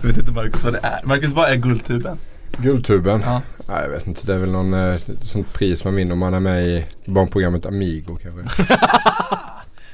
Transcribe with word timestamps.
Jag 0.00 0.08
vet 0.08 0.18
inte 0.18 0.32
Marcus 0.32 0.64
vad 0.64 0.72
det 0.72 0.80
är. 0.82 1.00
Marcus, 1.04 1.32
vad 1.32 1.50
är 1.50 1.56
Guldtuben? 1.56 2.18
Guldtuben? 2.58 3.20
Ja. 3.20 3.42
Nej 3.68 3.82
jag 3.82 3.88
vet 3.88 4.06
inte. 4.06 4.26
Det 4.26 4.34
är 4.34 4.38
väl 4.38 4.50
någon 4.50 4.74
eh, 4.74 5.00
sånt 5.22 5.52
pris 5.52 5.84
man 5.84 5.94
vinner 5.94 6.12
om 6.12 6.18
man 6.18 6.34
är 6.34 6.40
med 6.40 6.66
i 6.66 6.86
barnprogrammet 7.04 7.66
Amigo 7.66 8.18
kanske. 8.22 8.64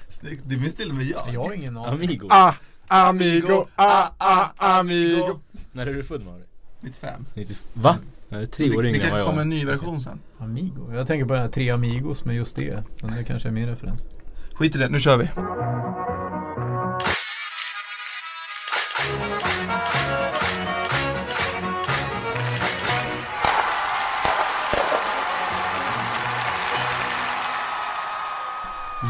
Snyggt, 0.09 0.43
det 0.47 0.57
minns 0.57 0.75
till 0.75 0.91
och 0.91 0.95
med 0.95 1.07
jag. 1.07 1.23
Jag 1.33 1.41
har 1.41 1.53
ingen 1.53 1.77
aning. 1.77 1.93
Amigo. 1.93 2.27
Ah, 2.31 2.53
amigo, 2.89 3.67
ah, 3.77 4.09
ah, 4.19 4.79
amigo. 4.79 5.41
När 5.73 5.87
är 5.87 5.95
du 5.95 6.05
född 6.05 6.25
Mauri? 6.25 6.43
95. 6.81 7.27
90, 7.35 7.57
va? 7.73 7.97
Jag 8.29 8.43
är 8.43 8.47
tre 8.47 8.77
år 8.77 8.83
det 8.83 8.89
yngre 8.89 9.03
än 9.03 9.03
vad 9.03 9.11
kanske 9.11 9.19
jag 9.19 9.27
kommer 9.27 9.43
en 9.43 9.49
ny 9.49 9.65
version 9.65 10.03
sen. 10.03 10.21
Amigo. 10.39 10.95
Jag 10.95 11.07
tänker 11.07 11.27
på 11.27 11.33
den 11.33 11.43
här 11.43 11.49
Tre 11.49 11.71
Amigos 11.71 12.25
med 12.25 12.37
just 12.37 12.57
det. 12.57 12.83
Men 13.03 13.17
det 13.17 13.25
kanske 13.25 13.49
är 13.49 13.53
min 13.53 13.67
referens. 13.67 14.09
Skit 14.55 14.77
i 14.77 14.79
det, 14.79 14.89
nu 14.89 15.01
kör 15.01 15.19
vi. 15.19 15.29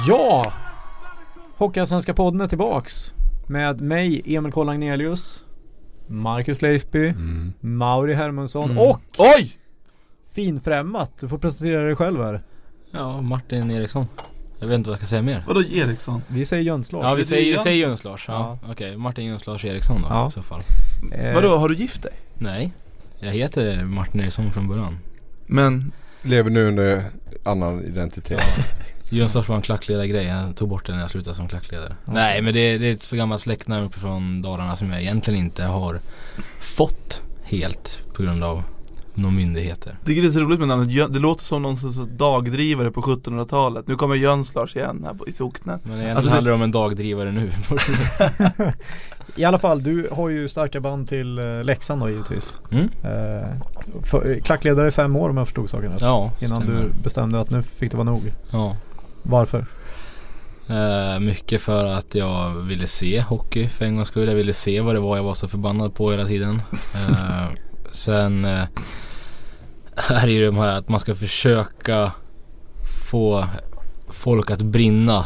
Ja! 0.08 0.52
Hockeyallsvenska 1.56 2.14
podden 2.14 2.40
är 2.40 2.46
tillbaks. 2.48 3.12
Med 3.46 3.80
mig, 3.80 4.22
Emil 4.36 4.52
Koll 4.52 4.68
Agnelius. 4.68 5.44
Marcus 6.06 6.62
Leifby. 6.62 7.08
Mm. 7.08 7.52
Mauri 7.60 8.14
Hermansson. 8.14 8.64
Mm. 8.70 8.78
Och 8.78 9.00
Oj! 9.18 9.58
finfrämmat. 10.32 11.10
Du 11.20 11.28
får 11.28 11.38
presentera 11.38 11.84
dig 11.84 11.96
själv 11.96 12.22
här. 12.22 12.42
Ja, 12.90 13.20
Martin 13.20 13.70
Eriksson. 13.70 14.06
Jag 14.58 14.66
vet 14.68 14.74
inte 14.74 14.90
vad 14.90 14.94
jag 14.94 14.98
ska 15.00 15.06
säga 15.08 15.22
mer. 15.22 15.44
Vadå 15.46 15.62
Eriksson? 15.62 16.22
Vi 16.28 16.44
säger 16.44 16.62
Jönslag. 16.62 17.04
Ja, 17.04 17.14
vi 17.14 17.24
säger, 17.24 17.50
Jöns? 17.52 17.62
säger 17.62 17.86
Jöns 17.88 18.04
Lars. 18.04 18.24
Ja. 18.28 18.58
Okej, 18.70 18.96
Martin 18.96 19.24
Jöns 19.26 19.46
Lars 19.46 19.64
Eriksson 19.64 20.02
då 20.02 20.08
Ja. 20.10 20.28
i 20.28 20.30
så 20.30 20.42
fall. 20.42 20.60
Eh, 21.12 21.34
Vadå, 21.34 21.56
har 21.56 21.68
du 21.68 21.74
gift 21.74 22.02
dig? 22.02 22.12
Nej, 22.34 22.72
jag 23.18 23.32
heter 23.32 23.84
Martin 23.84 24.20
Eriksson 24.20 24.52
från 24.52 24.68
början. 24.68 24.98
Men, 25.46 25.92
Lever 26.22 26.50
nu 26.50 26.68
under 26.68 27.04
annan 27.44 27.84
identitet. 27.84 28.40
Jöns 29.14 29.34
Lars 29.34 29.48
var 29.48 29.56
en 29.56 29.62
klackledargrej. 29.62 30.26
Jag 30.26 30.56
tog 30.56 30.68
bort 30.68 30.86
det 30.86 30.92
när 30.92 31.00
jag 31.00 31.10
slutade 31.10 31.36
som 31.36 31.48
klackledare. 31.48 31.94
Okej. 32.02 32.14
Nej, 32.14 32.42
men 32.42 32.54
det, 32.54 32.78
det 32.78 32.86
är 32.88 32.92
ett 32.92 33.02
så 33.02 33.16
gammalt 33.16 33.42
släktnamn 33.42 33.84
uppifrån 33.86 34.42
Dalarna 34.42 34.76
som 34.76 34.90
jag 34.90 35.00
egentligen 35.02 35.40
inte 35.40 35.64
har 35.64 36.00
fått 36.60 37.20
helt 37.42 38.00
på 38.14 38.22
grund 38.22 38.44
av 38.44 38.62
några 39.14 39.34
myndigheter. 39.34 39.96
det 40.04 40.18
är 40.18 40.30
så 40.30 40.40
roligt 40.40 40.58
med 40.58 40.68
namnet 40.68 41.12
Det 41.12 41.18
låter 41.18 41.44
som 41.44 41.62
någon 41.62 41.76
sorts 41.76 41.96
dagdrivare 42.12 42.90
på 42.90 43.00
1700-talet. 43.00 43.88
Nu 43.88 43.94
kommer 43.94 44.14
Jöns 44.14 44.54
Lars 44.54 44.76
igen 44.76 45.02
här 45.06 45.14
på, 45.14 45.28
i 45.28 45.32
socknen. 45.32 45.80
Men 45.82 45.90
egentligen 45.92 46.16
Alltså 46.16 46.28
det- 46.28 46.34
handlar 46.34 46.50
det 46.50 46.54
om 46.54 46.62
en 46.62 46.72
dagdrivare 46.72 47.32
nu. 47.32 47.50
I 49.36 49.44
alla 49.44 49.58
fall, 49.58 49.82
du 49.82 50.08
har 50.12 50.28
ju 50.30 50.48
starka 50.48 50.80
band 50.80 51.08
till 51.08 51.38
eh, 51.38 51.64
Leksand 51.64 52.00
då 52.02 52.08
givetvis. 52.10 52.54
Mm? 52.70 52.84
Eh, 52.84 53.48
för, 54.02 54.40
klackledare 54.40 54.88
i 54.88 54.90
fem 54.90 55.16
år 55.16 55.30
om 55.30 55.36
jag 55.36 55.46
förstod 55.46 55.70
saken 55.70 55.92
rätt. 55.92 56.00
Ja, 56.00 56.32
Innan 56.40 56.62
stämmer. 56.62 56.80
du 56.82 57.02
bestämde 57.02 57.40
att 57.40 57.50
nu 57.50 57.62
fick 57.62 57.90
det 57.90 57.96
vara 57.96 58.04
nog. 58.10 58.32
Ja. 58.50 58.76
Varför? 59.24 59.66
Eh, 60.68 61.20
mycket 61.20 61.62
för 61.62 61.86
att 61.86 62.14
jag 62.14 62.50
ville 62.50 62.86
se 62.86 63.20
hockey 63.20 63.68
för 63.68 63.84
en 63.84 63.96
gångs 63.96 64.08
skull. 64.08 64.28
Jag 64.28 64.34
ville 64.34 64.52
se 64.52 64.80
vad 64.80 64.94
det 64.94 65.00
var 65.00 65.16
jag 65.16 65.24
var 65.24 65.34
så 65.34 65.48
förbannad 65.48 65.94
på 65.94 66.10
hela 66.10 66.26
tiden. 66.26 66.62
Eh, 66.94 67.46
sen 67.92 68.44
eh, 68.44 68.64
är 70.08 70.26
det 70.26 70.32
ju 70.32 70.46
de 70.46 70.56
här 70.56 70.78
att 70.78 70.88
man 70.88 71.00
ska 71.00 71.14
försöka 71.14 72.12
få 73.10 73.44
folk 74.08 74.50
att 74.50 74.62
brinna 74.62 75.24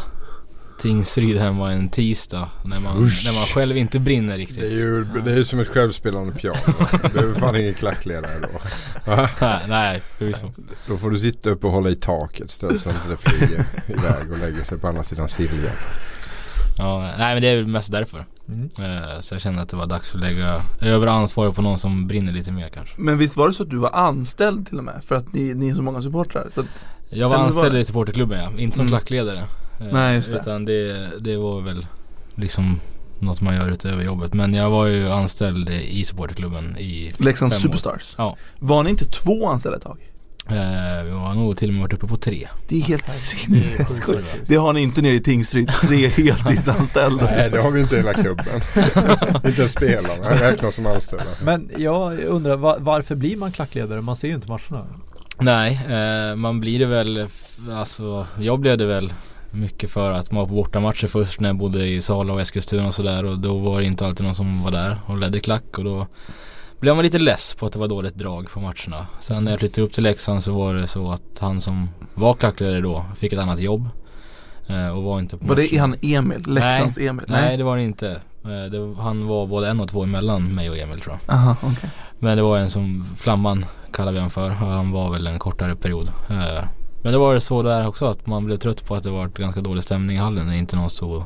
Tingsryd 0.81 1.37
hemma 1.37 1.71
en 1.71 1.89
tisdag 1.89 2.49
när 2.65 2.79
man, 2.79 2.97
Usch. 3.03 3.21
när 3.25 3.33
man 3.33 3.43
själv 3.45 3.77
inte 3.77 3.99
brinner 3.99 4.37
riktigt. 4.37 4.59
Det 4.59 4.65
är 4.67 4.71
ju 4.71 5.05
det 5.25 5.31
är 5.33 5.43
som 5.43 5.59
ett 5.59 5.67
självspelande 5.67 6.33
piano. 6.33 6.57
Du 7.03 7.09
behöver 7.09 7.39
fan 7.39 7.55
ingen 7.55 7.73
klackledare 7.73 8.39
då. 8.41 8.47
Nej, 9.41 9.59
nej, 9.67 10.01
förvisso. 10.17 10.51
Då 10.87 10.97
får 10.97 11.09
du 11.09 11.19
sitta 11.19 11.49
upp 11.49 11.63
och 11.63 11.71
hålla 11.71 11.89
i 11.89 11.95
taket 11.95 12.51
så 12.51 12.67
att 12.67 12.85
det 13.09 13.17
flyger 13.17 13.65
iväg 13.87 14.31
och 14.31 14.37
lägger 14.37 14.63
sig 14.63 14.77
på 14.79 14.87
andra 14.87 15.03
sidan 15.03 15.29
siljan. 15.29 15.73
Ja, 16.77 17.11
nej 17.17 17.33
men 17.33 17.41
det 17.41 17.47
är 17.47 17.55
väl 17.55 17.67
mest 17.67 17.91
därför. 17.91 18.25
Mm. 18.47 18.69
Eh, 18.77 19.19
så 19.19 19.33
jag 19.35 19.41
kände 19.41 19.61
att 19.61 19.69
det 19.69 19.77
var 19.77 19.85
dags 19.85 20.15
att 20.15 20.21
lägga 20.21 20.61
över 20.81 21.07
ansvaret 21.07 21.55
på 21.55 21.61
någon 21.61 21.77
som 21.79 22.07
brinner 22.07 22.33
lite 22.33 22.51
mer 22.51 22.65
kanske. 22.73 22.95
Men 22.97 23.17
visst 23.17 23.37
var 23.37 23.47
det 23.47 23.53
så 23.53 23.63
att 23.63 23.69
du 23.69 23.77
var 23.77 23.91
anställd 23.95 24.67
till 24.67 24.77
och 24.77 24.83
med? 24.83 25.01
För 25.07 25.15
att 25.15 25.33
ni, 25.33 25.53
ni 25.53 25.69
är 25.69 25.75
så 25.75 25.81
många 25.81 26.01
supportrar. 26.01 26.47
Så 26.53 26.59
att, 26.61 26.67
Jag 27.09 27.29
var 27.29 27.35
anställd 27.37 27.73
var- 27.73 27.79
i 27.79 27.85
supporterklubben 27.85 28.39
ja, 28.39 28.59
inte 28.59 28.77
som 28.77 28.85
Mm. 28.87 28.97
klackledare. 28.99 29.43
Eh, 29.79 29.87
Nej, 29.91 30.15
just 30.15 30.31
det. 30.31 30.37
Utan 30.39 30.65
det, 30.65 31.09
det 31.19 31.37
var 31.37 31.61
väl 31.61 31.85
liksom 32.35 32.79
något 33.19 33.41
man 33.41 33.55
gör 33.55 33.71
utöver 33.71 34.03
jobbet. 34.03 34.33
Men 34.33 34.53
jag 34.53 34.69
var 34.69 34.85
ju 34.85 35.09
anställd 35.11 35.69
i 35.69 36.03
supporterklubben 36.03 36.77
i 36.77 37.11
år. 37.19 37.49
Superstars. 37.49 38.15
Ja. 38.17 38.37
Var 38.59 38.83
ni 38.83 38.89
inte 38.89 39.05
två 39.05 39.47
anställda 39.49 39.77
ett 39.77 39.83
tag? 39.83 39.97
Eh, 40.47 41.03
vi 41.03 41.11
har 41.11 41.33
nog 41.33 41.57
till 41.57 41.67
och 41.69 41.73
med 41.73 41.81
varit 41.81 41.93
uppe 41.93 42.07
på 42.07 42.15
tre. 42.15 42.47
Det 42.67 42.75
är 42.77 42.81
helt 42.81 43.05
sinnessjukt. 43.05 44.27
Det 44.47 44.55
har 44.55 44.73
ni 44.73 44.81
inte 44.81 45.01
nere 45.01 45.13
i 45.13 45.19
Tingsryd, 45.19 45.71
tre 45.81 46.07
heltidsanställda. 46.17 47.25
Nej 47.25 47.49
det 47.49 47.61
har 47.61 47.71
vi 47.71 47.81
inte 47.81 47.95
i 47.95 47.97
hela 47.97 48.13
klubben. 48.13 48.45
inte 49.45 49.59
ens 49.61 49.71
spelarna 49.71 50.39
räknas 50.41 50.75
som 50.75 50.85
anställda. 50.85 51.25
Men 51.43 51.71
jag 51.77 52.19
undrar 52.19 52.57
va- 52.57 52.77
varför 52.79 53.15
blir 53.15 53.37
man 53.37 53.51
klackledare? 53.51 54.01
Man 54.01 54.15
ser 54.15 54.27
ju 54.27 54.35
inte 54.35 54.47
matcherna. 54.47 54.85
Nej, 55.39 55.79
eh, 55.89 56.35
man 56.35 56.59
blir 56.59 56.79
det 56.79 56.85
väl, 56.85 57.27
alltså 57.71 58.27
jag 58.39 58.59
blev 58.59 58.77
det 58.77 58.85
väl 58.85 59.13
mycket 59.51 59.91
för 59.91 60.11
att 60.11 60.31
man 60.31 60.39
var 60.39 60.47
på 60.47 60.53
bortamatcher 60.53 61.07
först 61.07 61.39
när 61.39 61.49
jag 61.49 61.57
bodde 61.57 61.87
i 61.87 62.01
Sala 62.01 62.33
och 62.33 62.41
Eskilstuna 62.41 62.87
och 62.87 62.93
sådär 62.93 63.25
och 63.25 63.39
då 63.39 63.57
var 63.57 63.79
det 63.79 63.85
inte 63.85 64.05
alltid 64.05 64.25
någon 64.25 64.35
som 64.35 64.63
var 64.63 64.71
där 64.71 64.97
och 65.05 65.17
ledde 65.17 65.39
klack 65.39 65.77
och 65.77 65.83
då 65.83 66.07
blev 66.79 66.95
man 66.95 67.05
lite 67.05 67.19
less 67.19 67.55
på 67.55 67.65
att 67.65 67.73
det 67.73 67.79
var 67.79 67.87
dåligt 67.87 68.15
drag 68.15 68.49
på 68.49 68.59
matcherna. 68.59 69.07
Sen 69.19 69.43
när 69.43 69.51
jag 69.51 69.59
flyttade 69.59 69.87
upp 69.87 69.93
till 69.93 70.03
Leksand 70.03 70.43
så 70.43 70.53
var 70.53 70.73
det 70.73 70.87
så 70.87 71.11
att 71.11 71.39
han 71.39 71.61
som 71.61 71.89
var 72.13 72.33
klackledare 72.33 72.81
då 72.81 73.05
fick 73.17 73.33
ett 73.33 73.39
annat 73.39 73.59
jobb 73.59 73.89
eh, 74.67 74.87
och 74.87 75.03
var 75.03 75.19
inte 75.19 75.37
på 75.37 75.47
Var 75.47 75.55
det 75.55 75.77
han 75.77 75.95
Emil? 76.01 76.43
Leksands 76.47 76.97
Emil? 76.97 77.25
Nej 77.27 77.57
det 77.57 77.63
var 77.63 77.77
det 77.77 77.83
inte. 77.83 78.11
Eh, 78.43 78.71
det, 78.71 79.01
han 79.01 79.27
var 79.27 79.47
både 79.47 79.69
en 79.69 79.79
och 79.79 79.89
två 79.89 80.03
emellan 80.03 80.55
mig 80.55 80.69
och 80.69 80.77
Emil 80.77 80.99
tror 80.99 81.17
jag. 81.25 81.35
Aha, 81.35 81.55
okej. 81.61 81.89
Men 82.19 82.37
det 82.37 82.43
var 82.43 82.57
en 82.57 82.69
som 82.69 83.05
Flamman 83.17 83.65
kallar 83.91 84.11
vi 84.11 84.17
honom 84.17 84.31
för 84.31 84.49
han 84.49 84.91
var 84.91 85.11
väl 85.11 85.27
en 85.27 85.39
kortare 85.39 85.75
period. 85.75 86.11
Men 87.09 87.13
det 87.13 87.19
var 87.19 87.33
det 87.33 87.41
så 87.41 87.63
där 87.63 87.87
också 87.87 88.05
att 88.05 88.27
man 88.27 88.45
blev 88.45 88.57
trött 88.57 88.85
på 88.85 88.95
att 88.95 89.03
det 89.03 89.09
var 89.09 89.27
ganska 89.27 89.61
dålig 89.61 89.83
stämning 89.83 90.17
i 90.17 90.19
hallen 90.19 90.47
när 90.47 90.53
inte 90.53 90.75
någon 90.75 90.89
stod 90.89 91.11
och 91.15 91.23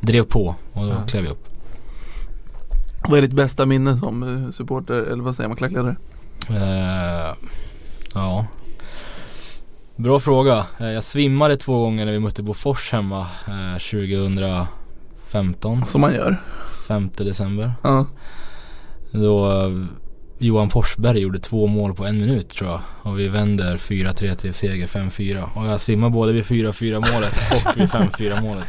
drev 0.00 0.22
på 0.22 0.54
och 0.72 0.84
då 0.86 0.90
Ja. 0.90 1.06
klev 1.06 1.24
jag 1.24 1.32
upp. 1.32 1.48
Vad 3.08 3.18
är 3.18 3.22
ditt 3.22 3.32
bästa 3.32 3.66
minne 3.66 3.96
som 3.96 4.44
eh, 4.46 4.50
supporter, 4.52 4.94
eller 4.94 5.22
vad 5.22 5.36
säger 5.36 5.48
man, 5.48 5.56
klackledare? 5.56 5.96
Eh, 6.48 7.34
ja. 8.14 8.46
Bra 9.96 10.20
fråga. 10.20 10.66
Eh, 10.78 10.86
jag 10.90 11.04
svimmade 11.04 11.56
två 11.56 11.78
gånger 11.82 12.04
när 12.06 12.12
vi 12.12 12.20
mötte 12.20 12.42
Bofors 12.42 12.92
hemma 12.92 13.20
eh, 13.48 13.78
2015, 13.78 15.86
Som 15.86 16.00
man 16.00 16.14
gör? 16.14 16.42
5 16.88 17.10
december. 17.16 17.72
Ja. 17.82 18.06
Då 19.12 19.46
Johan 20.42 20.70
Forsberg 20.70 21.18
gjorde 21.18 21.38
två 21.38 21.66
mål 21.66 21.94
på 21.94 22.06
en 22.06 22.20
minut 22.20 22.48
tror 22.48 22.70
jag. 22.70 22.80
Och 23.02 23.18
vi 23.18 23.28
vänder 23.28 23.76
4-3 23.76 24.34
till 24.34 24.54
seger 24.54 24.86
5-4. 24.86 25.44
Och 25.54 25.66
jag 25.66 25.80
svimmar 25.80 26.10
både 26.10 26.32
vid 26.32 26.44
4-4 26.44 27.12
målet 27.14 27.32
och 27.66 27.80
vid 27.80 27.88
5-4 27.88 28.42
målet. 28.42 28.64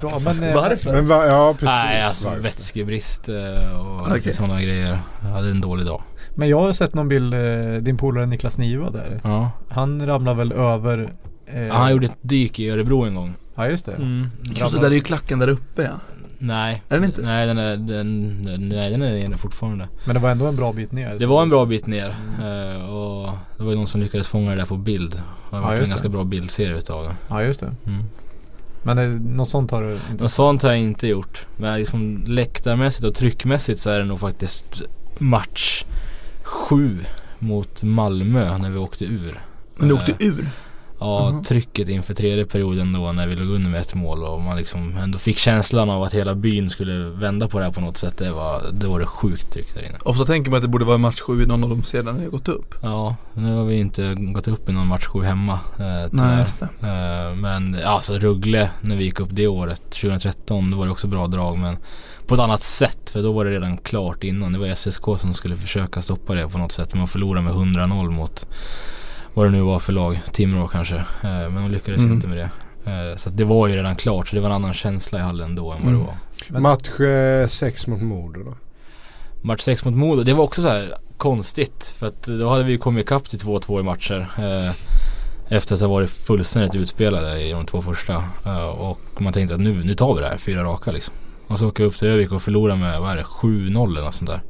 Bra. 0.00 0.18
Men, 0.24 0.42
eh, 0.44 0.54
Varför? 0.54 0.92
Men 0.92 1.08
va, 1.08 1.26
ja 1.26 1.52
precis. 1.52 1.66
Nej 1.66 2.02
alltså 2.02 2.28
Varför? 2.28 2.42
vätskebrist 2.42 3.28
eh, 3.28 3.80
och 3.80 4.14
lite 4.14 4.32
sådana 4.32 4.62
grejer. 4.62 4.98
Jag 5.22 5.28
hade 5.28 5.50
en 5.50 5.60
dålig 5.60 5.86
dag. 5.86 6.02
men 6.34 6.48
jag 6.48 6.60
har 6.60 6.72
sett 6.72 6.94
någon 6.94 7.08
bild, 7.08 7.34
eh, 7.34 7.82
din 7.82 7.96
polare 7.96 8.26
Niklas 8.26 8.58
Niva 8.58 8.90
där. 8.90 9.20
Ja. 9.24 9.50
Han 9.68 10.06
ramlar 10.06 10.34
väl 10.34 10.52
över 10.52 11.12
eh, 11.46 11.68
Han 11.76 11.90
gjorde 11.92 12.06
ett 12.06 12.18
dyk 12.20 12.58
i 12.58 12.70
Örebro 12.70 13.04
en 13.04 13.14
gång. 13.14 13.34
Ja 13.54 13.68
just 13.68 13.86
det. 13.86 13.92
Mm. 13.92 14.26
Just 14.42 14.72
det, 14.74 14.80
där 14.80 14.90
är 14.90 14.94
ju 14.94 15.00
klacken 15.00 15.38
där 15.38 15.48
uppe 15.48 15.82
ja. 15.82 15.90
Nej. 16.38 16.82
Är 16.88 16.94
den 16.94 17.04
inte? 17.04 17.22
Nej 17.22 17.46
den 17.46 17.58
är, 17.58 17.76
den, 17.76 18.44
den, 18.44 18.68
nej, 18.68 18.90
den 18.90 19.02
är 19.02 19.28
nere 19.28 19.38
fortfarande. 19.38 19.88
Men 20.04 20.14
det 20.14 20.20
var 20.20 20.30
ändå 20.30 20.46
en 20.46 20.56
bra 20.56 20.72
bit 20.72 20.92
ner. 20.92 21.16
Det 21.18 21.26
var 21.26 21.42
en 21.42 21.48
bra 21.50 21.64
bit 21.64 21.86
ner. 21.86 22.08
eh, 22.44 22.88
och 22.90 23.30
det 23.56 23.62
var 23.64 23.70
ju 23.70 23.76
någon 23.76 23.86
som 23.86 24.00
lyckades 24.00 24.28
fånga 24.28 24.50
det 24.50 24.56
där 24.56 24.66
på 24.66 24.76
bild. 24.76 25.10
Det 25.12 25.56
har 25.56 25.58
Ja, 25.58 25.64
varit 25.66 25.72
en 25.74 25.78
just 25.80 25.90
ganska 25.90 26.08
det. 26.08 26.12
bra 26.12 26.24
bildserie 26.24 26.76
utav 26.78 27.04
det. 27.04 27.14
Ja 27.28 27.42
just 27.42 27.60
det. 27.60 27.74
Mm. 27.86 28.02
Men 28.82 28.98
eh, 28.98 29.20
något 29.20 29.48
sånt 29.48 29.70
har 29.70 29.82
du 29.82 29.92
inte? 30.10 30.22
Något 30.24 30.32
sånt 30.32 30.62
har 30.62 30.70
jag 30.70 30.78
inte 30.78 31.06
gjort. 31.08 31.46
Men 31.56 31.78
liksom 31.78 32.24
läktarmässigt 32.26 33.04
och 33.04 33.14
tryckmässigt 33.14 33.80
så 33.80 33.90
är 33.90 33.98
det 33.98 34.04
nog 34.04 34.20
faktiskt 34.20 34.82
match 35.18 35.84
sju 36.42 36.98
mot 37.38 37.82
Malmö 37.82 38.58
när 38.58 38.70
vi 38.70 38.78
åkte 38.78 39.04
ur. 39.04 39.38
Men 39.76 39.88
du 39.88 39.94
Eh, 39.94 40.00
åkte 40.00 40.14
ur? 40.24 40.48
Ja, 41.00 41.30
Mhm. 41.30 41.42
trycket 41.44 41.88
inför 41.88 42.14
tredje 42.14 42.44
perioden 42.46 42.92
då 42.92 43.12
när 43.12 43.26
vi 43.26 43.34
låg 43.36 43.48
under 43.48 43.70
med 43.70 43.80
ett 43.80 43.94
mål 43.94 44.24
och 44.24 44.40
man 44.40 44.56
liksom 44.56 44.96
ändå 44.96 45.18
fick 45.18 45.38
känslan 45.38 45.90
av 45.90 46.02
att 46.02 46.14
hela 46.14 46.34
byn 46.34 46.70
skulle 46.70 46.92
vända 47.04 47.48
på 47.48 47.58
det 47.58 47.64
här 47.64 47.72
på 47.72 47.80
något 47.80 47.96
sätt. 47.96 48.16
Det 48.18 48.30
var 48.30 48.62
det, 48.72 48.86
var 48.86 49.00
det 49.00 49.06
sjukt 49.06 49.52
tryck 49.52 49.74
där 49.74 49.82
inne. 49.82 49.96
Ofta 50.04 50.24
tänker 50.24 50.50
man 50.50 50.56
att 50.56 50.62
det 50.62 50.68
borde 50.68 50.84
vara 50.84 50.98
match 50.98 51.20
7 51.20 51.42
i 51.42 51.46
någon 51.46 51.64
av 51.64 51.70
de 51.70 51.82
serierna 51.84 52.12
ni 52.12 52.24
har 52.24 52.30
gått 52.30 52.48
upp. 52.48 52.74
Ja, 52.82 53.16
nu 53.34 53.54
har 53.56 53.64
vi 53.64 53.74
inte 53.76 54.14
gått 54.14 54.48
upp 54.48 54.68
i 54.68 54.72
någon 54.72 54.86
match 54.86 55.04
sju 55.06 55.22
hemma 55.22 55.52
eh, 55.78 56.08
Nej, 56.10 56.38
just 56.40 56.60
det. 56.60 56.68
Eh, 56.82 57.36
men 57.36 57.80
alltså 57.84 58.14
Ruggle 58.14 58.70
när 58.80 58.96
vi 58.96 59.04
gick 59.04 59.20
upp 59.20 59.28
det 59.32 59.46
året, 59.46 59.82
2013, 59.90 60.70
då 60.70 60.76
var 60.76 60.84
det 60.84 60.90
också 60.90 61.06
bra 61.06 61.26
drag 61.26 61.58
men 61.58 61.76
på 62.26 62.34
ett 62.34 62.40
annat 62.40 62.62
sätt 62.62 63.10
för 63.10 63.22
då 63.22 63.32
var 63.32 63.44
det 63.44 63.50
redan 63.50 63.76
klart 63.76 64.24
innan. 64.24 64.52
Det 64.52 64.58
var 64.58 64.66
SSK 64.74 65.04
som 65.18 65.34
skulle 65.34 65.56
försöka 65.56 66.02
stoppa 66.02 66.34
det 66.34 66.48
på 66.48 66.58
något 66.58 66.72
sätt. 66.72 66.88
Men 66.94 66.98
de 66.98 67.08
förlorade 67.08 67.44
med 67.44 67.52
100-0 67.54 68.10
mot 68.10 68.46
vad 69.36 69.46
det 69.46 69.50
nu 69.50 69.60
var 69.60 69.78
för 69.78 69.92
lag, 69.92 70.20
Timrå 70.32 70.66
kanske. 70.68 70.96
Eh, 70.96 71.04
men 71.22 71.54
de 71.54 71.70
lyckades 71.70 72.00
Mm. 72.02 72.12
inte 72.14 72.26
med 72.28 72.36
det. 72.38 72.50
Eh, 72.90 73.16
så 73.16 73.28
att 73.28 73.36
det 73.36 73.44
var 73.44 73.66
ju 73.68 73.76
redan 73.76 73.96
klart 73.96 74.28
så 74.28 74.34
det 74.36 74.40
var 74.40 74.48
en 74.48 74.54
annan 74.54 74.74
känsla 74.74 75.18
i 75.18 75.22
hallen 75.22 75.54
då 75.54 75.72
än 75.72 75.78
vad 75.82 75.88
Mm. 75.88 76.00
det 76.00 76.06
var. 76.06 76.14
Men- 76.48 76.62
Match 76.62 76.88
6 77.52 77.86
mot 77.86 78.02
Modo 78.02 78.42
då? 78.42 78.54
Match 79.42 79.60
6 79.60 79.84
mot 79.84 79.94
Modo, 79.94 80.22
det 80.22 80.34
var 80.34 80.44
också 80.44 80.62
så 80.62 80.68
här 80.68 80.94
konstigt. 81.16 81.94
För 81.98 82.06
att 82.06 82.22
då 82.22 82.48
hade 82.48 82.64
vi 82.64 82.78
kommit 82.78 83.04
ikapp 83.04 83.24
till 83.24 83.38
2-2 83.38 83.80
i 83.80 83.82
matcher. 83.82 84.26
Eh, 84.38 84.72
efter 85.56 85.74
att 85.74 85.80
ha 85.80 85.88
varit 85.88 86.10
fullständigt 86.10 86.74
utspelade 86.74 87.42
i 87.42 87.50
de 87.50 87.66
två 87.66 87.82
första. 87.82 88.24
Eh, 88.46 88.64
och 88.66 89.00
man 89.18 89.32
tänkte 89.32 89.54
att 89.54 89.60
nu, 89.60 89.84
nu 89.84 89.94
tar 89.94 90.14
vi 90.14 90.20
det 90.20 90.28
här, 90.28 90.36
fyra 90.36 90.64
raka 90.64 90.92
liksom. 90.92 91.14
Och 91.46 91.58
så 91.58 91.68
åker 91.68 91.82
vi 91.82 91.88
upp 91.88 91.96
till 91.96 92.08
Övik 92.08 92.32
och 92.32 92.42
förlorar 92.42 92.76
med, 92.76 93.00
vad 93.00 93.10
är 93.12 93.16
det, 93.16 93.24
7-0 93.24 93.90
eller 93.92 94.02
något 94.04 94.14
sånt 94.14 94.30
där. 94.30 94.42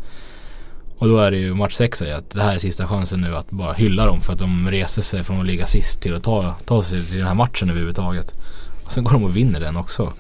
Och 0.98 1.08
då 1.08 1.19
är 1.19 1.31
det 1.31 1.37
ju 1.37 1.54
match 1.54 1.75
6 1.75 1.98
säger 1.98 2.14
att 2.14 2.31
det 2.31 2.43
här 2.43 2.54
är 2.54 2.58
sista 2.58 2.88
chansen 2.88 3.20
nu 3.20 3.37
att 3.37 3.50
bara 3.50 3.72
hylla 3.72 4.06
dem 4.06 4.20
för 4.20 4.32
att 4.32 4.38
de 4.38 4.70
reser 4.70 5.02
sig 5.02 5.25
från 5.25 5.40
att 5.40 5.46
ligga 5.46 5.66
sist 5.66 6.00
till 6.00 6.14
att 6.14 6.22
ta, 6.22 6.54
ta 6.64 6.82
sig 6.82 7.04
till 7.04 7.19
den 7.19 7.26
här 7.26 7.34
matchen 7.34 7.70
överhuvudtaget. 7.70 8.34
Och 8.84 8.93
sen 8.93 9.04
går 9.04 9.12
de 9.12 9.25
och 9.25 9.37
vinner 9.37 9.60
den 9.60 9.76
också. 9.76 10.12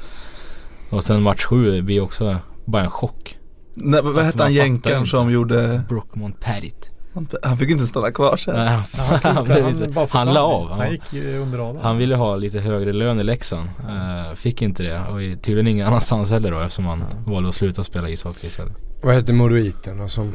Och 0.90 1.04
sen 1.04 1.22
match 1.22 1.44
7 1.44 1.82
blir 1.82 2.00
också 2.00 2.36
bara 2.64 2.82
en 2.84 2.90
chock. 2.90 3.38
Nej, 3.74 4.02
vad 4.02 4.08
Alltså, 4.18 4.24
hette 4.24 4.42
han 4.42 4.52
jänkaren 4.52 5.06
som 5.06 5.30
gjorde 5.30 5.82
Brockmont 5.88 6.40
Parit. 6.40 6.90
han, 7.14 7.28
han 7.42 7.56
fick 7.56 7.70
inte 7.70 7.86
stanna 7.86 8.10
kvar 8.10 8.36
sen. 8.36 8.54
Nej, 8.56 8.68
han, 8.68 8.82
Ja, 8.96 9.18
han, 9.22 9.34
han, 9.36 9.44
blev 9.44 9.64
han, 9.64 9.72
lite, 9.72 9.88
bara 9.88 10.06
han 10.10 10.26
la 10.34 10.40
av. 10.40 10.70
Han 10.70 10.78
Han, 10.80 10.90
gick 10.92 11.12
ju 11.12 11.38
under 11.38 11.58
radarn. 11.58 11.82
han 11.82 11.96
ville 11.98 12.16
ha 12.16 12.36
lite 12.36 12.60
högre 12.60 12.92
lön 12.92 13.20
i 13.20 13.24
Leksand. 13.24 13.68
Eh, 13.88 14.34
fick 14.34 14.62
inte 14.62 14.82
det 14.82 15.00
och 15.00 15.18
tydligen 15.42 15.66
ingen 15.66 15.86
annanstans 15.86 16.30
heller 16.30 16.50
då 16.50 16.60
eftersom 16.60 16.84
han 16.86 17.04
valde 17.26 17.48
att 17.48 17.54
sluta 17.54 17.82
spela 17.84 18.08
ishockey 18.08 18.46
istället. 18.46 18.76
Vad 19.02 19.14
hette 19.14 19.32
Modoiten 19.32 19.98
då 19.98 20.08
som... 20.08 20.32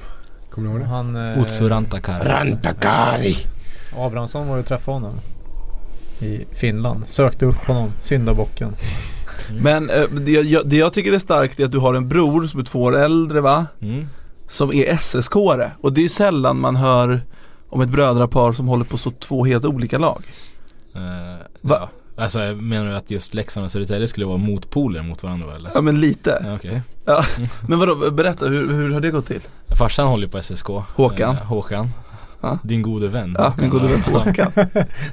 Kommer 0.52 0.68
du 0.68 0.74
ihåg 0.74 0.82
det? 0.82 0.88
Han... 0.88 1.16
Eh, 1.16 1.42
Otso 1.42 1.68
Rantakari. 1.68 2.30
Rantakari! 2.30 3.36
Abrahamsson 3.98 4.48
var 4.48 4.56
ju 4.56 4.62
och 4.62 4.68
träffade 4.68 4.96
honom. 4.98 5.14
I 6.20 6.46
Finland. 6.52 7.08
Sökte 7.08 7.46
upp 7.46 7.56
honom. 7.56 7.90
Syndabocken. 8.02 8.76
Men 9.62 9.90
eh, 9.90 10.04
det, 10.04 10.32
jag, 10.32 10.68
det 10.68 10.78
jag 10.78 10.94
tycker 10.94 11.14
är 11.14 11.20
starkt 11.20 11.60
är 11.60 11.66
att 11.66 11.72
du 11.72 11.78
har 11.78 11.94
en 11.94 12.10
bror 12.10 12.48
som 12.48 12.60
är 12.60 12.64
två 12.64 12.82
år 12.84 12.98
äldre 12.98 13.42
va? 13.42 13.66
Mm. 13.82 14.08
Som 14.48 14.70
är 14.74 14.94
SSK-are. 14.96 15.72
Och 15.82 15.94
det 15.94 16.02
är 16.02 16.04
ju 16.04 16.10
sällan 16.10 16.60
man 16.60 16.76
hör 16.76 17.22
om 17.70 17.82
ett 17.82 17.90
brödrapar 17.90 18.54
som 18.54 18.68
håller 18.68 18.86
på 18.86 18.98
så 18.98 19.12
två 19.12 19.46
helt 19.46 19.66
olika 19.66 19.98
lag. 19.98 20.24
Eh, 20.96 21.02
Va? 21.62 21.78
ja. 21.80 21.90
Alltså 22.16 22.40
menar 22.40 22.86
du 22.86 22.96
att 22.96 23.12
just 23.12 23.34
Leksand 23.34 23.66
och 23.66 23.72
Södertälje 23.72 24.08
skulle 24.08 24.26
vara 24.26 24.38
motpoler 24.38 25.02
mot 25.04 25.24
varandra 25.24 25.56
eller? 25.56 25.72
Ja 25.74 25.82
men 25.82 26.00
lite. 26.02 26.42
Ja, 26.46 26.56
Okej. 26.56 26.82
Men 27.68 27.80
vadå, 27.80 28.12
berätta 28.12 28.46
hur, 28.46 28.74
hur 28.74 28.94
har 28.94 29.00
det 29.00 29.12
gått 29.12 29.28
till? 29.28 29.42
Farsan 29.78 30.08
håller 30.08 30.26
ju 30.26 30.32
på 30.32 30.42
SSK. 30.42 30.68
Håkan. 30.96 31.36
Eh, 31.36 31.44
Håkan. 31.44 31.90
Ja. 32.42 32.58
Din 32.64 32.82
gode 32.82 33.08
vän. 33.08 33.36
Ja, 33.38 33.54
min 33.58 33.70
gode 33.70 33.88
vän 33.88 34.02
Håkan. 34.02 34.52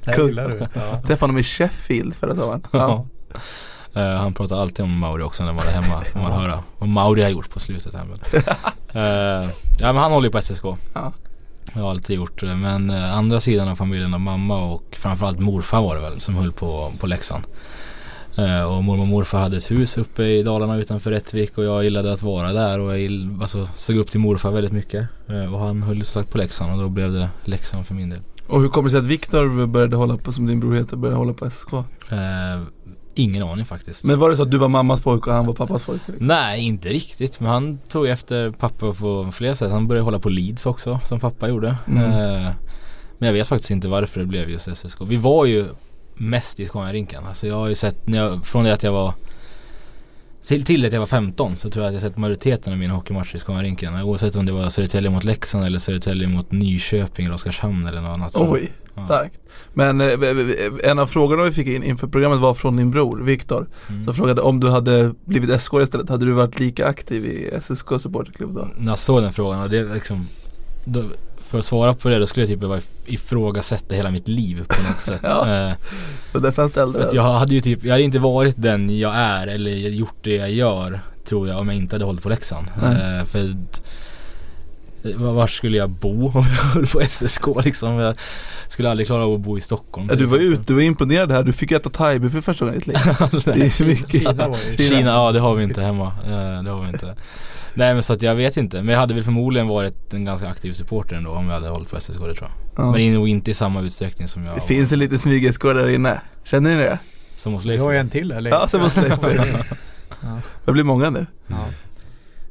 Ja. 0.04 1.00
Träffade 1.06 1.20
honom 1.20 1.38
i 1.38 1.42
Sheffield 1.42 2.14
förra 2.14 2.34
sommaren. 2.34 2.62
Ja. 2.70 3.06
Ja. 3.94 4.00
Eh, 4.00 4.20
han 4.20 4.34
pratar 4.34 4.60
alltid 4.62 4.84
om 4.84 4.98
Mauri 4.98 5.22
också 5.22 5.44
när 5.44 5.52
man 5.52 5.66
är 5.66 5.70
hemma 5.70 6.00
får 6.12 6.20
man 6.20 6.32
höra. 6.32 6.62
Vad 6.78 6.88
Mauri 6.88 7.22
har 7.22 7.30
gjort 7.30 7.50
på 7.50 7.60
slutet 7.60 7.94
här 7.94 8.04
men. 8.04 8.42
Eh, 8.92 9.48
ja 9.80 9.92
men 9.92 9.96
han 9.96 10.12
håller 10.12 10.26
ju 10.28 10.32
på 10.32 10.42
SSK. 10.42 10.64
Ja. 10.94 11.12
Jag 11.74 11.82
har 11.82 11.90
alltid 11.90 12.16
gjort 12.16 12.40
det. 12.40 12.56
Men 12.56 12.90
eh, 12.90 13.16
andra 13.16 13.40
sidan 13.40 13.68
av 13.68 13.76
familjen 13.76 14.14
av 14.14 14.20
mamma 14.20 14.64
och 14.64 14.96
framförallt 14.98 15.40
morfar 15.40 15.82
var 15.82 15.94
det 15.94 16.00
väl 16.00 16.20
som 16.20 16.34
höll 16.34 16.52
på, 16.52 16.92
på 17.00 17.06
Leksand. 17.06 17.44
Eh, 18.36 18.76
och 18.76 18.84
mormor 18.84 19.02
och 19.02 19.08
morfar 19.08 19.38
hade 19.38 19.56
ett 19.56 19.70
hus 19.70 19.98
uppe 19.98 20.22
i 20.22 20.42
Dalarna 20.42 20.76
utanför 20.76 21.10
Rättvik 21.10 21.58
och 21.58 21.64
jag 21.64 21.84
gillade 21.84 22.12
att 22.12 22.22
vara 22.22 22.52
där 22.52 22.78
och 22.80 22.92
jag 22.92 22.98
gill, 22.98 23.38
alltså, 23.40 23.68
såg 23.74 23.96
upp 23.96 24.10
till 24.10 24.20
morfar 24.20 24.50
väldigt 24.50 24.72
mycket. 24.72 25.08
Eh, 25.28 25.54
och 25.54 25.60
han 25.60 25.82
höll 25.82 25.96
som 25.96 26.22
sagt 26.22 26.32
på 26.32 26.38
Leksand 26.38 26.72
och 26.72 26.78
då 26.78 26.88
blev 26.88 27.12
det 27.12 27.28
Leksand 27.44 27.86
för 27.86 27.94
min 27.94 28.10
del. 28.10 28.20
Och 28.46 28.60
hur 28.60 28.68
kommer 28.68 28.88
det 28.88 28.90
sig 28.90 28.98
att 29.00 29.06
Viktor 29.06 29.66
började 29.66 29.96
hålla 29.96 30.16
på, 30.16 30.32
som 30.32 30.46
din 30.46 30.60
bror 30.60 30.74
heter, 30.74 30.96
började 30.96 31.18
hålla 31.18 31.32
på 31.32 31.50
SSK? 31.50 31.72
Eh, 31.72 32.62
ingen 33.18 33.42
aning 33.42 33.64
faktiskt. 33.64 34.04
Men 34.04 34.18
var 34.18 34.30
det 34.30 34.36
så 34.36 34.42
att 34.42 34.50
du 34.50 34.58
var 34.58 34.68
mammas 34.68 35.00
pojke 35.00 35.30
och 35.30 35.36
han 35.36 35.46
var 35.46 35.54
pappas 35.54 35.84
pojke? 35.84 36.02
liksom? 36.06 36.26
Nej, 36.26 36.60
inte 36.60 36.88
riktigt. 36.88 37.40
Men 37.40 37.50
han 37.50 37.78
tog 37.78 38.08
efter 38.08 38.50
pappa 38.50 38.92
på 38.92 39.30
flera 39.32 39.54
sätt. 39.54 39.72
Han 39.72 39.88
började 39.88 40.04
hålla 40.04 40.18
på 40.18 40.28
Leeds 40.28 40.66
också, 40.66 40.98
som 41.04 41.20
pappa 41.20 41.48
gjorde. 41.48 41.76
Mm. 41.86 42.04
Eh, 42.04 42.50
men 43.18 43.26
jag 43.26 43.32
vet 43.32 43.46
faktiskt 43.46 43.70
inte 43.70 43.88
varför 43.88 44.20
det 44.20 44.26
blev 44.26 44.50
just 44.50 44.76
SSK. 44.76 45.00
Vi 45.00 45.16
var 45.16 45.44
ju 45.44 45.68
mest 46.14 46.60
i 46.60 46.66
Scaniarinken. 46.66 47.24
Alltså 47.26 47.46
jag 47.46 47.56
har 47.56 47.68
ju 47.68 47.74
sett, 47.74 48.06
när 48.06 48.18
jag, 48.18 48.46
från 48.46 48.64
det 48.64 48.72
att 48.72 48.82
jag 48.82 48.92
var 48.92 49.14
till, 50.48 50.64
till 50.64 50.86
att 50.86 50.92
jag 50.92 51.00
var 51.00 51.06
15 51.06 51.56
så 51.56 51.70
tror 51.70 51.84
jag 51.84 51.88
att 51.88 52.02
jag 52.02 52.10
sett 52.10 52.18
majoriteten 52.18 52.72
av 52.72 52.78
mina 52.78 52.94
hockeymatcher 52.94 53.36
i 53.36 53.38
Scaniarinken. 53.38 54.02
Oavsett 54.02 54.36
om 54.36 54.46
det 54.46 54.52
var 54.52 54.68
Södertälje 54.68 55.10
mot 55.10 55.24
Leksand 55.24 55.64
eller 55.64 55.78
Södertälje 55.78 56.28
mot 56.28 56.52
Nyköping 56.52 57.26
eller 57.26 57.34
Oskarshamn 57.34 57.86
eller 57.86 58.00
något 58.00 58.16
annat. 58.16 58.32
Så, 58.32 58.52
Oj, 58.52 58.72
ja. 58.94 59.04
starkt. 59.04 59.42
Men 59.74 60.00
eh, 60.00 60.90
en 60.90 60.98
av 60.98 61.06
frågorna 61.06 61.44
vi 61.44 61.52
fick 61.52 61.66
in 61.66 61.82
inför 61.82 62.06
programmet 62.06 62.38
var 62.38 62.54
från 62.54 62.76
din 62.76 62.90
bror 62.90 63.20
Viktor. 63.20 63.68
Mm. 63.88 64.04
Som 64.04 64.14
frågade 64.14 64.40
om 64.40 64.60
du 64.60 64.68
hade 64.68 65.14
blivit 65.24 65.60
SK 65.60 65.74
istället, 65.82 66.08
hade 66.08 66.26
du 66.26 66.32
varit 66.32 66.60
lika 66.60 66.86
aktiv 66.86 67.24
i 67.24 67.50
SSK 67.62 67.88
supporterklubb 68.00 68.54
då? 68.54 68.68
När 68.78 68.92
jag 68.92 68.98
såg 68.98 69.22
den 69.22 69.32
frågan 69.32 69.62
och 69.62 69.70
det 69.70 69.94
liksom 69.94 70.26
då, 70.84 71.04
För 71.48 71.58
att 71.58 71.64
svara 71.64 71.94
på 71.94 72.08
det 72.08 72.18
då 72.18 72.26
skulle 72.26 72.42
jag 72.42 72.48
typ 72.50 72.60
behöva 72.60 72.78
if- 72.80 73.04
ifrågasätta 73.06 73.94
hela 73.94 74.10
mitt 74.10 74.28
liv 74.28 74.64
på 74.68 74.82
något 74.82 75.00
sätt. 75.02 75.20
Ja. 75.22 75.68
Eh, 75.68 75.72
Och 76.34 76.42
därför 76.42 76.62
för 76.62 76.68
ställde 76.68 77.06
att 77.06 77.12
jag 77.14 77.22
hade 77.22 77.54
ju 77.54 77.60
typ, 77.60 77.84
jag 77.84 77.90
hade 77.92 78.02
inte 78.04 78.18
varit 78.18 78.54
den 78.62 78.98
jag 78.98 79.14
är 79.16 79.46
eller 79.46 79.70
gjort 79.70 80.16
det 80.22 80.34
jag 80.34 80.50
gör 80.50 81.00
Tror 81.24 81.48
jag 81.48 81.58
om 81.58 81.68
jag 81.68 81.76
inte 81.76 81.94
hade 81.94 82.04
hållit 82.04 82.22
på. 82.22 82.28
Nej. 82.82 83.18
Eh, 83.18 83.24
för 83.24 83.38
eh, 85.04 85.16
var 85.16 85.46
skulle 85.46 85.78
jag 85.78 85.90
bo 85.90 86.26
om 86.34 86.44
jag 86.56 86.64
höll 86.64 86.86
på 86.86 87.00
SSK 87.08 87.42
liksom? 87.64 87.92
Jag 87.98 88.16
skulle 88.68 88.90
aldrig 88.90 89.06
klara 89.06 89.24
av 89.24 89.34
att 89.34 89.40
bo 89.40 89.58
i 89.58 89.60
Stockholm. 89.60 90.06
Ja, 90.10 90.16
du 90.16 90.24
var 90.26 90.38
ute, 90.38 90.62
du 90.66 90.74
var 90.74 90.80
imponerad 90.82 91.32
här, 91.32 91.42
du 91.42 91.52
fick 91.52 91.72
äta 91.72 91.90
thaibi 91.90 92.30
för 92.30 92.40
första 92.40 92.64
gången 92.64 92.82
i 92.82 92.84
ditt 92.84 92.86
liv. 92.86 94.04
Det. 94.10 94.18
Kina 94.18 94.48
ju... 94.78 94.88
Kina, 94.88 95.10
ja 95.10 95.32
det 95.32 95.40
har 95.40 95.54
vi 95.54 95.62
inte 95.64 95.80
hemma. 95.82 96.06
Eh, 96.24 96.62
det 96.62 96.70
har 96.70 96.82
vi 96.82 96.88
inte. 96.88 97.14
Nej 97.78 97.94
men 97.94 98.02
så 98.02 98.12
att 98.12 98.22
jag 98.22 98.34
vet 98.34 98.56
inte. 98.56 98.82
Men 98.82 98.92
jag 98.92 99.00
hade 99.00 99.14
väl 99.14 99.25
förmodligen 99.25 99.69
varit 99.69 100.14
en 100.14 100.25
ganska 100.25 100.48
aktiv 100.48 100.72
supporter 100.72 101.16
ändå 101.16 101.30
om 101.30 101.46
jag 101.46 101.54
hade 101.54 101.69
hållit 101.69 101.90
på 101.90 102.00
SSK 102.00 102.12
det 102.12 102.34
tror 102.34 102.36
jag. 102.40 102.50
Ja. 102.84 102.92
Men 102.92 103.14
nog 103.14 103.28
inte 103.28 103.50
i 103.50 103.54
samma 103.54 103.80
utsträckning 103.80 104.28
som 104.28 104.44
jag 104.44 104.56
Det 104.56 104.60
finns 104.60 104.92
en 104.92 104.98
liten 104.98 105.19
smyg-SK 105.19 105.62
där 105.62 105.88
inne. 105.88 106.20
Känner 106.44 106.70
ni 106.70 106.76
det? 106.76 106.98
Som 107.36 107.52
hos 107.52 107.64
Vi 107.64 107.69
Leif. 107.69 107.80
har 107.80 107.90
ju 107.92 107.98
en 107.98 108.08
till 108.08 108.32
eller? 108.32 108.50
Ja, 108.50 108.69
som 108.69 108.80
hos 108.80 108.96
Leif. 108.96 109.19
Ja. 110.22 110.40
Det 110.64 110.72
blir 110.72 110.84
många 110.84 111.10
nu. 111.10 111.26
Ja. 111.46 111.56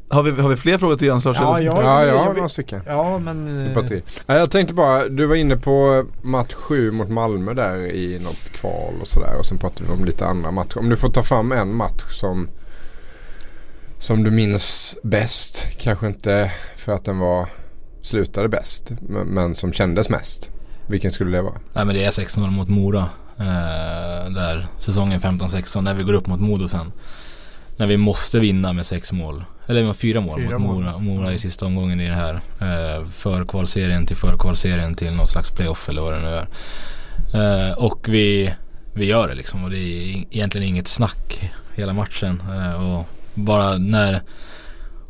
Har 0.10 0.24
vi, 0.24 0.42
har 0.42 0.50
vi 0.50 0.56
fler 0.56 0.78
frågor 0.78 0.96
till 0.96 1.08
Jens 1.08 1.26
Lars? 1.26 1.38
Ja, 1.40 1.58
Eller- 1.58 1.66
ja. 1.66 1.82
Ja, 1.82 2.06
jag 2.06 2.16
jag 2.16 2.24
har 2.24 2.34
några 2.34 2.50
stycken. 2.50 2.82
ja 2.88 3.20
men... 3.20 3.46
Det 3.46 3.82
är 3.82 3.94
eh. 3.96 4.02
Nej, 4.26 4.38
jag 4.38 4.52
tänkte 4.52 4.74
bara, 4.74 5.08
du 5.10 5.26
var 5.26 5.36
inne 5.36 5.58
på 5.58 6.06
match 6.22 6.54
7 6.54 6.92
mot 6.92 7.10
Malmö 7.10 7.54
där 7.54 7.78
i 7.78 8.20
något 8.20 8.52
kval 8.52 8.94
och 9.02 9.08
sådär. 9.08 9.36
Och 9.40 9.46
sen 9.46 9.58
pratade 9.58 9.90
vi 9.90 9.96
om 9.98 10.06
lite 10.06 10.26
andra 10.26 10.52
matcher. 10.52 10.78
Om 10.78 10.90
du 10.90 10.96
får 10.96 11.10
ta 11.10 11.24
fram 11.24 11.52
en 11.52 11.76
match 11.76 12.04
som, 12.10 12.50
som 14.00 14.24
du 14.24 14.32
minns 14.32 14.98
bäst. 15.04 15.68
Kanske 15.78 16.08
inte 16.08 16.52
för 16.78 16.92
att 16.92 17.06
den 17.06 17.20
var 17.20 17.50
slutade 18.02 18.50
bäst. 18.50 18.92
Men, 19.02 19.28
men 19.28 19.56
som 19.56 19.74
kändes 19.74 20.10
mest. 20.10 20.50
Vilken 20.88 21.12
skulle 21.12 21.38
det 21.38 21.42
vara? 21.42 21.60
Nej 21.74 21.86
men 21.86 21.96
det 21.96 22.04
är 22.04 22.12
6-0 22.12 22.50
mot 22.52 22.68
Mora. 22.68 23.10
Eh, 23.40 24.30
där 24.32 24.68
säsongen 24.78 25.20
15-16 25.20 25.82
när 25.82 25.94
vi 25.94 26.04
går 26.04 26.14
upp 26.14 26.28
mot 26.28 26.40
Modo 26.40 26.68
sen. 26.68 26.92
När 27.78 27.88
vi 27.88 27.98
måste 27.98 28.40
vinna 28.40 28.74
med 28.74 28.86
sex 28.86 29.12
mål. 29.12 29.44
Eller 29.68 29.84
med 29.84 29.96
fyra 29.96 30.22
mål 30.22 30.42
Fyra 30.42 30.60
mot. 30.60 30.76
Mora, 30.76 30.98
Mora 30.98 31.34
i 31.34 31.38
sista 31.38 31.66
omgången 31.66 32.00
i 32.00 32.08
den 32.08 32.18
här. 32.18 32.34
Eh, 32.62 33.08
förkvalserien 33.10 34.06
till 34.06 34.16
förkvalserien 34.18 34.96
till 34.96 35.14
någon 35.14 35.28
slags 35.28 35.52
playoff 35.52 35.90
eller 35.90 36.02
vad 36.02 36.14
det 36.14 36.20
nu 36.20 36.28
är. 36.28 36.48
Eh, 37.34 37.78
och 37.78 38.10
vi, 38.10 38.54
vi 38.94 39.06
gör 39.06 39.28
det 39.28 39.36
liksom 39.36 39.64
och 39.64 39.70
det 39.70 39.78
är 39.78 40.26
egentligen 40.32 40.68
inget 40.68 40.88
snack 40.88 41.52
hela 41.76 41.94
matchen. 41.94 42.42
Eh, 42.56 42.92
och 42.92 43.08
bara 43.38 43.78
när 43.78 44.22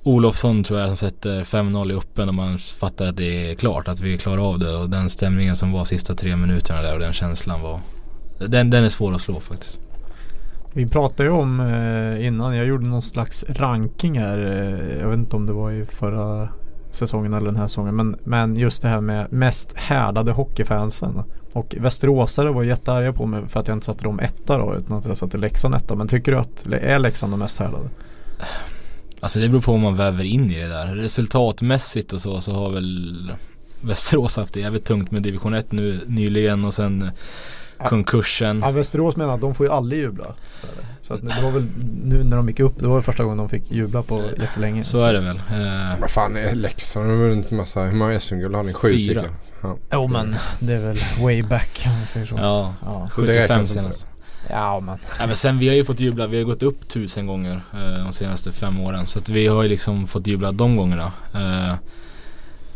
Olofsson 0.04 0.64
tror 0.64 0.80
jag 0.80 0.88
som 0.88 0.98
sätter 0.98 1.44
5-0 1.44 1.92
i 1.92 1.96
öppen 1.96 2.30
och 2.30 2.36
man 2.36 2.58
fattar 2.58 3.06
att 3.06 3.18
det 3.18 3.52
är 3.52 3.56
klart, 3.56 3.88
att 3.88 4.00
vi 4.00 4.18
klarar 4.18 4.50
av 4.50 4.60
det. 4.60 4.76
Och 4.76 4.90
den 4.90 5.10
stämningen 5.10 5.56
som 5.56 5.72
var 5.72 5.86
sista 5.86 6.16
tre 6.16 6.36
minuterna 6.36 6.82
där 6.82 6.94
och 6.94 7.00
den 7.00 7.14
känslan 7.14 7.62
var 7.62 7.80
Den, 8.48 8.70
den 8.70 8.84
är 8.84 8.90
svår 8.90 9.14
att 9.14 9.22
slå 9.22 9.40
faktiskt. 9.40 9.80
Vi 10.74 10.88
pratade 10.88 11.30
ju 11.30 11.36
om 11.36 11.60
eh, 11.60 12.28
innan, 12.28 12.56
jag 12.56 12.66
gjorde 12.66 12.86
någon 12.86 13.02
slags 13.02 13.46
ranking 13.50 14.20
här. 14.20 14.38
Eh, 14.38 15.00
jag 15.00 15.10
vet 15.10 15.18
inte 15.18 15.36
om 15.36 15.46
det 15.46 15.54
var 15.54 15.72
i 15.72 15.86
förra 15.86 16.50
säsongen 16.92 17.34
eller 17.34 17.46
den 17.46 17.56
här 17.56 17.68
säsongen. 17.68 17.96
Men, 17.96 18.16
men 18.24 18.56
just 18.56 18.82
det 18.82 18.88
här 18.88 19.02
med 19.02 19.32
mest 19.32 19.74
härdade 19.78 20.32
hockeyfansen. 20.32 21.24
Och 21.54 21.76
Västeråsare 21.80 22.52
var 22.52 22.64
jättearga 22.64 23.14
på 23.14 23.26
mig 23.26 23.48
för 23.48 23.60
att 23.60 23.68
jag 23.68 23.76
inte 23.76 23.86
satte 23.86 24.04
dem 24.04 24.20
etta 24.20 24.58
då 24.58 24.76
utan 24.76 24.98
att 24.98 25.06
jag 25.06 25.18
satte 25.18 25.38
Leksand 25.38 25.76
etta. 25.76 25.96
Men 25.96 26.08
tycker 26.08 26.32
du 26.32 26.38
att 26.38 26.66
är 26.72 27.00
Leksand 27.00 27.34
de 27.34 27.40
mest 27.40 27.60
härdade? 27.60 27.90
Alltså 29.20 29.40
det 29.40 29.50
beror 29.50 29.62
på 29.62 29.72
om 29.74 29.82
man 29.82 29.96
väver 29.96 30.24
in 30.24 30.52
i 30.52 30.60
det 30.60 30.68
där. 30.68 30.86
Resultatmässigt 30.96 32.14
och 32.14 32.22
så, 32.22 32.42
så 32.42 32.52
har 32.54 32.70
väl 32.70 33.32
Västerås 33.82 34.38
haft 34.38 34.54
det 34.54 34.60
jävligt 34.60 34.86
tungt 34.86 35.12
med 35.12 35.22
division 35.24 35.54
1 35.54 35.72
nu 35.72 36.02
nyligen 36.08 36.66
och 36.66 36.74
sen 36.74 37.12
konkursen. 37.78 38.60
Ja, 38.66 38.72
Västerås 38.72 39.16
menar 39.16 39.34
att 39.34 39.42
de 39.42 39.56
får 39.56 39.66
ju 39.66 39.72
aldrig 39.72 40.02
jubla. 40.02 40.26
Så, 40.56 40.68
så 41.02 41.14
att 41.14 41.22
det 41.22 41.42
var 41.44 41.52
väl 41.52 41.66
nu 42.04 42.24
när 42.24 42.38
de 42.38 42.48
gick 42.50 42.60
upp, 42.60 42.80
det 42.80 42.88
var 42.88 42.96
det 42.96 43.02
första 43.04 43.24
gången 43.24 43.38
de 43.38 43.50
fick 43.50 43.72
jubla 43.72 44.04
på 44.04 44.24
jättelänge. 44.40 44.84
Så 44.84 45.06
är 45.06 45.14
det 45.14 45.20
väl. 45.20 45.38
Eh, 45.38 46.00
Vad 46.02 46.12
fan 46.12 46.36
är 46.38 46.56
Leksand? 46.56 47.10
Har 47.10 47.16
vunnit 47.16 47.52
massa. 47.52 47.82
Hur 47.84 47.92
många 47.96 48.20
SM-guld 48.20 48.56
har 48.56 48.64
ni? 48.64 48.74
Sju 48.74 48.90
Fyra. 48.90 49.22
stycken? 49.22 49.36
Ja. 49.62 49.78
Jo 49.94 50.08
men 50.08 50.36
det 50.60 50.74
är 50.74 50.80
väl 50.80 50.98
way 51.22 51.44
back 51.44 51.84
om 51.86 51.92
man 51.98 52.06
säger 52.08 52.26
så. 52.26 52.36
ja, 52.38 52.74
Ja, 52.82 53.08
Så 53.16 53.22
det 53.22 53.28
75 53.28 53.42
räknas 53.42 53.60
inte. 53.60 53.74
senast. 53.74 54.07
Ja 54.50 54.80
men. 54.80 54.98
Ja, 55.20 55.28
men 55.28 55.36
sen 55.36 55.60
vi 55.60 55.68
har 55.68 55.76
ju 55.76 55.86
fått 55.86 56.00
jubla, 56.00 56.28
vi 56.28 56.38
har 56.38 56.44
gått 56.44 56.64
upp 56.64 56.88
tusen 56.88 57.28
gånger 57.28 57.62
eh, 57.74 58.04
de 58.04 58.14
senaste 58.14 58.52
fem 58.52 58.80
åren. 58.80 59.08
Så 59.08 59.20
att 59.20 59.30
vi 59.30 59.48
har 59.48 59.64
ju 59.64 59.70
liksom 59.70 60.08
fått 60.08 60.28
jubla 60.28 60.52
de 60.52 60.78
gångerna. 60.78 61.12
Eh, 61.34 61.76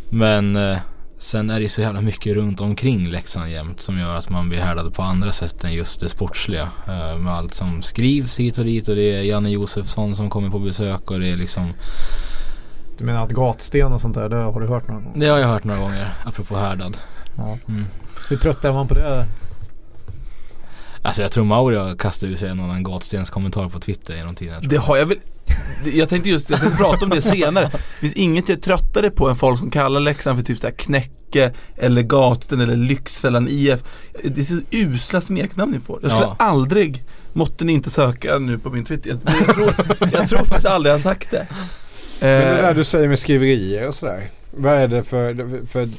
men 0.10 0.56
eh, 0.56 0.78
sen 1.18 1.50
är 1.50 1.56
det 1.56 1.64
ju 1.64 1.70
så 1.70 1.82
jävla 1.82 2.02
mycket 2.02 2.36
runt 2.36 2.62
omkring 2.62 3.08
Leksand 3.08 3.52
jämt 3.52 3.82
som 3.82 4.00
gör 4.00 4.16
att 4.16 4.30
man 4.30 4.50
blir 4.50 4.60
härdad 4.60 4.94
på 4.94 5.02
andra 5.02 5.32
sätt 5.32 5.64
än 5.64 5.74
just 5.74 6.00
det 6.00 6.10
sportsliga. 6.10 6.70
Eh, 6.88 7.18
med 7.18 7.34
allt 7.34 7.54
som 7.54 7.82
skrivs 7.82 8.40
hit 8.40 8.58
och 8.58 8.66
dit 8.66 8.88
och 8.88 8.96
det 8.96 9.16
är 9.16 9.22
Janne 9.22 9.50
Josefsson 9.50 10.16
som 10.16 10.30
kommer 10.30 10.50
på 10.50 10.60
besök 10.60 11.12
och 11.12 11.20
det 11.20 11.30
är 11.30 11.38
liksom 11.38 11.74
Du 12.98 13.06
menar 13.06 13.24
att 13.24 13.32
gatsten 13.32 13.94
och 13.94 14.02
sånt 14.02 14.16
där, 14.16 14.30
det 14.30 14.36
har 14.36 14.62
du 14.62 14.68
hört 14.68 14.88
någon 14.88 15.04
gång? 15.04 15.20
Det 15.20 15.28
har 15.28 15.38
jag 15.38 15.48
hört 15.48 15.64
några 15.64 15.82
gånger, 15.82 16.08
apropå 16.26 16.58
härdad. 16.58 16.98
Ja. 17.38 17.58
Mm. 17.68 17.86
Hur 18.30 18.38
trött 18.38 18.66
är 18.66 18.74
man 18.74 18.88
på 18.88 18.94
det? 18.94 19.26
Alltså 21.04 21.22
jag 21.22 21.32
tror 21.32 21.44
Mauri 21.46 21.76
har 21.78 21.96
kastat 21.96 22.30
ur 22.30 22.36
sig 22.36 22.50
en 22.50 22.60
annan 22.60 22.84
gatstens 22.84 23.30
kommentar 23.30 23.70
på 23.70 23.80
Twitter 23.80 24.16
genom 24.16 24.36
tiden. 24.36 24.68
Det 24.68 24.78
har 24.78 24.98
jag 24.98 25.06
väl 25.06 25.18
jag 25.94 26.10
tänkte 26.10 26.30
just, 26.30 26.50
jag 26.50 26.60
tänkte 26.60 26.78
prata 26.78 27.06
om 27.06 27.10
det 27.10 27.22
senare. 27.22 27.70
Det 27.74 27.78
finns 28.00 28.14
inget 28.14 28.50
jag 28.50 28.58
är 28.58 28.62
tröttare 28.62 29.10
på 29.10 29.30
än 29.30 29.36
folk 29.36 29.60
som 29.60 29.72
kallar 29.72 30.00
Leksand 30.00 30.40
för 30.40 30.46
typ 30.46 30.60
såhär 30.60 30.74
Knäcke 30.74 31.52
eller 31.78 32.02
Gatsten 32.02 32.62
eller 32.62 32.76
Lyxfällan 32.76 33.48
IF. 33.50 33.84
Det 34.24 34.42
är 34.42 34.46
så 34.46 34.60
usla 34.72 35.22
smeknamn 35.22 35.72
ni 35.72 35.80
får. 35.80 36.00
Jag 36.02 36.12
skulle 36.12 36.26
Ja. 36.26 36.36
aldrig, 36.40 37.04
måtte 37.34 37.66
ni 37.66 37.74
inte 37.74 37.90
söka 37.90 38.38
nu 38.40 38.58
på 38.58 38.70
min 38.70 38.86
Twitter. 38.86 39.10
Jag, 39.10 39.20
jag, 39.48 39.56
tror, 39.56 39.74
jag 40.14 40.30
tror 40.30 40.40
faktiskt 40.40 40.66
aldrig 40.66 40.90
jag 40.92 40.96
har 40.98 41.02
sagt 41.02 41.32
det. 41.32 41.48
Men 42.20 42.30
det 42.30 42.58
Eh, 42.58 42.62
där 42.62 42.74
du 42.74 42.84
säger 42.84 43.08
med 43.08 43.20
skriverier 43.20 43.88
och 43.88 43.96
sådär. 43.96 44.30
Vad 44.52 44.74
är 44.74 44.88
det 44.88 45.04
för, 45.04 45.66
för 45.68 45.90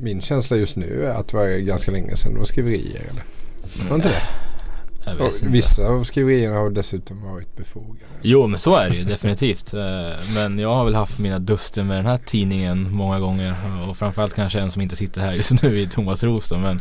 min 0.00 0.20
känsla 0.20 0.56
just 0.56 0.76
nu 0.76 1.04
är 1.04 1.10
att 1.10 1.28
det 1.28 1.36
var 1.36 1.46
ganska 1.58 1.90
länge 1.90 2.16
sedan 2.16 2.32
det 2.32 2.38
var 2.38 2.46
skriverier 2.46 3.00
eller? 3.10 3.22
Var 3.88 3.96
inte 3.96 4.08
det? 4.08 4.22
Jag 5.04 5.14
vet 5.14 5.34
inte. 5.34 5.46
vissa 5.46 5.82
av 5.82 6.04
skriverierna 6.04 6.56
har 6.56 6.70
dessutom 6.70 7.22
varit 7.22 7.56
befogade. 7.56 8.04
Jo 8.22 8.46
men 8.46 8.58
så 8.58 8.76
är 8.76 8.90
det 8.90 8.96
ju 8.96 9.04
definitivt. 9.04 9.74
Eh, 9.74 10.10
Men 10.34 10.58
jag 10.58 10.74
har 10.74 10.84
väl 10.84 10.94
haft 10.94 11.18
mina 11.18 11.38
duster 11.38 11.84
med 11.84 11.96
den 11.96 12.06
här 12.06 12.18
tidningen 12.26 12.90
många 12.94 13.18
gånger. 13.20 13.54
Och 13.88 13.96
framförallt 13.96 14.34
kanske 14.34 14.60
en 14.60 14.70
som 14.70 14.82
inte 14.82 14.96
sitter 14.96 15.20
här 15.20 15.32
just 15.32 15.62
nu 15.62 15.80
i 15.80 15.86
Thomas 15.88 16.24
Roos 16.24 16.48
då, 16.48 16.56
men 16.58 16.76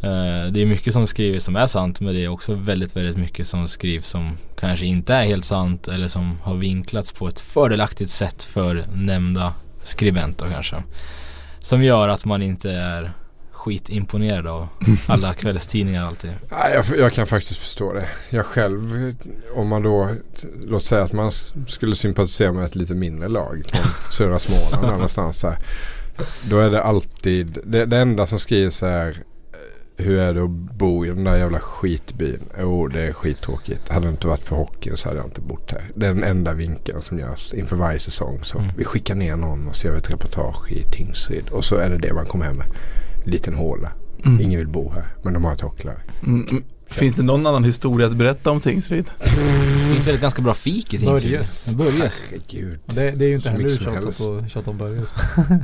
eh, 0.00 0.52
Det 0.52 0.62
är 0.62 0.66
mycket 0.66 0.92
som 0.92 1.06
skrivs 1.06 1.44
som 1.44 1.56
är 1.56 1.66
sant 1.66 2.00
men 2.00 2.14
det 2.14 2.24
är 2.24 2.28
också 2.28 2.54
väldigt 2.54 2.96
väldigt 2.96 3.16
mycket 3.16 3.46
som 3.46 3.68
skrivs 3.68 4.08
som 4.08 4.36
kanske 4.60 4.86
inte 4.86 5.14
är 5.14 5.24
helt 5.24 5.44
sant 5.44 5.88
eller 5.88 6.08
som 6.08 6.38
har 6.42 6.54
vinklats 6.54 7.12
på 7.12 7.28
ett 7.28 7.40
fördelaktigt 7.40 8.10
sätt 8.10 8.42
för 8.42 8.84
nämnda 8.94 9.54
skribent 9.82 10.38
då 10.38 10.46
kanske. 10.46 10.82
Som 11.58 11.82
gör 11.82 12.08
att 12.08 12.24
man 12.24 12.42
inte 12.42 12.72
är 12.72 13.12
skitimponerad 13.62 14.46
av 14.46 14.68
alla 15.06 15.32
kvällstidningar 15.34 16.06
alltid. 16.06 16.30
Jag, 16.50 16.84
jag 16.98 17.12
kan 17.12 17.26
faktiskt 17.26 17.58
förstå 17.60 17.92
det. 17.92 18.08
Jag 18.30 18.46
själv, 18.46 19.14
om 19.54 19.68
man 19.68 19.82
då, 19.82 20.08
låt 20.64 20.84
säga 20.84 21.02
att 21.02 21.12
man 21.12 21.30
skulle 21.68 21.96
sympatisera 21.96 22.52
med 22.52 22.64
ett 22.64 22.74
lite 22.76 22.94
mindre 22.94 23.28
lag 23.28 23.62
från 23.68 23.82
södra 24.12 24.38
Småland 24.38 24.86
någonstans. 24.86 25.42
Här, 25.42 25.58
då 26.50 26.58
är 26.58 26.70
det 26.70 26.82
alltid, 26.82 27.58
det, 27.64 27.84
det 27.86 27.98
enda 27.98 28.26
som 28.26 28.38
skrivs 28.38 28.82
är 28.82 29.08
eh, 29.08 29.14
hur 30.04 30.18
är 30.18 30.34
det 30.34 30.42
att 30.42 30.50
bo 30.50 31.06
i 31.06 31.08
den 31.08 31.24
där 31.24 31.36
jävla 31.36 31.60
skitbyn? 31.60 32.40
Jo, 32.60 32.88
det 32.88 33.00
är 33.02 33.12
skittråkigt. 33.12 33.88
Hade 33.88 34.06
det 34.06 34.10
inte 34.10 34.26
varit 34.26 34.44
för 34.44 34.56
hockeyn 34.56 34.96
så 34.96 35.08
hade 35.08 35.20
jag 35.20 35.26
inte 35.26 35.40
bott 35.40 35.70
här. 35.72 35.82
Det 35.94 36.06
är 36.06 36.14
den 36.14 36.24
enda 36.24 36.52
vinkeln 36.52 37.02
som 37.02 37.18
görs 37.18 37.52
inför 37.54 37.76
varje 37.76 37.98
säsong. 37.98 38.38
Så 38.42 38.58
Mm. 38.58 38.70
vi 38.76 38.84
skickar 38.84 39.14
ner 39.14 39.36
någon 39.36 39.68
och 39.68 39.76
så 39.76 39.86
gör 39.86 39.92
vi 39.92 39.98
ett 39.98 40.10
reportage 40.10 40.72
i 40.72 40.82
Tingsryd. 40.90 41.48
Och 41.50 41.64
så 41.64 41.76
är 41.76 41.90
det 41.90 41.98
det 41.98 42.12
man 42.14 42.26
kommer 42.26 42.44
hem 42.44 42.56
med. 42.56 42.66
Liten 43.24 43.54
håla. 43.54 43.88
mm. 44.24 44.40
Ingen 44.40 44.58
vill 44.58 44.68
bo 44.68 44.90
här, 44.92 45.04
men 45.22 45.32
de 45.32 45.44
har 45.44 45.52
ett 45.52 45.60
hockeylag. 45.60 45.96
Mm, 46.26 46.46
mm. 46.50 46.62
Finns 46.90 47.14
det 47.16 47.22
någon 47.22 47.46
annan 47.46 47.64
historia 47.64 48.06
att 48.06 48.16
berätta 48.16 48.50
om 48.50 48.60
Tingsryd? 48.60 49.10
Det 49.20 49.26
finns 49.94 50.06
väl 50.08 50.14
ett 50.14 50.20
ganska 50.20 50.42
bra 50.42 50.54
fik 50.54 50.94
i 50.94 50.98
Tingsryd? 50.98 51.32
Börjes. 51.32 51.66
Börjes. 51.68 52.22
Herregud. 52.30 52.78
Det, 52.86 53.10
det 53.10 53.24
är 53.24 53.28
ju 53.28 53.34
inte 53.34 53.44
Så 53.46 53.50
heller 53.52 53.64
mycket 53.64 53.82
som 53.82 53.92
tjatat 53.94 54.04
helst. 54.04 54.20
på 54.20 54.44
tjata 54.48 54.70
om 54.70 54.78
Börjes. 54.78 55.08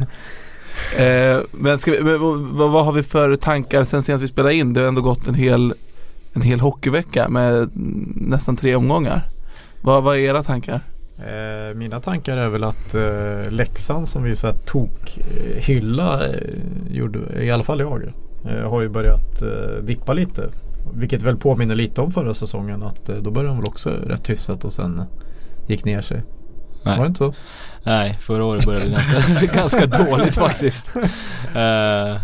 Eh, 0.97 1.41
men 1.53 1.79
ska 1.79 1.91
vi, 1.93 2.01
men 2.03 2.21
vad, 2.57 2.71
vad 2.71 2.85
har 2.85 2.93
vi 2.93 3.03
för 3.03 3.37
tankar 3.37 3.85
sen 3.85 4.03
senast 4.03 4.25
vi 4.25 4.29
spelade 4.29 4.55
in? 4.55 4.73
Det 4.73 4.81
har 4.81 4.89
ändå 4.89 5.01
gått 5.03 5.27
en 5.27 5.35
hel, 5.35 5.75
en 6.33 6.43
hel 6.43 6.61
hockeyvecka 6.61 7.29
med 7.29 7.71
nästan 8.15 8.57
tre 8.57 8.75
omgångar. 8.77 9.29
Vad, 9.83 10.03
vad 10.05 10.17
är 10.17 10.21
era 10.21 10.43
tankar? 10.43 10.81
Eh, 11.19 11.75
mina 11.75 12.01
tankar 12.01 12.37
är 12.37 12.49
väl 12.49 12.65
att 12.65 12.95
eh, 12.95 13.51
Leksand 13.51 14.09
som 14.09 14.23
vi 14.23 14.37
så 14.37 14.47
här 14.47 14.55
tok 14.65 15.19
eh, 15.19 15.63
hylla 15.63 16.27
eh, 16.27 16.35
gjorde, 16.91 17.45
i 17.45 17.51
alla 17.51 17.63
fall 17.63 17.81
jag, 17.81 18.13
eh, 18.45 18.71
har 18.71 18.83
ju 18.83 18.89
börjat 18.89 19.43
eh, 19.43 19.83
dippa 19.83 20.13
lite. 20.13 20.49
Vilket 20.95 21.23
väl 21.23 21.37
påminner 21.37 21.75
lite 21.75 22.01
om 22.01 22.11
förra 22.13 22.35
säsongen 22.35 22.83
att 22.83 23.09
eh, 23.09 23.17
då 23.17 23.31
började 23.31 23.49
de 23.49 23.59
väl 23.59 23.69
också 23.69 23.91
rätt 23.91 24.31
hyfsat 24.31 24.65
och 24.65 24.73
sen 24.73 25.03
gick 25.67 25.85
ner 25.85 26.03
sig. 26.03 26.23
Var 26.83 26.93
det 26.93 26.99
Nej. 26.99 27.07
inte 27.07 27.19
så? 27.19 27.35
Nej, 27.83 28.19
förra 28.21 28.45
året 28.45 28.65
började 28.67 28.85
det 28.87 28.91
ganska, 28.91 29.47
ganska 29.57 29.87
dåligt 29.87 30.35
faktiskt. 30.37 30.97
Eh, 30.97 31.03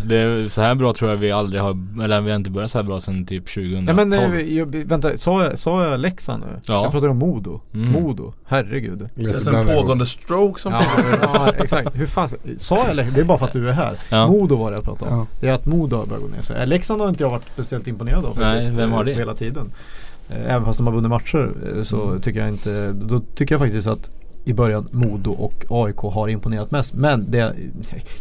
det 0.04 0.16
är, 0.16 0.48
så 0.48 0.62
här 0.62 0.74
bra 0.74 0.92
tror 0.92 1.10
jag 1.10 1.16
vi 1.16 1.30
aldrig 1.32 1.62
har, 1.62 1.78
eller 2.04 2.20
vi 2.20 2.30
har 2.30 2.36
inte 2.36 2.50
börjat 2.50 2.70
så 2.70 2.78
här 2.78 2.82
bra 2.82 3.00
sedan 3.00 3.26
typ 3.26 3.44
2012. 3.46 3.84
Ja 3.88 3.94
men 4.04 4.12
eh, 4.12 4.40
jag, 4.56 4.66
vänta, 4.76 5.16
sa 5.18 5.44
jag, 5.44 5.58
sa 5.58 5.84
jag 5.84 6.00
Leksand 6.00 6.42
nu? 6.46 6.60
Ja. 6.66 6.82
Jag 6.82 6.92
pratar 6.92 7.08
om 7.08 7.16
Modo. 7.18 7.60
Mm. 7.74 7.92
Modo, 7.92 8.32
herregud. 8.46 9.08
Det 9.14 9.22
är 9.30 9.54
en 9.54 9.66
pågående 9.66 10.06
stroke 10.06 10.60
som 10.60 10.72
Ja, 10.72 10.82
ja 11.22 11.52
exakt. 11.58 11.96
Hur 11.96 12.06
fan, 12.06 12.28
sa 12.56 12.86
jag 12.86 12.96
Leksand? 12.96 13.14
Det 13.14 13.20
är 13.20 13.24
bara 13.24 13.38
för 13.38 13.46
att 13.46 13.52
du 13.52 13.68
är 13.68 13.72
här. 13.72 13.96
Ja. 14.08 14.26
Modo 14.26 14.56
var 14.56 14.70
det 14.70 14.76
jag 14.76 14.84
pratade 14.84 15.10
om. 15.10 15.18
Ja. 15.18 15.26
Det 15.40 15.48
är 15.48 15.52
att 15.52 15.66
Modo 15.66 15.96
har 15.96 16.06
börjat 16.06 16.22
gå 16.22 16.28
ner 16.28 16.42
sig. 16.42 16.56
Eh, 16.60 16.66
Leksand 16.66 17.00
har 17.00 17.08
inte 17.08 17.22
jag 17.24 17.30
varit 17.30 17.46
speciellt 17.52 17.86
imponerad 17.86 18.24
av 18.24 18.38
Nej, 18.38 18.54
faktiskt. 18.54 18.72
vem 18.78 18.92
har 18.92 19.04
det? 19.04 19.12
Hela 19.14 19.34
tiden. 19.34 19.70
Även 20.46 20.64
fast 20.64 20.78
de 20.78 20.86
har 20.86 20.94
vunnit 20.94 21.10
matcher 21.10 21.50
så 21.82 22.02
Mm. 22.08 22.20
tycker 22.20 22.40
jag 22.40 22.48
inte, 22.48 22.92
då 22.92 23.20
tycker 23.20 23.54
jag 23.54 23.60
faktiskt 23.60 23.88
att 23.88 24.10
i 24.44 24.52
början 24.52 24.88
Modo 24.90 25.30
och 25.30 25.64
AIK 25.68 25.96
har 25.96 26.28
imponerat 26.28 26.70
mest. 26.70 26.94
Men 26.94 27.30
det 27.30 27.38
är 27.38 27.54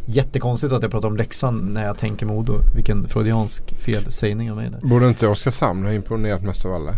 jättekonstigt 0.06 0.74
att 0.74 0.82
jag 0.82 0.92
pratar 0.92 1.08
om 1.08 1.18
Leksand 1.18 1.74
när 1.74 1.86
jag 1.86 1.98
tänker 1.98 2.26
Modo. 2.26 2.60
Vilken 2.76 3.08
freudiansk 3.08 3.76
felsägning 3.76 4.52
av 4.52 4.58
mig 4.58 4.70
där. 4.70 4.88
Borde 4.88 5.08
inte 5.08 5.28
Oskarshamn 5.28 5.86
ha 5.86 5.94
imponerat 5.94 6.44
mest 6.44 6.66
av 6.66 6.74
alla? 6.74 6.94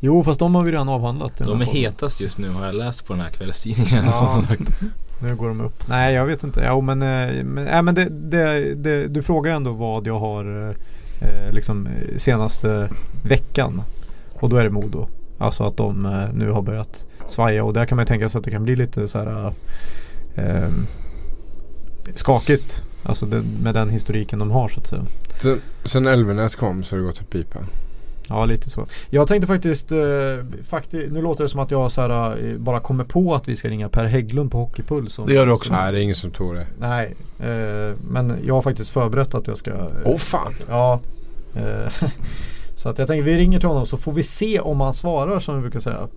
Jo 0.00 0.24
fast 0.24 0.38
de 0.38 0.54
har 0.54 0.64
vi 0.64 0.72
redan 0.72 0.88
avhandlat. 0.88 1.36
De 1.38 1.60
är 1.60 1.64
hetast 1.64 2.20
just 2.20 2.38
nu 2.38 2.48
har 2.48 2.66
jag 2.66 2.74
läst 2.74 3.06
på 3.06 3.12
den 3.12 3.22
här 3.22 3.30
kvällstidningen. 3.30 4.04
Ja. 4.04 4.42
Nu 5.22 5.36
går 5.36 5.48
de 5.48 5.60
upp. 5.60 5.88
Nej 5.88 6.14
jag 6.14 6.26
vet 6.26 6.44
inte. 6.44 6.64
Jo 6.68 6.80
men, 6.80 7.02
eh, 7.02 7.44
men, 7.44 7.68
äh, 7.68 7.82
men 7.82 7.94
det, 7.94 8.08
det, 8.08 8.74
det, 8.74 9.06
du 9.06 9.22
frågar 9.22 9.54
ändå 9.54 9.72
vad 9.72 10.06
jag 10.06 10.18
har 10.18 10.74
eh, 11.20 11.54
liksom 11.54 11.86
eh, 11.86 12.16
senaste 12.16 12.90
veckan. 13.22 13.82
Och 14.34 14.48
då 14.48 14.56
är 14.56 14.64
det 14.64 14.70
Modo. 14.70 15.08
Alltså 15.38 15.64
att 15.64 15.76
de 15.76 16.06
eh, 16.06 16.28
nu 16.34 16.50
har 16.50 16.62
börjat 16.62 17.06
svaja 17.32 17.64
och 17.64 17.72
där 17.72 17.86
kan 17.86 17.96
man 17.96 18.06
tänka 18.06 18.28
sig 18.28 18.38
att 18.38 18.44
det 18.44 18.50
kan 18.50 18.64
bli 18.64 18.76
lite 18.76 19.08
så 19.08 19.18
här 19.18 19.52
eh, 20.34 20.68
skakigt. 22.14 22.84
Alltså 23.02 23.26
det, 23.26 23.42
med 23.62 23.74
den 23.74 23.90
historiken 23.90 24.38
de 24.38 24.50
har 24.50 24.68
så 24.68 24.80
att 24.80 24.86
säga. 24.86 25.02
Sen, 25.42 25.60
sen 25.84 26.06
Elvenäs 26.06 26.56
kom 26.56 26.84
så 26.84 26.94
har 26.96 27.00
det 27.00 27.06
gått 27.06 27.20
åt 27.20 27.30
pipan. 27.30 27.66
Ja 28.28 28.44
lite 28.44 28.70
så. 28.70 28.86
Jag 29.10 29.28
tänkte 29.28 29.46
faktiskt, 29.46 29.92
eh, 29.92 29.96
fakti- 30.70 31.10
nu 31.12 31.22
låter 31.22 31.44
det 31.44 31.48
som 31.48 31.60
att 31.60 31.70
jag 31.70 31.92
så 31.92 32.00
här, 32.00 32.44
eh, 32.50 32.56
bara 32.56 32.80
kommer 32.80 33.04
på 33.04 33.34
att 33.34 33.48
vi 33.48 33.56
ska 33.56 33.68
ringa 33.68 33.88
Per 33.88 34.04
Hägglund 34.04 34.50
på 34.50 34.58
Hockeypuls. 34.58 35.18
och- 35.18 35.26
Det 35.26 35.34
gör 35.34 35.46
du 35.46 35.52
också. 35.52 35.72
Nej 35.72 35.92
det 35.92 35.98
är 35.98 36.02
ingen 36.02 36.14
som 36.14 36.30
tror 36.30 36.54
det. 36.54 36.66
Nej, 36.80 37.14
eh, 37.40 37.94
men 38.10 38.36
jag 38.46 38.54
har 38.54 38.62
faktiskt 38.62 38.90
förberett 38.90 39.34
att 39.34 39.46
jag 39.46 39.56
ska... 39.58 39.70
Åh 40.04 40.16
fan! 40.18 40.54
Ja. 40.68 41.00
Eh, 41.56 41.92
så 42.76 42.88
att 42.88 42.98
jag 42.98 43.08
tänker 43.08 43.22
vi 43.22 43.36
ringer 43.38 43.58
till 43.60 43.68
honom 43.68 43.86
så 43.86 43.96
får 43.96 44.12
vi 44.12 44.22
se 44.22 44.60
om 44.60 44.80
han 44.80 44.92
svarar 44.92 45.40
som 45.40 45.54
vi 45.56 45.60
brukar 45.60 45.80
säga. 45.80 46.08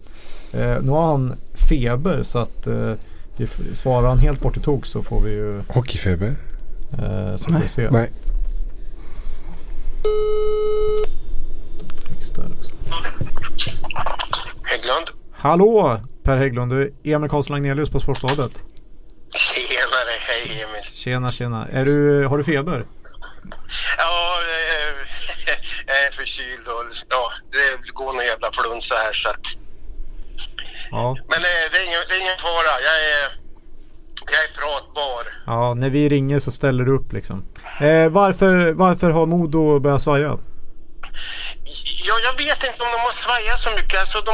Eh, 0.56 0.82
nu 0.82 0.92
har 0.92 1.08
han 1.08 1.36
feber 1.70 2.24
så 2.24 2.40
att 2.40 2.68
eh, 2.68 2.94
det 3.38 3.50
svarar 3.74 4.08
han 4.08 4.20
helt 4.20 4.40
bort 4.40 4.58
i 4.58 4.60
tok 4.60 4.86
så 4.86 5.04
får 5.04 5.22
vi 5.22 5.32
ju... 5.32 5.62
Hockeyfeber? 5.68 6.36
Eh, 6.92 7.38
så 7.38 7.52
får 7.52 7.60
vi 7.60 7.68
se. 7.68 7.90
Nej. 7.90 8.12
Hägglund? 14.64 15.08
Hallå 15.32 16.00
Per 16.24 16.38
Hägglund, 16.38 16.72
du 16.72 16.82
är 17.04 17.16
Emil 17.16 17.30
Karlsson 17.30 17.56
Agnelius 17.56 17.90
på 17.90 18.00
Sportbladet. 18.00 18.64
hej 20.28 20.64
Emil. 20.64 20.84
Tjena, 20.94 21.32
tjena. 21.32 21.68
Är 21.68 21.86
du, 21.86 22.26
har 22.26 22.38
du 22.38 22.44
feber? 22.44 22.86
Ja, 23.98 24.40
eh, 24.42 24.96
jag 25.88 26.06
är 26.08 26.12
förkyld 26.12 26.68
och 26.68 26.84
ja, 27.10 27.32
det 27.52 27.92
går 27.92 28.14
någon 28.14 28.26
jävla 28.26 28.52
flunsa 28.52 28.96
här 28.96 29.14
så 29.14 29.30
att. 29.30 29.65
Ja. 30.96 31.16
Men 31.32 31.40
det 31.72 31.78
är 31.80 31.86
ingen, 31.88 32.02
det 32.10 32.14
är 32.16 32.22
ingen 32.26 32.40
fara. 32.48 32.74
Jag 32.88 32.98
är, 33.14 33.24
jag 34.34 34.42
är 34.46 34.52
pratbar. 34.60 35.24
Ja, 35.46 35.74
när 35.74 35.90
vi 35.90 36.10
ringer 36.10 36.40
så 36.40 36.52
ställer 36.52 36.84
du 36.84 36.92
upp 36.98 37.14
liksom. 37.14 37.46
Eh, 37.88 38.08
varför, 38.10 38.72
varför 38.72 39.10
har 39.10 39.26
Modo 39.26 39.80
börjat 39.80 40.02
svaja? 40.02 40.38
Ja, 42.08 42.16
jag 42.28 42.38
vet 42.46 42.62
inte 42.70 42.84
om 42.86 42.92
de 42.96 43.00
har 43.08 43.16
svajat 43.26 43.60
så 43.60 43.70
mycket. 43.80 44.00
Alltså, 44.00 44.22
de, 44.30 44.34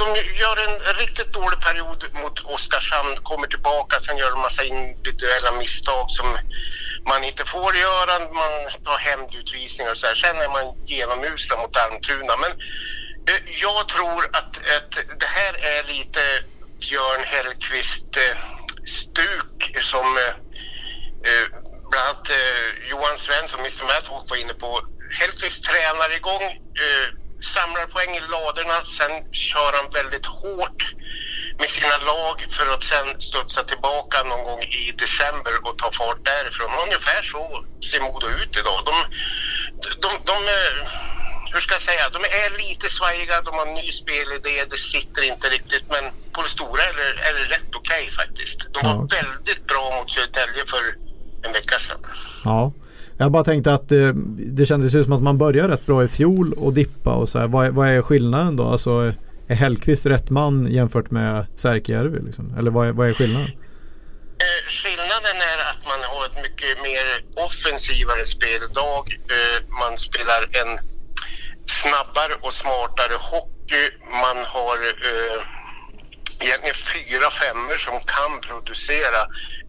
de 0.00 0.06
gör 0.42 0.56
en 0.66 0.76
riktigt 1.02 1.32
dålig 1.32 1.60
period 1.66 2.00
mot 2.22 2.36
Oskarshamn, 2.54 3.16
kommer 3.22 3.46
tillbaka, 3.46 4.00
sen 4.00 4.16
gör 4.16 4.30
de 4.30 4.40
massa 4.40 4.64
individuella 4.64 5.52
misstag 5.58 6.06
som 6.10 6.26
man 7.10 7.24
inte 7.24 7.44
får 7.44 7.72
göra. 7.86 8.12
Man 8.42 8.52
tar 8.84 8.98
hämndutvisningar 9.08 9.90
och 9.92 9.98
så 9.98 10.06
här. 10.06 10.14
Sen 10.14 10.36
är 10.44 10.48
man 10.56 10.66
genomusla 10.86 11.56
mot 11.62 11.76
Almtuna. 11.76 12.34
Men 12.44 12.52
Eh, 13.28 13.60
jag 13.60 13.88
tror 13.88 14.24
att, 14.32 14.56
att 14.76 15.20
det 15.20 15.26
här 15.26 15.54
är 15.54 15.84
lite 15.88 16.20
Björn 16.80 17.24
Hellkvist-stuk 17.24 19.70
eh, 19.74 19.80
som 19.80 20.16
eh, 20.16 20.34
bland 21.90 22.08
annat 22.08 22.28
Johan 22.90 23.18
Svensson, 23.18 23.60
Mr 23.60 23.84
Madhawk 23.84 24.30
var 24.30 24.36
inne 24.36 24.54
på. 24.54 24.80
Hellkvist 25.20 25.64
tränar 25.64 26.16
igång, 26.16 26.42
samlar 27.54 27.86
poäng 27.86 28.16
i 28.16 28.20
ladorna, 28.20 28.84
sen 28.84 29.32
kör 29.32 29.72
han 29.72 29.90
väldigt 29.90 30.26
hårt 30.26 30.94
med 31.58 31.70
sina 31.70 31.96
lag 31.96 32.46
för 32.50 32.74
att 32.74 32.84
sen 32.84 33.20
studsa 33.20 33.64
tillbaka 33.64 34.22
någon 34.22 34.44
gång 34.44 34.62
i 34.62 34.92
december 34.92 35.66
och 35.66 35.78
ta 35.78 35.92
fart 35.92 36.24
därifrån. 36.24 36.70
Ungefär 36.84 37.22
så 37.22 37.64
ser 37.90 38.00
Modo 38.00 38.28
ut 38.28 38.58
idag. 38.58 38.82
De, 38.86 38.94
de, 40.02 40.10
de, 40.26 40.46
de 40.46 40.52
hur 41.52 41.60
ska 41.60 41.74
jag 41.74 41.82
säga, 41.90 42.04
de 42.16 42.18
är 42.44 42.50
lite 42.64 42.86
svajiga, 42.98 43.34
de 43.44 43.50
har 43.58 43.66
en 43.66 43.74
ny 43.74 43.92
spelidé, 44.02 44.56
det 44.70 44.78
sitter 44.94 45.22
inte 45.32 45.46
riktigt 45.48 45.84
men 45.94 46.04
på 46.34 46.42
det 46.42 46.48
stora 46.48 46.82
är 46.90 46.94
det, 47.00 47.08
är 47.28 47.34
det 47.38 47.54
rätt 47.54 47.70
okej 47.80 48.04
faktiskt. 48.20 48.58
De 48.74 48.78
var 48.88 48.94
Ja. 48.94 49.08
väldigt 49.20 49.66
bra 49.66 49.84
mot 49.98 50.10
Södertälje 50.10 50.62
för 50.72 50.82
en 51.46 51.52
vecka 51.52 51.78
sedan. 51.78 52.00
Ja. 52.44 52.72
Jag 53.18 53.30
bara 53.32 53.44
tänkte 53.44 53.74
att 53.74 53.92
eh, 53.92 54.08
det 54.58 54.66
kändes 54.66 54.94
ju 54.94 55.02
som 55.04 55.12
att 55.12 55.22
man 55.22 55.38
började 55.38 55.72
rätt 55.74 55.86
bra 55.86 56.04
i 56.04 56.08
fjol 56.08 56.52
och 56.52 56.72
dippa 56.72 57.12
och 57.14 57.28
så 57.28 57.38
här. 57.38 57.46
Vad, 57.46 57.66
är- 57.66 57.70
vad 57.70 57.88
är 57.88 58.02
skillnaden 58.02 58.56
då? 58.56 58.68
Alltså 58.68 59.12
är 59.48 59.54
Hellkvist 59.54 60.06
rätt 60.06 60.30
man 60.30 60.66
jämfört 60.72 61.10
med 61.10 61.46
Särkijärvi 61.56 62.18
liksom? 62.26 62.54
Eller 62.58 62.70
vad 62.70 62.88
är, 62.88 62.92
vad 62.92 63.08
är 63.08 63.14
skillnaden? 63.14 63.48
Eh, 63.48 64.62
skillnaden 64.68 65.36
är 65.52 65.58
att 65.70 65.84
man 65.84 66.00
har 66.10 66.26
ett 66.26 66.36
mycket 66.46 66.82
mer 66.82 67.06
offensivare 67.46 68.26
speldag. 68.26 69.04
Eh, 69.36 69.58
man 69.82 69.98
spelar 69.98 70.40
en 70.62 70.78
snabbare 71.66 72.34
och 72.40 72.54
smartare 72.54 73.14
hockey. 73.14 73.90
Man 74.10 74.44
har 74.44 74.76
eh, 74.76 75.42
egentligen 76.40 76.76
fyra 76.94 77.30
femmor 77.30 77.78
som 77.78 78.00
kan 78.00 78.40
producera. 78.40 79.20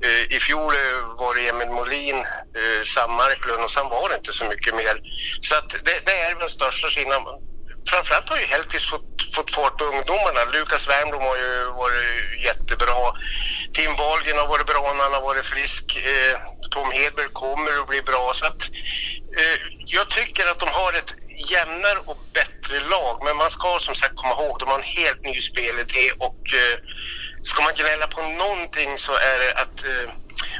Eh, 0.03 0.35
I 0.35 0.39
fjol 0.39 0.73
eh, 0.73 1.19
var 1.19 1.35
det 1.35 1.49
Emil 1.49 1.69
Molin, 1.69 2.15
eh, 2.59 2.83
Sam 2.83 3.11
Marklund 3.11 3.63
och 3.63 3.71
sen 3.71 3.89
var 3.89 4.09
det 4.09 4.15
inte 4.15 4.33
så 4.33 4.45
mycket 4.45 4.75
mer. 4.75 4.95
Så 5.41 5.55
att 5.55 5.69
det, 5.69 6.05
det 6.05 6.17
är 6.21 6.39
den 6.39 6.49
största 6.49 6.89
skillnaden. 6.89 7.47
Framförallt 7.89 8.29
har 8.29 8.37
ju 8.37 8.45
Hellkvist 8.45 8.89
fått, 8.89 9.35
fått 9.35 9.53
fart 9.55 9.77
på 9.77 9.83
ungdomarna. 9.83 10.45
Lukas 10.53 10.87
Wernbloom 10.89 11.23
har 11.23 11.37
ju 11.37 11.65
varit 11.65 12.43
jättebra. 12.43 13.13
Tim 13.73 13.95
Wahlgren 13.95 14.37
har 14.37 14.47
varit 14.47 14.65
bra 14.65 14.93
när 14.93 15.03
han 15.03 15.13
har 15.13 15.21
varit 15.21 15.45
frisk. 15.45 15.85
Eh, 15.97 16.37
Tom 16.71 16.91
Hedberg 16.91 17.29
kommer 17.33 17.81
att 17.81 17.87
bli 17.87 18.01
bra. 18.01 18.31
Så 18.35 18.45
att, 18.45 18.61
eh, 19.39 19.57
jag 19.85 20.09
tycker 20.09 20.47
att 20.51 20.59
de 20.59 20.69
har 20.69 20.93
ett 20.93 21.13
jämnare 21.51 21.99
och 22.05 22.21
bättre 22.33 22.79
lag. 22.93 23.15
Men 23.25 23.37
man 23.37 23.49
ska 23.49 23.77
som 23.79 23.95
sagt 23.95 24.15
komma 24.15 24.33
ihåg, 24.37 24.59
de 24.59 24.65
har 24.69 24.79
en 24.79 24.93
helt 24.99 25.21
ny 25.23 25.41
spelidé 25.41 26.05
och 26.27 26.41
eh, 26.61 26.75
ska 27.43 27.57
man 27.63 27.73
gnälla 27.79 28.07
på 28.07 28.21
någonting 28.43 28.91
så 29.05 29.13
är 29.31 29.37
det 29.43 29.51
att 29.63 29.77
eh, 29.91 30.07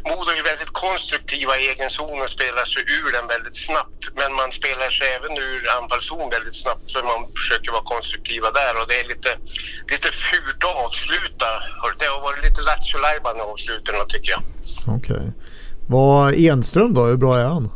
Modo 0.10 0.30
är 0.40 0.44
väldigt 0.52 0.74
konstruktiva 0.86 1.54
i 1.58 1.64
egen 1.72 1.90
zon 1.90 2.22
och 2.22 2.30
spelar 2.38 2.66
sig 2.66 2.82
ur 2.98 3.10
den 3.18 3.28
väldigt 3.28 3.58
snabbt. 3.68 4.02
Men 4.20 4.34
man 4.34 4.52
spelar 4.52 4.90
sig 4.90 5.08
även 5.18 5.34
ur 5.38 5.62
anfallszon 5.78 6.30
väldigt 6.30 6.60
snabbt 6.64 6.92
för 6.92 7.04
man 7.04 7.22
försöker 7.40 7.72
vara 7.72 7.86
konstruktiva 7.96 8.48
där 8.52 8.74
och 8.80 8.88
det 8.88 9.00
är 9.02 9.08
lite, 9.14 9.32
lite 9.94 10.10
fult 10.28 10.62
att 10.70 10.78
avsluta. 10.86 11.50
Det 12.00 12.06
har 12.14 12.22
varit 12.22 12.44
lite 12.48 12.62
lattjo 12.62 12.98
i 13.00 13.42
avsluten 13.52 13.96
tycker 14.08 14.32
jag. 14.32 14.44
Okej. 14.98 15.34
Vad 15.88 16.34
Enström 16.36 16.94
då? 16.94 17.06
Hur 17.06 17.18
bra 17.18 17.38
är 17.38 17.44
han? 17.44 17.72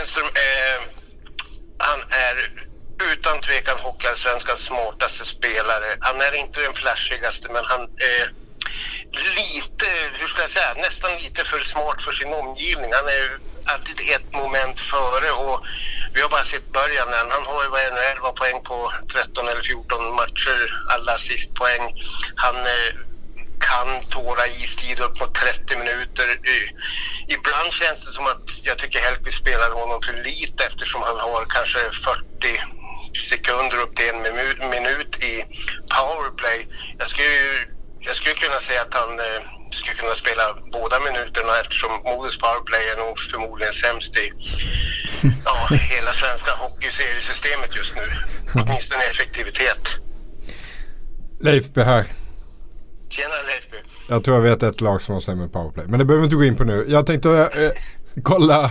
Enström, 0.00 0.26
eh, 0.26 0.95
han 1.78 2.00
är 2.10 2.66
utan 3.12 3.40
tvekan 3.40 3.78
Hockeyallsvenskans 3.78 4.60
smartaste 4.60 5.24
spelare. 5.24 5.96
Han 6.00 6.20
är 6.20 6.34
inte 6.34 6.60
den 6.60 6.74
flashigaste 6.74 7.48
men 7.52 7.64
han 7.64 7.80
är 7.82 8.32
lite, 9.12 9.86
hur 10.12 10.26
ska 10.26 10.42
jag 10.42 10.50
säga, 10.50 10.74
nästan 10.76 11.12
lite 11.12 11.44
för 11.44 11.60
smart 11.60 12.02
för 12.02 12.12
sin 12.12 12.32
omgivning. 12.32 12.90
Han 12.92 13.08
är 13.08 13.38
alltid 13.64 14.10
ett 14.14 14.32
moment 14.32 14.80
före 14.80 15.30
och 15.30 15.66
vi 16.14 16.20
har 16.20 16.28
bara 16.28 16.44
sett 16.44 16.72
början 16.72 17.08
än. 17.08 17.30
Han 17.30 17.46
har 17.46 17.62
ju 17.62 17.68
vad 17.68 17.80
är 17.80 18.12
11 18.12 18.32
poäng 18.32 18.62
på 18.62 18.92
13 19.12 19.48
eller 19.48 19.62
14 19.62 20.14
matcher, 20.14 20.84
alla 20.88 21.12
assistpoäng. 21.12 21.94
Han 22.36 22.56
eh, 22.56 22.92
kan 23.60 23.88
tåla 24.10 24.46
istid 24.46 25.00
upp 25.00 25.20
mot 25.20 25.34
30 25.34 25.76
minuter. 25.76 26.26
Ibland 27.28 27.72
känns 27.72 28.04
det 28.04 28.12
som 28.12 28.26
att 28.26 28.46
jag 28.62 28.78
tycker 28.78 28.98
Hellkvist 28.98 29.38
spelar 29.38 29.70
honom 29.70 30.02
för 30.02 30.14
lite 30.24 30.64
eftersom 30.64 31.02
han 31.02 31.16
har 31.18 31.44
kanske 31.56 31.78
40 31.78 32.62
sekunder 33.30 33.76
upp 33.82 33.96
till 33.96 34.08
en 34.08 34.22
minut, 34.70 35.12
i 35.30 35.44
powerplay. 35.96 36.68
Jag 36.98 37.10
skulle, 37.10 37.28
ju- 37.28 37.66
jag 38.00 38.16
skulle 38.16 38.34
kunna 38.34 38.60
säga 38.60 38.82
att 38.82 38.94
han 38.94 39.10
eh, 39.20 39.40
skulle 39.70 39.94
kunna 39.96 40.14
spela 40.14 40.44
båda 40.72 41.00
minuterna 41.00 41.52
eftersom 41.60 41.90
Modos 42.04 42.38
powerplay 42.38 42.84
är 42.92 42.96
nog 42.96 43.20
förmodligen 43.20 43.72
sämst 43.74 44.16
i 44.16 44.32
ja, 45.44 45.66
hela 45.76 46.12
svenska 46.12 46.50
hockeyseriesystemet 46.50 47.76
just 47.76 47.94
nu. 47.96 48.06
Åtminstone 48.54 49.04
i 49.04 49.06
effektivitet. 49.10 49.82
Leifby 51.40 51.80
här. 51.82 52.04
Tjena 53.08 53.28
Leifby. 53.46 53.76
Jag 54.08 54.24
tror 54.24 54.36
jag 54.36 54.42
vet 54.42 54.62
ett 54.62 54.80
lag 54.80 55.02
som 55.02 55.14
har 55.14 55.20
sämre 55.20 55.48
powerplay. 55.48 55.86
Men 55.88 55.98
det 55.98 56.04
behöver 56.04 56.20
vi 56.20 56.24
inte 56.24 56.36
gå 56.36 56.44
in 56.44 56.56
på 56.56 56.64
nu. 56.64 56.84
Jag 56.88 57.06
tänkte 57.06 57.30
eh, 57.30 58.22
kolla. 58.22 58.70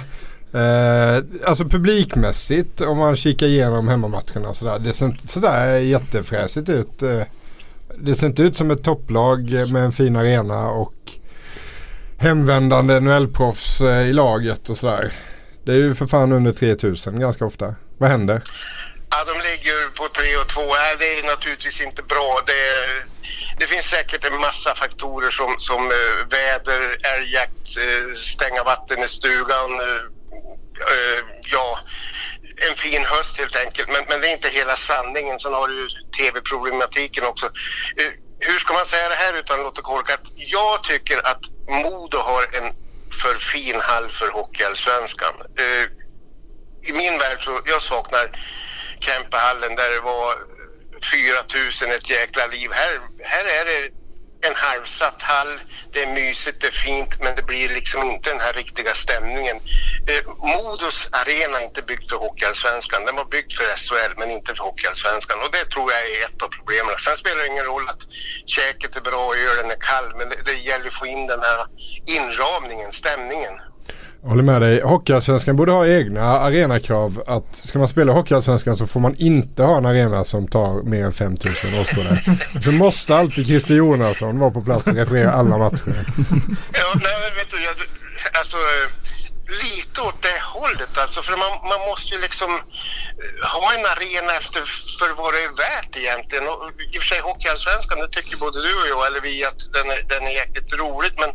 Eh, 0.53 1.23
alltså 1.45 1.65
publikmässigt 1.65 2.81
om 2.81 2.97
man 2.97 3.15
kikar 3.15 3.47
igenom 3.47 3.87
hemmamatcherna 3.87 4.53
sådär. 4.53 4.79
Det 4.79 4.93
ser 4.93 5.05
inte 5.05 5.27
sådär 5.27 5.77
jättefräsigt 5.77 6.69
ut. 6.69 7.03
Eh, 7.03 7.21
det 7.97 8.15
ser 8.15 8.27
inte 8.27 8.43
ut 8.43 8.57
som 8.57 8.71
ett 8.71 8.83
topplag 8.83 9.51
med 9.71 9.83
en 9.83 9.91
fin 9.91 10.15
arena 10.15 10.69
och 10.69 10.93
hemvändande 12.17 12.99
NHL-proffs 12.99 13.81
eh, 13.81 14.07
i 14.07 14.13
laget 14.13 14.69
och 14.69 14.77
sådär. 14.77 15.11
Det 15.63 15.71
är 15.71 15.75
ju 15.75 15.95
för 15.95 16.05
fan 16.05 16.31
under 16.31 16.51
3000 16.51 17.19
ganska 17.19 17.45
ofta. 17.45 17.75
Vad 17.97 18.09
händer? 18.09 18.41
Ja, 19.09 19.23
de 19.23 19.41
ligger 19.41 19.89
på 19.89 20.09
3 20.09 20.37
och 20.37 20.47
2. 20.47 20.61
Ja, 20.61 20.95
det 20.99 21.19
är 21.19 21.23
naturligtvis 21.23 21.81
inte 21.81 22.03
bra. 22.03 22.41
Det, 22.45 22.85
det 23.59 23.67
finns 23.67 23.85
säkert 23.85 24.25
en 24.25 24.41
massa 24.41 24.75
faktorer 24.75 25.31
som, 25.31 25.55
som 25.59 25.91
eh, 25.91 26.27
väder, 26.29 26.97
älgjakt, 27.15 27.77
eh, 27.77 28.15
stänga 28.15 28.63
vatten 28.63 29.03
i 29.03 29.07
stugan. 29.07 29.71
Eh, 29.79 31.21
ja, 31.41 31.79
en 32.69 32.75
fin 32.75 33.05
höst 33.05 33.37
helt 33.37 33.55
enkelt. 33.55 33.89
Men, 33.89 34.03
men 34.09 34.21
det 34.21 34.27
är 34.27 34.33
inte 34.33 34.49
hela 34.49 34.75
sanningen. 34.75 35.39
Sen 35.39 35.53
har 35.53 35.67
du 35.67 35.73
ju 35.81 35.87
tv-problematiken 36.17 37.23
också. 37.25 37.49
Hur 38.39 38.59
ska 38.59 38.73
man 38.73 38.85
säga 38.85 39.09
det 39.09 39.15
här 39.15 39.33
utan 39.33 39.59
att 39.59 39.65
låta 39.65 39.81
korkat? 39.81 40.21
Jag 40.35 40.83
tycker 40.83 41.17
att 41.27 41.41
Modo 41.83 42.17
har 42.17 42.41
en 42.41 42.73
för 43.21 43.35
fin 43.35 43.79
hall 43.81 44.09
för 44.09 44.31
Hockeyallsvenskan. 44.31 45.33
I 46.83 46.91
min 46.91 47.17
värld 47.17 47.43
så 47.43 47.61
jag 47.65 47.81
saknar 47.83 48.29
Kempehallen 49.05 49.75
där 49.75 49.89
det 49.95 50.01
var 50.01 50.33
4000 51.11 51.91
ett 51.91 52.09
jäkla 52.09 52.47
liv. 52.47 52.69
Här, 52.71 52.99
här 53.23 53.45
är 53.45 53.65
det 53.65 53.89
en 54.47 54.55
halvsatt 54.55 55.21
hall, 55.21 55.59
det 55.93 56.03
är 56.03 56.13
mysigt, 56.13 56.61
det 56.61 56.67
är 56.67 56.71
fint 56.71 57.21
men 57.21 57.35
det 57.35 57.41
blir 57.41 57.69
liksom 57.69 58.03
inte 58.03 58.29
den 58.29 58.39
här 58.39 58.53
riktiga 58.53 58.93
stämningen. 58.93 59.57
Eh, 60.07 60.23
Modos 60.37 61.09
arena 61.11 61.59
är 61.59 61.65
inte 61.65 61.81
byggd 61.81 62.09
för 62.09 62.17
Hockeyallsvenskan. 62.17 63.05
Den 63.05 63.15
var 63.15 63.25
byggd 63.25 63.51
för 63.57 63.65
SHL 63.77 64.13
men 64.17 64.31
inte 64.31 64.55
för 64.55 64.63
Hockeyallsvenskan 64.63 65.37
och 65.43 65.51
det 65.51 65.65
tror 65.65 65.91
jag 65.91 66.01
är 66.01 66.25
ett 66.25 66.41
av 66.41 66.49
problemen. 66.57 66.95
Sen 67.05 67.17
spelar 67.17 67.41
det 67.41 67.47
ingen 67.47 67.65
roll 67.65 67.89
att 67.89 68.03
käket 68.45 68.95
är 68.95 69.01
bra 69.01 69.25
och 69.25 69.37
ölen 69.37 69.71
är 69.71 69.81
kall 69.89 70.15
men 70.17 70.29
det, 70.29 70.39
det 70.45 70.53
gäller 70.53 70.87
att 70.87 70.99
få 71.01 71.05
in 71.05 71.27
den 71.27 71.41
här 71.41 71.59
inramningen, 72.17 72.91
stämningen. 72.91 73.55
Jag 74.21 74.29
håller 74.29 74.43
med 74.43 74.61
dig. 74.61 74.81
Hockeyallsvenskan 74.81 75.55
borde 75.55 75.71
ha 75.71 75.87
egna 75.87 76.21
arenakrav. 76.21 77.23
Att 77.27 77.55
ska 77.55 77.79
man 77.79 77.87
spela 77.87 78.13
Hockeyallsvenskan 78.13 78.77
så 78.77 78.87
får 78.87 78.99
man 78.99 79.15
inte 79.15 79.63
ha 79.63 79.77
en 79.77 79.85
arena 79.85 80.23
som 80.23 80.47
tar 80.47 80.83
mer 80.83 81.05
än 81.05 81.13
5000 81.13 81.79
åskådare. 81.81 82.19
så 82.63 82.71
måste 82.71 83.15
alltid 83.15 83.45
Christer 83.45 83.75
Jonasson 83.75 84.39
vara 84.39 84.51
på 84.51 84.61
plats 84.61 84.87
och 84.87 84.95
referera 84.95 85.31
alla 85.31 85.57
matcher. 85.57 86.05
Ja, 86.73 86.91
nej, 86.95 87.15
men 87.21 87.35
vet 87.37 87.49
du, 87.49 87.63
jag, 87.63 87.75
alltså 88.39 88.57
lite 89.47 90.01
åt 90.01 90.21
det 90.21 90.39
hållet 90.41 90.97
alltså. 90.97 91.21
För 91.21 91.37
man, 91.37 91.51
man 91.69 91.79
måste 91.89 92.15
ju 92.15 92.21
liksom 92.21 92.51
eh, 92.55 93.47
ha 93.47 93.73
en 93.73 93.85
arena 93.85 94.33
efter 94.33 94.61
för 94.99 95.13
vad 95.13 95.33
det 95.33 95.43
är 95.43 95.57
värt 95.57 95.97
egentligen. 95.97 96.47
Och 96.47 96.71
I 96.93 96.97
och 96.97 97.01
för 97.01 97.07
sig 97.07 97.19
Hockeyallsvenskan, 97.19 97.99
det 97.99 98.09
tycker 98.09 98.37
både 98.37 98.61
du 98.61 98.73
och 98.81 98.87
jag, 98.87 99.07
eller 99.07 99.21
vi, 99.21 99.45
att 99.45 99.73
den 99.73 99.91
är, 99.91 100.03
den 100.09 100.27
är 100.27 100.31
jäkligt 100.31 100.73
roligt. 100.73 101.19
Men, 101.19 101.31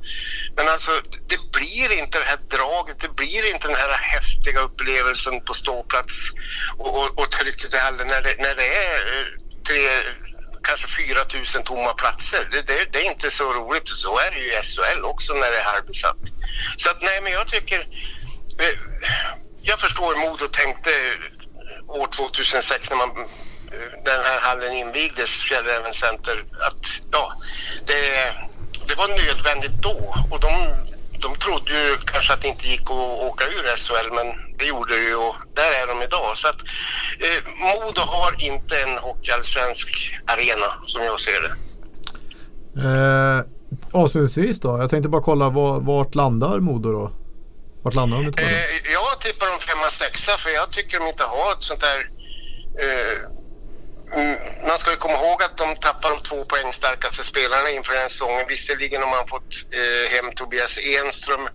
men 0.56 0.68
alltså, 0.68 0.90
det 1.28 1.38
blir 1.52 1.98
inte 1.98 2.18
det 2.18 2.24
här 2.24 2.40
draget, 2.58 3.00
det 3.00 3.08
blir 3.08 3.52
inte 3.52 3.66
den 3.68 3.76
här 3.76 3.90
häftiga 3.90 4.60
upplevelsen 4.60 5.44
på 5.44 5.54
ståplats 5.54 6.14
och, 6.78 6.98
och, 6.98 7.18
och 7.18 7.30
trycket 7.30 7.74
i 7.74 7.78
hallen 7.78 8.06
när 8.06 8.22
det, 8.22 8.34
när 8.38 8.54
det 8.54 8.68
är 8.86 9.20
eh, 9.20 9.26
tre 9.66 9.80
kanske 10.62 10.86
4 10.86 11.18
000 11.54 11.64
tomma 11.64 11.92
platser. 11.92 12.48
Det, 12.52 12.62
det, 12.62 12.92
det, 12.92 12.98
är 13.06 13.10
inte 13.10 13.30
så 13.30 13.52
roligt. 13.52 13.88
Så 13.88 14.18
är 14.18 14.30
det 14.30 14.38
ju 14.38 14.46
i 14.52 14.62
SHL 14.62 15.04
också 15.04 15.32
när 15.32 15.50
det 15.50 15.58
är 15.58 15.64
halvbesatt. 15.64 16.22
Så 16.76 16.90
att 16.90 17.02
nej, 17.02 17.20
men 17.22 17.32
jag 17.32 17.48
tycker... 17.48 17.80
Eh, 18.58 18.78
jag 19.62 19.80
förstår 19.80 20.14
Modo 20.14 20.48
tänkte 20.48 20.90
eh, 20.90 21.90
år 21.90 22.06
2006 22.06 22.90
när 22.90 22.96
man 22.96 23.10
eh, 23.10 24.04
den 24.04 24.24
här 24.24 24.40
hallen 24.40 24.72
invigdes, 24.72 25.42
Fjällräven 25.42 25.94
Center, 25.94 26.44
att 26.60 26.86
ja, 27.10 27.32
det, 27.86 28.32
det 28.88 28.94
var 28.94 29.08
nödvändigt 29.08 29.82
då. 29.82 30.14
Och 30.30 30.40
de, 30.40 30.74
de 31.18 31.36
trodde 31.36 31.72
ju 31.72 31.96
kanske 32.06 32.32
att 32.32 32.42
det 32.42 32.48
inte 32.48 32.68
gick 32.68 32.82
att 32.82 33.22
åka 33.28 33.46
ur 33.46 33.76
SHL, 33.76 34.12
men 34.12 34.49
det 34.60 34.66
gjorde 34.66 34.94
det 34.94 35.02
ju 35.08 35.14
och 35.14 35.36
där 35.54 35.82
är 35.82 35.86
de 35.86 36.02
idag. 36.02 36.38
Så 36.38 36.48
att 36.48 36.60
eh, 37.26 37.40
Modo 37.64 38.00
har 38.00 38.44
inte 38.44 38.80
en 38.80 38.98
hockeyallsvensk 38.98 39.88
arena 40.26 40.70
som 40.86 41.02
jag 41.02 41.20
ser 41.20 41.40
det. 41.42 41.52
Eh, 42.76 43.44
avslutningsvis 43.92 44.60
då. 44.60 44.78
Jag 44.78 44.90
tänkte 44.90 45.08
bara 45.08 45.22
kolla 45.22 45.48
var, 45.48 45.80
vart 45.80 46.14
landar 46.14 46.60
Modo 46.60 46.92
då? 46.92 47.12
Vart 47.82 47.94
landar 47.94 48.16
de 48.18 48.24
i? 48.24 48.44
Eh, 48.44 48.92
jag 48.92 49.20
tippar 49.20 49.46
de 49.46 49.58
femma, 49.66 49.90
sexa 49.90 50.32
för 50.38 50.50
jag 50.50 50.72
tycker 50.72 50.98
de 50.98 51.06
inte 51.06 51.24
har 51.24 51.52
ett 51.52 51.64
sånt 51.64 51.80
där... 51.80 52.10
Eh, 52.84 53.16
mm, 54.18 54.36
man 54.68 54.78
ska 54.78 54.90
ju 54.90 54.96
komma 54.96 55.14
ihåg 55.14 55.42
att 55.42 55.56
de 55.56 55.76
tappar 55.76 56.10
de 56.10 56.22
två 56.28 56.44
poängstarkaste 56.44 57.24
spelarna 57.24 57.70
inför 57.70 57.92
den 57.92 58.02
här 58.02 58.08
säsongen. 58.08 58.44
Visserligen 58.48 59.02
har 59.02 59.10
man 59.10 59.28
fått 59.28 59.50
eh, 59.80 60.04
hem 60.14 60.32
Tobias 60.34 60.78
Enström. 60.98 61.48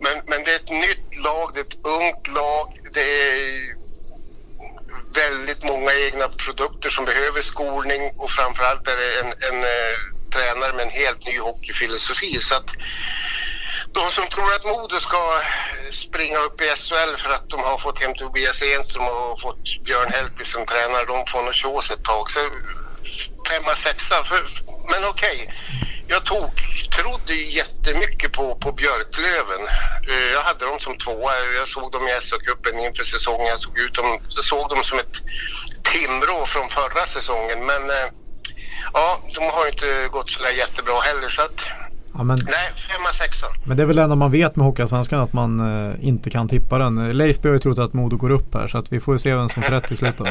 Men, 0.00 0.22
men 0.26 0.44
det 0.44 0.52
är 0.52 0.56
ett 0.56 0.70
nytt 0.70 1.24
lag, 1.24 1.50
det 1.54 1.60
är 1.60 1.64
ett 1.64 1.78
ungt 1.82 2.28
lag. 2.28 2.80
Det 2.92 3.00
är 3.00 3.76
väldigt 5.14 5.62
många 5.64 5.92
egna 5.94 6.28
produkter 6.28 6.90
som 6.90 7.04
behöver 7.04 7.42
skolning 7.42 8.12
och 8.16 8.30
framförallt 8.30 8.88
är 8.88 8.96
det 8.96 9.20
en, 9.20 9.26
en 9.26 9.64
eh, 9.64 9.96
tränare 10.32 10.72
med 10.72 10.82
en 10.82 10.90
helt 11.02 11.26
ny 11.26 11.38
hockeyfilosofi. 11.38 12.40
Så 12.40 12.54
att 12.54 12.70
de 13.92 14.10
som 14.10 14.26
tror 14.26 14.54
att 14.54 14.64
Modo 14.64 15.00
ska 15.00 15.42
springa 15.92 16.38
upp 16.38 16.60
i 16.60 16.64
SHL 16.64 17.16
för 17.16 17.30
att 17.30 17.50
de 17.50 17.60
har 17.60 17.78
fått 17.78 18.02
hem 18.02 18.14
Tobias 18.14 18.62
Enström 18.62 19.08
och 19.08 19.40
fått 19.40 19.84
Björn 19.84 20.12
Hellby 20.12 20.44
som 20.44 20.66
tränare, 20.66 21.04
de 21.04 21.26
får 21.26 21.42
nog 21.42 21.54
tjås 21.54 21.90
ett 21.90 22.04
tag. 22.04 22.30
Så 22.30 22.40
femma, 23.48 23.76
sexa. 23.76 24.24
För, 24.24 24.48
men 24.90 25.04
okej, 25.04 25.38
okay 25.42 25.85
jag 26.08 26.24
tog, 26.24 26.44
trodde 26.98 27.34
jättemycket 27.34 28.32
på, 28.32 28.54
på 28.54 28.72
Björklöven. 28.72 29.62
Eh, 30.12 30.26
jag 30.34 30.42
hade 30.48 30.64
dem 30.66 30.80
som 30.80 30.98
tvåa. 30.98 31.32
Jag 31.58 31.68
såg 31.68 31.92
dem 31.92 32.02
i 32.08 32.10
SHL-cupen 32.20 32.86
inför 32.86 33.04
säsongen. 33.04 33.46
Jag 33.46 33.60
såg, 33.60 33.78
ut 33.78 33.94
dem, 33.94 34.18
jag 34.36 34.44
såg 34.44 34.68
dem 34.68 34.84
som 34.84 34.98
ett 34.98 35.16
Timrå 35.82 36.46
från 36.46 36.68
förra 36.68 37.06
säsongen. 37.06 37.58
Men 37.70 37.82
eh, 37.90 38.06
ja, 38.92 39.20
de 39.34 39.44
har 39.44 39.66
inte 39.66 40.08
gått 40.12 40.30
så 40.30 40.40
jättebra 40.56 41.00
heller. 41.00 41.28
Så 41.28 41.42
att, 41.42 41.60
Ja, 42.18 42.22
men, 42.22 42.38
Nej, 42.46 42.68
femma, 42.92 43.12
sexa. 43.12 43.46
men 43.66 43.76
det 43.76 43.82
är 43.82 43.86
väl 43.86 43.96
det 43.96 44.02
enda 44.02 44.16
man 44.16 44.30
vet 44.30 44.56
med 44.56 44.66
Hockeyallsvenskan 44.66 45.20
att 45.20 45.32
man 45.32 45.60
eh, 45.90 45.94
inte 46.08 46.30
kan 46.30 46.48
tippa 46.48 46.78
den. 46.78 47.12
Leifby 47.18 47.48
har 47.48 47.54
ju 47.54 47.60
trott 47.60 47.78
att 47.78 47.92
Modo 47.92 48.16
går 48.16 48.30
upp 48.30 48.54
här 48.54 48.66
så 48.68 48.78
att 48.78 48.92
vi 48.92 49.00
får 49.00 49.18
se 49.18 49.34
vem 49.34 49.48
som 49.48 49.62
får 49.62 49.72
rätt 49.72 49.84
till 49.84 49.96
slut 49.96 50.18
då. 50.18 50.26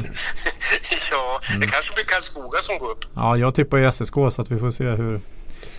ja, 1.11 1.39
det 1.59 1.67
kanske 1.67 1.93
blir 1.93 2.03
Karlskoga 2.03 2.59
som 2.61 2.77
går 2.77 2.91
upp. 2.91 3.05
Ja, 3.15 3.37
jag 3.37 3.55
tippar 3.55 3.77
ju 3.77 3.91
SSK 3.91 4.13
så 4.13 4.41
att 4.41 4.51
vi 4.51 4.59
får 4.59 4.71
se 4.71 4.83
hur 4.83 5.19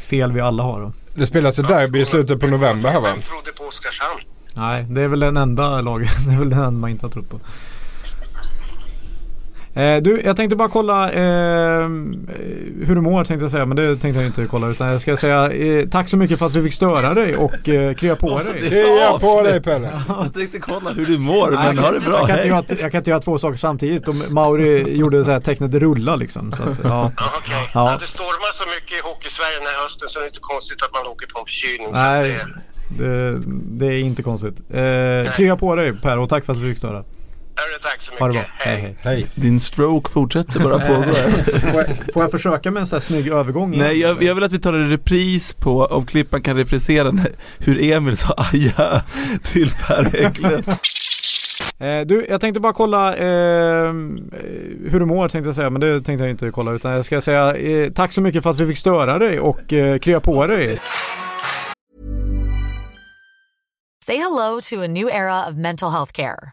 fel 0.07 0.33
vi 0.33 0.41
alla 0.41 0.63
har 0.63 0.81
då. 0.81 0.93
Det 1.15 1.27
spelas 1.27 1.59
ett 1.59 1.69
derby 1.69 2.01
i 2.01 2.07
slutet 2.07 2.41
på 2.41 2.47
november 2.47 2.91
här 2.91 3.01
va? 3.01 3.09
Vem 3.15 3.23
trodde 3.23 3.53
på 3.53 3.65
Oskarshamn? 3.65 4.21
Nej, 4.55 4.87
det 4.91 5.01
är 5.01 5.09
väl 5.09 5.21
den 5.21 5.37
enda 5.37 5.81
laget. 5.81 6.11
Det 6.27 6.35
är 6.35 6.39
väl 6.39 6.51
den 6.51 6.59
enda 6.59 6.71
man 6.71 6.91
inte 6.91 7.07
har 7.07 7.11
trott 7.11 7.31
på. 7.31 7.41
Eh, 9.77 9.97
du, 10.03 10.21
jag 10.25 10.37
tänkte 10.37 10.57
bara 10.57 10.69
kolla 10.69 11.11
eh, 11.13 11.89
hur 12.87 12.95
du 12.95 13.01
mår 13.01 13.25
tänkte 13.25 13.45
jag 13.45 13.51
säga, 13.51 13.67
men 13.67 13.77
det 13.77 13.97
tänkte 13.97 14.21
jag 14.23 14.29
inte 14.29 14.47
kolla. 14.47 14.69
Utan 14.69 14.89
jag 14.93 15.01
ska 15.01 15.17
säga 15.17 15.51
eh, 15.53 15.89
tack 15.89 16.09
så 16.09 16.17
mycket 16.17 16.39
för 16.39 16.47
att 16.47 16.55
vi 16.55 16.63
fick 16.63 16.73
störa 16.75 17.15
dig 17.15 17.37
och 17.37 17.69
eh, 17.69 17.95
krya 17.95 18.17
på 18.17 18.39
dig. 18.39 18.61
det- 18.61 18.69
Krya 18.69 19.19
på 19.19 19.43
dig 19.43 19.61
Pelle! 19.63 19.91
Jag 20.09 20.35
tänkte 20.35 20.59
kolla 20.59 20.91
hur 20.91 21.07
du 21.07 21.19
mår, 21.19 21.51
Nej, 21.51 21.67
men 21.75 21.79
ha 21.85 21.91
det 21.91 22.01
bra. 22.01 22.13
Jag 22.19 22.27
kan, 22.27 22.31
inte 22.31 22.43
Hej. 22.43 22.49
göra, 22.49 22.65
jag 22.81 22.93
kan 22.93 22.99
inte 22.99 23.11
göra 23.11 23.21
två 23.21 23.39
saker 23.39 23.59
samtidigt. 23.59 24.09
Och 24.09 24.15
Mauri 24.31 24.97
gjorde 24.97 25.25
så 25.25 25.31
här 25.31 25.41
tecknet 25.41 25.75
rulla 25.75 26.17
liksom. 26.17 26.53
Så 26.53 26.63
att, 26.63 26.69
ja. 26.85 27.13
Ja, 27.17 27.25
okej. 27.39 27.55
Ja. 27.75 27.91
Ja. 27.93 27.99
det 28.01 28.07
stormar 28.07 28.53
så 28.55 28.65
mycket 28.69 28.99
i 28.99 29.03
Hockey-Sverige 29.03 29.59
den 29.59 29.67
här 29.67 29.83
hösten 29.83 30.09
så 30.09 30.19
det 30.19 30.25
är 30.25 30.29
inte 30.29 30.39
konstigt 30.41 30.83
att 30.83 30.93
man 30.93 31.13
åker 31.13 31.27
på 31.27 31.39
en 31.41 31.47
förkylning. 31.47 31.87
Så 31.87 31.93
Nej, 31.93 32.39
det, 32.99 33.05
det, 33.05 33.41
det 33.87 33.87
är 33.95 33.99
inte 34.01 34.23
konstigt. 34.23 34.57
Eh, 34.71 35.33
krya 35.37 35.57
på 35.57 35.75
dig 35.75 35.93
Per 35.93 36.19
och 36.19 36.29
tack 36.29 36.45
för 36.45 36.53
att 36.53 36.59
vi 36.59 36.69
fick 36.71 36.79
störa. 36.79 37.05
Hörru, 37.57 37.79
tack 37.83 38.03
så 38.03 38.11
mycket. 38.13 38.21
Ha 38.21 38.27
det 38.27 38.33
bra. 38.33 38.43
Hej 38.59 38.81
hej. 38.81 38.97
Hej! 39.03 39.27
Din 39.35 39.61
stroke 39.61 40.11
fortsätter 40.11 40.61
bara 40.61 40.79
pågå. 40.89 41.15
Får 41.73 41.81
jag, 41.81 42.13
får 42.15 42.23
jag 42.23 42.31
försöka 42.31 42.71
med 42.71 42.81
en 42.81 42.87
sån 42.87 42.97
här 42.97 43.01
snygg 43.01 43.29
övergång? 43.29 43.79
Nej, 43.79 44.01
jag, 44.01 44.23
jag 44.23 44.35
vill 44.35 44.45
att 44.45 44.53
vi 44.53 44.59
tar 44.59 44.73
en 44.73 44.91
repris 44.91 45.55
på, 45.55 45.85
om 45.85 46.07
Klippan 46.07 46.43
kan 46.43 46.57
reprisera 46.57 47.13
hur 47.59 47.93
Emil 47.93 48.17
sa 48.17 48.35
aja 48.37 49.03
till 49.53 49.71
Per 49.71 50.05
Hägglund. 50.05 50.65
Eh, 51.79 52.07
du, 52.07 52.27
jag 52.29 52.41
tänkte 52.41 52.61
bara 52.61 52.73
kolla 52.73 53.17
eh, 53.17 53.93
hur 54.91 55.01
du 55.01 55.07
mår 55.07 55.29
tänkte 55.29 55.49
jag 55.49 55.57
säga, 55.57 55.71
men 55.71 55.81
det 55.81 56.01
tänkte 56.01 56.25
jag 56.25 56.31
inte 56.31 56.51
kolla 56.51 56.73
utan 56.73 56.93
jag 56.93 57.05
ska 57.05 57.21
säga 57.21 57.55
eh, 57.57 57.91
tack 57.93 58.13
så 58.13 58.21
mycket 58.21 58.43
för 58.43 58.51
att 58.51 58.61
vi 58.61 58.67
fick 58.67 58.79
störa 58.79 59.19
dig 59.19 59.41
och 59.41 59.73
eh, 59.73 59.99
krya 59.99 60.21
på 60.21 60.47
dig. 60.47 60.81
Say 64.07 64.17
hello 64.17 64.61
to 64.71 64.83
a 64.85 64.87
new 64.87 65.09
era 65.09 65.49
of 65.49 65.55
mental 65.55 65.91
health 65.91 66.13
care. 66.13 66.53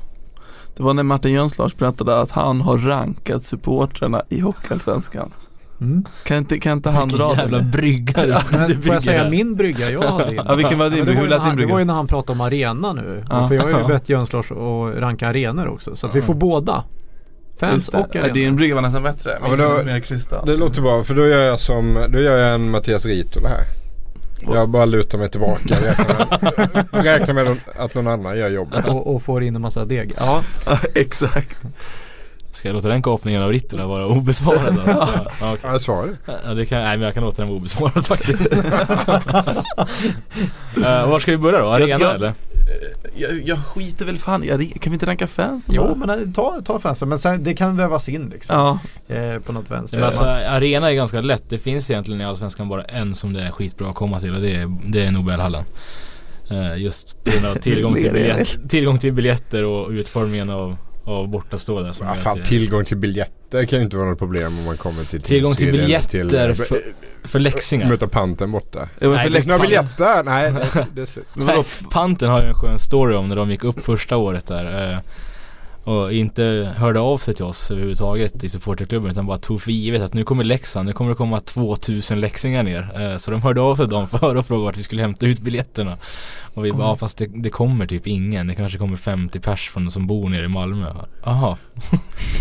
Det 0.81 0.85
var 0.85 0.93
när 0.93 1.03
Martin 1.03 1.31
Jönslars 1.31 1.75
berättade 1.75 2.21
att 2.21 2.31
han 2.31 2.61
har 2.61 2.77
rankat 2.77 3.45
supportrarna 3.45 4.21
i 4.29 4.39
Hockeyallsvenskan. 4.39 5.31
Mm. 5.81 6.05
Kan 6.23 6.37
inte, 6.37 6.59
kan 6.59 6.73
inte 6.73 6.89
han 6.89 7.07
dra 7.07 7.35
jävla 7.35 7.57
det? 7.57 7.63
brygga 7.63 8.25
du 8.25 8.29
Men 8.51 8.81
får 8.81 8.93
jag 8.93 9.03
säga 9.03 9.29
min 9.29 9.55
brygga 9.55 9.91
jag 9.91 10.01
hade 10.01 10.35
in? 10.35 10.41
Ja, 10.47 10.55
vilken 10.55 10.79
var 10.79 10.89
din 10.89 10.99
det 10.99 11.05
brygga? 11.05 11.39
Det 11.55 11.65
var 11.65 11.79
ju 11.79 11.85
när 11.85 11.93
han 11.93 12.07
pratade 12.07 12.39
om 12.39 12.41
arena 12.41 12.93
nu. 12.93 13.25
Ja. 13.29 13.47
För 13.47 13.55
jag 13.55 13.61
har 13.61 13.69
ju 13.69 13.77
Ja. 13.77 13.87
bett 13.87 14.09
Jönslars 14.09 14.51
att 14.51 14.95
ranka 15.01 15.27
arenor 15.27 15.67
också. 15.67 15.95
Så 15.95 16.07
att 16.07 16.15
vi 16.15 16.21
får 16.21 16.33
båda. 16.33 16.83
Fans 17.59 17.89
och 17.89 18.07
Ja, 18.13 18.21
arenor. 18.21 18.33
Din 18.33 18.55
brygga 18.55 18.75
var 18.75 18.81
nästan 18.81 19.03
bättre. 19.03 19.31
Ja, 19.41 19.49
men 19.49 19.59
då-. 19.59 20.45
Det 20.45 20.57
låter 20.57 20.81
bra 20.81 21.03
för 21.03 21.15
då 21.15 21.27
gör 21.27 21.45
jag 21.45 21.59
som, 21.59 22.05
då 22.09 22.19
gör 22.19 22.37
jag 22.37 22.53
en 22.53 22.71
Mattias 22.71 23.05
Ritola 23.05 23.49
här. 23.49 23.80
Jag 24.47 24.69
bara 24.69 24.85
lutar 24.85 25.17
mig 25.17 25.29
tillbaka. 25.29 25.75
Räknar 25.81 26.15
med, 26.15 26.87
räknar 27.05 27.33
med 27.33 27.57
att 27.75 27.93
någon 27.95 28.07
annan 28.07 28.37
gör 28.37 28.49
jobbet. 28.49 28.87
Och, 28.87 29.15
och 29.15 29.23
får 29.23 29.43
in 29.43 29.55
en 29.55 29.61
massa 29.61 29.85
deg. 29.85 30.13
Ja, 30.19 30.43
Exakt. 30.95 31.57
Ska 32.51 32.67
jag 32.67 32.75
låta 32.75 32.87
den 32.87 33.01
kapningen 33.01 33.43
av 33.43 33.51
Rittola 33.51 33.87
vara 33.87 34.05
obesvarad 34.07 34.75
då? 34.75 34.81
ja. 34.87 35.25
Ja, 35.41 35.57
jag 35.63 35.81
svarade. 35.81 36.17
ja, 36.45 36.53
det 36.53 36.65
kan, 36.65 36.81
nej 36.83 36.97
men 36.97 37.05
jag 37.05 37.13
kan 37.13 37.23
låta 37.23 37.41
den 37.41 37.47
vara 37.49 37.57
obesvarad 37.57 38.05
faktiskt. 38.07 38.53
uh, 40.77 41.09
var 41.09 41.19
ska 41.19 41.31
vi 41.31 41.37
börja 41.37 41.59
då? 41.59 41.69
Arena 41.69 41.87
Jag- 41.89 42.01
jag- 42.01 42.15
eller? 42.15 42.33
Jag, 43.15 43.41
jag 43.41 43.65
skiter 43.65 44.05
väl 44.05 44.17
fan 44.17 44.43
jag, 44.43 44.59
Kan 44.81 44.91
vi 44.91 44.93
inte 44.93 45.05
ranka 45.05 45.27
fans? 45.27 45.63
jo 45.67 45.95
men 45.95 46.09
eh, 46.09 46.31
ta, 46.35 46.61
ta 46.65 46.79
fansen. 46.79 47.09
Men 47.09 47.19
sen, 47.19 47.43
det 47.43 47.53
kan 47.53 47.77
vävas 47.77 48.09
in 48.09 48.29
liksom. 48.29 48.55
Ja, 48.55 48.79
Eh, 49.15 49.39
på 49.39 49.53
något 49.53 49.71
vänster. 49.71 49.99
Ja, 49.99 50.05
alltså, 50.05 50.23
arena 50.23 50.91
är 50.91 50.95
ganska 50.95 51.21
lätt. 51.21 51.43
Det 51.49 51.57
finns 51.57 51.89
egentligen 51.91 52.21
i 52.21 52.25
Allsvenskan 52.25 52.69
bara 52.69 52.83
en 52.83 53.15
som 53.15 53.33
det 53.33 53.41
är 53.41 53.51
skitbra 53.51 53.89
att 53.89 53.95
komma 53.95 54.19
till 54.19 54.35
och 54.35 54.41
det 54.41 54.55
är, 54.55 54.77
det 54.91 55.03
är 55.05 55.11
Nobelhallen. 55.11 55.63
Eh, 56.51 56.77
just 56.77 57.23
på 57.23 57.31
grund 57.31 57.45
av 57.45 57.55
tillgång 57.61 57.93
till, 57.93 58.11
biljett, 58.13 58.69
tillgång 58.69 58.97
till 58.97 59.13
biljetter 59.13 59.63
och 59.63 59.89
utformningen 59.89 60.49
av, 60.49 60.77
av 61.05 61.27
bortastående. 61.27 61.93
som 61.93 62.07
Ja, 62.07 62.15
fan, 62.15 62.31
att 62.33 62.37
det- 62.39 62.45
tillgång 62.49 62.85
till 62.85 62.97
biljetter 62.97 63.65
kan 63.65 63.79
ju 63.79 63.85
inte 63.85 63.97
vara 63.97 64.09
något 64.09 64.19
problem 64.19 64.57
om 64.59 64.65
man 64.65 64.77
kommer 64.77 65.03
till 65.03 65.21
Tillgång 65.21 65.55
till 65.55 65.71
biljetter 65.71 66.07
till, 66.53 66.55
för, 66.65 66.77
för 67.23 67.39
läxingar. 67.39 67.89
Möta 67.89 68.07
panten 68.07 68.51
borta. 68.51 68.79
Ja, 68.79 68.87
men 68.99 69.11
Nej, 69.11 69.23
för 69.23 69.29
det- 69.39 69.45
Några 69.47 69.61
biljetter? 69.61 70.23
Nej, 70.23 70.51
nej, 70.51 70.85
det 70.93 71.01
är 71.01 71.05
slut. 71.05 71.25
Vadå? 71.33 71.63
Panten 71.91 72.29
har 72.29 72.41
ju 72.41 72.47
en 72.47 72.53
skön 72.53 72.79
story 72.79 73.15
om 73.15 73.29
när 73.29 73.35
de 73.35 73.51
gick 73.51 73.63
upp 73.63 73.85
första 73.85 74.17
året 74.17 74.47
där. 74.47 74.99
Och 75.83 76.13
inte 76.13 76.73
hörde 76.77 76.99
av 76.99 77.17
sig 77.17 77.33
till 77.33 77.45
oss 77.45 77.71
överhuvudtaget 77.71 78.43
i 78.43 78.49
supporterklubben 78.49 79.11
utan 79.11 79.25
bara 79.25 79.37
tog 79.37 79.61
för 79.61 79.71
givet 79.71 80.01
att 80.01 80.13
nu 80.13 80.23
kommer 80.23 80.43
Leksand, 80.43 80.85
nu 80.85 80.93
kommer 80.93 81.11
det 81.11 81.15
komma 81.15 81.39
2000 81.39 82.19
läxingar 82.21 82.63
ner. 82.63 83.01
Eh, 83.01 83.17
så 83.17 83.31
de 83.31 83.41
hörde 83.41 83.61
av 83.61 83.75
sig 83.75 83.87
dagen 83.87 84.07
före 84.07 84.39
och 84.39 84.45
frågade 84.45 84.65
vart 84.65 84.77
vi 84.77 84.83
skulle 84.83 85.01
hämta 85.01 85.25
ut 85.25 85.39
biljetterna. 85.39 85.97
Och 86.53 86.65
vi 86.65 86.71
bara, 86.71 86.87
ja, 86.87 86.95
fast 86.95 87.17
det, 87.17 87.27
det 87.35 87.49
kommer 87.49 87.85
typ 87.87 88.07
ingen. 88.07 88.47
Det 88.47 88.55
kanske 88.55 88.77
kommer 88.77 88.97
50 88.97 89.39
pers 89.39 89.69
från 89.69 89.91
som 89.91 90.07
bor 90.07 90.29
nere 90.29 90.45
i 90.45 90.47
Malmö. 90.47 90.93
Jaha. 91.23 91.57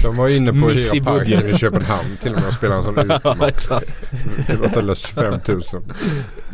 De 0.02 0.16
var 0.16 0.28
inne 0.28 0.52
på 0.52 0.70
i 0.70 0.74
hyra 0.74 1.04
parken 1.04 1.48
i 1.48 1.58
Köpenhamn 1.58 2.16
till 2.22 2.34
och 2.34 2.40
med 2.40 2.48
och 2.48 2.54
spelade 2.54 2.78
en 2.78 2.84
sån 2.84 2.94
ja 3.08 3.16
utmatch. 3.16 3.48
exakt. 3.48 3.88
Det 4.46 4.56
var 4.56 4.68
till 4.68 4.94
25 4.96 5.32
000 5.32 5.62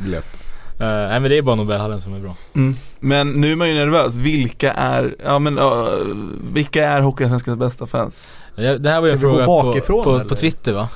biljetter. 0.04 0.45
Uh, 0.80 0.86
nej 0.86 1.20
men 1.20 1.30
det 1.30 1.38
är 1.38 1.42
bara 1.42 1.56
Nobelhallen 1.56 2.00
som 2.00 2.14
är 2.14 2.20
bra. 2.20 2.36
Mm. 2.54 2.76
Men 3.00 3.32
nu 3.32 3.52
är 3.52 3.56
man 3.56 3.68
ju 3.68 3.74
nervös. 3.74 4.16
Vilka 4.16 4.72
är, 4.72 5.14
ja 5.24 5.38
men 5.38 5.58
uh, 5.58 5.64
vilka 6.52 6.88
är 6.88 7.00
Hockeyallsvenskans 7.00 7.58
bästa 7.58 7.86
fans? 7.86 8.28
Ja, 8.56 8.78
Det 8.78 8.90
här 8.90 9.00
var 9.00 9.06
ju 9.08 9.12
en 9.12 9.18
fråga 9.20 9.44
på, 9.44 9.62
bakifrån, 9.62 10.04
på, 10.04 10.14
eller? 10.14 10.24
på 10.24 10.34
Twitter 10.34 10.72
va? 10.72 10.88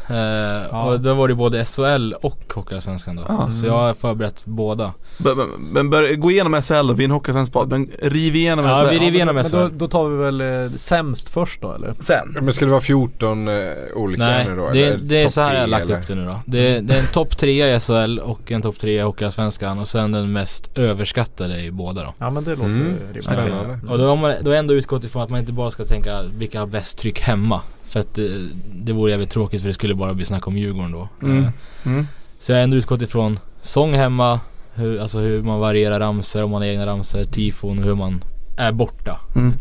Eh, 0.70 0.86
Och 0.86 1.00
då 1.00 1.14
var 1.14 1.28
det 1.28 1.34
både 1.34 1.64
SHL 1.64 2.12
och 2.22 2.52
Hockeyallsvenskan 2.54 3.16
då. 3.16 3.22
Ja. 3.28 3.48
Så 3.48 3.66
jag 3.66 3.72
har 3.72 3.94
förberett 3.94 4.42
båda. 4.44 4.92
B- 5.18 5.30
Men 5.58 5.90
bör, 5.90 6.14
gå 6.14 6.30
igenom 6.30 6.62
SHL 6.62 6.86
då, 6.86 6.92
vi 6.94 7.04
är 7.04 7.08
en 7.08 7.10
Hockeyallsvensk 7.10 7.70
men 7.70 7.90
riv 8.02 8.36
igenom 8.36 8.64
Ja, 8.64 8.76
SHL. 8.76 8.90
vi 8.90 8.98
river 8.98 9.14
igenom 9.16 9.34
men 9.34 9.44
SHL. 9.44 9.56
då, 9.56 9.68
då 9.68 9.88
tar 9.88 10.08
vi 10.08 10.16
väl 10.16 10.40
eh, 10.40 10.72
sämst 10.76 11.28
först 11.28 11.60
då 11.62 11.72
eller? 11.72 11.92
Sen. 11.98 12.36
Men 12.40 12.54
ska 12.54 12.64
det 12.64 12.70
vara 12.70 12.80
14 12.80 13.48
eh, 13.48 13.54
olika 13.94 14.24
Nej, 14.24 14.46
nu 14.48 14.56
då? 14.56 14.70
det, 14.72 14.84
eller 14.84 14.98
det 15.02 15.22
är 15.22 15.28
så 15.28 15.40
här 15.40 15.54
jag 15.54 15.60
har 15.60 15.66
lagt 15.66 15.84
eller? 15.84 15.98
upp 15.98 16.06
det 16.06 16.14
nu 16.14 16.24
då. 16.24 16.40
Det, 16.46 16.80
det 16.80 16.94
är 16.94 16.98
en 17.00 17.06
topp 17.06 17.36
trea 17.38 17.76
i 17.76 17.80
SHL 17.80 18.18
och 18.18 18.52
en 18.52 18.62
topp 18.62 18.78
trea 18.78 19.00
i 19.00 19.04
Hockeyallsvenskan 19.04 19.78
och 19.78 19.88
sen 19.88 20.12
den 20.12 20.32
mest 20.32 20.78
överskattade 20.78 21.60
i 21.60 21.70
båda 21.70 22.02
då. 22.04 22.14
Ja 22.18 22.30
men 22.30 22.44
det 22.44 22.50
låter 22.50 22.64
Mm. 22.64 22.96
rimligt. 23.06 23.24
Spännande. 23.24 23.78
Och 23.88 23.98
då 23.98 24.06
har 24.08 24.16
man 24.16 24.34
då 24.42 24.52
ändå 24.52 24.74
utgått 24.74 25.04
ifrån 25.04 25.22
att 25.22 25.30
man 25.30 25.40
inte 25.40 25.52
bara 25.52 25.70
ska 25.70 25.84
tänka 25.84 26.18
vilka 26.38 26.60
har 26.60 26.66
bäst 26.66 26.98
tryck 26.98 27.20
hemma. 27.20 27.49
För 27.90 28.00
att 28.00 28.14
det, 28.14 28.48
det 28.74 28.92
vore 28.92 29.10
jävligt 29.10 29.30
tråkigt 29.30 29.60
för 29.60 29.68
det 29.68 29.74
skulle 29.74 29.94
bara 29.94 30.14
bli 30.14 30.24
snack 30.24 30.46
om 30.46 30.56
Djurgården 30.58 30.92
då. 30.92 31.08
Mm. 31.22 31.44
Eh, 31.44 31.50
Mm. 31.86 32.06
Så 32.38 32.52
jag 32.52 32.56
har 32.58 32.62
ändå 32.64 32.76
utgått 32.76 33.02
ifrån 33.02 33.38
sång 33.60 33.94
hemma, 33.94 34.40
hur, 34.74 35.00
alltså 35.00 35.18
hur 35.18 35.42
man 35.42 35.60
varierar 35.60 36.00
ramser, 36.00 36.44
om 36.44 36.50
man 36.50 36.62
har 36.62 36.68
egna 36.68 36.86
ramser, 36.86 37.24
tifon 37.24 37.78
och 37.78 37.84
hur 37.84 37.94
man 37.94 38.24
är 38.56 38.72
borta. 38.72 39.20
Mm. 39.36 39.54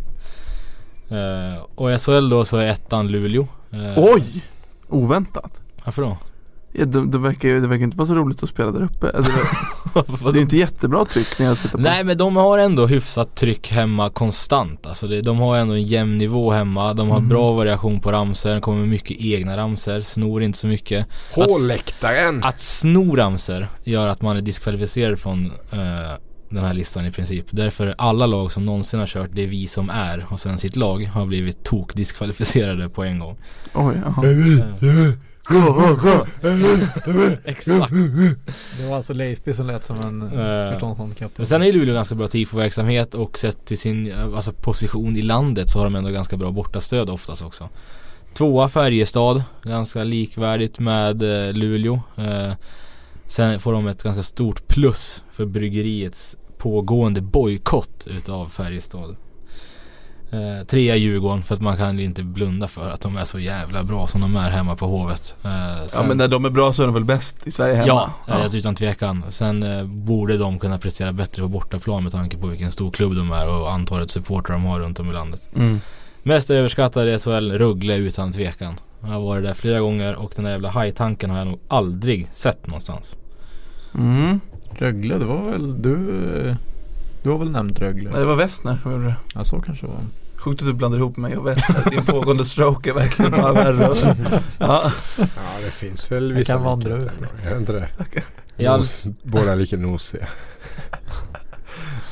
Eh, 1.10 1.62
och 1.76 1.92
i 1.92 1.98
SHL 1.98 2.30
då 2.30 2.46
så 2.46 2.58
är 2.58 2.66
ettan 2.68 3.08
Luleå. 3.08 3.48
Eh, 3.72 3.94
Oj! 3.98 4.44
Oväntat. 4.88 5.60
Varför 5.86 6.02
då? 6.02 6.18
Ja, 6.74 6.86
det, 6.86 7.08
det, 7.08 7.18
verkar, 7.18 7.50
det 7.50 7.68
verkar 7.68 7.84
inte 7.84 7.98
vara 7.98 8.08
så 8.08 8.16
roligt 8.16 8.44
att 8.44 8.50
spela 8.50 8.72
där 8.72 8.84
uppe. 8.84 9.12
Alltså, 9.18 9.32
det, 10.26 10.32
det 10.34 10.40
är 10.40 10.42
inte 10.42 10.58
jättebra 10.58 11.06
tryck 11.06 11.40
när 11.40 11.46
jag 11.46 11.58
sitter 11.58 11.78
på. 11.78 11.84
Nej 11.84 12.04
men 12.04 12.18
de 12.18 12.36
har 12.36 12.58
ändå 12.58 12.88
hyfsat 12.88 13.36
tryck 13.36 13.72
hemma 13.72 14.10
konstant. 14.10 14.86
Alltså 14.86 15.08
det, 15.08 15.22
de 15.22 15.40
har 15.40 15.58
ändå 15.58 15.74
en 15.74 15.84
jämn 15.84 16.18
nivå 16.18 16.52
hemma. 16.52 16.94
De 16.94 17.10
har 17.10 17.18
Mm. 17.18 17.30
bra 17.30 17.52
variation 17.52 18.00
på 18.00 18.12
ramser. 18.12 18.60
kommer 18.60 18.80
med 18.80 18.88
mycket 18.90 19.18
egna 19.20 19.58
ramser. 19.58 20.02
Snor 20.02 20.44
inte 20.44 20.58
så 20.58 20.68
mycket. 20.68 21.06
Hålläktaren! 21.36 22.44
Att 22.44 22.60
sno 22.60 23.16
ramser 23.16 23.68
gör 23.84 24.08
att 24.08 24.22
man 24.22 24.38
är 24.38 24.42
diskvalificerad 24.42 25.20
från 25.20 25.46
eh, 25.72 25.80
den 26.50 26.64
här 26.64 26.74
listan 26.74 27.06
i 27.06 27.12
princip. 27.12 27.46
Därför 27.52 27.88
är 27.88 27.96
alla 27.98 28.26
lag 28.26 28.52
som 28.52 28.66
någonsin 28.66 29.00
har 29.00 29.08
kört 29.08 29.30
det 29.34 29.44
är 29.44 29.48
vi 29.48 29.68
som 29.68 29.90
är 29.90 30.26
och 30.30 30.40
sen 30.40 30.60
sitt 30.60 30.76
lag 30.76 31.06
har 31.06 31.26
blivit 31.26 31.64
tokdiskvalificerade 31.64 32.90
på 32.90 33.04
en 33.04 33.20
gång. 33.20 33.38
Oj, 33.74 33.96
jaha. 34.06 34.24
Exakt. 37.46 37.94
Det 38.80 38.88
var 38.88 38.96
alltså 38.96 39.14
Leifby 39.14 39.54
som 39.54 39.68
lät 39.68 39.84
som 39.84 39.96
en 39.96 40.22
Eh, 40.22 40.72
förståndshandikappad. 40.72 41.34
Men 41.38 41.46
sen 41.46 41.62
är 41.62 41.66
ju 41.66 41.72
Luleå 41.72 41.94
ganska 41.94 42.16
bra 42.16 42.28
tifo-verksamhet 42.28 43.14
och 43.14 43.38
sett 43.38 43.66
till 43.66 43.78
sin 43.78 44.14
alltså 44.36 44.52
position 44.52 45.18
i 45.18 45.22
landet 45.22 45.70
så 45.70 45.80
har 45.80 45.84
de 45.86 45.96
ändå 45.96 46.10
ganska 46.10 46.38
bra 46.38 46.52
bortastöd 46.52 47.10
oftast 47.10 47.44
också. 47.44 47.70
Tvåa 48.34 48.70
Färjestad, 48.70 49.44
ganska 49.64 50.04
likvärdigt 50.04 50.80
med 50.80 51.48
eh, 51.48 51.54
Luleå. 51.54 52.02
Eh, 52.18 52.54
sen 53.28 53.60
får 53.60 53.74
de 53.74 53.88
ett 53.88 54.04
ganska 54.04 54.24
stort 54.24 54.68
plus 54.68 55.24
för 55.32 55.46
bryggeriets 55.46 56.38
pågående 56.58 57.22
bojkott 57.22 58.08
utav 58.10 58.48
Färjestad. 58.50 59.16
Eh, 60.32 60.66
trea 60.68 60.96
Djurgården 60.96 61.44
för 61.44 61.56
att 61.56 61.62
man 61.62 61.78
kan 61.78 62.00
inte 62.00 62.24
blunda 62.24 62.68
för 62.68 62.90
att 62.90 63.02
de 63.02 63.18
är 63.18 63.26
så 63.26 63.40
jävla 63.40 63.84
bra 63.84 64.08
som 64.08 64.22
de 64.22 64.36
är 64.36 64.52
hemma 64.52 64.76
på 64.76 64.86
Hovet. 64.88 65.36
Eh, 65.44 65.52
Ja 65.52 65.88
sen- 65.88 66.08
men 66.08 66.18
när 66.18 66.28
de 66.28 66.46
är 66.46 66.50
bra 66.50 66.74
så 66.74 66.82
är 66.84 66.86
de 66.88 66.94
väl 66.94 67.06
bäst 67.06 67.48
i 67.48 67.52
Sverige 67.52 67.76
hemma? 67.76 67.88
Ja, 67.88 68.10
ja. 68.28 68.50
utan 68.54 68.76
tvekan. 68.76 69.24
Sen 69.30 69.64
eh, 69.64 69.84
borde 69.84 70.38
de 70.38 70.60
kunna 70.60 70.78
prestera 70.78 71.12
bättre 71.14 71.42
på 71.42 71.48
bortaplan 71.48 72.04
med 72.04 72.12
tanke 72.12 72.38
på 72.38 72.48
vilken 72.48 72.72
stor 72.72 72.92
klubb 72.92 73.16
de 73.16 73.32
är 73.32 73.48
och 73.50 73.72
antalet 73.72 74.12
supportrar 74.12 74.56
de 74.56 74.66
har 74.66 74.80
runt 74.80 75.00
om 75.00 75.10
i 75.10 75.14
landet. 75.14 75.50
Mm. 75.56 75.80
Mest 76.24 76.50
överskattade 76.50 77.14
i 77.14 77.20
SHL, 77.20 77.52
Rögle 77.52 77.96
utan 77.96 78.32
tvekan. 78.32 78.74
Jag 79.02 79.08
har 79.10 79.20
varit 79.22 79.44
där 79.44 79.54
flera 79.54 79.80
gånger 79.80 80.16
och 80.16 80.32
den 80.36 80.46
där 80.46 80.52
jävla 80.52 80.70
hajtanken 80.70 81.30
har 81.30 81.38
jag 81.38 81.48
nog 81.48 81.60
aldrig 81.68 82.28
sett 82.32 82.68
någonstans. 82.68 83.16
Mm. 83.96 84.40
Rögle, 84.72 85.18
det 85.18 85.26
var 85.26 85.52
väl 85.52 85.82
du 85.82 85.96
eh, 86.50 86.56
Du 87.30 87.34
har 87.34 87.40
väl 87.40 87.52
nämnt 87.52 87.80
Rögle? 87.80 88.10
Nej, 88.10 88.20
Det 88.20 88.26
var 88.26 88.36
Westner 88.36 88.80
som 88.84 88.92
gjorde 88.92 89.04
det. 89.06 89.16
Ja 89.36 89.44
så 89.44 89.62
kanske 89.62 89.86
det 89.86 89.92
var. 89.92 90.02
Sjukt 90.36 90.62
att 90.62 90.68
du 90.68 90.74
blandar 90.74 91.00
ihop 91.00 91.18
mig 91.18 91.38
och 91.38 91.48
Westner. 91.48 91.90
Din 91.90 92.06
pågående 92.06 92.46
stroke 92.46 92.90
är 92.90 92.94
verkligen 92.94 93.32
bara 93.32 93.54
värre. 93.54 94.16
Ja. 94.58 94.92
Ja 95.18 95.32
det 95.66 95.72
finns 95.72 96.12
väl 96.12 96.30
Jag 96.30 96.38
vissa 96.38 96.54
kan 96.54 96.64
vandra 96.64 96.94
ändå. 96.94 97.08
Är 97.46 97.50
det 97.52 97.58
inte 97.58 97.74
det? 97.74 98.70
All- 98.70 98.80
Nos, 98.80 99.08
båda 99.24 99.56
lika 99.56 99.78
nosiga. 99.78 100.28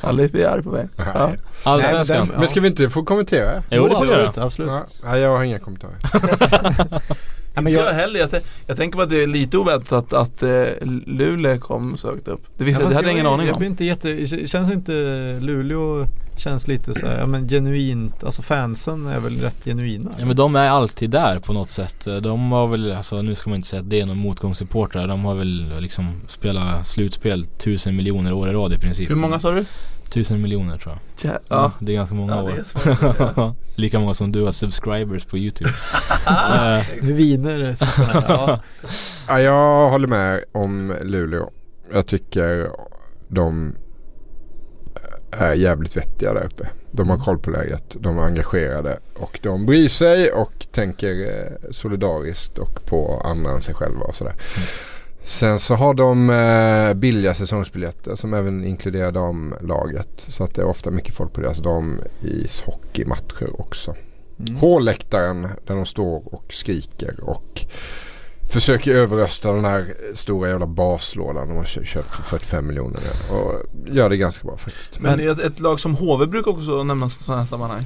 Ja, 0.02 0.10
Leif 0.10 0.34
är 0.34 0.46
arg 0.48 0.62
på 0.62 0.70
mig. 0.70 0.88
Ja. 0.96 1.30
Allsvenskan. 1.62 2.26
Nej, 2.28 2.38
Men 2.38 2.48
ska 2.48 2.60
vi 2.60 2.68
inte 2.68 2.90
få 2.90 3.02
kommentera? 3.02 3.62
Jo 3.70 3.88
det 3.88 3.94
får 3.94 4.04
vi 4.04 4.10
göra. 4.10 4.28
absolut, 4.28 4.46
absolut. 4.46 5.00
Ja, 5.04 5.18
jag 5.18 5.30
har 5.36 5.44
inga 5.44 5.58
kommentarer. 5.58 5.96
Ja, 7.54 7.60
men 7.60 7.72
jag 7.72 7.86
jag, 7.86 7.92
heller. 7.92 8.20
Jag, 8.20 8.30
jag 8.66 8.76
tänker 8.76 8.96
på 8.96 9.02
att 9.02 9.10
det 9.10 9.22
är 9.22 9.26
lite 9.26 9.58
oväntat 9.58 10.12
att 10.12 10.42
eh, 10.42 10.64
Luleå 11.06 11.58
kom 11.58 11.96
så 11.96 12.08
högt 12.08 12.28
upp. 12.28 12.40
Det, 12.58 12.64
visste, 12.64 12.82
Ja, 12.82 12.88
det 12.88 12.94
hade 12.94 13.08
jag 13.08 13.12
ingen 13.12 13.26
aning 13.26 13.46
Jag 13.46 13.54
om. 13.54 13.58
blir 13.58 13.68
inte 13.68 13.84
jätte, 13.84 14.12
det 14.12 14.48
känns 14.50 14.70
inte 14.70 14.92
Luleå 15.40 16.06
känns 16.36 16.68
lite 16.68 16.94
så 16.94 17.06
här, 17.06 17.18
ja 17.18 17.26
men 17.26 17.48
genuint, 17.48 18.24
alltså 18.24 18.42
fansen 18.42 19.06
är 19.06 19.18
väl 19.20 19.38
rätt 19.40 19.64
genuina? 19.64 20.10
Ja 20.18 20.26
men 20.26 20.36
de 20.36 20.56
är 20.56 20.68
alltid 20.68 21.10
där 21.10 21.38
på 21.38 21.52
något 21.52 21.70
sätt. 21.70 22.04
De 22.22 22.52
har 22.52 22.66
väl, 22.66 22.92
alltså 22.92 23.22
nu 23.22 23.34
ska 23.34 23.50
man 23.50 23.56
inte 23.56 23.68
säga 23.68 23.82
att 23.82 23.90
det 23.90 24.00
är 24.00 24.06
någon 24.06 24.18
motgångssupportrar. 24.18 25.06
De 25.06 25.24
har 25.24 25.34
väl 25.34 25.72
liksom 25.80 26.12
spelat 26.26 26.86
slutspel 26.86 27.44
tusen 27.44 27.96
miljoner 27.96 28.32
år 28.32 28.48
i 28.48 28.52
rad 28.52 28.72
i 28.72 28.78
princip. 28.78 29.10
Hur 29.10 29.14
många 29.16 29.40
sa 29.40 29.50
du? 29.52 29.64
Tusen 30.10 30.42
miljoner 30.42 30.78
tror 30.78 30.94
jag. 30.94 31.32
Ja. 31.32 31.38
Ja, 31.48 31.72
det 31.80 31.92
är 31.92 31.96
ganska 31.96 32.14
många 32.14 32.34
Ja, 32.36 32.42
år. 32.42 32.64
svårt. 32.66 33.56
Lika 33.76 33.98
många 34.00 34.14
som 34.14 34.32
du 34.32 34.42
har 34.44 34.52
subscribers 34.52 35.24
på 35.24 35.38
YouTube. 35.38 35.70
Eh, 36.28 36.84
Viner 37.02 37.76
ja. 38.28 38.60
Ja, 39.28 39.40
jag 39.40 39.90
håller 39.90 40.08
med 40.08 40.44
om 40.52 40.96
Luleå. 41.02 41.50
Jag 41.92 42.06
tycker 42.06 42.70
de 43.28 43.74
är 45.30 45.52
jävligt 45.54 45.96
vettiga 45.96 46.34
där 46.34 46.44
uppe. 46.44 46.68
De 46.90 47.10
har 47.10 47.18
koll 47.18 47.38
på 47.38 47.50
läget, 47.50 47.96
de 48.00 48.18
är 48.18 48.22
engagerade 48.22 48.98
och 49.18 49.40
de 49.42 49.66
bryr 49.66 49.88
sig 49.88 50.30
och 50.32 50.66
tänker 50.72 51.10
eh, 51.10 51.70
solidariskt 51.70 52.58
och 52.58 52.86
på 52.86 53.20
andra 53.24 53.50
än 53.52 53.60
sig 53.62 53.74
själva 53.74 54.00
och 54.04 54.14
sådär. 54.14 54.34
Sen 55.28 55.58
så 55.58 55.74
har 55.74 55.94
de 55.94 56.30
eh, 56.30 56.94
billiga 56.94 57.34
säsongsbiljetter 57.34 58.14
som 58.16 58.34
även 58.34 58.64
inkluderar 58.64 59.12
damlaget. 59.12 60.24
Så 60.28 60.44
att 60.44 60.54
det 60.54 60.62
är 60.62 60.66
ofta 60.66 60.90
mycket 60.90 61.14
folk 61.14 61.32
på 61.32 61.40
deras 61.40 61.58
damhockeymatcher 61.58 63.60
också. 63.60 63.94
Mm. 64.48 64.56
Hålläktaren 64.56 65.42
där 65.42 65.74
de 65.74 65.86
står 65.86 66.34
och 66.34 66.44
skriker 66.52 67.20
och 67.20 67.60
försöker 68.50 68.94
överrösta 68.94 69.52
den 69.52 69.64
här 69.64 69.84
stora 70.14 70.48
jävla 70.48 70.66
baslådan 70.66 71.48
de 71.48 71.56
har 71.56 71.64
kö- 71.64 71.84
köpt 71.84 72.14
för 72.14 72.22
45 72.22 72.66
miljoner. 72.66 73.00
Och 73.30 73.62
gör 73.86 74.08
det 74.10 74.16
ganska 74.16 74.46
bra 74.46 74.56
faktiskt. 74.56 75.00
Men, 75.00 75.18
Men- 75.18 75.28
ett, 75.30 75.38
ett 75.40 75.60
lag 75.60 75.80
som 75.80 75.94
HV 75.96 76.26
brukar 76.26 76.50
också 76.50 76.82
nämnas 76.84 77.20
i 77.20 77.22
sådana 77.22 77.42
här 77.42 77.48
sammanhang. 77.48 77.84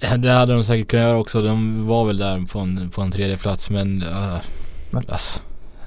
Eh, 0.00 0.14
Det 0.14 0.30
hade 0.30 0.52
de 0.54 0.64
säkert 0.64 0.88
kunnat 0.88 1.06
göra 1.06 1.18
också. 1.18 1.42
De 1.42 1.86
var 1.86 2.04
väl 2.06 2.18
där 2.18 2.46
på 2.52 2.58
en, 2.58 2.90
på 2.94 3.02
en 3.02 3.10
tredje 3.10 3.36
plats 3.36 3.70
men, 3.70 4.02
uh, 4.02 4.36
Men- 4.90 5.04
alltså, 5.08 5.40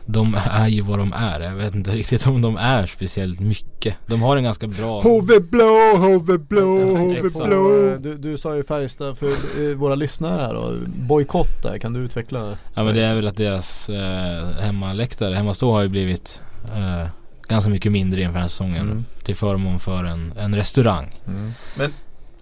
de 0.05 0.37
är 0.51 0.67
ju 0.67 0.81
vad 0.81 0.99
de 0.99 1.13
är. 1.13 1.39
Jag 1.39 1.55
vet 1.55 1.75
inte 1.75 1.91
riktigt 1.91 2.27
om 2.27 2.41
de 2.41 2.57
är 2.57 2.85
speciellt 2.87 3.39
mycket. 3.39 3.95
De 4.07 4.21
har 4.21 4.37
en 4.37 4.43
ganska 4.43 4.67
bra... 4.67 5.01
HV 5.01 5.39
blå, 5.39 5.95
HV 5.95 6.37
blå, 6.37 6.95
HV 6.95 7.29
blå. 7.45 7.97
Du, 7.97 8.17
du 8.17 8.37
sa 8.37 8.55
ju 8.55 8.63
Färjestad 8.63 9.17
för 9.17 9.27
eh, 9.27 9.75
våra 9.75 9.95
lyssnare 9.95 10.41
här 10.41 10.53
då. 10.53 10.75
Bojkott 10.85 11.63
där, 11.63 11.77
kan 11.77 11.93
du 11.93 11.99
utveckla? 11.99 12.57
Ja 12.73 12.83
men 12.83 12.95
det 12.95 13.05
är 13.05 13.15
väl 13.15 13.27
att 13.27 13.37
deras 13.37 13.89
eh, 13.89 14.47
hemmaläktare, 14.59 15.35
hemmastå 15.35 15.71
har 15.71 15.81
ju 15.81 15.89
blivit 15.89 16.41
eh, 16.75 17.07
ganska 17.47 17.69
mycket 17.69 17.91
mindre 17.91 18.21
inför 18.21 18.33
den 18.33 18.41
här 18.41 18.49
säsongen. 18.49 18.81
Mm. 18.81 19.05
Till 19.23 19.35
förmån 19.35 19.79
för 19.79 20.03
en, 20.03 20.33
en 20.37 20.55
restaurang. 20.55 21.19
Mm. 21.27 21.51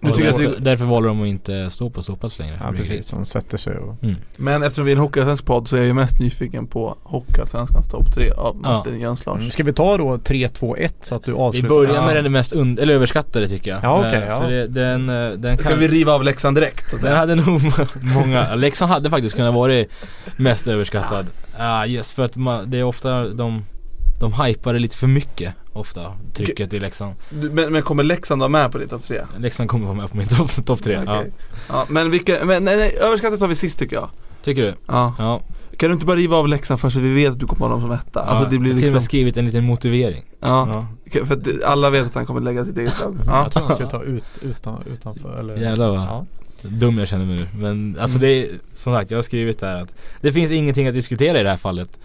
Nu 0.02 0.10
tycker 0.10 0.24
jag 0.24 0.34
därför, 0.40 0.56
att 0.56 0.64
därför 0.64 0.84
valde 0.84 1.08
de 1.08 1.22
att 1.22 1.26
inte 1.28 1.70
stå 1.70 1.90
på 1.90 2.02
ståplats 2.02 2.38
längre. 2.38 2.60
Ja 2.64 2.72
precis, 2.76 3.08
de 3.08 3.24
sätter 3.24 3.58
sig 3.58 3.76
och 3.78 3.96
Mm. 4.02 4.16
men 4.38 4.62
eftersom 4.62 4.84
vi 4.84 4.92
är 4.92 4.96
en 4.96 5.00
Hockeyallsvensk 5.02 5.44
podd 5.44 5.68
så 5.68 5.76
är 5.76 5.80
jag 5.80 5.86
ju 5.86 5.92
mest 5.94 6.20
nyfiken 6.20 6.66
på 6.66 6.96
Hockeyallsvenskans 7.02 7.88
topp 7.88 8.14
tre 8.14 8.30
av 8.30 8.56
Martin 8.56 9.00
Jöns 9.00 9.26
Lars. 9.26 9.38
Mm. 9.38 9.50
Ska 9.50 9.62
vi 9.64 9.72
ta 9.72 9.96
då 9.96 10.18
3, 10.18 10.48
2, 10.48 10.76
1 10.76 10.94
så 11.02 11.14
att 11.14 11.24
du 11.24 11.32
Vi 11.32 11.38
avslutar? 11.38 11.68
börjar 11.68 11.94
Ja. 11.94 12.06
med 12.06 12.24
den 12.24 12.32
mest 12.32 12.52
und- 12.52 12.80
eller 12.82 12.94
överskattade 12.94 13.48
tycker 13.48 13.70
jag. 13.70 13.80
Ja, 13.82 13.98
okej, 14.06 14.18
Eh, 14.22 14.28
ja. 14.28 14.40
För 14.40 14.50
det, 14.50 14.66
den, 14.66 15.08
eh, 15.08 15.30
den 15.30 15.58
Ska 15.58 15.68
kan... 15.70 15.78
vi 15.78 15.88
riva 15.88 16.12
av 16.12 16.24
Leksand 16.24 16.56
direkt 16.56 16.90
så 16.90 16.96
att 16.96 17.02
Den 17.02 17.16
hade 17.16 17.34
nog 17.34 17.60
många, 18.02 18.54
Leksand 18.54 18.92
hade 18.92 19.10
faktiskt 19.10 19.36
kunnat 19.36 19.54
vara 19.54 19.84
mest 20.36 20.66
överskattad. 20.66 21.26
Ja, 21.58 21.86
yes, 21.86 22.12
för 22.12 22.24
att 22.24 22.36
man, 22.36 22.70
det 22.70 22.78
är 22.78 22.84
ofta 22.84 23.28
de, 23.28 23.62
de 24.20 24.32
hypar 24.32 24.72
det 24.72 24.78
lite 24.78 24.96
för 24.96 25.06
mycket 25.06 25.54
ofta, 25.72 26.12
trycket 26.32 26.74
i 26.74 26.80
Leksand. 26.80 27.14
Men, 27.30 27.72
men 27.72 27.82
kommer 27.82 28.02
Leksand 28.02 28.40
vara 28.40 28.48
med 28.48 28.72
på 28.72 28.78
ditt 28.78 28.90
topp 28.90 29.02
tre? 29.06 29.20
Leksand 29.38 29.70
kommer 29.70 29.84
vara 29.86 29.96
med 29.96 30.10
på 30.10 30.16
min 30.16 30.26
topp 30.26 30.50
top 30.66 30.82
tre. 30.82 31.02
Ja. 31.06 31.18
Okej. 31.20 31.32
Ja, 31.68 31.86
men 31.88 32.10
vilka, 32.10 32.44
men 32.44 32.64
nej, 32.64 32.76
nej, 32.76 32.96
överskattat 33.00 33.40
tar 33.40 33.46
vi 33.48 33.54
sist 33.54 33.78
tycker 33.78 33.96
jag. 33.96 34.10
Tycker 34.42 34.62
du? 34.62 34.74
Ja. 34.86 35.14
Ja. 35.18 35.40
Kan 35.76 35.88
du 35.88 35.94
inte 35.94 36.06
bara 36.06 36.16
riva 36.16 36.36
av 36.36 36.48
Leksand 36.48 36.80
först 36.80 36.94
så 36.94 37.00
vi 37.00 37.14
vet 37.14 37.32
att 37.32 37.38
du 37.40 37.46
kommer 37.46 37.66
ha 37.66 37.68
dem 37.72 37.80
som 37.80 37.92
etta? 37.92 38.20
Alltså 38.20 38.44
det 38.50 38.58
blir 38.58 38.70
jag 38.70 38.74
har 38.76 38.80
till 38.80 38.88
och 38.88 38.92
med 38.92 38.94
liksom, 38.94 39.00
skrivit 39.00 39.36
en 39.36 39.46
liten 39.46 39.64
motivering. 39.64 40.24
ja. 40.40 40.86
För 41.24 41.34
att 41.34 41.44
det- 41.44 41.64
alla 41.64 41.90
vet 41.90 42.06
att 42.06 42.14
han 42.14 42.26
kommer 42.26 42.40
lägga 42.40 42.64
sitt 42.64 42.76
eget 42.78 43.00
lag. 43.00 43.18
Ja. 43.26 43.42
Jag 43.42 43.52
tror 43.52 43.62
han 43.62 43.74
skulle 43.74 43.90
ta 43.90 44.02
ut, 44.02 44.24
utan, 44.42 44.82
utanför 44.86 45.36
eller 45.38 45.56
Jävlar 45.56 45.90
vad 45.90 45.98
ja. 46.00 46.26
dum 46.62 46.98
jag 46.98 47.08
känner 47.08 47.24
mig 47.24 47.36
nu. 47.36 47.48
Men 47.60 47.96
alltså 48.00 48.18
Mm. 48.18 48.28
det 48.30 48.36
är, 48.44 48.48
som 48.74 48.92
sagt 48.92 49.10
jag 49.10 49.18
har 49.18 49.22
skrivit 49.22 49.58
där 49.60 49.74
att 49.76 49.94
det 50.20 50.32
finns 50.32 50.50
ingenting 50.50 50.86
att 50.88 50.94
diskutera 50.94 51.40
i 51.40 51.42
det 51.42 51.50
här 51.50 51.56
fallet. 51.56 51.98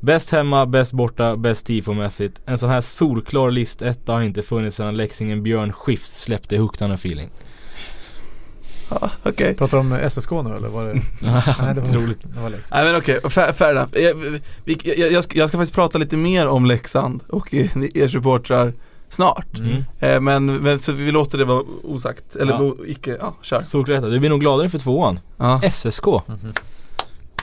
Bäst 0.00 0.30
hemma, 0.30 0.66
bäst 0.66 0.92
borta, 0.92 1.36
bäst 1.36 1.66
tifomässigt. 1.66 2.42
En 2.46 2.58
sån 2.58 2.70
här 2.70 2.80
solklar 2.80 3.50
listetta 3.50 4.12
har 4.12 4.22
inte 4.22 4.42
funnits 4.42 4.76
sedan 4.76 4.96
Leksingen 4.96 5.42
Björn 5.42 5.72
Skifs 5.72 6.20
släppte 6.20 6.56
Hooked 6.56 6.82
on 6.82 6.92
a 6.92 6.94
feeling. 6.94 7.30
Ja, 8.90 9.10
Okej. 9.22 9.54
Pratar 9.54 9.76
du 9.76 9.80
om 9.80 10.10
SSK 10.10 10.30
nu 10.30 10.56
eller 10.56 10.68
var 10.68 10.84
det? 10.84 10.92
Nej 11.62 11.74
det 11.74 11.80
var 11.80 11.92
roligt. 12.00 12.26
Det 12.34 12.40
var 12.40 12.50
Leksand. 12.50 12.82
Nej 12.82 12.92
men 12.92 13.00
okej, 13.00 13.20
fair, 13.30 13.52
fair 13.52 13.70
enough. 13.76 13.98
Jag, 13.98 14.40
vi, 14.64 14.78
jag, 14.84 15.12
jag, 15.12 15.24
ska, 15.24 15.38
jag 15.38 15.48
ska 15.48 15.58
faktiskt 15.58 15.74
prata 15.74 15.98
lite 15.98 16.16
mer 16.16 16.46
om 16.46 16.66
Leksand 16.66 17.22
och 17.28 17.54
eh, 17.54 17.66
er 17.94 18.08
supportrar 18.08 18.72
snart. 19.10 19.58
Mm. 19.58 19.84
Eh, 19.98 20.20
men, 20.20 20.56
men 20.56 20.78
så 20.78 20.92
vi 20.92 21.10
låter 21.12 21.38
det 21.38 21.44
vara 21.44 21.62
osagt, 21.84 22.36
eller 22.36 22.52
Ja. 22.52 22.74
icke, 22.86 23.16
ja 23.20 23.34
kör. 23.42 23.60
Solklätt, 23.60 24.02
du 24.02 24.18
blir 24.18 24.30
nog 24.30 24.40
gladare 24.40 24.68
för 24.68 24.78
tvåan. 24.78 25.20
Ja. 25.36 25.60
SSK. 25.72 26.04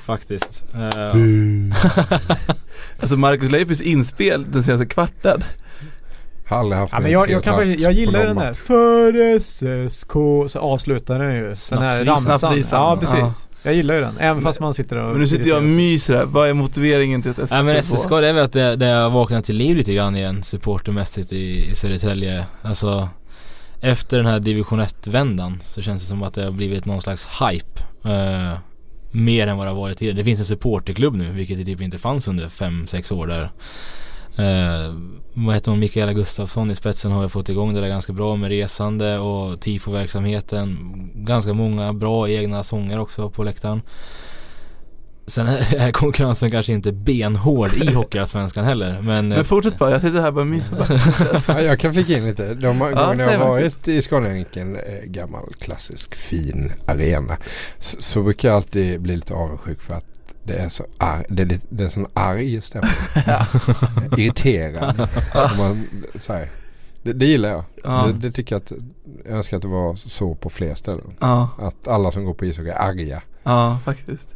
Faktiskt. 0.06 0.64
Eh, 0.74 1.16
Alltså 3.00 3.18
Marcus 3.18 3.52
Leifbys 3.52 3.82
inspel 3.82 4.46
den 4.52 4.64
senaste 4.64 4.86
kvarten. 4.86 5.44
Aldrig 6.48 6.80
haft 6.80 6.94
Ja, 6.94 7.00
men 7.00 7.12
jag, 7.12 7.30
jag, 7.30 7.44
kan 7.44 7.82
jag 7.82 7.94
gillar 7.94 8.26
den 8.26 8.36
där. 8.36 8.54
För 8.54 9.40
SSK 9.40 10.12
så 10.52 10.60
avslutar 10.60 11.20
den 11.20 11.36
ju. 11.36 11.56
Den 11.70 11.82
här 11.82 12.06
ramsan. 12.06 12.40
Snapsvisan. 12.40 12.80
Ja 12.80 12.98
precis. 12.98 13.48
Jag 13.64 13.74
gillar 13.74 13.96
ju 13.96 14.02
den. 14.02 14.18
Även 14.18 14.42
fast 14.42 14.60
man 14.60 14.74
sitter 14.74 14.98
och 14.98 15.12
Men 15.12 15.22
nu 15.22 15.28
sitter 15.28 15.50
jag 15.50 15.58
och 15.58 15.64
myser 15.64 16.16
här, 16.16 16.26
vad 16.26 16.50
är 16.50 16.54
motiveringen 16.54 17.22
till 17.22 17.32
att 17.32 17.38
SSK 17.38 17.52
Nej 17.52 17.64
men 17.64 17.84
SSK 17.84 18.10
det 18.10 18.28
är 18.28 18.34
väl 18.34 18.44
att 18.46 18.54
det, 18.54 18.76
det 18.76 18.86
har 18.86 19.10
vaknat 19.10 19.46
till 19.46 19.56
liv 19.56 19.78
lite 19.78 19.94
grann 19.94 20.16
igen 20.16 20.44
supportermässigt 20.44 21.34
i, 21.34 21.70
i 21.70 21.76
Södertälje. 21.76 22.46
Alltså 22.62 23.10
efter 23.82 24.18
den 24.18 24.26
här 24.26 24.40
division 24.40 24.82
1-vändan 24.82 25.60
så 25.62 25.82
känns 25.82 26.02
det 26.02 26.08
som 26.08 26.24
att 26.24 26.34
det 26.34 26.44
har 26.44 26.52
blivit 26.52 26.86
någon 26.86 27.02
slags 27.02 27.28
hype. 27.42 27.84
Eh, 28.10 28.58
mer 29.14 29.48
än 29.48 29.58
vad 29.58 29.68
det 29.68 29.72
har 29.72 29.78
varit 29.78 29.98
tidigare. 29.98 30.18
Det 30.18 30.24
finns 30.24 30.40
en 30.40 30.46
supporterklubb 30.46 31.16
nu 31.16 31.32
vilket 31.32 31.58
det 31.58 31.66
typ 31.66 31.82
inte 31.82 31.98
fanns 31.98 32.28
under 32.28 32.48
5-6 32.48 33.14
år 33.14 33.28
där. 33.28 33.52
Eh, 34.38 34.94
vad 35.34 35.56
heter 35.56 35.72
hon, 35.72 35.80
Mikaela 35.80 36.14
Gustafsson 36.14 36.72
i 36.72 36.76
spetsen 36.76 37.12
har 37.12 37.24
ju 37.24 37.30
fått 37.30 37.50
igång 37.50 37.74
det 37.74 37.82
där 37.82 37.88
ganska 37.88 38.14
bra 38.14 38.36
med 38.36 38.50
resande 38.50 39.20
och 39.20 39.60
tifoverksamheten. 39.60 40.78
Ganska 41.16 41.54
många 41.54 41.94
bra 41.94 42.30
egna 42.30 42.64
sånger 42.64 43.00
också 43.00 43.30
på 43.30 43.44
läktaren. 43.44 43.82
Sen 45.28 45.48
är 45.78 45.92
konkurrensen 45.92 46.52
kanske 46.52 46.74
inte 46.74 46.92
benhård 46.92 47.74
i 47.74 47.94
Hockeyallsvenskan 47.94 48.66
heller 48.66 48.98
men, 49.02 49.32
eh, 49.32 49.36
Men 49.36 49.46
fortsätt 49.46 49.78
bara, 49.78 49.92
jag 49.92 50.02
sitter 50.02 50.20
här 50.22 50.28
och 50.28 50.34
bara 50.34 50.46
myser 50.46 50.76
bara. 50.76 51.54
Ja, 51.60 51.62
jag 51.62 51.80
kan 51.80 51.94
flika 51.94 52.18
in 52.18 52.26
lite. 52.26 52.54
De 52.54 52.80
gånger 52.80 52.92
jag 52.98 53.18
säg 53.20 53.38
har 53.38 53.48
varit 53.50 53.88
i 53.88 54.02
Scaniarinken, 54.02 54.76
eh, 54.76 54.82
gammal 55.06 55.54
klassisk 55.60 56.16
fin 56.16 56.72
arena, 56.86 57.38
så, 57.80 57.98
så 58.02 58.24
brukar 58.24 58.48
jag 58.50 58.56
alltid 58.56 59.02
bli 59.02 59.16
lite 59.16 59.34
avundsjuk 59.34 59.82
för 59.82 59.96
att 59.96 60.06
det 60.46 60.54
är 60.54 60.70
så 60.70 60.86
ar- 60.98 61.26
det 61.30 61.42
är, 61.44 61.48
lite, 61.48 61.66
det 61.70 61.82
är 61.84 61.86
en 61.86 61.92
sån 61.92 62.08
arg 62.14 62.62
stämning. 62.62 62.92
Irriterad. 64.18 65.10
Man, 65.58 65.88
så 66.16 66.34
här, 66.34 66.50
det, 67.04 67.14
det 67.14 67.26
gillar 67.26 67.50
jag. 67.50 67.64
Ja. 67.84 68.06
Det, 68.08 68.14
det 68.28 68.32
tycker 68.32 68.56
jag 68.56 68.62
att, 68.62 68.72
jag 69.26 69.38
önskar 69.38 69.58
att 69.58 69.64
det 69.64 69.68
var 69.70 69.96
så 69.96 70.36
på 70.36 70.50
fler 70.50 70.76
ställen. 70.76 71.14
Ja, 71.20 71.50
Att 71.60 71.88
alla 71.88 72.12
som 72.12 72.26
går 72.26 72.34
på 72.34 72.46
ishockey 72.46 72.70
är 72.70 72.76
arga. 72.82 73.22
ja 73.44 73.80
faktiskt. 73.86 74.30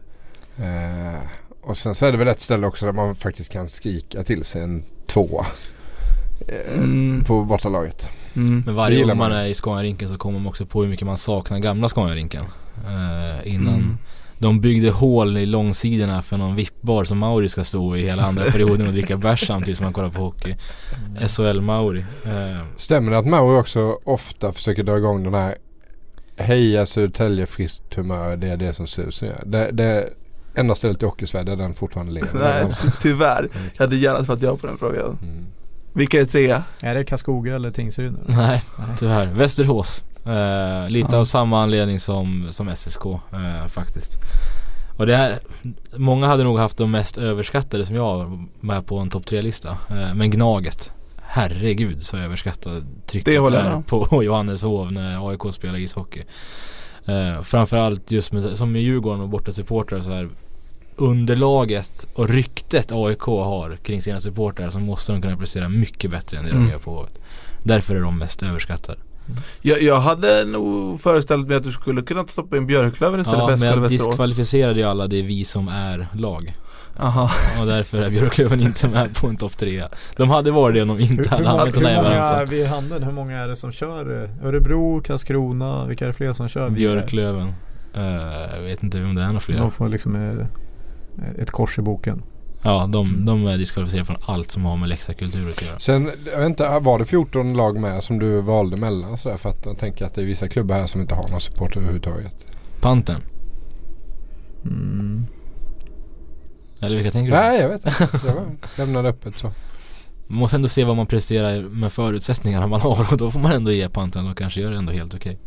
Eh, 0.59 1.19
och 1.61 1.77
sen 1.77 1.95
så 1.95 2.05
är 2.05 2.11
det 2.11 2.17
väl 2.17 2.27
ett 2.27 2.41
ställe 2.41 2.67
också 2.67 2.85
där 2.85 2.93
man 2.93 3.15
faktiskt 3.15 3.51
kan 3.51 3.67
skrika 3.67 4.23
till 4.23 4.43
sig 4.43 4.61
en 4.61 4.83
tvåa. 5.07 5.45
Eh, 6.47 6.73
Mm. 6.77 7.23
På 7.23 7.43
bortalaget. 7.43 8.09
Mm. 8.35 8.63
men 8.65 8.75
varje 8.75 9.03
gång 9.03 9.17
man 9.17 9.31
är 9.31 9.45
i 9.45 9.53
Scaniarinken 9.53 10.09
så 10.09 10.17
kommer 10.17 10.39
man 10.39 10.47
också 10.47 10.65
på 10.65 10.81
hur 10.81 10.89
mycket 10.89 11.05
man 11.05 11.17
saknar 11.17 11.59
gamla 11.59 11.89
Scaniarinken. 11.89 12.43
Eh, 12.87 13.47
innan 13.53 13.73
Mm. 13.73 13.97
de 14.39 14.61
byggde 14.61 14.89
hål 14.89 15.37
i 15.37 15.45
långsidorna 15.45 16.21
för 16.21 16.37
någon 16.37 16.55
vippbar 16.55 17.03
som 17.03 17.17
Mauri 17.17 17.49
ska 17.49 17.63
stå 17.63 17.95
i 17.95 18.01
hela 18.01 18.23
andra 18.23 18.43
perioden 18.43 18.87
och 18.87 18.93
dricka 18.93 19.17
bärs 19.17 19.47
samtidigt 19.47 19.77
som 19.77 19.83
man 19.83 19.93
kollar 19.93 20.09
på 20.09 20.21
hockey. 20.21 20.55
SHL 21.27 21.61
Mauri. 21.61 21.99
Eh, 22.25 22.63
Stämmer 22.77 23.11
det 23.11 23.17
att 23.17 23.27
Mauri 23.27 23.59
också 23.61 23.99
ofta 24.03 24.51
försöker 24.51 24.83
dra 24.83 24.97
igång 24.97 25.23
den 25.23 25.33
här 25.33 25.55
Heja 26.37 26.85
Södertälje 26.85 27.45
friskt 27.45 27.93
humör, 27.95 28.37
det 28.37 28.47
är 28.47 28.57
det 28.57 28.73
som 28.73 28.87
susen 28.87 29.27
gör. 29.27 29.43
Det, 29.45 29.71
det 29.71 30.09
enda 30.57 30.75
stället 30.75 31.03
i 31.03 31.05
hockeysverige 31.05 31.45
där 31.45 31.55
den 31.55 31.73
fortfarande 31.73 32.11
lever. 32.11 32.29
Nej, 32.33 32.65
tyvärr. 33.01 33.49
Jag 33.73 33.83
hade 33.85 33.95
gärna 33.95 34.25
svarat 34.25 34.41
ja 34.41 34.57
på 34.57 34.67
den 34.67 34.77
frågan. 34.77 35.17
Mm. 35.23 35.45
Vilka 35.93 36.21
är 36.21 36.25
trea? 36.25 36.63
Är 36.81 36.95
det 36.95 37.03
Karlskoga 37.03 37.55
eller 37.55 37.71
Tingsryd 37.71 38.15
nej, 38.27 38.37
Nej. 38.77 38.87
tyvärr. 38.99 39.25
Västerås. 39.25 40.03
Eh, 40.25 40.89
lite 40.89 41.09
Ja. 41.11 41.17
av 41.17 41.25
samma 41.25 41.61
anledning 41.63 41.99
som, 41.99 42.47
som 42.51 42.69
SSK 42.75 43.05
eh, 43.05 43.67
faktiskt. 43.67 44.17
Och 44.97 45.05
det 45.07 45.15
här, 45.15 45.39
många 45.95 46.27
hade 46.27 46.43
nog 46.43 46.59
haft 46.59 46.77
de 46.77 46.91
mest 46.91 47.17
överskattade 47.17 47.85
som 47.85 47.95
jag 47.95 48.45
med 48.59 48.85
på 48.85 48.97
en 48.97 49.09
topp 49.09 49.23
3-lista. 49.25 49.69
Eh, 49.69 50.13
men 50.15 50.29
Gnaget. 50.31 50.91
Herregud 51.21 52.03
så 52.05 52.17
överskattad 52.17 52.85
trycket 53.05 53.25
Det 53.33 53.39
håller 53.39 53.57
jag 53.57 53.65
är 53.65 53.69
med 53.69 53.77
om. 53.77 53.83
på 53.83 54.23
Johanneshov 54.23 54.91
när 54.91 55.29
AIK 55.29 55.53
spelar 55.53 55.77
ishockey. 55.77 56.23
Eh, 57.05 57.41
framförallt 57.43 58.11
just 58.11 58.31
med, 58.31 58.57
som 58.57 58.71
med 58.71 58.81
Djurgården 58.81 59.21
och 59.21 59.29
borta 59.29 59.51
supportrar 59.51 60.01
så 60.01 60.11
här 60.11 60.29
underlaget 60.97 62.07
och 62.13 62.29
ryktet 62.29 62.91
AIK 62.91 63.21
har 63.21 63.75
kring 63.83 64.01
sina 64.01 64.19
supportrar 64.19 64.69
så 64.69 64.79
måste 64.79 65.11
de 65.11 65.21
kunna 65.21 65.37
prestera 65.37 65.69
mycket 65.69 66.11
bättre 66.11 66.37
än 66.37 66.43
det 66.45 66.51
Mm. 66.51 66.63
de 66.65 66.71
gör 66.71 66.79
på 66.79 66.91
Hovet. 66.95 67.19
Därför 67.63 67.95
är 67.95 68.01
de 68.01 68.19
mest 68.19 68.43
överskattade. 68.43 68.99
Jag, 69.61 69.81
jag 69.81 69.99
hade 69.99 70.45
nog 70.45 71.01
föreställt 71.01 71.47
mig 71.47 71.57
att 71.57 71.63
du 71.63 71.71
skulle 71.71 72.01
kunna 72.01 72.27
stoppa 72.27 72.57
in 72.57 72.67
Björklöven 72.67 73.19
istället 73.19 73.39
Ja, 73.39 73.45
för 73.45 73.51
men 73.51 73.57
SKL 73.57 73.65
jag 73.65 73.77
Västerås. 73.77 74.07
diskvalificerade 74.07 74.79
ju 74.79 74.85
alla 74.85 75.07
det 75.07 75.19
är 75.19 75.23
vi 75.23 75.43
som 75.45 75.67
är 75.67 76.07
lag. 76.13 76.55
Aha. 76.99 77.29
Och 77.59 77.65
därför 77.67 78.01
är 78.01 78.09
Björklöven 78.09 78.61
inte 78.61 78.87
med 78.87 79.15
på 79.15 79.27
en 79.27 79.37
topp 79.37 79.57
tre. 79.57 79.83
De 80.17 80.29
hade 80.29 80.51
varit 80.51 80.75
det 80.75 80.81
om 80.81 80.87
de 80.87 80.93
Hur, 80.97 81.11
inte 81.17 81.29
hade 81.29 81.43
många, 81.43 81.51
använt 81.59 81.73
den 81.75 81.85
hur 81.85 81.91
här 81.91 82.03
många 82.03 82.15
jävla 82.15 82.45
vid 82.45 82.65
handen, 82.67 83.03
hur 83.03 83.11
många 83.11 83.37
är 83.37 83.47
det 83.47 83.55
som 83.55 83.71
kör? 83.71 84.23
eh, 84.23 84.47
Örebro, 84.47 85.01
Karlskrona, 85.01 85.85
vilka 85.85 86.05
är 86.05 86.07
det 86.07 86.13
fler 86.13 86.33
som 86.33 86.47
kör? 86.49 86.69
Björklöven. 86.69 87.53
Eh, 87.93 88.55
jag 88.55 88.61
vet 88.63 88.83
inte 88.83 89.03
om 89.03 89.15
det 89.15 89.21
är 89.21 89.27
några 89.27 89.39
fler. 89.39 89.57
De 89.57 89.71
får 89.71 89.89
liksom 89.89 90.15
eh, 90.15 90.45
ett 91.37 91.51
kors 91.51 91.77
i 91.77 91.81
boken. 91.81 92.23
Ja, 92.61 92.89
de, 92.89 93.25
de 93.25 93.47
är 93.47 93.57
diskvalificerade 93.57 94.05
från 94.05 94.17
allt 94.25 94.51
som 94.51 94.65
har 94.65 94.77
med 94.77 94.89
läktarkultur 94.89 95.49
att 95.49 95.61
göra. 95.61 95.79
Sen, 95.79 96.11
jag 96.25 96.37
vet 96.37 96.45
inte, 96.45 96.79
var 96.79 96.99
det 96.99 97.05
14 97.05 97.53
lag 97.53 97.79
med 97.79 98.03
som 98.03 98.19
du 98.19 98.41
valde 98.41 98.77
mellan 98.77 99.17
sådär? 99.17 99.37
För 99.37 99.49
att 99.49 99.65
jag 99.65 99.79
tänker 99.79 100.05
att 100.05 100.15
det 100.15 100.21
är 100.21 100.25
vissa 100.25 100.47
klubbar 100.47 100.75
här 100.75 100.85
som 100.87 101.01
inte 101.01 101.15
har 101.15 101.29
någon 101.31 101.41
support 101.41 101.75
överhuvudtaget. 101.77 102.47
Panten. 102.81 103.21
Mm. 104.65 105.25
Eller 106.79 106.95
vilka 106.95 107.11
tänker 107.11 107.31
du? 107.31 107.37
Nej 107.37 107.61
jag 107.61 107.69
vet 107.69 107.85
inte. 107.85 108.07
Var 108.11 108.45
lämnade 108.75 109.09
öppet 109.09 109.37
så. 109.37 109.51
Man 110.27 110.39
måste 110.39 110.55
ändå 110.55 110.67
se 110.67 110.83
vad 110.83 110.95
man 110.95 111.07
presterar 111.07 111.61
med 111.61 111.93
förutsättningarna 111.93 112.67
man 112.67 112.81
har 112.81 113.07
och 113.11 113.17
då 113.17 113.31
får 113.31 113.39
man 113.39 113.51
ändå 113.51 113.71
ge 113.71 113.89
panten 113.89 114.27
och 114.27 114.37
kanske 114.37 114.61
gör 114.61 114.71
det 114.71 114.77
ändå 114.77 114.91
helt 114.91 115.15
okej. 115.15 115.39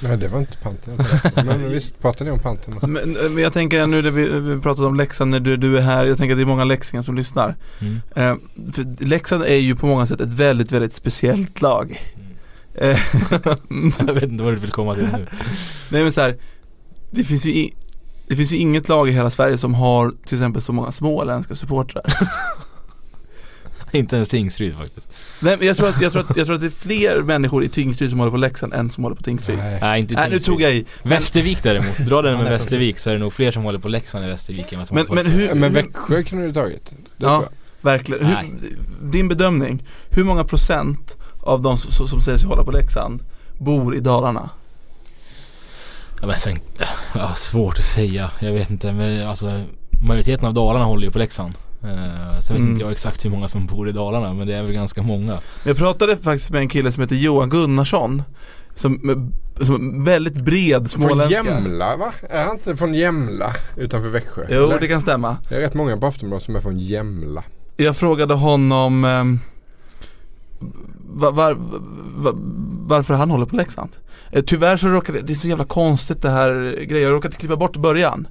Nej 0.00 0.16
det 0.16 0.28
var 0.28 0.38
inte 0.38 0.58
panten. 0.58 0.98
Men 1.34 1.70
visst 1.70 2.00
pratade 2.00 2.24
ni 2.24 2.30
om 2.30 2.38
panten? 2.38 2.78
Men, 2.92 3.12
men 3.12 3.38
jag 3.42 3.52
tänker 3.52 3.86
nu 3.86 4.02
när 4.02 4.10
vi, 4.10 4.28
vi 4.28 4.60
pratat 4.60 4.84
om 4.84 4.96
Leksand 4.96 5.30
när 5.30 5.40
du, 5.40 5.56
du 5.56 5.78
är 5.78 5.82
här, 5.82 6.06
jag 6.06 6.18
tänker 6.18 6.34
att 6.34 6.38
det 6.38 6.42
är 6.42 6.46
många 6.46 6.64
leksingar 6.64 7.02
som 7.02 7.14
lyssnar. 7.14 7.56
Mm. 7.78 8.00
Eh, 8.16 8.36
för 8.72 9.04
Leksand 9.04 9.44
är 9.44 9.56
ju 9.56 9.76
på 9.76 9.86
många 9.86 10.06
sätt 10.06 10.20
ett 10.20 10.32
väldigt, 10.32 10.72
väldigt 10.72 10.94
speciellt 10.94 11.62
lag. 11.62 12.00
Eh, 12.74 12.98
Jag 14.06 14.14
vet 14.14 14.22
inte 14.22 14.44
vad 14.44 14.52
du 14.52 14.58
vill 14.58 14.72
komma 14.72 14.94
till 14.94 15.08
nu. 15.12 15.26
Nej 15.88 16.02
men 16.02 16.12
så 16.12 16.20
här, 16.20 16.36
det 17.10 17.24
finns 17.24 17.46
ju 17.46 17.50
i, 17.50 17.74
det 18.28 18.36
finns 18.36 18.52
ju 18.52 18.56
inget 18.56 18.88
lag 18.88 19.08
i 19.08 19.12
hela 19.12 19.30
Sverige 19.30 19.58
som 19.58 19.74
har 19.74 20.14
till 20.26 20.38
exempel 20.38 20.62
så 20.62 20.72
många 20.72 20.92
småländska 20.92 21.54
supportrar. 21.54 22.04
inte 23.92 24.16
ens 24.16 24.28
Tingsryd 24.28 24.76
faktiskt. 24.76 25.08
Nej 25.40 25.56
men 25.56 25.66
jag 25.66 25.76
tror, 25.76 25.88
att, 25.88 26.00
jag, 26.00 26.12
tror 26.12 26.26
att, 26.30 26.36
jag 26.36 26.46
tror 26.46 26.54
att 26.54 26.60
det 26.60 26.66
är 26.66 26.70
fler 26.70 27.22
människor 27.22 27.64
i 27.64 27.68
Tingsryd 27.68 28.10
som 28.10 28.18
håller 28.18 28.30
på 28.30 28.36
Leksand 28.36 28.74
än 28.74 28.90
som 28.90 29.04
håller 29.04 29.16
på 29.16 29.22
Tingsryd. 29.22 29.58
Nej. 29.58 29.78
Nej 29.80 30.00
inte 30.00 30.14
Nej 30.14 30.24
nu 30.24 30.30
Tingsryd. 30.30 30.54
tog 30.54 30.60
jag 30.62 30.74
i. 30.74 30.84
Västervik 31.02 31.62
däremot, 31.62 31.96
dra 31.98 32.22
den 32.22 32.38
med 32.42 32.50
Västervik 32.50 32.98
så 32.98 33.10
är 33.10 33.14
det 33.14 33.20
nog 33.20 33.32
fler 33.32 33.50
som 33.52 33.62
håller 33.64 33.78
på 33.78 33.88
Leksand 33.88 34.24
i 34.24 34.28
Västervik 34.28 34.72
än 34.72 34.78
vad 34.78 34.88
som 34.88 34.94
Men, 34.94 35.06
håller 35.06 35.22
på 35.24 35.28
men 35.30 35.40
hur, 35.40 35.54
Men 35.54 35.74
hur 35.76 35.82
Växjö 35.82 36.22
kunde 36.22 36.46
du 36.46 36.52
tagit. 36.52 36.90
Det 36.90 36.96
Ja. 37.16 37.28
tror 37.28 37.42
jag. 37.42 37.90
verkligen, 37.92 38.26
hur, 38.26 38.58
din 39.02 39.28
bedömning, 39.28 39.82
hur 40.10 40.24
många 40.24 40.44
procent 40.44 41.16
av 41.42 41.62
de 41.62 41.76
som, 41.76 42.08
som 42.08 42.20
säger 42.20 42.38
sig 42.38 42.48
hålla 42.48 42.64
på 42.64 42.70
Leksand 42.70 43.22
bor 43.58 43.96
i 43.96 44.00
Dalarna? 44.00 44.50
Ja, 46.20 46.26
men 46.26 46.38
sen, 46.38 46.58
ja, 47.14 47.34
svårt 47.34 47.78
att 47.78 47.84
säga. 47.84 48.30
Jag 48.40 48.52
vet 48.52 48.70
inte 48.70 48.92
men 48.92 49.26
alltså 49.28 49.62
Majoriteten 50.08 50.46
av 50.46 50.54
Dalarna 50.54 50.84
håller 50.84 51.04
ju 51.06 51.10
på 51.10 51.18
Leksand. 51.18 51.54
Uh, 51.84 51.90
sen 52.40 52.54
vet 52.54 52.60
Mm. 52.60 52.70
inte 52.70 52.82
jag 52.82 52.92
exakt 52.92 53.24
hur 53.24 53.30
många 53.30 53.48
som 53.48 53.66
bor 53.66 53.88
i 53.88 53.92
Dalarna 53.92 54.32
men 54.32 54.46
det 54.46 54.54
är 54.56 54.62
väl 54.62 54.72
ganska 54.72 55.02
många. 55.02 55.38
Jag 55.64 55.76
pratade 55.76 56.16
faktiskt 56.16 56.50
med 56.50 56.60
en 56.60 56.68
kille 56.68 56.92
som 56.92 57.00
heter 57.02 57.16
Johan 57.16 57.50
Gunnarsson 57.50 58.22
Som, 58.74 59.32
som 59.60 60.04
väldigt 60.04 60.40
bred 60.44 60.90
Från 60.90 61.02
småländska 61.02 61.44
Jämla 61.44 61.96
va? 61.96 62.12
Är 62.30 62.44
han 62.44 62.54
inte 62.54 62.76
från 62.76 62.94
Jämla 62.94 63.52
utanför 63.76 64.08
Växjö? 64.08 64.46
Jo 64.50 64.62
Eller? 64.64 64.80
det 64.80 64.88
kan 64.88 65.00
stämma 65.00 65.36
Det 65.48 65.56
är 65.56 65.60
rätt 65.60 65.74
många 65.74 65.96
på 65.96 66.06
Aftonbladet 66.06 66.44
som 66.44 66.56
är 66.56 66.60
från 66.60 66.78
Jämla. 66.78 67.44
Jag 67.76 67.96
frågade 67.96 68.34
honom 68.34 69.04
ehm, 69.04 69.40
var, 71.16 71.32
var, 71.32 71.56
var, 72.16 72.32
varför 72.86 73.14
han 73.14 73.30
håller 73.30 73.46
på 73.46 73.56
Leksand. 73.56 73.90
Eh, 74.30 74.44
tyvärr 74.46 74.76
så 74.76 74.88
råkade, 74.88 75.20
det 75.20 75.32
är 75.32 75.34
så 75.34 75.48
jävla 75.48 75.64
konstigt 75.64 76.22
det 76.22 76.30
här 76.30 76.84
grejen, 76.88 77.08
jag 77.08 77.12
råkade 77.12 77.34
klippa 77.34 77.56
bort 77.56 77.76
början. 77.76 78.28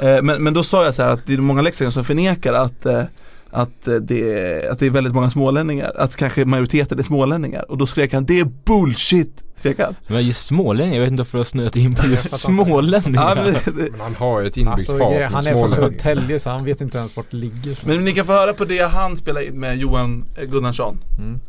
Eh, 0.00 0.22
men, 0.22 0.42
men 0.42 0.54
då 0.54 0.62
sa 0.62 0.84
jag 0.84 0.94
så 0.94 1.02
här 1.02 1.10
att 1.10 1.26
det 1.26 1.34
är 1.34 1.38
många 1.38 1.62
leksaker 1.62 1.90
som 1.90 2.04
förnekar 2.04 2.52
att 2.52 2.86
eh, 2.86 3.02
att 3.50 3.88
eh, 3.88 3.94
det, 3.94 4.68
att 4.68 4.78
det 4.78 4.86
är 4.86 4.90
väldigt 4.90 5.14
många 5.14 5.30
smålänningar, 5.30 5.92
att 5.96 6.16
kanske 6.16 6.44
majoriteten 6.44 6.98
är 6.98 7.02
smålänningar 7.02 7.70
och 7.70 7.78
då 7.78 7.86
skrek 7.86 8.12
han 8.12 8.24
det 8.24 8.40
är 8.40 8.48
bullshit! 8.64 9.43
Han. 9.78 9.94
Men 10.06 10.26
just 10.26 10.46
smålänningar, 10.46 10.94
jag 10.94 11.02
vet 11.02 11.10
inte 11.10 11.20
varför 11.20 11.38
jag 11.38 11.40
har 11.40 11.44
snöat 11.44 11.76
in 11.76 11.94
på 11.94 12.06
just 12.06 12.38
smålänningar. 12.38 13.36
Ja, 13.36 13.60
men, 13.64 13.74
Men 13.90 14.00
han 14.00 14.14
har 14.14 14.40
ju 14.40 14.46
ett 14.46 14.56
inbyggt 14.56 14.74
Alltså, 14.74 14.92
hat 14.92 15.12
mot 15.12 15.32
han 15.32 15.46
är 15.46 15.52
från. 15.52 15.70
Södertälje 15.70 16.38
så 16.38 16.50
han 16.50 16.64
vet 16.64 16.80
inte 16.80 16.98
ens 16.98 17.16
vart 17.16 17.30
det 17.30 17.36
ligger. 17.36 17.74
Så. 17.74 17.88
men 17.88 18.04
ni 18.04 18.12
kan 18.12 18.26
få 18.26 18.32
höra 18.32 18.52
på 18.52 18.64
det 18.64 18.82
han 18.82 19.16
spelade 19.16 19.46
in 19.46 19.60
med 19.60 19.76
Johan 19.78 20.24
eh, 20.36 20.44
Gunnarsson. 20.44 20.98
Mm. 21.18 21.40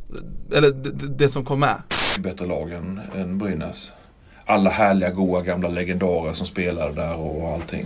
Eller 0.53 0.71
det 1.17 1.29
som 1.29 1.45
kom 1.45 1.59
med. 1.59 1.75
bättre 2.19 2.45
lag 2.45 2.71
än, 2.71 3.01
än 3.15 3.37
Brynäs. 3.37 3.93
Alla 4.45 4.69
härliga, 4.69 5.09
goa 5.11 5.41
gamla 5.41 5.69
legendarer 5.69 6.33
som 6.33 6.47
spelade 6.47 6.93
där 6.93 7.15
och 7.15 7.53
allting. 7.53 7.85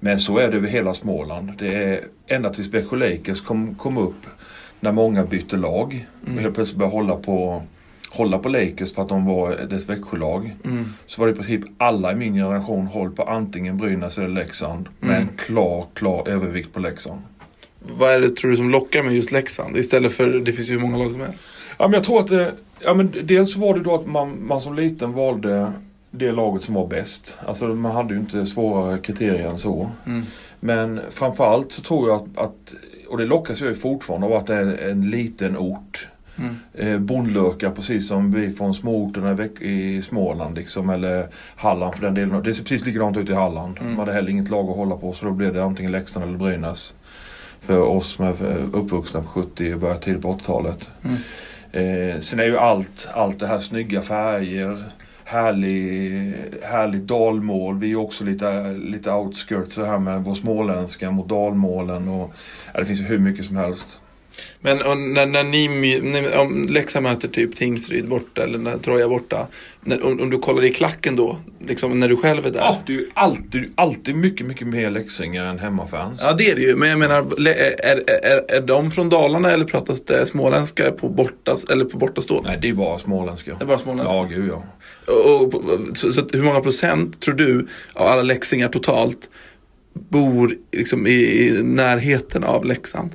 Men 0.00 0.18
så 0.18 0.38
är 0.38 0.50
det 0.50 0.56
över 0.56 0.68
hela 0.68 0.94
Småland. 0.94 1.52
Det 1.58 1.74
är 1.74 2.00
ända 2.26 2.50
tills 2.50 2.68
Växjö 2.68 2.96
Lakers 2.96 3.40
kom, 3.40 3.74
kom 3.74 3.98
upp 3.98 4.26
när 4.80 4.92
många 4.92 5.24
bytte 5.24 5.56
lag. 5.56 6.06
Mm. 6.22 6.36
Och 6.36 6.42
helt 6.42 6.54
plötsligt 6.54 6.78
började 6.78 6.96
hålla 6.96 7.16
på, 7.16 7.62
hålla 8.12 8.38
på 8.38 8.48
Lakers 8.48 8.94
för 8.94 9.02
att 9.02 9.08
de 9.08 9.24
var 9.26 9.52
ett 9.52 9.88
Växjölag. 9.88 10.56
Mm. 10.64 10.92
Så 11.06 11.20
var 11.20 11.26
det 11.28 11.32
i 11.32 11.36
princip 11.36 11.60
alla 11.78 12.12
i 12.12 12.14
min 12.14 12.34
generation 12.34 12.86
håll 12.86 13.10
på 13.10 13.22
antingen 13.22 13.76
Brynäs 13.76 14.18
eller 14.18 14.28
Leksand. 14.28 14.88
Med 15.00 15.16
en 15.16 15.22
Mm. 15.22 15.34
klar, 15.36 15.86
klar 15.94 16.28
övervikt 16.28 16.72
på 16.72 16.80
Leksand. 16.80 17.20
Vad 17.98 18.12
är 18.12 18.20
det 18.20 18.36
tror 18.36 18.50
du 18.50 18.56
som 18.56 18.70
lockar 18.70 19.02
med 19.02 19.14
just 19.14 19.32
Leksand? 19.32 19.76
Istället 19.76 20.12
för, 20.12 20.26
det 20.26 20.52
finns 20.52 20.68
ju 20.68 20.78
många 20.78 20.96
lag 20.96 21.10
som 21.10 21.20
helst. 21.20 21.38
Ja, 21.78 21.88
men 21.88 21.92
jag 21.92 22.04
tror 22.04 22.20
att 22.20 22.26
det, 22.26 22.52
ja, 22.80 22.94
men 22.94 23.12
dels 23.24 23.56
var 23.56 23.74
det 23.74 23.80
då 23.80 23.94
att 23.94 24.06
man, 24.06 24.46
man 24.46 24.60
som 24.60 24.74
liten 24.74 25.12
valde 25.12 25.72
det 26.10 26.32
laget 26.32 26.62
som 26.62 26.74
var 26.74 26.86
bäst. 26.86 27.38
Alltså 27.46 27.66
man 27.66 27.92
hade 27.92 28.14
ju 28.14 28.20
inte 28.20 28.46
svårare 28.46 28.98
kriterier 28.98 29.48
än 29.48 29.58
så. 29.58 29.90
Mm. 30.06 30.22
Men 30.60 31.00
framförallt 31.10 31.72
så 31.72 31.82
tror 31.82 32.08
jag 32.08 32.16
att, 32.16 32.38
att 32.44 32.74
och 33.08 33.18
det 33.18 33.24
lockas 33.24 33.60
jag 33.60 33.68
ju 33.68 33.74
fortfarande 33.74 34.26
av 34.26 34.32
att 34.32 34.46
det 34.46 34.54
är 34.54 34.90
en 34.90 35.10
liten 35.10 35.56
ort. 35.56 36.08
Mm. 36.38 36.56
Eh, 36.74 36.98
bondlökar 36.98 37.70
precis 37.70 38.08
som 38.08 38.32
vi 38.32 38.50
från 38.50 38.74
småorterna 38.74 39.44
i 39.60 40.02
Småland 40.02 40.56
liksom, 40.56 40.90
eller 40.90 41.26
Halland 41.56 41.94
för 41.94 42.02
den 42.02 42.14
delen. 42.14 42.42
Det 42.42 42.54
ser 42.54 42.62
precis 42.62 42.86
likadant 42.86 43.16
ut 43.16 43.28
i 43.28 43.34
Halland. 43.34 43.78
Mm. 43.80 43.90
Man 43.90 43.98
hade 43.98 44.12
heller 44.12 44.30
inget 44.30 44.50
lag 44.50 44.70
att 44.70 44.76
hålla 44.76 44.96
på 44.96 45.12
så 45.12 45.24
då 45.24 45.30
blev 45.30 45.54
det 45.54 45.64
antingen 45.64 45.92
Leksand 45.92 46.26
eller 46.26 46.38
Brynäs. 46.38 46.94
För 47.60 47.80
oss 47.80 48.06
som 48.06 48.24
är 48.24 48.50
eh, 48.50 48.64
uppvuxna 48.72 49.22
på 49.22 49.28
70 49.28 49.74
och 49.74 49.80
början 49.80 50.00
tidigt 50.00 50.22
på 50.22 50.32
80-talet. 50.32 50.90
Mm. 51.02 51.16
Eh, 51.72 52.20
sen 52.20 52.40
är 52.40 52.44
ju 52.44 52.56
allt, 52.56 53.08
allt 53.14 53.38
det 53.38 53.46
här 53.46 53.58
snygga 53.58 54.02
färger, 54.02 54.84
härlig, 55.24 56.34
härligt 56.62 57.06
dalmål. 57.06 57.78
Vi 57.78 57.92
är 57.92 57.96
också 57.96 58.24
lite, 58.24 58.72
lite 58.72 59.12
outskirts 59.12 59.74
så 59.74 59.84
här 59.84 59.98
med 59.98 60.24
vår 60.24 60.34
småländska 60.34 61.10
mot 61.10 61.28
dalmålen. 61.28 62.08
Och, 62.08 62.34
ja, 62.74 62.80
det 62.80 62.86
finns 62.86 63.00
ju 63.00 63.04
hur 63.04 63.18
mycket 63.18 63.44
som 63.44 63.56
helst. 63.56 64.00
Men 64.60 64.82
och 64.82 64.96
när, 64.98 65.26
när 65.26 65.44
ni, 65.44 66.00
när, 66.00 66.38
om 66.38 66.66
Leksand 66.68 67.02
möter 67.02 67.28
typ 67.28 67.56
Tingsryd 67.56 68.08
borta 68.08 68.42
eller 68.42 68.58
när 68.58 68.78
Troja 68.78 69.08
borta. 69.08 69.46
När, 69.84 70.06
om, 70.06 70.20
om 70.20 70.30
du 70.30 70.38
kollar 70.38 70.64
i 70.64 70.72
klacken 70.72 71.16
då, 71.16 71.38
liksom 71.66 72.00
när 72.00 72.08
du 72.08 72.16
själv 72.16 72.46
är 72.46 72.50
där. 72.50 72.60
Ja, 72.60 72.82
det 72.86 72.94
är 72.94 73.04
alltid, 73.14 73.72
alltid 73.74 74.16
mycket, 74.16 74.46
mycket 74.46 74.66
mer 74.66 74.90
leksingar 74.90 75.44
än 75.44 75.58
hemmafans. 75.58 76.20
Ja 76.24 76.32
det 76.32 76.50
är 76.50 76.54
det 76.56 76.62
ju, 76.62 76.76
men 76.76 76.88
jag 76.88 76.98
menar 76.98 77.26
le- 77.38 77.74
är, 77.78 78.02
är, 78.08 78.56
är 78.56 78.60
de 78.60 78.90
från 78.90 79.08
Dalarna 79.08 79.50
eller 79.50 79.64
pratas 79.64 80.04
det 80.04 80.26
småländska 80.26 80.90
på 80.90 81.08
borta, 81.08 81.56
eller 81.72 81.84
på 81.84 81.98
bortastående? 81.98 82.50
Nej, 82.50 82.58
det 82.62 82.68
är 82.68 82.72
bara 82.72 82.98
småländska. 82.98 83.54
Det 83.58 83.64
är 83.64 83.66
bara 83.66 83.78
småländska? 83.78 84.16
Ja, 84.16 84.24
gud 84.30 84.50
ja. 84.50 84.64
Och, 85.06 85.54
och, 85.54 85.96
så, 85.96 86.12
så 86.12 86.26
hur 86.32 86.42
många 86.42 86.60
procent 86.60 87.20
tror 87.20 87.34
du 87.34 87.66
av 87.92 88.06
alla 88.06 88.22
leksingar 88.22 88.68
totalt 88.68 89.28
bor 89.94 90.56
liksom 90.72 91.06
i, 91.06 91.10
i 91.10 91.62
närheten 91.62 92.44
av 92.44 92.64
Leksand? 92.64 93.10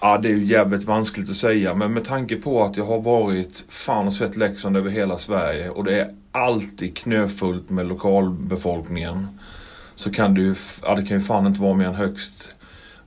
Ja, 0.00 0.18
det 0.18 0.28
är 0.28 0.32
ju 0.32 0.44
jävligt 0.44 0.84
vanskligt 0.84 1.30
att 1.30 1.36
säga. 1.36 1.74
Men 1.74 1.92
med 1.92 2.04
tanke 2.04 2.36
på 2.36 2.64
att 2.64 2.76
jag 2.76 2.84
har 2.84 3.00
varit 3.00 3.64
fan 3.68 4.06
och 4.06 4.12
sett 4.12 4.36
Leksand 4.36 4.76
över 4.76 4.90
hela 4.90 5.18
Sverige. 5.18 5.70
Och 5.70 5.84
det 5.84 6.00
är 6.00 6.10
alltid 6.32 6.96
knöfullt 6.96 7.70
med 7.70 7.86
lokalbefolkningen. 7.86 9.28
Så 9.94 10.12
kan 10.12 10.34
det 10.34 10.40
ju, 10.40 10.54
ja, 10.82 10.94
det 10.94 11.02
kan 11.02 11.18
ju 11.18 11.24
fan 11.24 11.46
inte 11.46 11.60
vara 11.60 11.74
mer 11.74 11.86
än 11.86 11.94
högst 11.94 12.48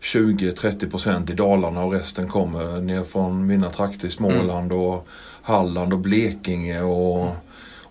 20-30% 0.02 1.32
i 1.32 1.34
Dalarna 1.34 1.84
och 1.84 1.94
resten 1.94 2.28
kommer 2.28 2.82
ner 2.82 3.04
från 3.04 3.48
mina 3.48 3.70
trakter 3.70 4.08
i 4.08 4.12
Småland 4.12 4.72
och 4.72 5.08
Halland 5.42 5.94
och 5.94 6.00
Blekinge 6.00 6.82
och 6.82 7.36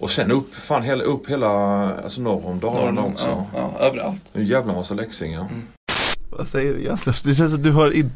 och 0.01 0.11
sen 0.11 0.33
upp, 0.33 0.55
fan 0.55 0.83
hela, 0.83 1.05
upp 1.05 1.31
hela, 1.31 1.49
alltså 1.95 2.21
norr 2.21 2.47
om 2.47 2.61
Dalarna 2.61 3.05
också. 3.05 3.29
Ja, 3.29 3.47
ja, 3.55 3.87
överallt. 3.87 4.25
En 4.33 4.45
jävla 4.45 4.73
massa 4.73 4.95
leksingar. 4.95 5.47
Vad 6.31 6.49
säger 6.49 6.75
du 6.75 6.83
Jassers? 6.85 7.23
Det 7.23 7.35
känns 7.35 7.53
som 7.53 7.63
du 7.63 7.73
har, 7.73 7.91
in, 7.91 8.11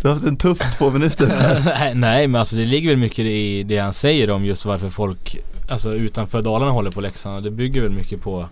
du 0.00 0.08
har 0.08 0.14
haft 0.14 0.26
en 0.26 0.36
tuff 0.36 0.58
två 0.78 0.90
minuter. 0.90 1.26
nej, 1.64 1.94
nej 1.94 2.28
men 2.28 2.38
alltså 2.38 2.56
det 2.56 2.64
ligger 2.64 2.88
väl 2.88 2.98
mycket 2.98 3.24
i 3.24 3.62
det 3.62 3.78
han 3.78 3.92
säger 3.92 4.30
om 4.30 4.44
just 4.44 4.64
varför 4.64 4.90
folk 4.90 5.38
Alltså 5.68 5.94
utanför 5.94 6.42
Dalarna 6.42 6.70
håller 6.72 6.90
på 6.90 7.00
Leksand 7.00 7.36
och 7.36 7.42
det 7.42 7.50
bygger 7.50 7.82
väl 7.82 7.90
mycket 7.90 8.22
på 8.22 8.48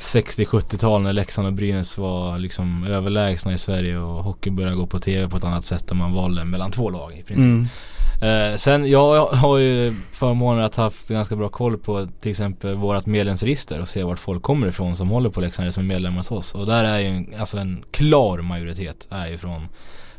60-70-tal 0.00 1.02
när 1.02 1.12
Leksand 1.12 1.46
och 1.46 1.52
Brynäs 1.52 1.98
var 1.98 2.38
liksom 2.38 2.84
överlägsna 2.84 3.52
i 3.52 3.58
Sverige 3.58 3.98
och 3.98 4.24
hockey 4.24 4.50
började 4.50 4.76
gå 4.76 4.86
på 4.86 4.98
TV 4.98 5.28
på 5.28 5.36
ett 5.36 5.44
annat 5.44 5.64
sätt 5.64 5.90
och 5.90 5.96
man 5.96 6.12
valde 6.12 6.44
mellan 6.44 6.70
två 6.70 6.90
lag 6.90 7.12
i 7.12 7.22
princip. 7.22 7.44
Mm. 7.44 7.66
Eh, 8.20 8.56
sen 8.56 8.90
jag 8.90 9.26
har 9.26 9.58
ju 9.58 9.94
förmånen 10.12 10.64
att 10.64 10.74
ha 10.74 10.84
haft 10.84 11.08
ganska 11.08 11.36
bra 11.36 11.48
koll 11.48 11.78
på 11.78 12.08
till 12.20 12.30
exempel 12.30 12.74
vårat 12.74 13.06
medlemsregister 13.06 13.80
och 13.80 13.88
se 13.88 14.02
vart 14.02 14.18
folk 14.18 14.42
kommer 14.42 14.66
ifrån 14.66 14.96
som 14.96 15.08
håller 15.08 15.30
på 15.30 15.40
Leksand 15.40 15.64
eller 15.64 15.72
som 15.72 15.82
är 15.82 15.94
medlemmar 15.94 16.16
hos 16.16 16.30
oss. 16.30 16.54
Och 16.54 16.66
där 16.66 16.84
är 16.84 16.98
ju 16.98 17.06
en, 17.06 17.34
alltså 17.38 17.58
en 17.58 17.84
klar 17.90 18.38
majoritet 18.38 19.06
är 19.10 19.26
ju 19.26 19.38
från, 19.38 19.68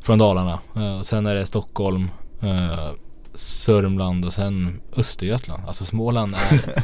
från 0.01 0.17
Dalarna. 0.17 0.59
Eh, 0.75 0.97
och 0.97 1.05
sen 1.05 1.25
är 1.25 1.35
det 1.35 1.45
Stockholm, 1.45 2.11
eh, 2.41 2.89
Sörmland 3.33 4.25
och 4.25 4.33
sen 4.33 4.81
Östergötland. 4.95 5.63
Alltså 5.67 5.85
Småland 5.85 6.35
är 6.35 6.83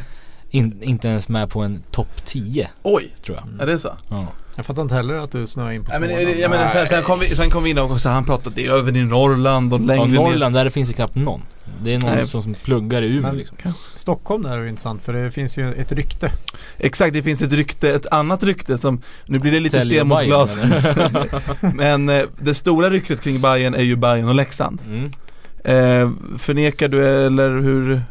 in, 0.50 0.82
inte 0.82 1.08
ens 1.08 1.28
med 1.28 1.50
på 1.50 1.60
en 1.62 1.82
topp 1.90 2.24
10 2.24 2.68
Oj, 2.82 3.14
tror 3.24 3.36
jag. 3.38 3.62
är 3.62 3.66
det 3.72 3.78
så? 3.78 3.92
Ja. 4.08 4.26
Jag 4.56 4.66
fattar 4.66 4.82
inte 4.82 4.94
heller 4.94 5.14
att 5.14 5.32
du 5.32 5.46
snöar 5.46 5.70
in 5.72 5.84
på 5.84 5.90
Nej, 5.90 6.00
men, 6.00 6.40
jag 6.40 6.50
menar, 6.50 6.68
sen, 6.68 6.86
sen 6.86 7.02
kom 7.02 7.18
vi, 7.18 7.26
sen 7.26 7.50
kom 7.50 7.62
vi 7.64 7.70
in 7.70 7.78
och 7.78 8.00
så 8.00 8.08
han 8.08 8.24
pratade 8.24 8.56
det 8.56 8.66
är 8.66 8.72
över 8.72 8.96
i 8.96 9.04
Norrland 9.04 9.72
och 9.72 9.80
längre 9.80 10.02
Ja, 10.02 10.06
ner. 10.06 10.14
Norrland 10.14 10.54
där 10.54 10.64
det 10.64 10.70
finns 10.70 10.88
det 10.88 10.94
knappt 10.94 11.14
någon. 11.14 11.42
Det 11.82 11.94
är 11.94 11.98
någon 11.98 12.10
Nej. 12.14 12.26
som, 12.26 12.42
som 12.42 12.54
pluggar 12.54 13.02
i 13.02 13.06
Umeå 13.06 13.22
Men- 13.22 13.36
liksom. 13.36 13.56
Stockholm 13.96 14.42
där 14.42 14.58
är 14.58 14.62
ju 14.62 14.68
intressant 14.68 15.02
för 15.02 15.12
det 15.12 15.30
finns 15.30 15.58
ju 15.58 15.72
ett 15.72 15.92
rykte. 15.92 16.30
Exakt, 16.78 17.12
det 17.12 17.22
finns 17.22 17.42
ett 17.42 17.52
rykte, 17.52 17.90
ett 17.90 18.06
annat 18.10 18.42
rykte 18.42 18.78
som, 18.78 19.02
nu 19.26 19.38
blir 19.38 19.52
det 19.52 19.60
lite 19.60 19.78
Tälje 19.78 19.98
sten 19.98 20.08
mot 20.08 20.18
Bayern, 20.18 20.28
glas. 20.28 20.56
Men 21.74 22.08
eh, 22.08 22.22
det 22.38 22.54
stora 22.54 22.90
ryktet 22.90 23.20
kring 23.22 23.40
Bayern 23.40 23.74
är 23.74 23.82
ju 23.82 23.96
Bayern 23.96 24.28
och 24.28 24.34
Leksand. 24.34 24.80
Mm. 24.88 25.04
Eh, 25.64 26.10
förnekar 26.38 26.88
du 26.88 27.06
eller 27.26 27.50
hur? 27.60 28.02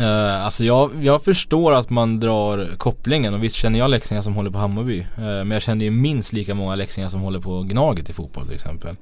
Eh, 0.00 0.44
alltså 0.44 0.64
jag, 0.64 0.90
jag 1.00 1.24
förstår 1.24 1.72
att 1.72 1.90
man 1.90 2.20
drar 2.20 2.76
kopplingen 2.76 3.34
och 3.34 3.44
visst 3.44 3.56
känner 3.56 3.78
jag 3.78 3.90
leksingar 3.90 4.22
som 4.22 4.34
håller 4.34 4.50
på 4.50 4.58
Hammarby. 4.58 5.00
Eh, 5.00 5.22
men 5.22 5.50
jag 5.50 5.62
känner 5.62 5.84
ju 5.84 5.90
minst 5.90 6.32
lika 6.32 6.54
många 6.54 6.74
leksingar 6.74 7.08
som 7.08 7.20
håller 7.20 7.40
på 7.40 7.62
Gnaget 7.62 8.10
i 8.10 8.12
fotboll 8.12 8.44
till 8.44 8.54
exempel. 8.54 8.96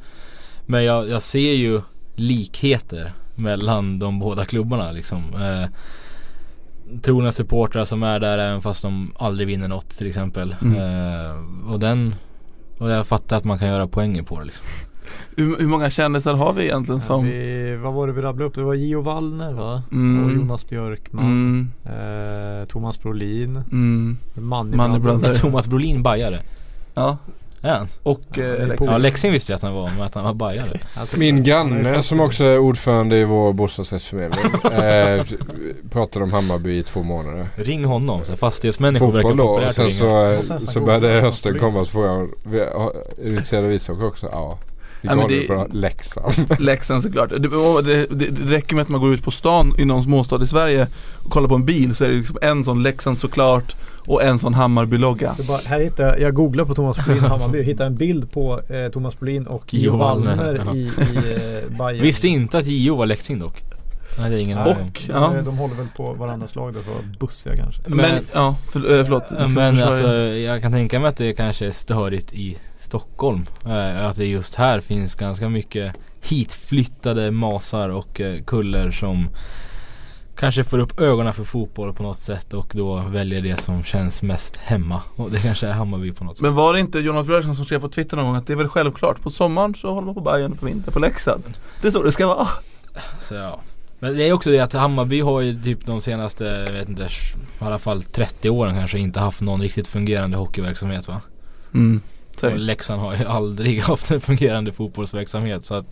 Men 0.67 0.85
jag, 0.85 1.09
jag 1.09 1.23
ser 1.23 1.53
ju 1.53 1.81
likheter 2.17 3.13
mellan 3.35 3.99
de 3.99 4.19
båda 4.19 4.45
klubbarna 4.45 4.93
liksom. 4.93 5.23
Eh, 5.35 5.69
trogna 7.03 7.33
supportrar 7.33 7.85
som 7.85 8.03
är 8.03 8.21
där 8.21 8.39
även 8.39 8.63
fast 8.63 8.83
de 8.83 9.13
aldrig 9.19 9.49
vinner 9.49 9.69
något 9.69 9.91
till 9.91 10.07
exempel. 10.07 10.57
Mm. 10.63 10.77
Eh, 10.77 11.71
och 11.73 11.81
den 11.81 12.15
och 12.79 12.91
jag 12.91 13.07
fattar 13.07 13.37
att 13.37 13.45
man 13.45 13.59
kan 13.59 13.69
göra 13.69 13.87
poänger 13.87 14.23
på 14.23 14.39
det 14.39 14.45
liksom. 14.45 14.67
Hur, 15.37 15.59
hur 15.59 15.67
många 15.67 15.91
kändisar 15.91 16.35
har 16.35 16.53
vi 16.53 16.63
egentligen 16.65 17.01
som? 17.01 17.25
Vi, 17.25 17.77
vad 17.83 17.93
var 17.93 18.07
det 18.07 18.13
vi 18.13 18.23
rabblade 18.23 18.49
upp? 18.49 18.55
Det 18.55 18.63
var 18.63 18.75
Gio 18.75 19.01
Wallner 19.01 19.53
va? 19.53 19.83
Mm. 19.93 20.25
Och 20.25 20.33
Jonas 20.33 20.69
Björkman. 20.69 21.25
Mm, 21.25 21.71
Eh, 21.87 22.65
Thomas 22.67 23.03
Brolin. 23.03 23.57
mm, 23.73 24.17
Money 24.35 24.77
Brothers. 24.77 25.03
Brothers. 25.03 25.41
Thomas 25.41 25.67
Brolin 25.67 26.03
bajare. 26.03 26.41
ja. 26.95 27.17
Han? 27.65 27.87
Och 28.03 28.39
är 28.39 28.61
eh, 28.61 28.69
Leksand. 28.69 28.91
Ja 28.93 28.99
Leksing 28.99 29.33
visste 29.33 29.53
jag 29.53 29.57
att 29.57 29.63
han 29.63 29.75
var 29.75 29.91
men 29.91 30.03
att 30.03 30.15
han 30.15 30.25
var 30.25 30.35
bajare. 30.35 30.81
Min 31.17 31.35
han 31.35 31.45
granne 31.45 32.03
som 32.03 32.21
också 32.21 32.45
är 32.45 32.59
ordförande 32.59 33.17
i 33.19 33.25
vår 33.25 33.53
bostadsrättsförmedling 33.53 34.45
eh, 34.73 35.25
pratade 35.91 36.25
om 36.25 36.33
Hammarby 36.33 36.79
i 36.79 36.83
två 36.83 37.03
månader. 37.03 37.49
Ring 37.57 37.85
honom, 37.85 38.25
så 38.25 38.37
fastighetsmänniskor 38.37 39.13
verkar 39.13 39.29
Fotboll 39.29 39.47
och 39.49 39.55
populärt 39.55 39.75
sen 39.75 39.91
så, 39.91 40.37
Och 40.39 40.45
sen 40.45 40.61
så 40.61 40.71
så 40.71 40.81
går 40.81 40.87
började 40.87 41.09
hösten 41.09 41.59
komma 41.59 41.85
så 41.85 41.91
frågade 41.91 42.15
jag 42.19 42.29
"Vi- 42.45 42.59
har- 42.61 42.93
Är 43.19 43.25
du 43.25 43.31
intresserad 43.31 43.65
av 43.65 43.73
ishockey 43.73 44.05
också? 44.05 44.29
Ja. 44.33 44.59
Ja, 45.03 45.15
men 45.15 45.29
det- 45.29 45.47
på 45.47 45.67
Leksand. 45.71 46.35
Leksand 46.59 47.03
såklart. 47.03 47.31
Det, 47.31 47.39
det, 47.39 48.07
det, 48.07 48.27
det 48.31 48.53
räcker 48.57 48.75
med 48.77 48.83
att 48.83 48.89
man 48.89 49.01
går 49.01 49.15
ut 49.15 49.23
på 49.25 49.31
stan 49.31 49.75
i 49.79 49.85
någon 49.85 50.03
småstad 50.03 50.45
i 50.45 50.47
Sverige 50.47 50.87
och 51.25 51.31
kollar 51.31 51.49
på 51.49 51.55
en 51.55 51.65
bil 51.65 51.95
så 51.95 52.05
är 52.05 52.09
det 52.09 52.15
liksom 52.15 52.39
en 52.43 52.65
sån 52.65 52.83
Leksand 52.83 53.19
såklart 53.19 53.77
och 54.07 54.23
en 54.23 54.39
sån 54.39 54.55
Hammarby-logga. 54.55 55.35
Här 55.67 55.81
hittar 55.81 56.05
jag, 56.05 56.21
jag 56.21 56.35
googlade 56.35 56.69
på 56.69 56.75
Thomas 56.75 56.97
Brolin 57.07 57.25
och 57.25 57.31
Hammarby 57.39 57.61
och 57.61 57.65
hittade 57.65 57.87
en 57.87 57.97
bild 57.97 58.33
på 58.33 58.61
eh, 58.69 58.89
Thomas 58.93 59.19
Brolin 59.19 59.47
och 59.47 59.75
Gio 59.75 59.81
Gio 59.81 59.97
Wallner, 59.97 60.63
ja. 60.67 60.75
i, 60.75 60.79
i 60.81 60.89
eh, 61.71 61.79
Bayern. 61.79 62.03
Visste 62.03 62.29
inte 62.29 62.59
att 62.59 62.67
JO 62.67 62.97
var 62.97 63.07
Leksing 63.07 63.39
dock. 63.39 63.63
Nej 64.19 64.31
det 64.31 64.37
är 64.37 64.41
ingen 64.41 64.59
aning. 64.59 64.77
Och, 64.91 65.03
ja. 65.09 65.37
eh, 65.37 65.45
De 65.45 65.57
håller 65.59 65.75
väl 65.75 65.87
på 65.97 66.13
varandras 66.13 66.55
lag 66.55 66.73
där 66.75 66.81
för 66.81 66.93
att 66.93 67.19
bussiga 67.19 67.57
kanske. 67.57 67.83
Men, 67.87 67.97
Men- 67.97 68.25
ja, 68.33 68.57
för, 68.73 68.99
eh, 68.99 69.05
förlåt. 69.05 69.25
Men 69.55 69.83
alltså 69.83 70.09
jag 70.17 70.63
kan 70.63 70.73
tänka 70.73 71.01
mig 71.01 71.09
att 71.09 71.17
det 71.17 71.33
kanske 71.33 71.67
är 71.67 71.71
störigt 71.71 72.33
i 72.33 72.57
Stockholm. 72.93 73.45
Eh, 73.67 74.07
att 74.07 74.17
det 74.17 74.27
just 74.27 74.55
här 74.55 74.81
finns 74.81 75.15
ganska 75.15 75.49
mycket 75.49 75.97
hitflyttade 76.21 77.31
masar 77.31 77.89
och 77.89 78.21
eh, 78.21 78.43
kuller 78.43 78.91
som 78.91 79.29
kanske 80.37 80.65
får 80.65 80.79
upp 80.79 81.01
ögonen 81.01 81.33
för 81.33 81.45
fotboll 81.45 81.95
på 81.95 82.03
något 82.03 82.19
sätt 82.19 82.55
och 82.55 82.73
då 82.75 82.97
väljer 82.97 83.41
det 83.41 83.57
som 83.61 83.83
känns 83.85 84.23
mest 84.23 84.57
hemma. 84.57 85.01
Och 85.17 85.31
det 85.31 85.39
kanske 85.39 85.67
är 85.67 85.73
Hammarby 85.73 86.13
på 86.13 86.25
något 86.25 86.37
sätt. 86.37 86.43
Men 86.43 86.55
var 86.55 86.73
det 86.73 86.81
inte 86.81 86.99
Jonas 86.99 87.27
Björkman 87.27 87.57
som 87.57 87.65
skrev 87.65 87.81
på 87.81 87.89
Twitter 87.89 88.17
någon 88.17 88.27
gång 88.27 88.37
att 88.37 88.47
det 88.47 88.53
är 88.53 88.57
väl 88.57 88.69
självklart 88.69 89.23
på 89.23 89.31
sommaren 89.31 89.75
så 89.75 89.95
håller 89.95 90.07
man 90.07 90.15
på 90.15 90.21
Bayern 90.21 90.53
och 90.53 90.59
på 90.59 90.67
vintern 90.67 90.93
på 90.93 90.99
Leksand. 90.99 91.43
Det 91.83 91.89
är 91.89 91.93
så 91.93 92.03
det 92.03 92.13
ska 92.13 92.27
vara. 92.27 92.49
Så 93.19 93.35
ja. 93.35 93.61
Men 93.99 94.17
det 94.17 94.29
är 94.29 94.33
också 94.33 94.51
det 94.51 94.61
att 94.61 94.73
Hammarby 94.73 95.21
har 95.21 95.41
ju 95.41 95.63
typ 95.63 95.87
de 95.87 96.01
senaste, 96.01 96.45
jag 96.67 96.73
vet 96.73 96.89
inte, 96.89 97.03
i 97.03 97.07
alla 97.59 97.79
fall 97.79 98.03
30 98.03 98.51
åren 98.51 98.75
kanske 98.75 98.99
inte 98.99 99.21
haft 99.21 99.41
någon 99.41 99.63
riktigt 99.63 99.89
fungerande 99.89 100.37
hockeyverksamhet 100.37 101.09
va? 101.09 101.21
Mm. 101.75 102.01
Och. 102.43 102.59
Leksand 102.59 103.01
har 103.01 103.17
ju 103.17 103.25
aldrig 103.27 103.81
haft 103.81 104.11
en 104.11 104.21
fungerande 104.21 104.73
fotbollsverksamhet 104.73 105.65
så 105.65 105.75
att 105.75 105.87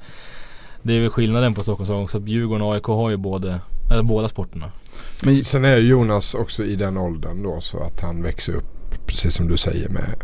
Det 0.83 0.97
är 0.97 1.01
väl 1.01 1.11
skillnaden 1.11 1.55
på 1.55 1.63
Stockholms 1.63 1.89
lag 1.91 2.03
också 2.03 2.19
att 2.19 2.29
Djurgården 2.29 2.63
och 2.63 2.75
AIK 2.75 2.85
har 2.85 3.11
ju 3.11 3.17
både, 3.17 3.61
eller 3.91 4.03
båda 4.03 4.29
sporterna. 4.29 4.73
Men 5.23 5.45
Sen 5.45 5.65
är 5.65 5.77
Jonas 5.77 6.35
också 6.35 6.65
i 6.65 6.77
den 6.77 6.97
åldern 6.97 7.43
då 7.43 7.61
så 7.61 7.83
att 7.83 8.01
han 8.01 8.23
växer 8.23 8.53
upp 8.55 9.07
precis 9.07 9.35
som 9.35 9.49
du 9.49 9.57
säger 9.57 9.89
med 9.89 10.15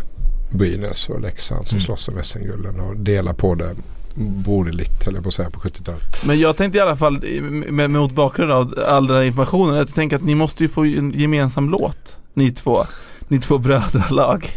Brynäs 0.52 1.08
och 1.08 1.20
Leksand 1.20 1.68
som 1.68 1.76
Mm. 1.76 1.84
slåss 1.84 2.08
om 2.08 2.22
SM-gulden 2.22 2.80
och 2.80 2.96
delar 2.96 3.32
på 3.32 3.54
det 3.54 3.74
broderligt 4.18 5.04
höll 5.04 5.14
jag 5.14 5.22
på 5.22 5.28
att 5.28 5.34
säga 5.34 5.50
på 5.50 5.60
70-talet. 5.60 6.24
Men 6.26 6.40
jag 6.40 6.56
tänkte 6.56 6.78
i 6.78 6.80
alla 6.80 6.96
fall 6.96 7.24
med, 7.70 7.90
mot 7.90 8.12
bakgrund 8.12 8.52
av 8.52 8.74
all 8.86 9.06
den 9.06 9.16
här 9.16 9.22
informationen. 9.24 9.76
Jag 9.76 9.94
tänker 9.94 10.16
att 10.16 10.24
ni 10.24 10.34
måste 10.34 10.62
ju 10.62 10.68
få 10.68 10.84
en 10.84 11.12
gemensam 11.12 11.70
låt. 11.70 12.16
Ni 12.34 12.52
två. 12.52 12.84
Ni 13.28 13.40
två 13.40 13.58
brödralag. 13.58 14.50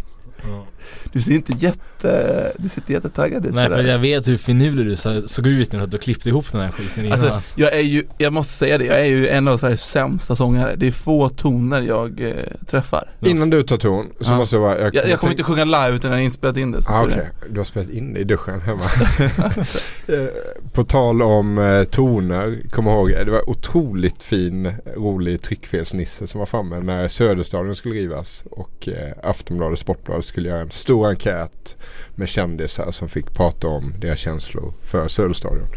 Du 1.14 1.22
ser 1.22 1.32
inte 1.32 1.54
jätte, 1.58 2.52
du 2.58 2.70
ser 2.70 2.78
inte 2.82 2.94
jättetaggad 2.94 3.46
ut 3.46 3.54
Nej 3.56 3.70
för 3.70 3.84
jag 3.84 4.00
vet 4.00 4.28
hur 4.28 4.38
finurlig 4.38 4.86
du 4.86 4.96
så- 4.96 5.28
såg 5.28 5.48
ut 5.48 5.72
nu 5.72 5.82
att 5.82 5.92
du 5.92 5.98
klippte 5.98 6.30
ihop 6.30 6.52
den 6.52 6.62
här 6.62 6.72
skiten 6.72 7.06
innan. 7.06 7.12
Alltså, 7.20 7.42
jag 7.56 7.74
är 7.74 7.82
ju, 7.82 8.06
jag 8.18 8.34
måste 8.34 8.54
säga 8.54 8.78
det, 8.78 8.86
jag 8.86 9.00
är 9.00 9.06
ju 9.06 9.28
en 9.28 9.48
av 9.48 9.58
Sveriges 9.58 9.82
sämsta 9.90 10.36
sångare. 10.36 10.76
Det 10.78 10.88
är 10.88 10.92
få 10.92 11.30
toner 11.30 11.82
jag 11.82 12.22
eh, 12.22 12.34
träffar. 12.68 13.10
Innan 13.22 13.50
du 13.50 13.64
tar 13.64 13.78
ton 13.78 14.06
så 14.22 14.32
Ja. 14.32 14.38
måste 14.38 14.56
jag 14.56 14.64
bara... 14.64 14.80
Jag, 14.80 14.96
jag 14.96 15.04
kommer 15.04 15.18
tänk- 15.18 15.32
inte 15.32 15.44
sjunga 15.44 15.66
live 15.66 15.96
utan 15.96 16.12
jag 16.12 16.18
har 16.18 16.24
inspelat 16.24 16.58
in 16.58 16.72
det. 16.72 16.82
så 16.82 16.92
Ah, 16.92 17.04
Okej, 17.04 17.30
jag. 17.42 17.52
du 17.54 17.60
har 17.60 17.66
spelat 17.66 17.90
in 17.90 18.14
det 18.14 18.20
i 18.20 18.24
duschen 18.24 18.62
hemma. 18.62 18.84
Eh, 20.08 20.26
På 20.74 20.84
tal 20.84 21.22
om 21.22 21.58
eh, 21.58 21.84
toner, 21.84 22.60
kom 22.70 22.88
ihåg 22.88 23.10
det 23.10 23.32
var 23.32 23.50
otroligt 23.50 24.24
fin 24.24 24.74
rolig 24.98 25.42
tryckfelsnisse 25.42 26.28
som 26.28 26.40
var 26.40 26.46
framme 26.46 26.80
när 26.80 27.08
Söderstadion 27.08 27.76
skulle 27.76 27.96
rivas 27.96 28.44
och 28.52 28.88
eh, 28.88 29.14
Aftonbladet 29.30 29.80
Sportbladet 29.80 30.26
skulle 30.26 30.50
göra 30.50 30.62
en 30.62 30.72
stor 30.80 31.08
enkät 31.10 31.78
med 32.16 32.30
kändisar 32.30 32.92
som 32.92 33.10
fick 33.10 33.34
prata 33.34 33.68
om 33.68 33.94
deras 34.00 34.20
känslor 34.20 34.74
för 34.82 35.08
Söderstadion. 35.08 35.68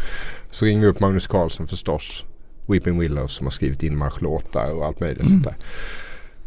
Så 0.51 0.65
ringde 0.65 0.87
vi 0.87 0.93
upp 0.93 1.01
Magnus 1.01 1.27
Carlsson 1.27 1.69
förstås, 1.69 2.25
Weeping 2.67 2.99
Willows 2.99 3.33
som 3.33 3.47
har 3.47 3.51
skrivit 3.51 3.83
inmarschlåtar 3.83 4.71
och 4.71 4.87
allt 4.87 5.01
möjligt 5.01 5.29
sånt 5.29 5.45
där. 5.45 5.55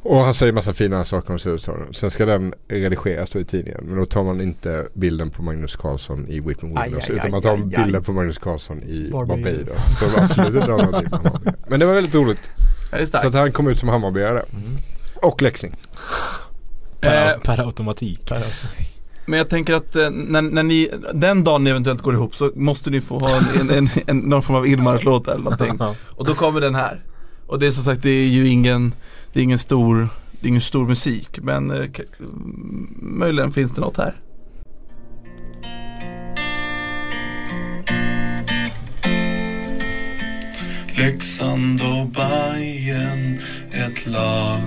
Och 0.01 0.17
han 0.17 0.33
säger 0.33 0.53
massa 0.53 0.73
fina 0.73 1.05
saker 1.05 1.33
om 1.33 1.39
Söderstadion. 1.39 1.93
Sen 1.93 2.11
ska 2.11 2.25
den 2.25 2.53
redigeras 2.67 3.29
då 3.29 3.39
i 3.39 3.45
tidningen. 3.45 3.81
Men 3.83 3.97
då 3.97 4.05
tar 4.05 4.23
man 4.23 4.41
inte 4.41 4.87
bilden 4.93 5.29
på 5.29 5.43
Magnus 5.43 5.75
Carlsson 5.75 6.27
i 6.27 6.39
Weeping 6.39 6.81
Willows. 6.83 7.09
utan 7.09 7.31
man 7.31 7.41
tar 7.41 7.53
aj, 7.53 7.61
aj. 7.75 7.83
bilden 7.83 8.03
på 8.03 8.13
Magnus 8.13 8.37
Carlsson 8.37 8.83
i 8.83 9.09
Barbados. 9.11 9.97
Som 9.99 10.09
absolut 10.17 10.55
inte 10.55 10.67
någonting. 10.67 11.19
Men 11.67 11.79
det 11.79 11.85
var 11.85 11.93
väldigt 11.93 12.15
roligt. 12.15 12.51
Det 12.91 12.97
är 12.97 13.05
Så 13.05 13.27
att 13.27 13.33
han 13.33 13.51
kom 13.51 13.67
ut 13.67 13.79
som 13.79 13.89
Hammarbyare. 13.89 14.43
Och 15.15 15.41
Leksing. 15.41 15.75
Per, 17.01 17.31
Eh, 17.31 17.37
per 17.43 17.65
automatik. 17.65 18.19
Men 19.27 19.37
jag 19.39 19.49
tänker 19.49 19.73
att 19.73 19.95
eh, 19.95 20.09
när, 20.09 20.41
när 20.41 20.63
ni, 20.63 20.89
den 21.13 21.43
dagen 21.43 21.63
ni 21.63 21.69
eventuellt 21.69 22.01
går 22.01 22.13
ihop 22.13 22.35
så 22.35 22.51
måste 22.55 22.89
ni 22.89 23.01
få 23.01 23.19
ha 23.19 23.41
en, 23.59 23.69
en, 23.69 23.89
en, 24.07 24.17
någon 24.17 24.43
form 24.43 24.55
av 24.57 24.67
Ilmar-låt 24.67 25.27
eller 25.27 25.43
någonting. 25.43 25.79
Och 26.05 26.25
då 26.25 26.33
kommer 26.35 26.61
den 26.61 26.75
här. 26.75 27.03
Och 27.47 27.59
det 27.59 27.67
är 27.67 27.71
som 27.71 27.83
sagt, 27.83 28.01
det 28.03 28.09
är 28.09 28.27
ju 28.27 28.47
ingen, 28.47 28.93
det 29.33 29.39
är 29.39 29.43
ingen 29.43 29.57
stor, 29.57 30.09
det 30.31 30.47
är 30.47 30.49
ingen 30.49 30.61
stor 30.61 30.87
musik 30.87 31.39
men 31.41 31.71
eh, 31.71 31.85
k- 31.97 32.03
mm, 32.19 32.97
möjligen 33.01 33.51
finns 33.51 33.71
det 33.71 33.81
något 33.81 33.97
här. 33.97 34.15
Leksand 40.97 41.81
och 41.81 42.07
Bajen 42.07 43.39
ett 43.71 44.05
lag 44.05 44.61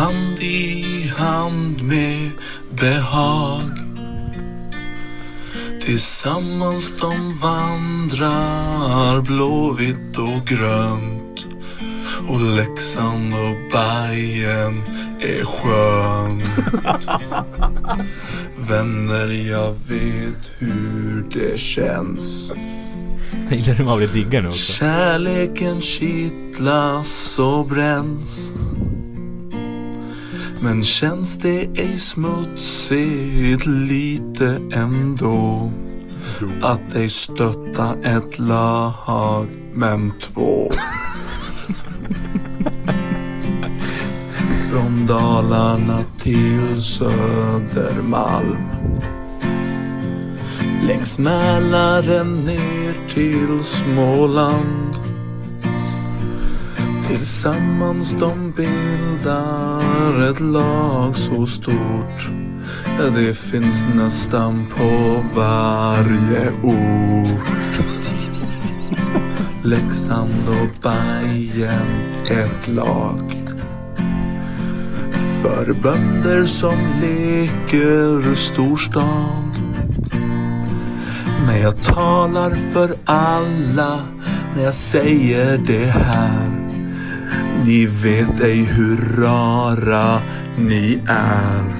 Hand 0.00 0.38
i 0.40 1.12
hand 1.16 1.82
med 1.82 2.30
behag. 2.70 3.62
Tillsammans 5.80 6.94
de 7.00 7.38
vandrar 7.38 9.20
blåvitt 9.20 10.18
och 10.18 10.46
grönt. 10.46 11.46
Och 12.28 12.40
Leksand 12.40 13.34
och 13.34 13.72
Bajen 13.72 14.82
är 15.20 15.44
skönt 15.44 16.44
Vänner, 18.68 19.48
jag 19.50 19.74
vet 19.88 20.50
hur 20.58 21.24
det 21.32 21.60
känns. 21.60 22.52
Jag 23.50 23.58
gillar 23.58 23.74
hur 23.74 23.84
man 23.84 23.98
blir 23.98 24.08
diggare 24.08 24.42
nu 24.42 24.48
också. 24.48 24.72
Kärleken 24.72 25.80
kittlas 25.80 27.38
och 27.38 27.66
bränns 27.66 28.52
Men 30.62 30.82
känns 30.82 31.38
det 31.38 31.60
ej 31.74 31.98
smutsigt 31.98 33.66
lite 33.66 34.60
ändå 34.72 35.72
Att 36.62 36.94
ej 36.94 37.08
stötta 37.08 37.96
ett 38.02 38.38
lag 38.38 39.46
men 39.74 40.12
två 40.20 40.70
från 44.70 45.06
Dalarna 45.06 46.04
till 46.18 46.82
Södermalm. 46.82 48.66
Längs 50.86 51.18
Mälaren 51.18 52.44
ner 52.44 53.08
till 53.14 53.64
Småland. 53.64 55.09
Tillsammans 57.10 58.16
de 58.20 58.52
bildar 58.56 60.30
ett 60.30 60.40
lag 60.40 61.16
så 61.16 61.46
stort. 61.46 62.30
Det 63.14 63.34
finns 63.34 63.84
nästan 63.94 64.66
på 64.76 65.22
varje 65.34 66.50
ort. 66.62 67.80
Leksand 69.64 70.48
och 70.48 70.82
Bajen 70.82 71.86
ett 72.30 72.68
lag. 72.68 73.50
För 75.42 75.72
bönder 75.82 76.44
som 76.44 76.78
leker 77.00 78.34
storstad. 78.34 79.50
Men 81.46 81.60
jag 81.62 81.82
talar 81.82 82.50
för 82.72 82.96
alla 83.04 84.00
när 84.56 84.64
jag 84.64 84.74
säger 84.74 85.58
det 85.58 85.86
här. 85.86 86.59
Ni 87.64 87.86
vet 87.86 88.40
ej 88.40 88.64
hur 88.64 89.22
rara 89.22 90.20
ni 90.58 90.98
är. 91.08 91.74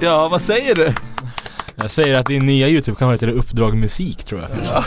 Ja, 0.00 0.28
vad 0.28 0.42
säger 0.42 0.74
du? 0.74 0.94
Jag 1.76 1.90
säger 1.90 2.18
att 2.18 2.26
din 2.26 2.46
nya 2.46 2.68
YouTube-kanal 2.68 3.14
heter 3.14 3.28
Uppdrag 3.28 3.76
Musik 3.76 4.24
tror 4.24 4.40
jag. 4.40 4.50
Jag, 4.64 4.84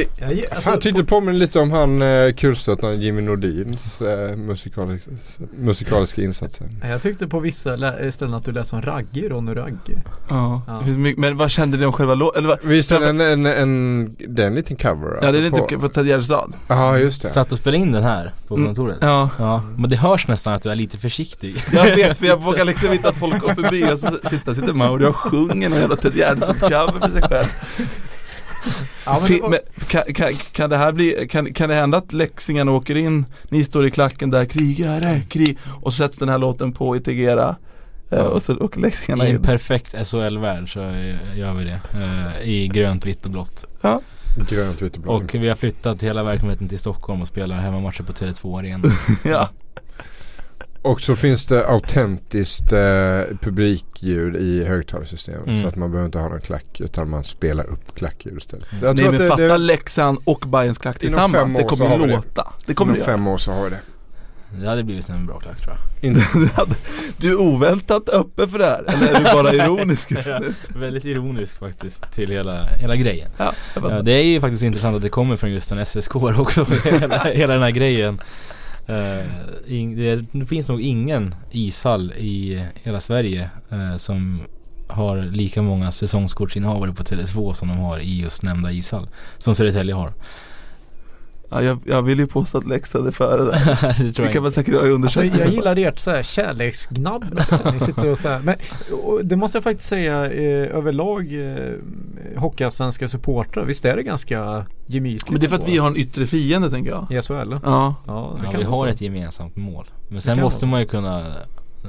ge- 0.00 0.06
Fan, 0.18 0.30
alltså, 0.54 0.70
jag 0.70 0.80
tyckte 0.80 1.04
på 1.04 1.20
mig 1.20 1.34
lite 1.34 1.58
om 1.58 1.70
han 1.70 2.02
eh, 2.02 2.32
kulstötande 2.32 2.96
Jimmy 2.96 3.22
Nordins 3.22 4.02
eh, 4.02 4.36
musikaliska, 4.36 5.10
musikaliska 5.58 6.22
insatser. 6.22 6.66
jag 6.82 7.02
tyckte 7.02 7.26
på 7.26 7.40
vissa 7.40 7.76
ställen 8.12 8.34
att 8.34 8.44
du 8.44 8.52
lät 8.52 8.66
som 8.68 8.82
Ragge, 8.82 9.28
Ronny 9.28 9.54
Ragge. 9.54 10.02
Ja, 10.28 10.62
Ja. 10.66 10.72
Det 10.78 10.84
finns 10.84 10.98
mycket, 10.98 11.20
men 11.20 11.36
vad 11.36 11.50
kände 11.50 11.78
ni 11.78 11.86
om 11.86 11.92
själva 11.92 12.14
låten? 12.14 12.52
Visst 12.62 12.92
är 12.92 13.00
det 13.00 13.08
en, 13.08 13.20
en, 13.20 13.46
en, 13.46 14.16
det 14.28 14.42
är 14.42 14.46
en 14.46 14.54
liten 14.54 14.76
cover 14.76 15.18
Ja, 15.22 15.32
det 15.32 15.38
är 15.38 15.46
alltså, 15.46 15.62
lite 15.62 15.76
på 15.78 15.88
Ted 15.88 16.06
Gärdestad. 16.06 16.52
Ja, 16.68 16.98
just 16.98 17.22
det. 17.22 17.28
Satt 17.28 17.52
och 17.52 17.58
spelade 17.58 17.82
in 17.82 17.92
den 17.92 18.04
här 18.04 18.32
på 18.48 18.54
Mm. 18.54 18.66
kontoret. 18.66 18.98
Ja. 19.00 19.30
Ja, 19.38 19.62
men 19.76 19.90
det 19.90 19.96
hörs 19.96 20.28
nästan 20.28 20.54
att 20.54 20.62
du 20.62 20.70
är 20.70 20.74
lite 20.74 20.98
försiktig. 20.98 21.56
Jag 21.72 21.84
vet 21.96 22.18
för 22.18 22.26
jag 22.26 22.36
vågar 22.42 22.64
liksom 22.64 22.92
inte 22.92 23.08
att 23.08 23.16
folk 23.16 23.40
går 23.40 23.54
förbi 23.54 23.92
och 23.92 23.98
så 23.98 24.06
sitter, 24.30 24.54
sitter 24.54 24.72
Mauri 24.72 25.04
och 25.06 25.16
sjunger 25.16 25.68
någon 25.68 25.78
jävla 25.78 25.96
Ted 25.96 26.12
Gärdestad-cover 26.14 27.00
för 27.00 27.10
sig 27.10 27.22
själv. 27.22 27.46
Ja, 29.06 29.18
men 29.20 29.28
Fi- 29.28 29.34
det 29.36 29.42
var, 29.42 29.48
men 29.50 29.58
kan, 29.88 30.02
kan, 30.14 30.34
kan 30.34 30.70
det 30.70 30.76
här 30.76 30.92
bli, 30.92 31.28
kan, 31.30 31.52
kan 31.54 31.68
det 31.68 31.74
hända 31.74 31.98
att 31.98 32.12
Leksingarna 32.12 32.72
åker 32.72 32.94
in, 32.96 33.26
ni 33.48 33.64
står 33.64 33.86
i 33.86 33.90
klacken 33.90 34.30
där, 34.30 34.44
krigare, 34.44 35.20
krig 35.28 35.58
och 35.82 35.92
så 35.92 35.96
sätts 35.96 36.16
den 36.18 36.28
här 36.28 36.38
låten 36.38 36.72
på 36.72 36.96
i 36.96 37.00
Tegera 37.00 37.56
eh, 38.10 38.18
och 38.18 38.42
så 38.42 38.56
åker 38.56 38.80
Leksingarna 38.80 39.26
I 39.26 39.30
en 39.30 39.36
in. 39.36 39.42
perfekt 39.42 39.94
SHL-värld 40.08 40.72
så 40.72 40.80
eh, 40.80 41.38
gör 41.38 41.54
vi 41.54 41.64
det. 41.64 41.80
Eh, 42.42 42.48
I 42.48 42.68
grönt, 42.68 43.06
vitt 43.06 43.24
och 43.24 43.30
blått. 43.30 43.64
Grönt, 44.50 44.82
vitt 44.82 44.96
och 44.96 45.02
blått. 45.02 45.22
Och 45.22 45.34
vi 45.34 45.48
har 45.48 45.56
flyttat 45.56 46.02
hela 46.02 46.22
verksamheten 46.22 46.68
till 46.68 46.78
Stockholm 46.78 47.20
och 47.22 47.28
spelar 47.28 47.56
hemmamatcher 47.56 48.02
på 48.02 48.12
Tele2 48.12 48.58
Arena. 48.58 48.84
Ja. 49.24 49.48
Och 50.84 51.00
så 51.00 51.16
finns 51.16 51.46
det 51.46 51.66
autentiskt 51.66 52.72
eh, 52.72 52.78
publikljud 53.40 54.36
i 54.36 54.64
högtalarsystemet. 54.64 55.46
Mm. 55.46 55.62
Så 55.62 55.68
att 55.68 55.76
man 55.76 55.90
behöver 55.90 56.06
inte 56.06 56.18
ha 56.18 56.28
någon 56.28 56.40
klack 56.40 56.80
utan 56.80 57.10
man 57.10 57.24
spelar 57.24 57.64
upp 57.64 57.94
klackljud 57.94 58.38
istället. 58.38 58.66
Jag 58.82 58.96
Nej 58.96 59.04
tror 59.04 59.12
men 59.12 59.22
att 59.22 59.28
fatta 59.28 59.42
det, 59.42 59.48
det, 59.48 59.58
Leksand 59.58 60.18
och 60.24 60.44
Bayerns 60.46 60.78
klack 60.78 60.98
tillsammans, 60.98 61.54
det 61.54 61.62
kommer 61.62 61.98
ju 61.98 62.06
det. 62.06 62.12
låta. 62.12 62.52
Det 62.66 62.74
kommer 62.74 62.92
inom 62.92 62.98
det 62.98 63.12
fem 63.12 63.26
år 63.26 63.38
så 63.38 63.52
har 63.52 63.64
vi 63.64 63.70
det. 63.70 63.80
Det 64.60 64.68
hade 64.68 64.84
blivit 64.84 65.08
en 65.08 65.26
bra 65.26 65.38
klack 65.38 65.60
tror 65.62 65.74
jag. 65.74 66.16
Du 67.16 67.30
är 67.30 67.40
oväntat 67.40 68.08
öppen 68.08 68.48
för 68.48 68.58
det 68.58 68.64
här, 68.64 68.84
eller 68.88 69.08
är 69.08 69.18
du 69.18 69.24
bara 69.24 69.52
ironisk 69.54 70.10
just 70.10 70.28
nu? 70.28 70.54
Väldigt 70.80 71.04
ironisk 71.04 71.58
faktiskt 71.58 72.12
till 72.12 72.30
hela, 72.30 72.66
hela 72.66 72.96
grejen. 72.96 73.30
Ja, 73.36 73.52
Ja, 73.74 74.02
det 74.02 74.12
är 74.12 74.24
ju 74.24 74.40
faktiskt 74.40 74.62
intressant 74.62 74.96
att 74.96 75.02
det 75.02 75.08
kommer 75.08 75.36
från 75.36 75.52
just 75.52 75.72
en 75.72 75.86
SSK 75.86 76.16
också, 76.16 76.66
hela, 76.84 77.18
hela 77.18 77.52
den 77.52 77.62
här 77.62 77.70
grejen. 77.70 78.20
Eh, 78.86 79.26
det, 80.32 80.46
finns 80.46 80.68
nog 80.68 80.80
ingen 80.80 81.34
ishall 81.50 82.12
i 82.12 82.64
hela 82.74 83.00
Sverige 83.00 83.50
eh, 83.70 83.96
som 83.96 84.40
har 84.88 85.22
lika 85.22 85.62
många 85.62 85.92
säsongskortsinnehavare 85.92 86.92
på 86.92 87.02
Tele2 87.02 87.52
som 87.52 87.68
de 87.68 87.78
har 87.78 87.98
i 87.98 88.20
just 88.20 88.42
nämnda 88.42 88.72
ishall. 88.72 89.08
Som 89.38 89.54
Södertälje 89.54 89.94
har 89.94 90.12
ja, 91.54 91.62
jag, 91.62 91.78
jag 91.84 92.02
vill 92.02 92.18
ju 92.18 92.26
påstå 92.26 92.58
att 92.58 92.66
Leksand 92.66 93.06
är 93.06 93.10
före 93.10 93.44
där. 93.44 93.52
det 94.04 94.12
tror 94.12 94.12
Det 94.12 94.22
jag 94.22 94.32
kan 94.32 94.42
man 94.42 94.48
inte. 94.48 94.50
säkert 94.60 94.74
göra 94.74 94.82
i 94.86 94.92
alltså, 94.92 94.94
undersökningar. 94.94 95.38
jag 95.38 95.48
gillar 95.54 95.76
ert 95.76 95.98
så 95.98 96.10
här 96.10 96.22
kärleksgnabb 96.22 97.24
nästan. 97.32 97.74
Ni 97.74 97.80
sitter 97.80 98.08
och 98.10 98.18
så 98.18 98.28
här. 98.28 98.40
Men 98.44 98.54
och 99.04 99.24
det 99.24 99.36
måste 99.36 99.56
jag 99.56 99.62
faktiskt 99.64 99.88
säga 99.88 100.30
eh, 100.32 100.76
överlag 100.76 101.32
eh, 101.32 102.38
Hockeyallsvenska 102.40 103.08
supportrar. 103.08 103.64
Visst 103.64 103.84
är 103.84 103.96
det 103.96 104.02
ganska 104.02 104.66
gemytligt? 104.86 105.30
Men 105.30 105.40
det 105.40 105.46
är 105.46 105.48
för 105.48 105.56
att 105.56 105.68
vi 105.68 105.78
har 105.78 105.86
en 105.86 105.96
yttre 105.96 106.26
fiende 106.26 106.70
tänker 106.70 106.90
jag. 106.90 107.06
I 107.18 107.22
SHL? 107.22 107.32
Ja, 107.34 107.94
Ja. 108.06 108.36
det 108.40 108.44
Ja, 108.44 108.50
kan 108.50 108.60
vi 108.60 108.66
har 108.66 108.76
så. 108.76 108.84
ett 108.86 109.00
gemensamt 109.00 109.56
mål. 109.56 109.84
Men 110.08 110.20
sen 110.20 110.40
måste 110.40 110.66
man 110.66 110.80
ju 110.80 110.86
kunna 110.86 111.26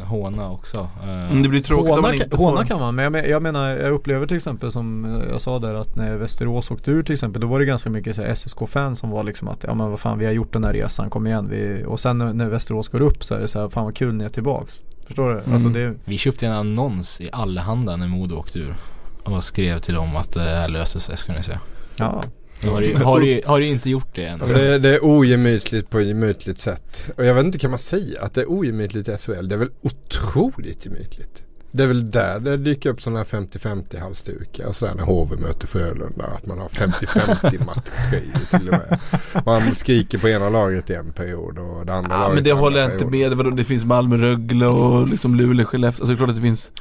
håna 0.04 0.52
också. 0.52 0.90
Eh, 1.04 1.26
Mm, 1.32 1.44
det 1.44 1.50
blir 1.50 1.62
tråkigt 1.62 1.84
om 1.86 2.02
man 2.02 2.04
Håna, 2.04 2.14
inte 2.14 2.30
kan, 2.30 2.40
håna 2.40 2.58
får. 2.62 2.66
kan 2.68 2.80
man, 2.80 2.96
men 2.96 3.04
jag, 3.04 3.12
men- 3.12 3.30
jag 3.30 3.44
menar 3.44 3.70
jag 3.70 3.94
upplever 3.94 4.28
till 4.28 4.38
exempel 4.38 4.72
som 4.72 5.06
jag 5.32 5.42
sa 5.42 5.60
där 5.60 5.74
att 5.74 5.96
när 5.96 6.16
Västerås 6.16 6.72
åkte 6.72 6.92
ur 6.92 7.04
till 7.04 7.14
exempel 7.14 7.42
Då 7.42 7.48
var 7.48 7.60
det 7.60 7.66
ganska 7.66 7.90
mycket 7.90 8.18
här 8.18 8.34
SSK-fans 8.36 9.00
som 9.00 9.10
var 9.10 9.24
liksom 9.24 9.48
att 9.48 9.64
Ja 9.64 9.74
men 9.74 9.90
vad 9.90 10.00
fan 10.00 10.20
vi 10.20 10.26
har 10.26 10.32
gjort 10.32 10.54
den 10.54 10.64
här 10.64 10.74
resan, 10.74 11.10
kom 11.10 11.28
igen 11.28 11.48
vi, 11.52 11.84
Och 11.88 12.00
sen 12.00 12.18
när, 12.18 12.34
när 12.34 12.46
Västerås 12.50 12.88
går 12.88 13.02
upp 13.02 13.24
så 13.24 13.36
är 13.36 13.40
det 13.40 13.48
så 13.48 13.60
här 13.62 13.70
Fan 13.70 13.84
vad 13.86 13.96
kul 13.96 14.14
ni 14.14 14.24
är 14.24 14.30
tillbaks 14.30 14.84
Förstår 15.08 15.30
du? 15.30 15.36
Alltså 15.54 15.68
Mm. 15.68 15.74
det 15.74 15.94
Vi 16.06 16.18
köpte 16.18 16.46
en 16.46 16.52
annons 16.54 17.22
i 17.22 17.30
Allehanda 17.32 17.96
när 17.96 18.08
Modo 18.08 18.36
åkte 18.36 18.60
ur. 18.60 18.76
Och 19.24 19.44
skrev 19.44 19.80
till 19.80 19.94
dem 19.94 20.16
att 20.16 20.34
det 20.34 20.42
här 20.42 20.68
löser 20.70 21.00
sig 21.00 21.18
ska 21.18 21.34
ni 21.34 21.44
se. 21.44 21.58
Ja 21.96 22.22
Nu 22.66 22.72
har 22.72 22.82
du, 22.82 22.96
har 22.96 23.20
du, 23.20 23.42
har 23.46 23.60
du 23.60 23.66
inte 23.66 23.90
gjort 23.90 24.16
det 24.16 24.26
än? 24.26 24.40
Det, 24.40 24.80
det 24.80 24.96
är 24.96 25.06
ogemytligt 25.06 25.90
på 25.90 26.00
ett 26.00 26.08
gemytligt 26.08 26.60
sätt. 26.60 27.12
Och 27.18 27.26
jag 27.26 27.34
vet 27.34 27.46
inte, 27.46 27.60
kan 27.60 27.70
man 27.70 27.80
säga 27.80 28.22
att 28.22 28.34
det 28.34 28.42
är 28.42 28.52
ogemytligt 28.52 29.10
i 29.10 29.18
SHL? 29.18 29.48
Det 29.48 29.56
är 29.56 29.60
väl 29.60 29.70
otroligt 29.82 30.86
gemytligt. 30.86 31.44
Det 31.72 31.84
är 31.84 31.88
väl 31.88 32.12
där 32.12 32.40
det 32.40 32.58
dyker 32.58 32.90
upp 32.90 33.02
sådana 33.02 33.20
här 33.20 33.26
50-50 33.26 34.00
halsdukar 34.00 34.66
och 34.66 34.76
sådär 34.76 34.94
när 34.94 35.04
HV 35.04 35.36
möter 35.36 35.68
Frölunda. 35.68 36.24
Att 36.26 36.46
man 36.46 36.60
har 36.60 36.68
50-50 36.68 37.66
matchtröjor 37.66 38.60
till 38.60 38.70
och 38.70 38.76
med. 38.76 39.00
Man 39.46 39.76
skriker 39.76 40.18
på 40.18 40.30
ena 40.30 40.50
laget 40.50 40.90
i 40.90 40.94
en 40.94 41.12
period 41.12 41.58
och 41.60 41.86
det 41.86 41.94
andra 41.94 42.12
Ja, 42.16 42.20
laget 42.20 42.36
men 42.36 42.44
det 42.44 42.52
håller 42.52 42.82
jag 42.82 42.94
inte 42.94 43.06
med. 43.06 43.38
Det, 43.38 43.56
det 43.56 43.64
finns 43.64 43.86
Malmö, 43.86 44.18
Rögle 44.18 44.66
och 44.66 45.08
liksom 45.08 45.36
Luleå, 45.36 45.66
Skellefteå. 45.66 46.04
Alltså 46.04 46.18
klart 46.18 46.30
att 46.30 46.36
det 46.36 46.42
finns 46.42 46.72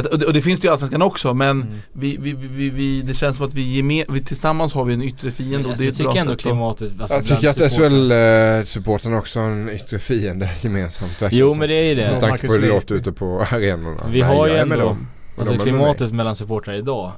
och, 0.00 0.18
det, 0.18 0.26
och 0.26 0.32
det 0.32 0.42
finns 0.42 0.60
det 0.60 0.64
ju 0.64 0.68
i 0.70 0.72
Allsvenskan 0.72 1.02
också 1.02 1.34
men 1.34 1.50
Mm. 1.62 1.78
vi, 1.92 2.16
vi, 2.20 2.32
vi, 2.32 2.70
vi, 2.70 3.02
det 3.02 3.14
känns 3.14 3.36
som 3.36 3.46
att 3.46 3.54
vi, 3.54 3.76
geme, 3.76 4.04
vi 4.08 4.20
tillsammans 4.24 4.74
har 4.74 4.84
vi 4.84 4.94
en 4.94 5.02
yttre 5.02 5.30
fiende 5.30 5.58
och 5.64 5.70
Alltså, 5.70 5.82
det 5.82 5.84
är 5.84 5.86
jag 5.86 5.92
ett 5.92 5.98
bra 5.98 6.12
tycker 6.12 6.20
ändå 6.20 6.36
klimatet 6.36 6.92
alltså, 7.00 7.14
Jag 7.16 7.24
tycker 7.26 7.48
att 7.48 7.72
SHL-supporten 7.72 9.14
också 9.18 9.40
har 9.40 9.50
en 9.50 9.68
yttre 9.70 9.98
fiende 9.98 10.50
gemensamt. 10.60 11.22
verkar 11.22 11.36
Jo 11.36 11.54
men 11.54 11.68
det 11.68 11.74
är 11.74 11.82
ju 11.90 11.96
Med 11.96 12.04
det. 12.14 12.20
tanke 12.20 12.26
Marcus 12.28 12.46
på 12.48 12.54
hur 12.54 12.62
det 12.62 12.68
låter 12.68 12.94
ute 12.94 13.12
på 13.12 13.46
arenorna. 13.50 14.06
Vi 14.08 14.20
Nej, 14.20 14.36
har 14.36 14.46
ju 14.46 14.52
med 14.52 14.62
ändå- 14.62 14.76
dem. 14.76 15.06
Alltså 15.38 15.54
med 15.54 15.62
klimatet 15.62 16.12
mellan 16.12 16.36
supportrar 16.36 16.74
idag 16.74 17.12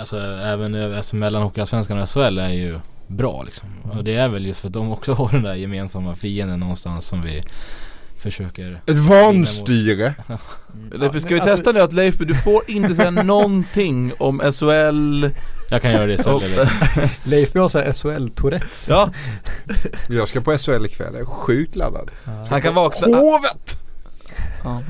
Alltså 0.00 0.18
även 0.44 0.94
alltså, 0.96 1.16
mellan 1.16 1.42
Hockeyallsvenskan 1.42 1.98
och 1.98 2.08
SHL 2.08 2.38
är 2.38 2.48
ju 2.48 2.78
bra 3.06 3.42
liksom. 3.42 3.68
Och 3.92 4.04
det 4.04 4.14
är 4.14 4.28
väl 4.28 4.46
just 4.46 4.60
för 4.60 4.68
att 4.68 4.72
de 4.74 4.92
också 4.92 5.12
har 5.14 5.28
den 5.30 5.42
där 5.42 5.54
gemensamma 5.54 6.16
fienden 6.16 6.60
någonstans 6.60 7.06
som 7.06 7.22
vi 7.22 7.42
försöker 8.24 8.80
Ett 8.86 8.96
vanstyre. 8.96 10.14
Leif, 10.92 11.20
ska 11.22 11.28
vi 11.34 11.40
alltså- 11.40 11.56
testa 11.56 11.72
nu 11.72 11.80
att 11.80 11.92
Leif, 11.92 12.14
du 12.18 12.34
får 12.34 12.62
inte 12.70 12.94
säga 12.94 13.10
någonting 13.10 14.12
om 14.18 14.40
SHL 14.52 15.26
Jag 15.70 15.82
kan 15.82 15.92
göra 15.92 16.06
det 16.06 16.22
sen? 16.22 16.40
Leif 17.24 17.54
har 17.54 17.68
så 17.68 17.78
här 17.78 17.92
SHL-tourettes 17.92 18.86
Ja, 18.90 19.10
Jag 20.08 20.28
ska 20.28 20.40
på 20.40 20.58
SHL 20.58 20.86
ikväll. 20.86 21.12
Jag 21.12 21.20
är 21.20 21.24
sjukt 21.26 21.76
laddad. 21.76 22.10
han 22.50 22.62
kan 22.62 22.74
vakna 22.74 23.16
Hovet! 23.16 23.76
ja. 24.64 24.82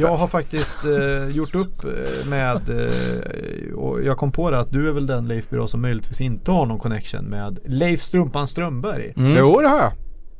Jag 0.00 0.16
har 0.16 0.28
faktiskt 0.28 0.84
eh, 0.84 1.28
gjort 1.36 1.54
upp 1.54 1.84
eh, 1.84 2.26
med 2.26 2.70
eh, 2.70 3.74
och 3.74 4.02
jag 4.02 4.16
kom 4.18 4.32
på 4.32 4.50
det 4.50 4.58
att 4.58 4.70
du 4.70 4.88
är 4.88 4.92
väl 4.92 5.06
den 5.06 5.28
Leif 5.28 5.48
Byrå 5.50 5.66
som 5.68 5.82
möjligtvis 5.82 6.20
inte 6.20 6.50
har 6.50 6.66
någon 6.66 6.78
connection 6.78 7.24
med 7.24 7.58
Leif 7.64 8.00
Strumpan 8.02 8.46
Strömberg. 8.46 9.12
mm. 9.16 9.36
Jo 9.38 9.60
det 9.60 9.68
har 9.68 9.78
jag. 9.78 9.92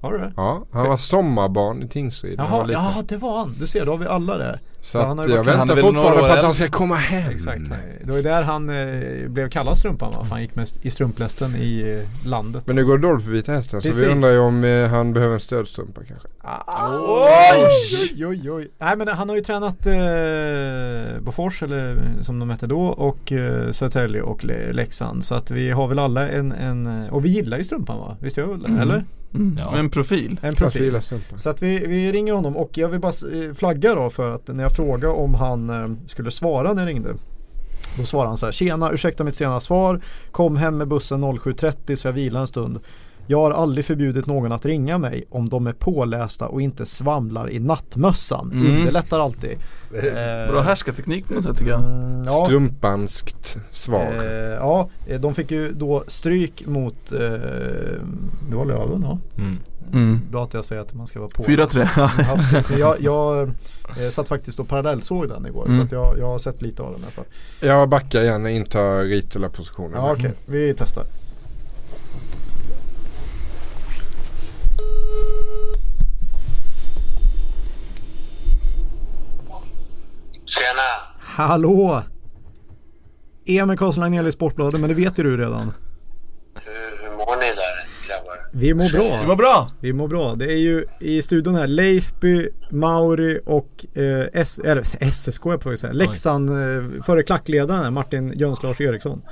Har 0.04 0.12
du 0.12 0.18
det? 0.18 0.32
Ja, 0.36 0.64
han 0.72 0.88
var 0.88 0.96
sommarbarn 0.96 1.82
i 1.82 1.88
Tingsryd 1.88 2.38
när 2.38 2.44
han 2.44 2.52
var 2.52 2.58
Jaha, 2.58 2.66
liten. 2.66 2.82
ja 2.96 3.02
det 3.08 3.16
var 3.16 3.38
han. 3.38 3.54
Du 3.60 3.66
ser, 3.66 3.84
då 3.84 3.90
har 3.90 3.98
vi 3.98 4.06
alla 4.06 4.38
det. 4.38 4.58
Så 4.80 5.02
han 5.02 5.18
har 5.18 5.24
att 5.24 5.30
ju 5.30 5.34
jag 5.34 5.44
varit- 5.44 5.56
han 5.56 5.70
är 5.70 5.74
väntar 5.74 5.74
väl 5.74 5.84
fortfarande 5.84 6.10
några 6.20 6.28
på 6.28 6.34
år 6.34 6.38
att 6.38 6.44
han 6.44 6.54
ska 6.54 6.68
komma 6.68 6.94
hem. 6.94 7.30
Exakt. 7.32 7.62
Det 8.04 8.10
var 8.10 8.16
ju 8.16 8.22
där 8.22 8.42
han 8.42 8.70
eh, 8.70 9.28
blev 9.28 9.48
kallad 9.50 9.78
Strumpan 9.78 10.12
va? 10.12 10.24
För 10.24 10.30
han 10.30 10.42
gick 10.42 10.54
mest 10.54 10.84
i 10.86 10.90
strumplästen 10.90 11.56
i 11.56 12.02
eh, 12.24 12.28
landet. 12.28 12.66
Men 12.66 12.76
nu 12.76 12.84
går 12.86 12.98
det 12.98 13.08
dåligt 13.08 13.24
för 13.24 13.32
Vita 13.32 13.52
Hästen 13.52 13.80
så 13.80 13.88
Precis. 13.88 14.02
vi 14.02 14.06
undrar 14.12 14.30
ju 14.30 14.38
om 14.38 14.64
eh, 14.64 14.88
han 14.88 15.12
behöver 15.12 15.34
en 15.34 15.40
stödstrumpa 15.40 16.00
kanske. 16.08 16.28
Ah, 16.42 16.98
oj, 16.98 18.16
oj, 18.18 18.26
oj, 18.26 18.50
oj. 18.50 18.70
Nej 18.78 18.96
men 18.96 19.08
han 19.08 19.28
har 19.28 19.36
ju 19.36 19.42
tränat 19.42 19.86
eh, 19.86 21.20
Bofors 21.22 21.62
eller 21.62 21.96
som 22.20 22.38
de 22.38 22.50
hette 22.50 22.66
då 22.66 22.80
och 22.82 23.32
eh, 23.32 23.70
Södertälje 23.70 24.22
och 24.22 24.44
Le- 24.44 24.72
Leksand. 24.72 25.24
Så 25.24 25.34
att 25.34 25.50
vi 25.50 25.70
har 25.70 25.88
väl 25.88 25.98
alla 25.98 26.28
en, 26.28 26.52
en 26.52 27.08
och 27.10 27.24
vi 27.24 27.28
gillar 27.28 27.58
ju 27.58 27.64
Strumpan 27.64 27.98
va? 27.98 28.16
Visst 28.20 28.36
gör 28.36 28.44
vi 28.46 28.50
väl 28.52 28.62
det? 28.62 28.68
Mm. 28.68 28.80
Eller? 28.80 29.04
Mm. 29.34 29.58
Ja. 29.58 29.76
En 29.76 29.90
profil. 29.90 30.40
En 30.42 30.54
Profil. 30.54 31.00
Så 31.36 31.50
att 31.50 31.62
vi, 31.62 31.86
vi 31.86 32.12
ringer 32.12 32.32
honom 32.32 32.56
och 32.56 32.78
jag 32.78 32.88
vill 32.88 33.00
bara 33.00 33.12
eh, 33.32 33.54
flagga 33.54 33.94
då 33.94 34.10
för 34.10 34.34
att 34.34 34.48
när 34.48 34.62
jag 34.62 34.72
frågade 34.72 35.14
om 35.14 35.34
han 35.34 35.70
eh, 35.70 36.06
skulle 36.06 36.30
svara 36.30 36.72
när 36.72 36.82
jag 36.82 36.88
ringde. 36.88 37.14
Då 37.98 38.04
svarade 38.04 38.28
han 38.28 38.38
så 38.38 38.46
här. 38.46 38.52
Tjena, 38.52 38.90
ursäkta 38.92 39.24
mitt 39.24 39.34
sena 39.34 39.60
svar. 39.60 40.00
Kom 40.30 40.56
hem 40.56 40.76
med 40.78 40.88
bussen 40.88 41.24
07.30 41.24 41.96
så 41.96 42.08
jag 42.08 42.12
vilar 42.12 42.40
en 42.40 42.46
stund. 42.46 42.78
Jag 43.26 43.38
har 43.40 43.50
aldrig 43.50 43.84
förbjudit 43.84 44.26
någon 44.26 44.52
att 44.52 44.64
ringa 44.66 44.98
mig 44.98 45.24
om 45.30 45.48
de 45.48 45.66
är 45.66 45.72
pålästa 45.72 46.46
och 46.48 46.60
inte 46.62 46.86
svamlar 46.86 47.50
i 47.50 47.58
nattmössan. 47.58 48.50
Mm. 48.52 48.76
Underlättar 48.78 49.20
alltid. 49.20 49.50
Eh, 49.94 50.52
Bra 50.52 50.60
härskarteknik 50.60 51.28
på 51.28 51.34
något 51.34 51.44
sätt 51.44 51.56
tycker 51.58 51.70
jag. 51.70 51.80
mm, 51.80 52.22
ja. 52.26 52.44
Strumpanskt 52.44 53.56
svar. 53.70 54.12
Eh, 54.20 54.32
ja, 54.34 54.88
eh, 55.06 55.20
de 55.20 55.34
fick 55.34 55.50
ju 55.50 55.72
då 55.72 56.04
stryk 56.06 56.66
mot 56.66 57.12
eh, 57.12 57.18
Det 58.50 58.56
var 58.56 58.64
Löven 58.64 59.02
ja. 59.02 59.18
Mm. 59.38 59.58
Mm. 59.92 60.20
Bra 60.30 60.42
att 60.44 60.54
jag 60.54 60.64
säger 60.64 60.82
att 60.82 60.94
man 60.94 61.06
ska 61.06 61.18
vara 61.20 61.30
på. 61.30 61.42
4-3. 61.42 61.88
Absolut. 62.36 62.70
Men 62.70 62.78
jag, 62.78 62.96
jag 63.00 63.42
eh, 64.02 64.08
satt 64.10 64.28
faktiskt 64.28 64.60
och 64.60 64.68
parallellsåg 64.68 65.28
den 65.28 65.46
igår 65.46 65.64
Mm. 65.66 65.76
så 65.78 65.84
att 65.84 65.92
jag, 65.92 66.18
jag 66.18 66.26
har 66.26 66.38
sett 66.38 66.62
lite 66.62 66.82
av 66.82 66.92
den 66.92 67.00
i 67.00 67.02
alla 67.04 67.12
fall. 67.12 67.24
Jag 67.60 67.88
backar 67.88 68.22
igen 68.22 68.44
och 68.44 68.50
intar 68.50 69.02
Ritula-positionen. 69.04 69.92
Ja 69.94 70.12
okej, 70.12 70.32
vi 70.46 70.74
testar. 70.78 71.04
Tjena! 80.46 81.16
Hallå! 81.18 82.02
Emil 83.46 83.78
Karlsson 83.78 84.02
Agnell 84.02 84.26
i 84.26 84.32
Sportbladet, 84.32 84.80
men 84.80 84.88
det 84.88 84.94
vet 84.94 85.18
ju 85.18 85.22
du 85.22 85.36
redan. 85.36 85.72
Hur, 86.64 87.02
hur 87.02 87.16
mår 87.16 87.36
ni 87.40 87.46
där 87.46 88.08
grabbar? 88.08 88.46
Vi 88.52 88.74
mår 88.74 88.84
Det 88.88 88.98
var 88.98 89.26
bra. 89.26 89.36
bra! 89.36 89.68
Vi 89.80 89.92
mår 89.92 90.08
bra. 90.08 90.34
Det 90.34 90.44
är 90.44 90.56
ju 90.56 90.86
i 91.00 91.22
studion 91.22 91.54
här 91.54 91.66
Leifby, 91.66 92.48
Mauri 92.70 93.40
och 93.46 93.86
eh, 93.94 94.26
S, 94.32 94.60
eller, 94.64 95.10
SSK 95.10 95.46
är 95.46 95.56
på 95.56 95.76
säga. 95.76 95.92
Leksand, 95.92 96.50
eh, 96.50 97.02
före 97.02 97.22
klackledaren 97.22 97.94
Martin 97.94 98.32
Jöns 98.36 98.62
Lars 98.62 98.80
Eriksson. 98.80 99.22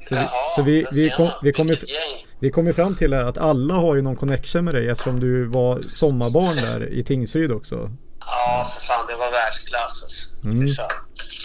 Så, 0.00 0.14
vi, 0.14 0.20
så 0.56 0.62
vi, 0.62 0.86
vi, 0.92 1.10
kom, 1.10 1.28
vi 1.42 1.52
kommer 1.52 1.70
Vilket 1.70 1.88
gäng. 1.88 2.26
Vi 2.40 2.50
kom 2.50 2.66
ju 2.66 2.72
fram 2.72 2.94
till 2.94 3.14
att 3.14 3.38
alla 3.38 3.74
har 3.74 3.94
ju 3.94 4.02
någon 4.02 4.16
connection 4.16 4.64
med 4.64 4.74
dig 4.74 4.88
eftersom 4.88 5.20
du 5.20 5.44
var 5.44 5.80
sommarbarn 5.90 6.56
där 6.56 6.88
i 6.92 7.04
Tingsryd 7.04 7.52
också. 7.52 7.90
Ja, 8.26 8.72
för 8.74 8.86
fan, 8.86 9.06
det 9.06 9.14
var 9.14 9.30
världsklass 9.30 10.02
alltså. 10.02 10.24
Mm. 10.44 10.66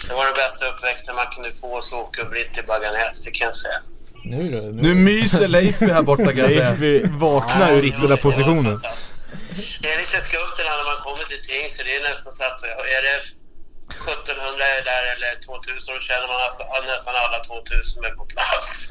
Det 0.08 0.14
var 0.14 0.24
den 0.24 0.34
bästa 0.34 0.66
uppväxten 0.68 1.14
man 1.14 1.26
kunde 1.26 1.54
få 1.54 1.78
att 1.78 1.84
slå 1.84 1.98
åkerbritt 1.98 2.58
i 2.58 2.62
Baganäs, 2.62 3.24
det 3.24 3.30
kan 3.30 3.44
jag 3.44 3.56
säga. 3.56 3.78
Nu 4.24 4.50
du, 4.50 4.60
Nu 4.82 4.94
myser 4.94 5.48
Leifby 5.48 5.86
här 5.92 6.02
borta 6.02 6.24
kan 6.24 6.36
jag 6.38 6.50
säga. 6.78 7.00
Vaknar 7.10 7.56
ur 7.56 7.60
Ja, 7.60 7.66
det 7.66 7.74
var 7.74 7.82
Ritula-positionen. 7.82 8.64
fantastiskt. 8.80 9.26
Det 9.82 9.88
är 9.92 9.98
lite 9.98 10.20
skumt 10.20 10.54
det 10.56 10.62
där 10.62 10.76
när 10.80 10.88
man 10.92 11.00
kommer 11.06 11.24
till 11.24 11.42
Tingsryd. 11.48 11.86
Det 11.86 11.96
är 11.96 12.02
nästan 12.10 12.32
så 12.32 12.44
att 12.44 12.62
är 12.98 13.02
det 13.08 13.16
1700 13.92 14.64
är 14.78 14.84
där 14.92 15.04
eller 15.14 15.32
2000 15.46 15.94
då 15.94 16.00
känner 16.00 16.26
man 16.32 16.40
alltså, 16.46 16.62
nästan 16.92 17.14
alla 17.24 17.38
2000 17.44 18.04
är 18.04 18.10
på 18.20 18.24
plats. 18.24 18.88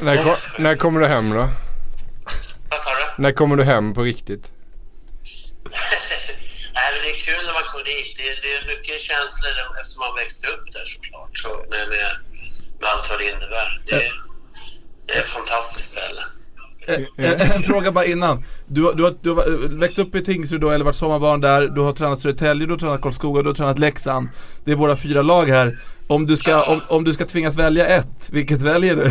När, 0.00 0.16
ko- 0.24 0.42
när 0.58 0.76
kommer 0.76 1.00
du 1.00 1.06
hem 1.06 1.30
då? 1.30 1.48
Vad 2.70 2.80
sa 2.80 2.90
du? 2.90 3.22
När 3.22 3.32
kommer 3.32 3.56
du 3.56 3.64
hem 3.64 3.94
på 3.94 4.02
riktigt? 4.02 4.44
Nej, 6.76 6.86
men 6.92 7.00
det 7.04 7.10
är 7.16 7.20
kul 7.28 7.42
när 7.46 7.54
man 7.58 7.66
kommer 7.70 7.84
dit. 7.92 8.10
Det 8.18 8.24
är, 8.30 8.36
det 8.44 8.50
är 8.58 8.62
mycket 8.72 8.96
känslor 9.10 9.52
eftersom 9.80 10.00
man 10.06 10.14
växte 10.22 10.44
upp 10.54 10.64
där 10.74 10.84
såklart. 10.94 11.32
Så 11.42 11.48
med, 11.72 11.84
med, 11.94 12.10
med 12.80 12.88
allt 12.92 13.06
vad 13.10 13.18
det 13.20 13.28
innebär. 13.32 13.68
Det 13.86 13.94
är, 14.06 14.12
det 15.06 15.12
är 15.16 15.22
ett 15.22 15.28
fantastiskt 15.38 15.88
ställe. 15.92 16.22
Eh, 16.88 17.26
eh, 17.26 17.56
En 17.56 17.62
fråga 17.62 17.92
bara 17.92 18.04
innan. 18.04 18.44
Du, 18.66 18.82
har- 18.82 18.92
du, 18.94 19.02
har, 19.02 19.14
du 19.22 19.30
har 19.30 19.78
växt 19.78 19.98
upp 19.98 20.14
i 20.14 20.24
Tingsryd 20.24 20.60
då, 20.60 20.70
eller 20.70 20.84
varit 20.84 20.96
sommarbarn 20.96 21.40
där. 21.40 21.68
Du 21.68 21.80
har 21.80 21.92
tränat 21.92 22.20
Södertälje, 22.20 22.66
du 22.66 22.72
har 22.72 22.78
tränat 22.78 23.00
Karlskoga, 23.02 23.42
du 23.42 23.48
har 23.48 23.54
tränat 23.54 23.78
Leksand. 23.78 24.28
Det 24.64 24.72
är 24.72 24.76
våra 24.76 24.96
fyra 24.96 25.22
lag 25.22 25.46
här. 25.46 25.78
Om 26.08 26.26
du 26.26 26.36
ska, 26.36 26.62
om, 26.62 26.80
om 26.88 27.04
du 27.04 27.14
ska 27.14 27.24
tvingas 27.26 27.56
välja 27.56 27.86
ett, 27.86 28.28
vilket 28.30 28.62
väljer 28.62 28.96
du? 28.96 29.02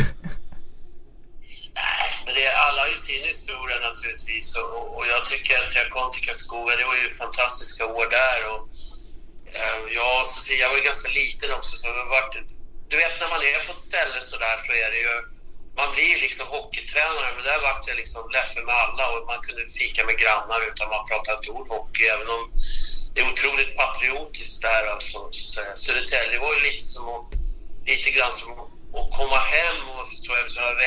Men 2.26 2.34
det, 2.36 2.47
alla 2.70 2.80
har 2.80 2.80
ju 2.80 2.80
sin 3.12 3.28
historia 3.34 3.78
naturligtvis 3.89 4.47
och, 4.55 4.97
och, 4.97 5.05
jag 5.14 5.26
tycker 5.26 5.53
att 5.64 5.76
jag 5.76 5.89
kom 5.89 6.12
till 6.12 6.26
Karlskoga, 6.26 6.76
det 6.76 6.86
var 6.91 6.97
ju 7.03 7.09
fantastiska 7.24 7.84
år 7.97 8.07
där 8.20 8.39
och 8.51 8.62
eh, 9.59 9.80
jag 9.97 10.22
och 10.22 10.28
Sofia 10.28 10.70
var 10.70 10.78
ju 10.78 10.84
ganska 10.91 11.09
liten 11.22 11.49
också 11.57 11.74
så 11.82 11.88
det 11.88 12.03
var, 12.14 12.24
du 12.89 12.95
vet 13.03 13.16
när 13.20 13.30
man 13.34 13.41
är 13.51 13.66
på 13.66 13.72
ett 13.74 13.88
ställe 13.89 14.20
sådär 14.32 14.57
så 14.66 14.72
är 14.84 14.89
det 14.93 15.01
ju, 15.07 15.16
man 15.80 15.89
blir 15.93 16.09
ju 16.14 16.18
liksom 16.26 16.45
hockeytränare 16.55 17.30
men 17.36 17.43
där 17.49 17.59
vart 17.68 17.88
jag 17.88 17.97
liksom 18.03 18.22
Leffe 18.36 18.62
med 18.68 18.76
alla 18.84 19.05
och 19.14 19.22
man 19.32 19.41
kunde 19.45 19.64
fika 19.80 20.01
med 20.09 20.18
grannar 20.22 20.59
utan 20.70 20.89
man 20.95 21.07
pratade 21.09 21.38
ett 21.38 21.49
ord 21.55 21.68
hockey 21.76 22.03
även 22.16 22.30
om 22.36 22.43
det 23.14 23.22
är 23.22 23.32
otroligt 23.34 23.74
patriotiskt 23.82 24.62
där 24.62 24.84
alltså. 24.93 25.20
Så. 25.32 25.62
Södertälje 25.76 26.39
var 26.39 26.51
ju 26.55 26.62
lite 26.70 26.86
som 26.93 27.05
att, 27.16 27.28
lite 27.91 28.09
grann 28.16 28.32
som 28.32 28.49
att 28.99 29.09
komma 29.20 29.39
hem 29.53 29.78
om 29.89 29.95
man 29.99 30.07
förstår 30.14 30.36
eftersom 30.39 30.64
jag 30.64 30.78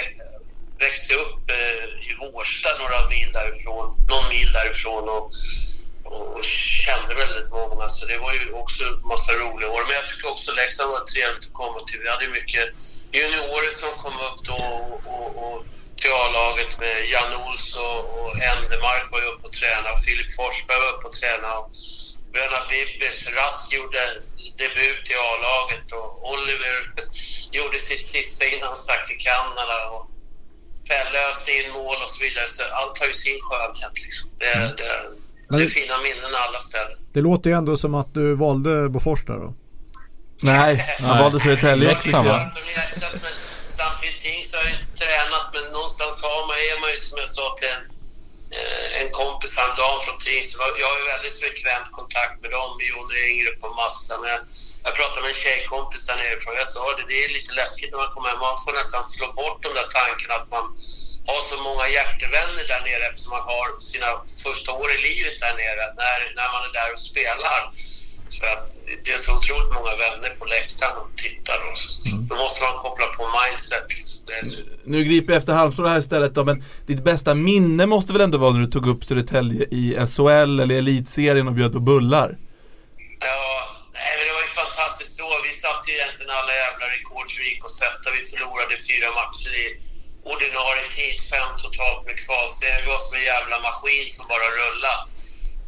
växte 0.79 1.15
upp 1.15 1.51
eh, 1.51 2.11
i 2.11 2.15
Vårsta 2.21 2.69
några 2.79 3.09
mil 3.09 3.33
därifrån, 3.33 4.07
någon 4.09 4.29
mil 4.29 4.53
därifrån 4.53 5.09
och, 5.09 5.33
och, 6.05 6.37
och 6.37 6.45
kände 6.45 7.15
väldigt 7.15 7.51
många 7.51 7.89
så 7.89 8.07
det 8.07 8.19
var 8.19 8.33
ju 8.33 8.53
också 8.53 8.85
en 8.85 9.09
massa 9.09 9.33
roliga 9.33 9.71
år. 9.71 9.83
Men 9.87 9.95
jag 9.95 10.07
tycker 10.09 10.31
också 10.31 10.53
Leksand 10.53 10.91
var 10.91 11.05
trevligt 11.05 11.47
att 11.47 11.53
komma 11.53 11.81
till. 11.81 12.01
Vi 12.01 12.09
hade 12.09 12.29
mycket 12.29 12.65
juniorer 13.13 13.73
som 13.83 13.91
kom 14.03 14.17
upp 14.29 14.39
då 14.45 14.55
och, 14.55 15.01
och, 15.15 15.31
och 15.45 15.65
till 15.97 16.13
A-laget 16.13 16.79
med 16.79 16.97
Jan 17.13 17.33
Ols 17.43 17.77
och, 17.77 18.03
Endemark 18.51 19.07
var 19.13 19.21
ju 19.21 19.27
uppe 19.27 19.47
och 19.47 19.53
tränade 19.53 19.99
Filip 20.05 20.33
Forsberg 20.37 20.81
var 20.81 20.93
uppe 20.95 21.07
och 21.07 21.13
tränade. 21.13 21.63
Bröderna 22.33 22.67
Bibbers, 22.71 23.29
Rask 23.39 23.73
gjorde 23.73 24.03
debut 24.59 25.11
i 25.11 25.15
A-laget 25.15 25.93
och 25.93 26.33
Oliver 26.33 26.77
gjorde 27.57 27.79
sitt 27.79 28.05
sista 28.05 28.45
innan 28.45 28.69
han 28.69 28.77
stack 28.77 29.07
till 29.07 29.19
Kanada. 29.19 29.89
Och 29.91 30.11
Pelle 30.89 31.19
öste 31.31 31.51
in 31.53 31.73
mål 31.73 31.97
och 32.05 32.11
så 32.11 32.25
vidare. 32.25 32.49
Så 32.49 32.63
allt 32.81 32.99
har 32.99 33.07
ju 33.07 33.13
sin 33.13 33.39
skönhet. 33.43 33.95
Liksom. 34.05 34.31
Det, 34.39 34.45
det, 34.77 34.91
Men- 35.49 35.59
det 35.59 35.65
är 35.65 35.69
fina 35.69 35.95
minnen 36.07 36.33
alla 36.49 36.59
ställen. 36.61 36.99
Det 37.15 37.21
låter 37.21 37.51
ju 37.51 37.57
ändå 37.57 37.77
som 37.77 37.95
att 37.95 38.15
du 38.15 38.35
valde 38.35 38.89
Bofors 38.89 39.25
där 39.27 39.35
då. 39.45 39.55
Nej, 40.43 40.97
han 41.01 41.19
valde 41.19 41.41
Södertälje. 41.41 41.89
Leksand, 41.89 42.29
va? 42.29 42.51
Samtidigt 43.69 44.21
Tings 44.21 44.55
har 44.55 44.63
jag 44.65 44.73
inte 44.75 44.87
tränat 45.01 45.47
men 45.55 45.65
någonstans 45.73 46.23
har 46.23 46.47
man, 46.49 46.57
är 46.57 46.81
man 46.81 46.91
ju 46.91 46.97
som 46.97 47.19
jag 47.19 47.29
sa 47.29 47.55
till 47.59 47.69
en, 47.69 47.85
Eh, 48.57 48.89
en 49.01 49.11
kompis 49.21 49.53
häromdagen 49.59 50.01
från 50.05 50.19
Teams, 50.25 50.49
Jag 50.83 50.89
har 50.91 50.99
ju 51.03 51.07
väldigt 51.15 51.39
frekvent 51.43 51.89
kontakt 51.99 52.37
med 52.43 52.51
dem, 52.57 52.69
med 52.77 52.87
Jon 52.91 53.11
Ringrup 53.17 53.61
och 53.67 53.75
massa. 53.83 54.13
Men 54.21 54.29
jag, 54.35 54.41
jag 54.85 54.93
pratade 54.99 55.23
med 55.23 55.33
en 55.35 55.43
tjejkompis 55.45 56.07
där 56.07 56.17
nerifrån. 56.17 56.55
Jag 56.63 56.71
sa 56.75 56.83
det, 56.97 57.05
det 57.13 57.19
är 57.25 57.29
lite 57.39 57.53
läskigt 57.61 57.91
när 57.91 58.01
man 58.03 58.13
kommer 58.15 58.29
hem. 58.31 58.45
Man 58.49 58.63
får 58.65 58.73
nästan 58.81 59.03
slå 59.15 59.27
bort 59.41 59.59
de 59.65 59.71
där 59.79 59.89
tankarna 59.99 60.35
att 60.41 60.51
man 60.57 60.67
har 61.29 61.41
så 61.51 61.57
många 61.69 61.87
hjärtevänner 61.97 62.65
där 62.73 62.83
nere 62.89 63.05
eftersom 63.09 63.33
man 63.39 63.47
har 63.53 63.67
sina 63.91 64.11
första 64.45 64.71
år 64.81 64.89
i 64.97 64.99
livet 65.09 65.37
där 65.45 65.55
nere 65.63 65.85
när, 66.01 66.19
när 66.39 66.49
man 66.55 66.63
är 66.69 66.73
där 66.81 66.91
och 66.95 67.05
spelar. 67.11 67.61
För 68.31 68.47
att 68.47 68.67
det 69.05 69.11
är 69.13 69.17
så 69.17 69.37
otroligt 69.39 69.73
många 69.79 69.95
vänner 70.05 70.31
på 70.39 70.45
läktaren 70.45 70.97
och 70.97 71.17
tittar. 71.17 71.59
Och 71.71 71.79
så. 71.79 72.11
Då 72.31 72.35
måste 72.35 72.63
man 72.67 72.75
koppla 72.85 73.07
på 73.07 73.31
mindset. 73.41 73.87
Så, 74.05 74.61
Nu 74.85 75.05
griper 75.05 75.33
jag 75.33 75.39
efter 75.41 75.53
halmstrå 75.53 75.87
här 75.87 75.99
istället 75.99 76.35
då, 76.35 76.45
men 76.45 76.65
ditt 76.87 77.05
bästa 77.05 77.35
minne 77.35 77.87
måste 77.87 78.13
väl 78.13 78.23
ändå 78.27 78.39
vara 78.39 78.53
när 78.53 78.61
du 78.61 78.71
tog 78.77 78.87
upp 78.93 79.05
Södertälje 79.05 79.63
i 79.81 79.85
SHL 80.13 80.53
eller 80.63 80.75
elitserien 80.83 81.49
och 81.49 81.57
bjöd 81.59 81.73
på 81.73 81.81
bullar? 81.91 82.29
Ja, 83.29 83.45
nej, 83.99 84.13
det 84.27 84.33
var 84.37 84.45
ju 84.49 84.53
fantastiskt 84.63 85.15
då. 85.21 85.29
Vi 85.49 85.53
satte 85.65 85.85
ju 85.91 85.97
egentligen 85.97 86.33
alla 86.41 86.53
jävla 86.65 86.87
rekord 86.97 87.27
vi 87.39 87.45
gick 87.51 87.65
och 87.69 87.77
sätta. 87.83 88.07
Vi 88.17 88.21
förlorade 88.31 88.75
fyra 88.91 89.09
matcher 89.21 89.53
i 89.63 89.67
ordinarie 90.33 90.87
tid, 90.99 91.17
fem 91.33 91.51
totalt 91.65 92.01
med 92.09 92.17
kvalserien. 92.25 92.81
Vi 92.85 92.89
var 92.95 93.03
som 93.07 93.15
en 93.21 93.27
jävla 93.35 93.57
maskin 93.69 94.07
som 94.17 94.25
bara 94.33 94.49
rullade 94.61 95.01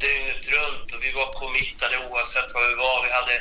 dygnet 0.05 0.44
runt 0.57 0.92
och 0.94 1.03
vi 1.05 1.12
var 1.12 1.28
committade 1.42 1.97
oavsett 2.09 2.55
var 2.55 2.68
vi 2.68 2.74
var. 2.74 2.99
Vi 3.07 3.11
hade 3.18 3.36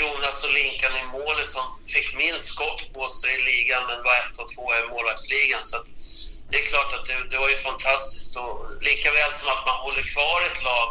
Jonas 0.00 0.44
och 0.44 0.52
Linkan 0.52 0.94
i 1.02 1.04
målet 1.16 1.48
som 1.54 1.64
fick 1.94 2.08
minst 2.22 2.46
skott 2.46 2.82
på 2.94 3.08
sig 3.08 3.30
i 3.36 3.44
ligan 3.50 3.82
men 3.88 4.02
var 4.06 4.16
ett 4.22 4.38
och 4.42 4.48
två 4.54 4.64
i 4.74 4.88
målvaktsligan. 4.90 5.62
Så 5.62 5.76
att 5.76 5.88
det 6.50 6.56
är 6.62 6.66
klart 6.72 6.92
att 6.94 7.06
det, 7.06 7.16
det 7.30 7.38
var 7.38 7.48
ju 7.48 7.56
fantastiskt. 7.56 8.36
Och 8.36 8.56
lika 8.88 9.12
väl 9.12 9.32
som 9.32 9.48
att 9.54 9.66
man 9.70 9.78
håller 9.86 10.04
kvar 10.14 10.38
ett 10.50 10.62
lag 10.70 10.88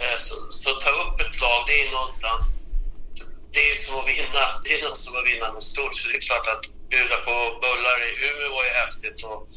Eh, 0.00 0.18
Så, 0.18 0.34
så 0.50 0.70
ta 0.70 0.90
upp 0.90 1.20
ett 1.20 1.40
lag, 1.40 1.64
det 1.66 1.80
är 1.82 1.92
någonstans... 1.92 2.44
Det 3.52 3.70
är 3.70 3.76
som 3.76 4.00
att 4.00 4.08
vinna. 4.08 4.44
Det 4.64 4.80
är 4.80 4.88
något 4.88 4.98
som 4.98 5.16
att 5.16 5.26
vinna 5.26 5.52
något 5.52 5.62
stort. 5.62 5.94
Så 5.96 6.08
det 6.08 6.16
är 6.16 6.20
klart 6.20 6.46
att 6.46 6.64
bjuda 6.88 7.16
på 7.16 7.34
bullar 7.62 7.98
i 8.06 8.10
Umeå 8.26 8.50
var 8.56 8.64
ju 8.64 8.70
häftigt. 8.70 9.24
Och 9.24 9.48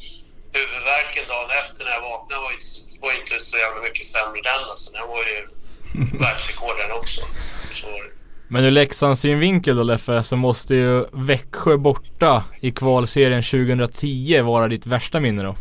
huvudvärken 0.58 1.24
dagen 1.32 1.50
efter 1.60 1.84
när 1.84 1.92
jag 1.98 2.04
vaknade 2.12 2.42
var 2.42 2.52
ju, 2.56 2.60
var 3.00 3.12
inte 3.20 3.34
så 3.40 3.56
jävla 3.64 3.80
mycket 3.82 4.06
sämre 4.06 4.40
den. 4.50 4.62
Alltså, 4.70 4.92
den 4.92 5.08
var 5.08 5.22
ju 5.32 5.38
världsrekord 6.22 6.76
den 6.78 6.92
också. 7.00 7.20
Så 7.72 7.86
var 7.90 8.02
det. 8.02 8.12
Men 8.50 8.64
ur 8.64 8.70
Leksands 8.70 9.20
synvinkel 9.20 9.76
då 9.76 9.82
Leffe, 9.82 10.22
så 10.22 10.36
måste 10.36 10.74
ju 10.74 11.06
Växjö 11.12 11.76
borta 11.76 12.44
i 12.60 12.70
kvalserien 12.70 13.42
2010 13.42 14.40
vara 14.40 14.68
ditt 14.68 14.86
värsta 14.86 15.20
minne 15.20 15.42
då? 15.42 15.56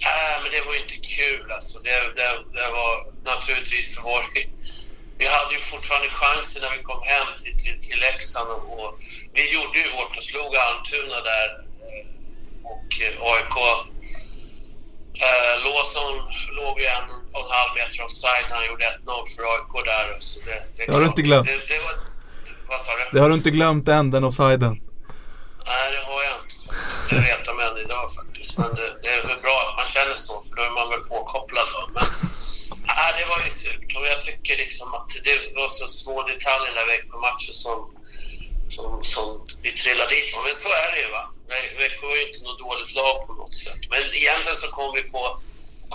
Ja, 0.00 0.48
det 0.52 0.66
var 0.66 0.74
ju 0.74 0.80
inte 0.80 0.98
kul 1.16 1.52
alltså. 1.52 1.78
Det, 1.82 1.90
det, 2.18 2.30
det 2.58 2.68
var 2.78 2.92
naturligtvis 3.34 4.04
var 4.04 4.20
det, 4.34 4.46
vi 5.18 5.26
hade 5.36 5.54
ju 5.54 5.60
fortfarande 5.60 6.08
chansen 6.08 6.62
när 6.62 6.76
vi 6.76 6.82
kom 6.82 7.02
hem 7.02 7.28
till, 7.42 7.56
till, 7.62 7.76
till 7.86 8.00
Leksand 8.00 8.50
och, 8.50 8.64
och 8.80 8.92
vi 9.36 9.42
gjorde 9.54 9.78
ju 9.78 9.88
vårt 9.98 10.16
och 10.16 10.26
slog 10.30 10.50
Almtuna 10.56 11.18
där 11.32 11.48
och 12.72 12.88
eh, 13.06 13.30
AIK 13.32 13.56
eh, 15.26 15.54
Låsson 15.64 16.12
låg 16.58 16.74
ju 16.80 16.86
en 16.96 17.06
och 17.34 17.44
en 17.46 17.52
halv 17.58 17.72
meter 17.78 18.04
offside 18.04 18.46
när 18.48 18.56
han 18.56 18.66
gjorde 18.66 18.84
1-0 18.84 19.26
för 19.34 19.42
AIK 19.54 19.72
där. 19.84 20.06
Så 20.18 20.40
det, 20.46 20.58
det, 20.76 20.86
Det 20.86 20.92
har 20.92 21.00
du 21.00 21.06
inte 21.06 21.22
glömt. 21.22 21.46
Det, 21.46 21.66
det 21.74 21.80
var, 21.86 21.94
vad 22.68 22.80
sa 22.80 22.92
du? 22.98 23.04
Det 23.12 23.20
har 23.20 23.28
du 23.28 23.34
inte 23.34 23.50
glömt 23.50 23.88
än, 23.88 24.10
den 24.10 24.24
offsiden. 24.24 24.74
Nej, 25.66 25.86
det 25.94 26.02
har 26.10 26.22
jag 26.28 26.36
inte. 26.42 26.56
Det 27.10 27.20
retar 27.30 27.54
mig 27.54 27.64
än 27.70 27.78
idag 27.86 28.06
faktiskt. 28.18 28.58
Men 28.58 28.70
det, 28.78 28.88
det 29.02 29.08
är 29.08 29.22
väl 29.28 29.40
bra 29.46 29.56
att 29.68 29.76
man 29.80 29.88
känner 29.94 30.16
så, 30.26 30.34
för 30.48 30.54
då 30.56 30.62
är 30.62 30.74
man 30.80 30.88
väl 30.90 31.00
påkopplad 31.14 31.66
då. 31.74 31.82
Men 31.96 32.06
nej, 32.96 33.10
det 33.18 33.26
var 33.32 33.38
ju 33.44 33.50
surt 33.50 33.90
och 33.96 34.06
jag 34.12 34.20
tycker 34.28 34.56
liksom 34.64 34.88
att 34.94 35.10
det 35.26 35.34
var 35.60 35.68
så 35.68 35.86
små 36.00 36.16
detaljer 36.32 36.72
när 36.78 36.86
Växjö-matchen 36.92 37.54
som, 37.64 37.78
som, 38.74 38.88
som 39.12 39.26
vi 39.62 39.70
trillade 39.80 40.10
dit 40.14 40.28
på. 40.32 40.38
Men 40.46 40.54
så 40.64 40.68
är 40.84 40.88
det 40.94 41.00
ju 41.06 41.10
va. 41.18 41.24
Vä- 41.52 41.74
Växjö 41.82 42.08
ju 42.18 42.22
inte 42.28 42.40
något 42.48 42.60
dåligt 42.66 42.92
lag 43.00 43.16
på 43.26 43.32
något 43.40 43.54
sätt. 43.64 43.80
Men 43.92 44.00
egentligen 44.20 44.58
så 44.64 44.68
kom 44.78 44.88
vi 44.96 45.02
på 45.14 45.22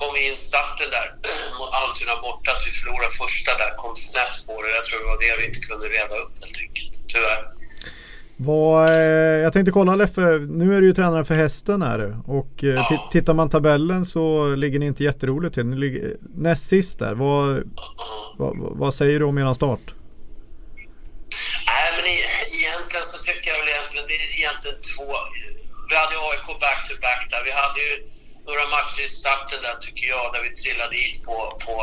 kom 0.02 0.12
vi 0.16 0.22
in 0.30 0.36
starten 0.50 0.90
där 0.98 1.08
mot 1.60 1.70
Almtuna 1.80 2.16
borta, 2.28 2.50
att 2.56 2.64
vi 2.68 2.72
förlorade 2.80 3.12
första 3.24 3.52
där, 3.62 3.72
kom 3.84 3.96
snett 4.10 4.36
på 4.48 4.54
det. 4.64 4.70
Jag 4.80 4.84
tror 4.86 4.98
det 5.02 5.10
var 5.14 5.20
det 5.26 5.34
vi 5.40 5.46
inte 5.50 5.60
kunde 5.70 5.86
reda 5.98 6.16
upp 6.24 6.34
helt 6.42 6.58
enkelt, 6.66 6.94
tyvärr. 7.14 7.42
Vad, 8.40 8.90
eh, 8.90 8.96
jag 9.46 9.54
tänkte 9.54 9.72
kolla 9.72 9.96
Leffe, 9.96 10.22
nu 10.60 10.76
är 10.78 10.82
du 10.82 10.88
ju 10.88 10.94
tränare 10.94 11.26
för 11.26 11.36
hästen 11.36 11.82
är 11.82 11.98
du. 11.98 12.10
Och 12.28 12.64
eh, 12.64 12.70
Ja. 12.70 12.82
ti- 12.92 13.12
tittar 13.12 13.34
man 13.34 13.50
tabellen 13.50 14.06
så 14.06 14.48
ligger 14.56 14.80
ni 14.80 14.86
inte 14.86 15.04
jätteroligt 15.04 15.54
till. 15.56 15.66
Ni 15.66 15.76
ligger 15.78 16.16
näst 16.36 16.68
sist 16.70 17.00
där. 17.00 17.14
Vad, 17.14 17.64
vad, 18.38 18.58
vad 18.58 18.94
säger 18.94 19.20
du 19.20 19.26
om 19.26 19.38
eran 19.38 19.56
start? 19.56 19.80
Nej, 21.70 21.88
men 21.96 22.06
e- 22.06 22.48
egentligen 22.60 23.06
så 23.06 23.18
tycker 23.28 23.48
jag 23.52 23.58
väl 23.60 23.70
egentligen, 23.76 23.97
det 24.08 24.16
är 24.16 24.36
egentligen 24.40 24.80
två. 24.92 25.10
Vi 25.90 25.96
hade 25.96 26.16
AIK 26.30 26.48
back-to-back 26.60 27.22
där. 27.30 27.44
Vi 27.44 27.52
hade 27.52 27.80
ju 27.88 27.94
några 28.48 28.66
matcher 28.76 29.02
i 29.06 29.10
starten 29.10 29.60
där 29.62 29.78
tycker 29.86 30.08
jag, 30.08 30.34
där 30.34 30.42
vi 30.42 30.50
trillade 30.62 30.96
hit 30.96 31.24
på, 31.28 31.36
på, 31.66 31.74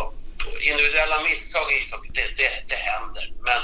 på 0.43 0.49
individuella 0.71 1.23
misstag 1.29 1.67
i 1.73 1.75
ishockey. 1.81 2.11
Det, 2.19 2.29
det, 2.41 2.53
det 2.71 2.81
händer. 2.91 3.25
Men 3.49 3.61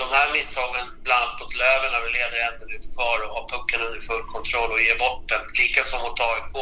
de 0.00 0.06
här 0.16 0.32
misstagen, 0.32 0.86
bland 1.04 1.22
annat 1.22 1.40
mot 1.40 1.54
Löven 1.54 1.90
när 1.92 2.02
vi 2.06 2.10
leder 2.18 2.38
en 2.46 2.56
minut 2.62 2.86
kvar 2.94 3.18
och 3.24 3.32
har 3.36 3.44
pucken 3.54 3.80
under 3.86 4.00
full 4.00 4.24
kontroll 4.34 4.70
och 4.72 4.82
ger 4.86 4.98
bort 5.04 5.28
den. 5.32 5.42
Likaså 5.60 5.96
mot 6.04 6.20
AIK, 6.30 6.54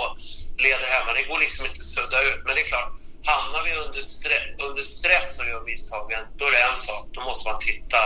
leder 0.65 0.89
hemma. 0.95 1.13
Det 1.13 1.25
går 1.31 1.39
liksom 1.39 1.67
inte 1.67 1.81
att 1.81 1.93
sudda 1.97 2.19
ut. 2.29 2.41
Men 2.45 2.55
det 2.55 2.63
är 2.65 2.71
klart, 2.75 2.93
hamnar 3.25 3.63
vi 3.65 3.73
under, 3.85 4.03
stre- 4.03 4.63
under 4.69 4.83
stress 4.83 5.39
och 5.39 5.47
gör 5.47 5.65
misstagen, 5.65 6.23
då 6.37 6.45
är 6.47 6.53
det 6.53 6.63
en 6.71 6.77
sak. 6.77 7.05
Då 7.13 7.21
måste 7.21 7.49
man 7.51 7.59
titta, 7.59 8.01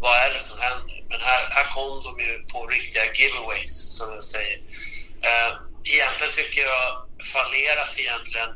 vad 0.00 0.16
är 0.16 0.34
det 0.34 0.42
som 0.42 0.58
händer? 0.60 1.04
Men 1.08 1.20
här, 1.20 1.48
här 1.50 1.66
kom 1.74 2.00
de 2.06 2.24
ju 2.24 2.44
på 2.52 2.66
riktiga 2.66 3.12
giveaways, 3.14 3.96
som 3.98 4.12
jag 4.14 4.24
säger. 4.24 4.58
Eh, 5.28 5.50
egentligen 5.84 6.32
tycker 6.32 6.60
jag 6.60 6.84
fallerat 7.34 7.98
egentligen 7.98 8.50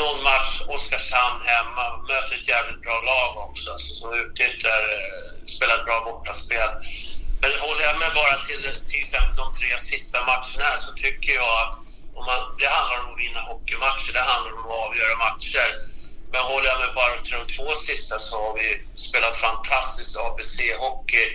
någon 0.00 0.22
match, 0.22 0.60
Oskarshamn 0.68 1.40
hemma, 1.44 1.96
möter 2.08 2.34
ett 2.34 2.48
jävligt 2.48 2.82
bra 2.82 3.00
lag 3.00 3.48
också 3.48 3.72
alltså, 3.72 3.94
som 3.94 4.14
utnyttjar, 4.14 4.80
eh, 4.94 5.46
spelar 5.46 5.74
ett 5.78 5.84
bra 5.84 6.00
bortaspel. 6.04 6.70
Men 7.40 7.50
håller 7.60 7.82
jag 7.82 7.98
med 7.98 8.12
bara 8.14 8.36
till 8.44 8.62
till 8.88 9.00
exempel 9.00 9.36
de 9.36 9.52
tre 9.52 9.78
sista 9.78 10.18
matcherna 10.24 10.64
här 10.70 10.76
så 10.76 10.92
tycker 10.92 11.32
jag 11.34 11.52
att 11.62 11.78
och 12.14 12.24
man, 12.28 12.40
det 12.58 12.68
handlar 12.76 12.98
om 13.04 13.10
att 13.12 13.20
vinna 13.24 13.40
hockeymatcher, 13.40 14.12
det 14.12 14.30
handlar 14.32 14.52
om 14.52 14.64
att 14.64 14.84
avgöra 14.86 15.16
matcher. 15.26 15.68
Men 16.32 16.42
håller 16.42 16.68
jag 16.72 16.80
med 16.80 16.94
på 16.94 17.00
till 17.24 17.38
de 17.40 17.46
två 17.56 17.68
sista 17.74 18.18
så 18.18 18.34
har 18.44 18.54
vi 18.60 18.68
spelat 19.06 19.36
fantastisk 19.36 20.10
ABC-hockey. 20.26 21.26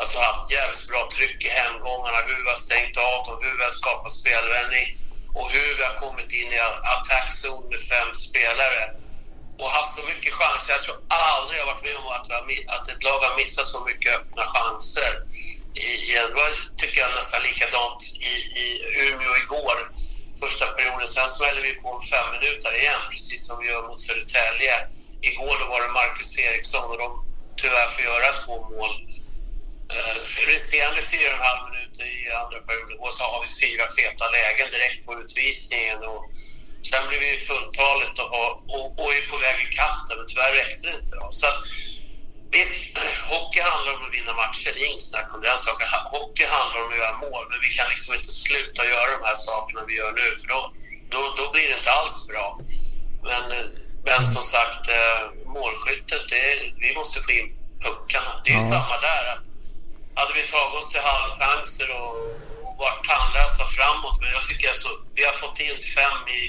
Alltså 0.00 0.18
haft 0.18 0.50
jävligt 0.50 0.88
bra 0.88 1.08
tryck 1.16 1.44
i 1.44 1.48
hemgångarna, 1.48 2.18
hur 2.26 2.42
vi 2.42 2.48
har 2.54 2.62
stängt 2.68 2.96
av 2.96 3.18
dem, 3.26 3.38
hur 3.42 3.56
vi 3.58 3.64
har 3.68 3.76
skapat 3.80 4.12
spelvändning 4.12 4.86
och 5.38 5.50
hur 5.50 5.70
vi 5.78 5.82
har 5.88 5.96
kommit 6.04 6.32
in 6.32 6.52
i 6.52 6.58
attackzon 6.94 7.68
med 7.70 7.80
fem 7.92 8.10
spelare 8.14 8.82
och 9.58 9.70
haft 9.70 9.94
så 9.98 10.02
mycket 10.12 10.32
chanser. 10.32 10.72
Jag 10.72 10.82
tror 10.82 10.98
aldrig 11.08 11.60
jag 11.60 11.66
varit 11.66 11.84
med 11.84 11.96
om 11.96 12.08
att, 12.16 12.30
har 12.30 12.44
att 12.76 12.88
ett 12.88 13.02
lag 13.02 13.18
har 13.26 13.36
missat 13.36 13.66
så 13.66 13.80
mycket 13.84 14.14
öppna 14.18 14.44
chanser. 14.54 15.12
I, 15.74 15.88
i 16.10 16.12
det 16.14 16.34
var, 16.34 16.50
tycker 16.76 17.00
jag 17.00 17.10
nästan 17.10 17.42
likadant 17.42 18.02
i, 18.30 18.32
i 18.62 18.66
Umeå 19.06 19.36
igår, 19.44 19.78
första 20.44 20.66
perioden. 20.66 21.08
Sen 21.08 21.28
smäller 21.28 21.62
vi 21.68 21.72
på 21.82 21.88
en 21.94 22.04
fem 22.12 22.28
minuter 22.36 22.70
igen, 22.80 23.02
precis 23.12 23.40
som 23.46 23.56
vi 23.60 23.66
gör 23.70 23.82
mot 23.88 24.00
Södertälje. 24.00 24.74
Igår 25.28 25.54
då 25.60 25.66
var 25.72 25.80
det 25.82 25.98
Marcus 26.00 26.38
Eriksson 26.38 26.90
och 26.90 26.98
de 27.04 27.08
tyvärr 27.60 27.88
får 27.94 28.04
göra 28.10 28.28
två 28.42 28.56
mål. 28.72 28.92
Eh, 29.94 30.16
Resterande 30.52 31.02
fyra 31.12 31.28
och 31.30 31.38
en 31.38 31.48
halv 31.50 31.62
minuter 31.70 32.04
i 32.18 32.20
andra 32.42 32.58
perioden 32.68 32.96
och 33.04 33.12
så 33.16 33.22
har 33.30 33.40
vi 33.44 33.50
fyra 33.62 33.84
feta 33.98 34.24
lägen 34.38 34.68
direkt 34.74 35.00
på 35.06 35.12
utvisningen. 35.22 35.98
Och 36.12 36.22
sen 36.90 37.02
blir 37.08 37.20
vi 37.24 37.32
fulltaligt 37.50 38.16
och, 38.18 38.50
och, 38.74 38.86
och 39.00 39.10
är 39.16 39.30
på 39.32 39.36
väg 39.46 39.56
ikapp 39.66 39.98
där, 40.08 40.16
men 40.16 40.26
tyvärr 40.28 40.52
räckte 40.60 40.82
det 40.88 40.94
inte. 41.00 41.14
Då. 41.20 41.28
Så 41.40 41.46
visst, 42.50 42.98
hockey 43.32 43.60
handlar 43.70 43.92
om 43.96 44.02
att 44.06 44.14
vinna 44.18 44.32
matcher, 44.42 44.70
det 44.74 44.80
är 44.82 44.86
inget 44.90 45.02
snack 45.12 45.28
om 45.34 45.40
den 45.40 45.58
saken. 45.58 45.86
Hockey 46.16 46.44
handlar 46.44 46.80
om 46.82 46.88
att 46.92 46.98
göra 47.02 47.16
mål, 47.26 47.44
men 47.50 47.60
vi 47.60 47.68
kan 47.68 47.88
liksom 47.88 48.14
inte 48.14 48.32
sluta 48.44 48.80
göra 48.92 49.10
de 49.18 49.22
här 49.28 49.34
sakerna 49.34 49.80
vi 49.88 49.94
gör 50.00 50.12
nu, 50.12 50.36
för 50.40 50.48
då, 50.54 50.60
då, 51.12 51.20
då 51.38 51.44
blir 51.52 51.68
det 51.70 51.76
inte 51.78 51.90
alls 51.90 52.28
bra. 52.30 52.46
Men, 53.28 53.44
men 54.04 54.26
som 54.26 54.42
sagt, 54.42 54.84
eh, 54.98 55.20
målskyttet, 55.56 56.22
det, 56.28 56.44
vi 56.84 56.94
måste 56.94 57.22
få 57.22 57.30
in 57.38 57.48
puckarna. 57.84 58.32
Det 58.44 58.50
är 58.50 58.54
ju 58.54 58.62
Ja. 58.64 58.70
samma 58.70 58.96
där. 59.10 59.24
Att, 59.32 59.44
hade 60.20 60.32
vi 60.34 60.42
tagit 60.42 60.78
oss 60.78 60.90
till 60.92 61.00
halvchanser 61.00 61.88
och, 62.00 62.12
och 62.66 62.76
varit 62.84 63.04
tandlösa 63.04 63.64
framåt, 63.64 64.16
men 64.20 64.30
jag 64.32 64.44
tycker 64.44 64.68
alltså, 64.68 64.88
vi 65.14 65.24
har 65.24 65.32
fått 65.32 65.60
in 65.60 65.78
fem 65.96 66.18
i 66.28 66.40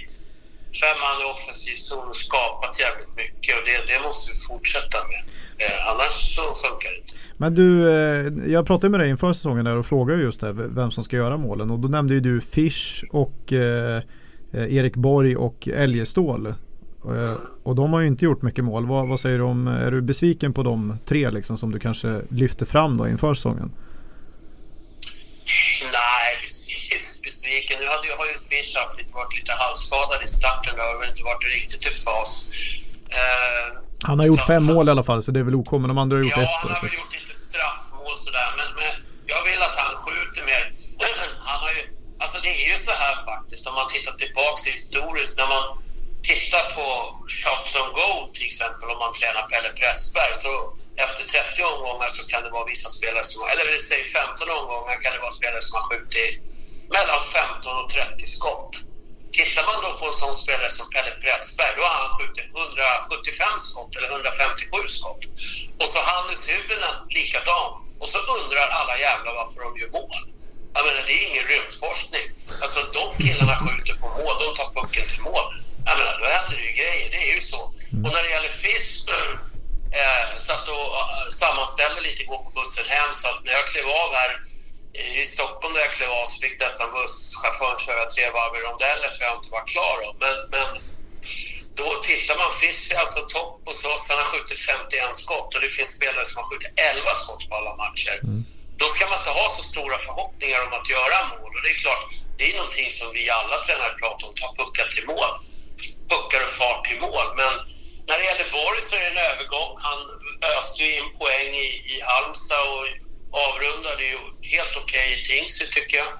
fem 0.81 0.97
man 0.99 1.21
i 1.21 1.23
offensiv 1.23 1.75
zon 1.75 2.07
och 2.07 2.15
skapat 2.15 2.79
jävligt 2.79 3.15
mycket 3.15 3.57
och 3.57 3.65
det, 3.65 3.85
det 3.87 3.99
måste 3.99 4.31
vi 4.31 4.37
fortsätta 4.47 5.03
med. 5.03 5.23
Eh, 5.59 5.91
annars 5.91 6.35
så 6.35 6.41
funkar 6.41 6.89
det 6.89 6.97
inte. 6.97 7.13
Men 7.37 7.55
du, 7.55 7.89
eh, 7.89 8.51
jag 8.51 8.67
pratade 8.67 8.89
med 8.89 8.99
dig 8.99 9.09
inför 9.09 9.33
säsongen 9.33 9.65
där 9.65 9.75
och 9.75 9.85
frågade 9.85 10.21
just 10.21 10.41
det, 10.41 10.53
vem 10.53 10.91
som 10.91 11.03
ska 11.03 11.15
göra 11.15 11.37
målen. 11.37 11.71
Och 11.71 11.79
då 11.79 11.87
nämnde 11.87 12.13
ju 12.13 12.19
du 12.19 12.41
Fish 12.41 13.03
och 13.11 13.53
eh, 13.53 14.01
eh, 14.53 14.75
Erik 14.75 14.95
Borg 14.95 15.37
och 15.37 15.67
Eljestål. 15.67 16.45
Eh, 17.05 17.35
och 17.63 17.75
de 17.75 17.93
har 17.93 17.99
ju 17.99 18.07
inte 18.07 18.25
gjort 18.25 18.41
mycket 18.41 18.63
mål. 18.63 18.85
Vad, 18.87 19.07
vad 19.07 19.19
säger 19.19 19.37
du 19.37 19.43
om, 19.43 19.67
är 19.67 19.91
du 19.91 20.01
besviken 20.01 20.53
på 20.53 20.63
de 20.63 20.97
tre 21.05 21.31
liksom 21.31 21.57
som 21.57 21.71
du 21.71 21.79
kanske 21.79 22.21
lyfter 22.29 22.65
fram 22.65 22.97
då 22.97 23.07
inför 23.07 23.33
säsongen? 23.33 23.71
Nej, 25.83 26.35
besviken. 27.23 27.77
Nu 27.79 27.85
hade, 27.85 28.07
har 28.17 28.25
ju 28.25 28.37
Fish 28.49 28.71
haft 28.79 28.97
lite, 28.99 29.13
varit 29.13 29.35
lite 29.39 29.53
halvskadad 29.63 30.19
i 30.25 30.27
starten. 30.27 30.75
Det 30.75 30.81
har 30.81 31.09
inte 31.09 31.23
varit 31.23 31.45
riktigt 31.55 31.85
i 31.91 31.93
fas. 32.05 32.49
Han 34.07 34.19
har 34.19 34.25
gjort 34.27 34.39
så- 34.39 34.45
fem 34.53 34.63
mål 34.63 34.87
i 34.87 34.91
alla 34.91 35.03
fall 35.09 35.21
så 35.23 35.31
det 35.31 35.39
är 35.39 35.47
väl 35.49 35.55
OK. 35.55 35.71
Men 35.71 35.87
de 35.93 35.97
andra 36.03 36.15
har 36.17 36.23
gjort 36.23 36.33
Ja, 36.37 36.43
ett. 36.43 36.49
han 36.61 36.71
har 36.71 36.81
väl 36.81 36.93
gjort 36.99 37.13
lite 37.19 37.35
straffmål 37.47 38.15
sådär. 38.25 38.49
Men, 38.57 38.67
men 38.79 38.93
jag 39.31 39.41
vill 39.49 39.61
att 39.67 39.75
han 39.83 39.93
skjuter 40.03 40.41
mer. 40.51 40.63
Han 41.49 41.59
har 41.65 41.71
ju, 41.77 41.81
alltså 42.23 42.37
det 42.45 42.51
är 42.63 42.67
ju 42.73 42.77
så 42.87 42.93
här 43.03 43.15
faktiskt 43.31 43.63
om 43.69 43.73
man 43.79 43.87
tittar 43.95 44.13
tillbaks 44.23 44.61
historiskt. 44.73 45.33
När 45.39 45.47
man 45.55 45.63
tittar 46.31 46.63
på 46.77 46.85
shots 47.39 47.71
on 47.81 47.89
goal 47.99 48.21
till 48.35 48.47
exempel 48.51 48.87
om 48.93 48.99
man 49.05 49.13
tränar 49.19 49.43
Pelle 49.51 49.69
Pressberg. 49.79 50.33
Så 50.43 50.51
efter 51.05 51.23
30 51.33 51.63
omgångar 51.71 52.09
så 52.17 52.21
kan 52.31 52.39
det 52.45 52.49
vara 52.57 52.65
vissa 52.73 52.89
spelare 52.97 53.25
som, 53.31 53.39
eller 53.51 53.63
vi 53.73 53.79
säger 53.91 54.07
15 54.19 54.49
omgångar 54.59 54.95
kan 55.03 55.11
det 55.15 55.21
vara 55.27 55.35
spelare 55.39 55.61
som 55.67 55.73
har 55.77 55.85
skjutit 55.89 56.31
mellan 56.95 57.21
15 57.37 57.81
och 57.81 57.89
30 57.89 58.27
skott. 58.37 58.73
Tittar 59.37 59.63
man 59.69 59.77
då 59.85 59.89
på 59.99 60.05
en 60.07 60.13
sån 60.23 60.35
spelare 60.41 60.71
som 60.71 60.89
Pelle 60.93 61.11
Pressberg, 61.21 61.73
då 61.77 61.83
har 61.83 61.97
han 62.03 62.11
skjutit 62.17 62.47
175 62.55 63.59
skott 63.67 63.95
eller 63.95 64.09
157 64.09 64.87
skott. 64.97 65.21
Och 65.81 65.89
så 65.93 65.99
Hannes 66.09 66.49
Huvuden 66.49 66.95
likadan. 67.17 67.69
Och 68.01 68.09
så 68.09 68.19
undrar 68.35 68.67
alla 68.79 68.95
jävlar 68.97 69.33
varför 69.41 69.59
de 69.65 69.69
gör 69.79 69.89
mål. 69.89 70.21
Jag 70.73 70.85
menar, 70.85 71.03
det 71.07 71.13
är 71.19 71.23
ingen 71.29 71.45
rymdforskning. 71.53 72.25
Alltså 72.61 72.79
de 72.97 73.05
killarna 73.23 73.55
skjuter 73.63 73.95
på 74.01 74.07
mål, 74.07 74.35
de 74.43 74.49
tar 74.59 74.69
pucken 74.77 75.05
till 75.07 75.21
mål. 75.21 75.45
Jag 75.85 75.97
menar, 75.99 76.15
då 76.21 76.25
händer 76.35 76.55
det 76.57 76.65
ju 76.69 76.73
grejer, 76.81 77.07
det 77.11 77.21
är 77.29 77.33
ju 77.35 77.41
så. 77.41 77.61
Och 78.03 78.11
när 78.13 78.23
det 78.23 78.29
gäller 78.35 78.53
Fisk, 78.63 79.09
eh, 79.99 80.37
satt 80.37 80.67
och 80.67 80.89
eh, 81.01 81.29
sammanställde 81.41 82.01
lite 82.01 82.21
igår 82.23 82.41
på 82.45 82.51
bussen 82.57 82.85
hem, 82.95 83.09
så 83.13 83.27
att 83.27 83.45
när 83.45 83.53
jag 83.53 83.67
klev 83.67 83.85
av 84.03 84.09
här 84.19 84.31
i 84.93 85.25
Stockholm 85.25 85.73
där 85.73 85.81
jag 85.81 85.93
klev 85.93 86.11
av 86.11 86.25
så 86.25 86.41
fick 86.41 86.59
nästan 86.59 86.91
busschauffören 86.95 87.79
köra 87.79 88.05
tre 88.05 88.25
varv 88.37 88.53
i 88.57 88.59
rondellen 88.67 89.11
för 89.15 89.23
jag 89.25 89.35
inte 89.37 89.51
var 89.57 89.65
klar. 89.73 89.95
Då. 90.03 90.09
Men, 90.23 90.35
men 90.55 90.69
då 91.79 91.87
tittar 92.09 92.35
man, 92.41 92.51
Fish 92.61 92.83
är 92.93 92.99
alltså 93.03 93.19
topp 93.35 93.53
hos 93.65 93.85
oss, 93.93 94.09
han 94.09 94.17
har 94.21 94.27
skjutit 94.31 94.59
51 94.59 95.15
skott 95.23 95.49
och 95.55 95.61
det 95.61 95.69
finns 95.77 95.91
spelare 95.97 96.25
som 96.25 96.37
har 96.39 96.47
skjutit 96.49 96.73
11 96.93 97.15
skott 97.21 97.43
på 97.49 97.55
alla 97.59 97.73
matcher. 97.83 98.17
då 98.81 98.85
ska 98.93 99.01
man 99.09 99.19
inte 99.21 99.33
ha 99.39 99.47
så 99.57 99.63
stora 99.71 99.97
förhoppningar 100.07 100.59
om 100.67 100.73
att 100.79 100.89
göra 100.95 101.17
mål. 101.31 101.51
Och 101.55 101.63
det 101.63 101.71
är 101.75 101.79
klart, 101.85 102.03
det 102.37 102.45
är 102.49 102.55
någonting 102.59 102.89
som 102.99 103.07
vi 103.17 103.23
alla 103.39 103.57
tränare 103.65 103.93
pratar 104.01 104.23
om, 104.27 104.33
ta 104.35 104.47
puckar 104.59 104.87
till 104.93 105.07
mål. 105.13 105.31
Puckar 106.11 106.41
och 106.47 106.53
fart 106.59 106.81
till 106.87 106.99
mål. 107.07 107.27
Men 107.41 107.53
när 108.07 108.15
det 108.19 108.25
gäller 108.29 108.49
Borg 108.57 108.81
så 108.87 108.95
är 108.95 108.99
det 108.99 109.11
en 109.15 109.25
övergång. 109.31 109.71
Han 109.87 109.99
öste 110.57 110.77
ju 110.83 110.89
in 110.99 111.09
poäng 111.19 111.49
i, 111.65 111.69
i 111.93 111.95
Halmstad 112.09 112.65
och 112.75 112.85
avrundade 113.31 114.03
ju 114.03 114.17
helt 114.53 114.75
okej 114.75 115.07
okay 115.07 115.21
i 115.21 115.23
Tingsryd 115.23 115.71
tycker 115.71 115.97
jag. 115.97 116.11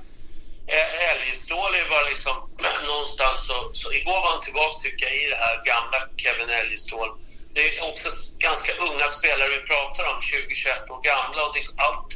Eh, 0.75 1.09
Älgestål 1.11 1.75
är 1.75 1.89
bara 1.89 2.09
liksom 2.13 2.35
någonstans 2.91 3.47
så, 3.47 3.57
så 3.73 3.91
igår 3.91 4.19
var 4.23 4.29
han 4.29 4.41
tillbaka 4.41 4.75
tycker 4.83 5.05
jag 5.05 5.15
i 5.15 5.29
det 5.33 5.41
här 5.45 5.55
gamla 5.71 5.97
Kevin 6.21 6.49
Älgestål. 6.49 7.09
Det 7.53 7.61
är 7.77 7.89
också 7.89 8.09
ganska 8.39 8.71
unga 8.87 9.07
spelare 9.07 9.49
vi 9.49 9.61
pratar 9.71 10.03
om, 10.11 10.17
20-21 10.21 10.89
år 10.93 11.01
gamla 11.11 11.45
och 11.45 11.53
det, 11.55 11.63
allt, 11.85 12.09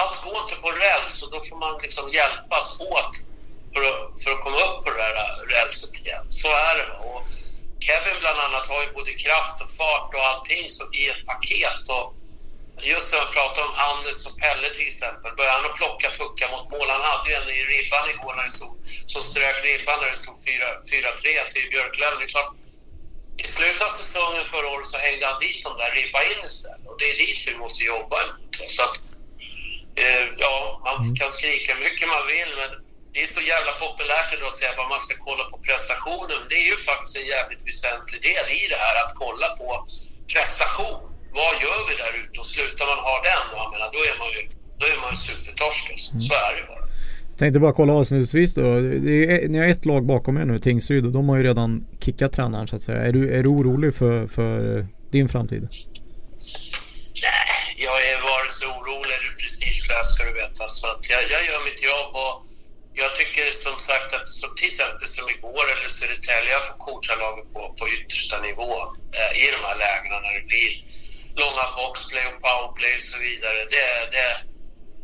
allt 0.00 0.22
går 0.24 0.36
inte 0.42 0.56
på 0.64 0.70
räls 0.70 1.22
och 1.22 1.30
då 1.30 1.40
får 1.48 1.58
man 1.64 1.82
liksom 1.82 2.12
hjälpas 2.12 2.80
åt 2.80 3.14
för 3.72 3.82
att, 3.90 4.22
för 4.22 4.30
att 4.30 4.44
komma 4.44 4.56
upp 4.56 4.84
på 4.84 4.90
det 4.90 5.02
där 5.02 5.14
rälset 5.54 5.94
igen. 6.02 6.26
Så 6.28 6.48
är 6.48 6.74
det. 6.80 6.88
Och 7.06 7.22
Kevin 7.86 8.20
bland 8.20 8.40
annat 8.40 8.66
har 8.66 8.82
ju 8.82 8.92
både 8.92 9.12
kraft 9.12 9.60
och 9.64 9.70
fart 9.70 10.14
och 10.14 10.26
allting 10.30 10.70
så, 10.70 10.82
i 10.92 11.08
ett 11.08 11.26
paket. 11.26 11.82
Och 11.88 12.14
just 12.82 13.12
när 13.12 13.18
man 13.24 13.32
pratar 13.32 13.62
om 13.68 13.74
Anders 13.90 14.26
och 14.28 14.36
Pelle 14.42 14.68
till 14.74 14.86
exempel, 14.92 15.30
börjar 15.36 15.52
han 15.52 15.70
att 15.70 15.76
plocka 15.80 16.08
puckar 16.18 16.48
mot 16.54 16.70
mål. 16.74 16.88
Han 16.90 17.04
hade 17.10 17.30
ju 17.30 17.34
en 17.36 17.48
i 17.48 17.62
ribban 17.72 18.10
igår 18.10 18.34
när 18.34 18.44
det 18.44 18.50
stod, 18.50 18.76
som 19.12 19.22
strök 19.22 19.64
ribban 19.64 19.98
när 20.02 20.10
det 20.10 20.16
stod 20.24 20.36
4-3 20.36 21.52
till 21.52 21.66
Björklöven. 21.70 22.18
Det 22.18 22.24
är 22.24 22.34
klart, 22.36 22.52
i 23.44 23.48
slutet 23.48 23.82
av 23.82 23.92
säsongen 24.00 24.46
förra 24.46 24.68
året 24.74 24.86
så 24.86 24.98
hängde 24.98 25.26
han 25.26 25.40
dit 25.40 25.62
de 25.64 25.72
där 25.80 25.90
ribba 25.98 26.20
in 26.30 26.40
istället. 26.50 26.86
Och 26.90 26.98
det 26.98 27.06
är 27.12 27.16
dit 27.24 27.40
vi 27.48 27.54
måste 27.62 27.84
jobba 27.84 28.16
emot. 28.22 28.54
Så 28.74 28.82
att, 28.82 28.96
eh, 30.02 30.24
ja, 30.44 30.80
man 30.84 30.96
Mm. 31.02 31.16
kan 31.16 31.30
skrika 31.30 31.74
mycket 31.74 32.08
man 32.08 32.26
vill 32.26 32.50
men 32.60 32.70
det 33.12 33.22
är 33.22 33.26
så 33.26 33.40
jävla 33.40 33.72
populärt 33.72 34.32
idag 34.34 34.48
att 34.48 34.54
säga 34.54 34.70
att 34.70 34.88
man 34.88 35.00
ska 35.00 35.14
kolla 35.28 35.44
på 35.44 35.58
prestationen. 35.58 36.40
Det 36.48 36.54
är 36.54 36.66
ju 36.72 36.76
faktiskt 36.76 37.16
en 37.16 37.26
jävligt 37.26 37.66
väsentlig 37.68 38.22
del 38.22 38.46
i 38.50 38.66
det 38.68 38.76
här 38.76 39.04
att 39.04 39.12
kolla 39.14 39.48
på 39.56 39.86
prestation. 40.32 41.15
Vad 41.40 41.54
gör 41.64 41.80
vi 41.88 41.94
där 42.02 42.12
ute? 42.22 42.40
Och 42.40 42.48
slutar 42.54 42.84
man 42.92 42.98
ha 43.08 43.14
den, 43.30 43.44
jag 43.60 43.68
menar, 43.74 43.88
då 43.96 44.00
är 44.10 44.14
man 44.22 44.28
ju, 44.36 44.40
då 44.80 44.84
är 44.92 44.98
man 45.02 45.10
ju 45.14 45.16
supertorsk. 45.28 45.84
Alltså. 45.92 46.10
Så 46.28 46.34
är 46.34 46.52
det 46.56 46.64
bara. 46.72 46.86
Tänkte 47.38 47.60
bara 47.60 47.72
kolla 47.72 47.92
avslutningsvis 47.92 48.54
då. 48.54 48.62
Det 49.08 49.16
är, 49.32 49.48
ni 49.48 49.58
har 49.58 49.66
ett 49.66 49.84
lag 49.84 50.02
bakom 50.06 50.36
er 50.36 50.44
nu, 50.44 50.58
Tingsryd, 50.58 51.04
och 51.06 51.12
de 51.12 51.28
har 51.28 51.36
ju 51.36 51.44
redan 51.50 51.86
kickat 52.04 52.32
tränaren 52.32 52.68
så 52.68 52.76
att 52.76 52.82
säga. 52.82 53.00
Är 53.08 53.12
du, 53.12 53.22
är 53.38 53.42
du 53.42 53.48
orolig 53.48 53.94
för, 53.94 54.26
för 54.26 54.86
din 55.12 55.28
framtid? 55.28 55.62
Nej, 57.26 57.58
jag 57.86 57.96
är 58.10 58.18
vare 58.30 58.50
sig 58.56 58.66
orolig 58.76 59.14
eller 59.18 59.32
prestigelös 59.40 60.06
ska 60.14 60.20
du 60.28 60.34
veta. 60.44 60.62
Så 60.78 60.86
att 60.92 61.02
jag, 61.12 61.20
jag 61.34 61.42
gör 61.48 61.60
mitt 61.68 61.82
jobb 61.90 62.10
och 62.24 62.34
jag 63.02 63.10
tycker 63.20 63.44
som 63.66 63.76
sagt 63.90 64.10
att 64.16 64.28
som 64.40 64.50
till 64.58 64.68
exempel 64.72 65.08
som 65.16 65.24
igår 65.34 65.64
eller 65.72 65.88
Södertälje, 65.98 66.50
jag 66.56 66.64
får 66.68 66.76
coacha 66.86 67.14
laget 67.24 67.46
på, 67.54 67.60
på 67.78 67.84
yttersta 67.96 68.36
nivå 68.48 68.70
eh, 69.18 69.32
i 69.42 69.46
de 69.54 69.60
här 69.68 69.76
lägena 69.84 70.16
när 70.24 70.34
det 70.38 70.46
blir 70.52 70.70
långa 71.40 71.66
boxplay 71.78 72.24
och 72.30 72.38
powerplay 72.44 72.92
och 73.00 73.06
så 73.12 73.16
vidare. 73.26 73.58
Det, 73.74 73.86
det, 74.16 74.28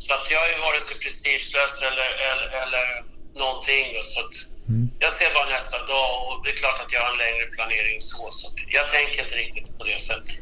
så 0.05 0.11
att 0.17 0.27
jag 0.35 0.43
är 0.53 0.59
vare 0.67 0.81
sig 0.87 0.95
prestigelös 1.03 1.75
eller, 1.89 2.11
eller, 2.31 2.49
eller 2.63 2.87
någonting. 3.43 3.87
Så 4.13 4.19
att 4.25 4.35
jag 5.05 5.13
ser 5.19 5.29
bara 5.37 5.49
nästa 5.57 5.79
dag 5.95 6.13
och 6.29 6.37
det 6.45 6.51
är 6.55 6.57
klart 6.63 6.79
att 6.85 6.93
jag 6.93 7.01
har 7.05 7.11
en 7.15 7.19
längre 7.27 7.47
planering 7.57 8.01
så. 8.01 8.31
så 8.31 8.47
jag 8.79 8.87
tänker 8.97 9.23
inte 9.25 9.37
riktigt 9.45 9.79
på 9.79 9.85
det 9.85 10.01
sättet. 10.01 10.35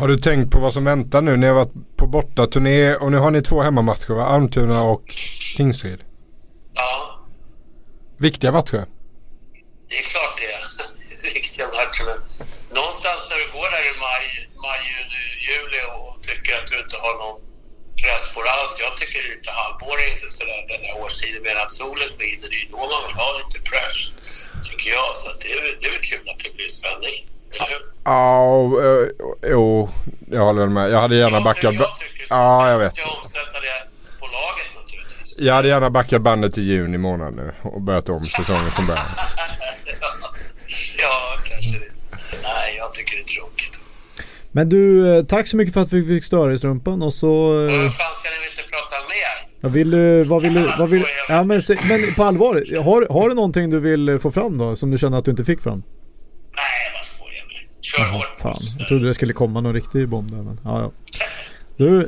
Har 0.00 0.08
du 0.08 0.16
tänkt 0.18 0.52
på 0.52 0.58
vad 0.58 0.72
som 0.72 0.84
väntar 0.84 1.22
nu? 1.22 1.36
Ni 1.36 1.46
har 1.46 1.54
varit 1.54 1.96
på 1.96 2.06
bortaturné 2.06 2.94
och 2.94 3.12
nu 3.12 3.18
har 3.18 3.30
ni 3.30 3.42
två 3.42 3.62
hemmamatcher 3.62 4.14
va? 4.14 4.24
Almtuna 4.24 4.82
och 4.82 5.14
Tingsryd. 5.56 6.00
Ja, 6.74 7.20
Viktiga 8.18 8.52
matcher. 8.52 8.84
det 9.88 9.96
är 9.98 10.02
klart 10.12 10.34
det 10.40 10.46
är. 10.56 10.62
Det 11.22 11.28
är 11.28 11.34
Riktiga 11.34 11.66
matcher. 11.66 12.04
Men 12.06 12.18
någonstans 12.78 13.20
när 13.30 13.36
du 13.42 13.46
går 13.56 13.68
där 13.74 13.84
i 13.92 13.94
maj, 14.06 14.24
maj 14.66 14.80
juni, 14.90 15.24
juli 15.48 15.80
tycker 16.46 16.58
att 16.62 16.70
du 16.70 16.78
inte 16.78 16.96
har 16.96 17.14
någon 17.22 17.40
press 18.02 18.24
på 18.34 18.42
det 18.42 18.50
alls. 18.50 18.74
Jag 18.86 18.96
tycker 19.00 19.20
lite 19.34 19.50
halvår 19.60 19.96
är 20.04 20.08
inte 20.14 20.28
sådär 20.38 20.60
den 20.68 20.80
där 20.84 20.94
årstiden. 21.02 21.42
Men 21.46 21.56
att 21.62 21.72
solen 21.72 22.08
skiner, 22.18 22.48
det 22.50 22.56
är 22.58 22.62
ju 22.64 22.68
då 22.70 22.82
man 22.92 23.00
vill 23.06 23.16
ha 23.22 23.28
lite 23.40 23.58
press. 23.70 23.98
Tycker 24.68 24.88
jag. 24.96 25.08
Så 25.20 25.28
det, 25.40 25.50
är, 25.52 25.60
det 25.80 25.86
är 25.88 25.92
väl 25.96 26.06
kul 26.10 26.24
att 26.32 26.40
det 26.44 26.52
blir 26.56 26.68
spänning. 26.80 27.16
Ja, 28.04 28.30
eh, 28.84 29.06
jo, 29.54 29.90
jag 30.30 30.44
håller 30.48 30.60
väl 30.60 30.70
med. 30.70 30.90
Jag 30.90 31.00
hade 31.00 31.16
gärna 31.16 31.40
backat. 31.40 31.74
jag. 31.74 31.90
Ja, 32.28 32.70
jag 32.70 32.78
vet. 32.78 32.98
jag 32.98 33.18
omsätta 33.18 33.58
det 33.66 33.76
på 34.20 34.26
laget 34.26 34.68
naturligtvis. 34.78 35.34
Jag 35.38 35.54
hade 35.54 35.68
gärna 35.68 35.90
backat 35.90 36.22
bandet 36.22 36.54
till 36.54 36.62
juni 36.62 36.98
månad 36.98 37.34
nu 37.34 37.54
och 37.62 37.80
börjat 37.82 38.08
om 38.08 38.26
säsongen 38.26 38.70
från 38.70 38.86
början. 38.86 39.06
ja, 40.98 41.38
kanske 41.48 41.78
det. 41.78 41.90
Nej, 42.42 42.76
jag 42.76 42.94
tycker 42.94 43.16
det 43.16 43.22
är 43.22 43.30
tråkigt. 43.36 43.75
Men 44.56 44.68
du, 44.68 45.16
eh, 45.16 45.24
tack 45.24 45.46
så 45.46 45.56
mycket 45.56 45.74
för 45.74 45.80
att 45.80 45.92
vi 45.92 46.06
fick 46.06 46.24
störa 46.24 46.52
i 46.52 46.58
strumpan 46.58 47.02
och 47.02 47.14
så... 47.14 47.26
Eh, 47.66 47.70
hur 47.72 47.90
fan 47.90 48.14
ska 48.14 48.28
ni 48.30 48.48
inte 48.50 48.62
prata 48.70 48.96
mer? 49.08 49.48
Jag 49.60 49.68
vill, 49.68 50.24
vad 50.28 50.42
vill 50.42 50.54
du, 50.54 50.68
vad 50.78 50.90
vill, 50.90 51.04
ja 51.28 51.42
men, 51.44 51.62
se- 51.62 51.78
men 51.88 52.14
på 52.14 52.24
allvar, 52.24 52.54
har, 52.82 53.06
har 53.10 53.28
du 53.28 53.34
någonting 53.34 53.70
du 53.70 53.80
vill 53.80 54.08
eh, 54.08 54.18
få 54.18 54.30
fram 54.30 54.58
då 54.58 54.76
som 54.76 54.90
du 54.90 54.98
känner 54.98 55.18
att 55.18 55.24
du 55.24 55.30
inte 55.30 55.44
fick 55.44 55.60
fram? 55.60 55.82
Nej, 56.56 56.92
vad 56.96 57.04
skojar 57.04 57.34
jag 57.38 57.46
med. 57.46 57.84
Kör 57.84 58.04
hårt. 58.18 58.40
Fan, 58.40 58.54
jag 58.78 58.88
trodde 58.88 59.06
det 59.06 59.14
skulle 59.14 59.32
komma 59.32 59.60
någon 59.60 59.74
riktig 59.74 60.08
bomb 60.08 60.30
där 60.30 60.42
men 60.42 60.60
ja, 60.64 60.80
ja. 60.80 60.92
Du. 61.76 61.88
Mm. 61.88 62.06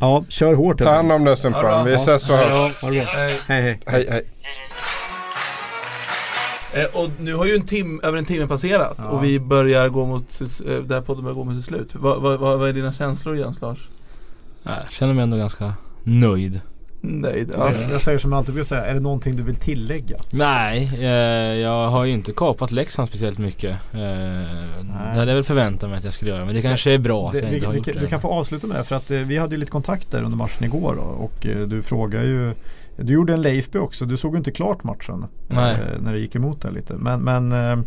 ja, 0.00 0.24
kör 0.28 0.54
hårt. 0.54 0.78
Ta 0.78 0.90
hand 0.94 1.12
om 1.12 1.26
Ja, 1.26 1.36
Stumpan. 1.36 1.62
bra. 1.62 1.82
Vi 1.82 1.94
ses 1.94 2.30
och 2.30 2.36
hörs. 2.36 2.82
Hej. 2.82 3.06
Hej 3.46 3.62
hej. 3.62 3.80
Hej 3.86 4.24
och 6.86 7.10
nu 7.20 7.34
har 7.34 7.46
ju 7.46 7.54
en 7.54 7.66
tim, 7.66 8.00
över 8.02 8.18
en 8.18 8.24
timme 8.24 8.46
passerat 8.46 8.94
Ja. 8.98 9.04
och 9.04 9.24
vi 9.24 9.40
börjar 9.40 9.88
gå 9.88 10.06
mot, 10.06 10.40
eh, 10.40 10.46
den 10.72 10.90
här 10.90 11.00
podden 11.00 11.24
börjar 11.24 11.34
gå 11.34 11.44
mot 11.44 11.56
sitt 11.56 11.64
slut. 11.64 11.88
Vad, 11.92 12.22
vad, 12.22 12.38
vad, 12.40 12.58
vad 12.58 12.68
är 12.68 12.72
dina 12.72 12.92
känslor 12.92 13.36
Jens 13.36 13.60
Lars? 13.60 13.78
Jag 14.62 14.74
känner 14.90 15.14
mig 15.14 15.22
ändå 15.22 15.36
ganska 15.36 15.72
nöjd. 16.02 16.60
Nej, 17.00 17.44
det- 17.44 17.58
Så 17.58 17.66
ja. 17.66 17.72
jag 17.92 18.00
säger 18.00 18.18
som 18.18 18.32
jag 18.32 18.38
alltid 18.38 18.54
brukar 18.54 18.66
säga, 18.68 18.84
är 18.84 18.94
det 18.94 19.00
någonting 19.00 19.36
du 19.36 19.42
vill 19.42 19.56
tillägga? 19.56 20.16
Nej, 20.30 20.90
eh, 21.00 21.06
jag 21.60 21.88
har 21.88 22.04
ju 22.04 22.12
inte 22.12 22.32
kapat 22.32 22.70
Leksand 22.70 23.08
speciellt 23.08 23.38
mycket. 23.38 23.70
Eh, 23.92 23.98
det 23.98 25.18
hade 25.18 25.30
jag 25.30 25.34
väl 25.34 25.44
förväntat 25.44 25.88
mig 25.90 25.98
att 25.98 26.04
jag 26.04 26.12
skulle 26.12 26.30
göra 26.30 26.44
men 26.44 26.54
det 26.54 26.60
Ska- 26.60 26.68
kanske 26.68 26.92
är 26.94 26.98
bra 26.98 27.26
att 27.26 27.32
Det, 27.32 27.38
jag 27.38 27.48
vi, 27.48 27.54
inte 27.54 27.66
har 27.66 27.72
vi, 27.72 27.78
gjort 27.78 27.86
kan- 27.86 27.94
det. 27.94 28.00
du 28.00 28.06
kan 28.06 28.20
få 28.20 28.28
avsluta 28.28 28.66
med 28.66 28.76
det 28.76 28.84
för 28.84 28.96
att 28.96 29.10
eh, 29.10 29.18
vi 29.18 29.38
hade 29.38 29.54
ju 29.54 29.58
lite 29.60 29.72
kontakter 29.72 30.22
under 30.22 30.36
matchen 30.38 30.64
igår 30.64 30.94
då, 30.96 31.02
och 31.02 31.46
eh, 31.46 31.58
du 31.68 31.82
frågar 31.82 32.22
ju 32.22 32.54
Du 33.02 33.12
gjorde 33.12 33.32
en 33.32 33.42
Leifby 33.42 33.78
också, 33.78 34.06
du 34.06 34.16
såg 34.16 34.36
inte 34.36 34.50
klart 34.50 34.84
matchen 34.84 35.26
Nej. 35.48 35.72
eh, 35.72 36.00
när 36.00 36.12
det 36.12 36.18
gick 36.18 36.34
emot 36.34 36.62
det 36.62 36.70
lite. 36.70 36.94
Men, 36.94 37.20
men 37.20 37.52
eh, 37.52 37.78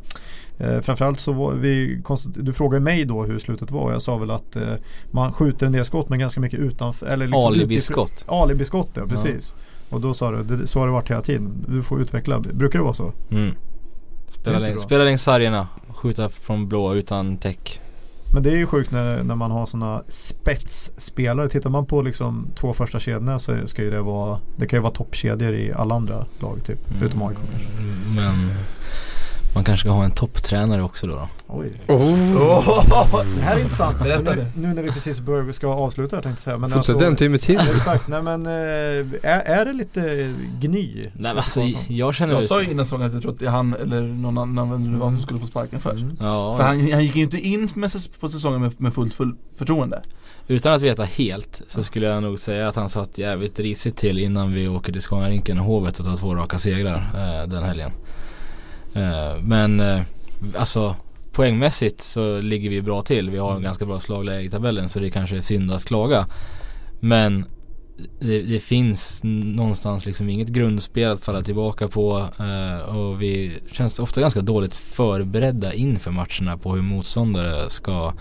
eh, 0.57 0.82
framförallt 0.82 1.20
så 1.20 1.32
var 1.32 1.53
vi 1.53 2.01
Du 2.26 2.53
frågade 2.53 2.84
mig 2.84 3.05
då 3.05 3.24
hur 3.24 3.39
slutet 3.39 3.72
var 3.72 3.82
och 3.82 3.91
jag 3.91 4.01
sa 4.01 4.18
väl 4.18 4.32
att 4.32 4.55
eh, 4.55 4.74
man 5.12 5.34
skjuter 5.34 5.66
en 5.66 5.72
del 5.72 5.86
skott 5.86 6.09
men 6.09 6.20
ganska 6.20 6.41
mycket 6.41 6.59
utanför 6.59 7.05
eller 7.05 7.28
liksom 7.28 7.45
Alibiskott. 7.45 8.26
Alibiskott 8.28 8.91
ja, 8.93 9.05
precis. 9.07 9.55
Och 9.89 10.01
då 10.01 10.14
sa 10.14 10.32
du, 10.32 10.43
det, 10.43 10.68
så 10.68 10.80
har 10.80 10.88
det 10.88 10.93
varit 10.93 11.09
hela 11.09 11.22
tiden. 11.22 11.66
Du 11.68 11.84
får 11.84 12.01
utveckla. 12.01 12.39
Brukar 12.39 12.80
det 12.80 12.84
vara 12.84 12.93
så? 12.93 13.14
Mm. 13.32 13.55
Spela, 14.30 14.59
bra. 14.59 14.78
spela 14.78 15.03
längs 15.03 15.24
sargerna, 15.24 15.68
skjuta 15.89 16.30
från 16.30 16.68
blå 16.68 16.93
utan 16.93 17.38
täck. 17.38 17.80
Men 18.34 18.43
det 18.43 18.49
är 18.51 18.55
ju 18.55 18.65
sjukt 18.65 18.91
när, 18.91 19.23
när 19.23 19.36
man 19.36 19.51
har 19.51 19.65
sådana 19.65 20.03
spetsspelare. 20.07 21.49
Tittar 21.49 21.69
man 21.69 21.86
på 21.86 22.01
liksom 22.01 22.47
två 22.55 22.73
första 22.73 22.99
kedjorna 22.99 23.39
så 23.39 23.67
ska 23.67 23.84
ju 23.84 23.91
det 23.91 24.01
vara 24.01 24.39
Det 24.55 24.67
kan 24.67 24.77
ju 24.77 24.82
vara 24.82 24.93
toppkedjor 24.93 25.53
i 25.53 25.73
alla 25.73 25.95
andra 25.95 26.25
lag 26.39 26.63
typ. 26.63 26.88
Mm. 26.88 26.99
Förutom 26.99 27.21
AIK 27.21 27.38
kanske. 27.38 27.82
Men 28.15 28.51
man 29.56 29.64
kanske 29.64 29.88
ska 29.88 29.95
ha 29.95 30.04
en 30.04 30.12
topptränare 30.12 30.84
också 30.84 31.08
då. 31.08 31.14
då. 31.14 31.28
Oj. 31.47 31.82
Oh. 31.88 33.26
Det 33.36 33.41
här 33.41 33.56
är 33.56 33.60
intressant. 33.60 34.04
Nu, 34.04 34.45
nu 34.56 34.74
när 34.74 34.84
vi 34.84 34.91
precis 34.91 35.20
börjar, 35.20 35.52
ska 35.52 35.68
avsluta 35.68 36.16
här 36.16 36.24
tänkte 36.24 36.39
jag 36.39 36.43
säga. 36.43 36.58
Men 36.58 36.70
Fortsätt 36.70 36.95
alltså- 36.95 37.08
en 37.08 37.16
timme 37.16 37.38
till. 37.38 37.60
Exakt. 37.60 38.08
Nej 38.08 38.22
men 38.22 38.45
eh, 38.45 38.52
är, 38.52 39.39
är 39.45 39.66
det 39.66 39.74
lite 39.74 40.34
gny? 40.60 40.93
Nej 40.95 41.12
men 41.14 41.38
alltså 41.38 41.62
jag 41.88 42.16
känner 42.16 42.34
Jag 42.34 42.43
sa 42.43 42.62
ju 42.62 42.72
innan 42.72 42.86
säsongen 42.86 43.08
att 43.08 43.14
jag 43.14 43.22
trodde 43.22 43.34
att 43.36 43.39
det 43.39 43.45
är 43.45 43.49
han 43.49 43.74
eller 43.74 44.02
någon 44.02 44.38
annan 44.38 44.72
vem 44.72 44.93
det 44.93 44.99
var 44.99 45.10
som 45.12 45.22
skulle 45.22 45.39
få 45.39 45.47
sparken 45.47 45.80
först. 45.80 46.04
Mm. 46.04 46.18
Ja, 46.20 46.58
För 46.58 46.64
han, 46.64 46.91
han 46.91 47.04
gick 47.04 47.16
ju 47.16 47.24
inte 47.24 47.38
in 47.38 47.70
med, 47.76 47.91
på 48.20 48.30
säsongen 48.30 48.62
med, 48.62 48.82
med 48.82 48.93
fullt 48.93 49.14
full 49.14 49.36
förtroende. 49.58 50.02
utan 50.47 50.74
att 50.74 50.82
veta 50.82 51.04
helt 51.04 51.62
så 51.68 51.84
skulle 51.84 52.06
jag 52.06 52.24
nog 52.24 52.39
säga 52.39 52.68
att 52.68 52.76
han 52.76 52.89
satt 52.89 53.18
jävligt 53.18 53.60
risigt 53.60 53.97
till 53.97 54.20
innan 54.20 54.54
vi 54.54 54.68
åker 54.68 54.91
till 54.91 55.02
Scanarinken 55.02 55.60
och 55.60 55.66
Hovet 55.66 55.99
och 55.99 56.06
tar 56.06 56.16
två 56.16 56.36
raka 56.36 56.60
segrar 56.60 57.12
eh, 57.16 57.49
den 57.49 57.64
helgen. 57.64 57.91
Eh, 58.94 59.42
men 59.44 59.80
eh, 59.80 60.02
alltså 60.56 60.96
poängmässigt 61.32 62.02
så 62.02 62.42
ligger 62.42 62.70
vi 62.70 62.82
bra 62.82 63.02
till. 63.02 63.30
Vi 63.30 63.38
har 63.38 63.56
en 63.56 63.64
ganska 63.64 63.86
bra 63.86 64.00
slagläge 64.00 64.44
i 64.44 64.50
tabellen 64.50 64.89
så 64.89 65.00
det 65.00 65.10
kanske 65.10 65.38
är 65.38 65.42
synd 65.42 65.72
att 65.72 65.86
klaga. 65.86 66.28
Men 67.00 67.46
det, 68.20 68.42
det 68.42 68.60
finns 68.60 69.22
någonstans 69.24 70.06
liksom 70.06 70.30
inget 70.30 70.48
grundspel 70.48 71.12
att 71.12 71.26
falla 71.26 71.42
tillbaka 71.42 71.88
på 71.88 72.28
eh, 72.39 72.96
och 72.96 73.22
vi 73.22 73.60
känns 73.72 74.00
ofta 74.00 74.22
ganska 74.22 74.42
dåligt 74.42 74.76
förberedda 74.76 75.74
inför 75.74 76.12
matcherna 76.12 76.58
på 76.58 76.76
hur 76.76 76.82
motståndare 76.82 77.70
ska 77.70 78.14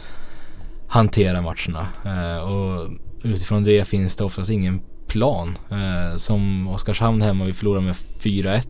hantera 0.89 1.43
matcherna. 1.43 1.87
Eh, 2.05 2.39
och 2.39 2.91
utifrån 3.23 3.65
det 3.65 3.89
finns 3.89 4.17
det 4.17 4.25
oftast 4.25 4.51
ingen 4.51 4.81
plan. 5.07 5.59
Eh, 5.71 6.17
som 6.17 6.69
Oskarshamn 6.69 7.23
hemma, 7.23 7.45
vi 7.45 7.53
förlorar 7.53 7.81
med 7.81 7.95
4-1. 7.95 8.67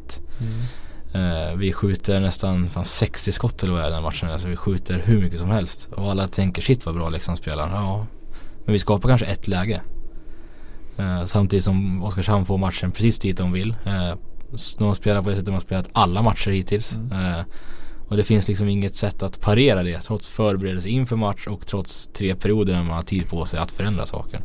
Eh, 1.12 1.56
vi 1.56 1.72
skjuter 1.72 2.20
nästan 2.20 2.68
fan 2.70 2.84
60 2.84 3.32
skott 3.32 3.62
eller 3.62 3.72
vad 3.72 3.82
det 3.82 3.86
är 3.86 3.90
den 3.90 4.02
matchen. 4.02 4.30
Alltså 4.30 4.48
vi 4.48 4.56
skjuter 4.56 5.02
hur 5.04 5.20
mycket 5.20 5.38
som 5.38 5.50
helst. 5.50 5.88
Och 5.92 6.10
alla 6.10 6.26
tänker 6.26 6.62
shit 6.62 6.86
vad 6.86 6.94
bra 6.94 7.08
Leksand 7.08 7.38
spelar. 7.38 7.70
Ja, 7.70 8.06
men 8.64 8.72
vi 8.72 8.78
skapar 8.78 9.08
kanske 9.08 9.26
ett 9.26 9.48
läge. 9.48 9.80
Eh, 10.96 11.24
samtidigt 11.24 11.64
som 11.64 12.04
Oskarshamn 12.04 12.46
får 12.46 12.58
matchen 12.58 12.92
precis 12.92 13.18
dit 13.18 13.36
de 13.36 13.52
vill. 13.52 13.74
Eh, 13.86 14.14
de 14.78 14.94
spelar 14.94 15.22
på 15.22 15.28
det 15.28 15.36
sättet 15.36 15.46
de 15.46 15.52
har 15.52 15.60
spelat 15.60 15.88
alla 15.92 16.22
matcher 16.22 16.50
hittills. 16.50 16.92
Eh, 16.92 17.44
och 18.08 18.16
det 18.16 18.24
finns 18.24 18.48
liksom 18.48 18.68
inget 18.68 18.96
sätt 18.96 19.22
att 19.22 19.40
parera 19.40 19.82
det 19.82 19.98
trots 19.98 20.28
förberedelse 20.28 20.88
inför 20.88 21.16
match 21.16 21.46
och 21.46 21.66
trots 21.66 22.06
tre 22.06 22.34
perioder 22.34 22.74
när 22.74 22.82
man 22.82 22.94
har 22.94 23.02
tid 23.02 23.28
på 23.28 23.44
sig 23.44 23.60
att 23.60 23.72
förändra 23.72 24.06
saker. 24.06 24.40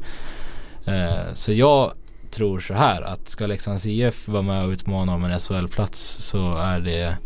Eh, 0.86 1.34
så 1.34 1.54
jag 1.54 1.94
tror 2.36 2.60
så 2.60 2.74
här 2.74 3.02
att 3.02 3.30
ska 3.30 3.48
Leksands 3.48 3.86
IF 3.86 4.28
vara 4.28 4.42
med 4.42 4.66
och 4.66 4.70
utmana 4.70 5.14
om 5.14 5.24
en 5.24 5.40
SHL-plats 5.40 6.00
så 6.22 6.58
är 6.58 6.80
det 6.80 7.18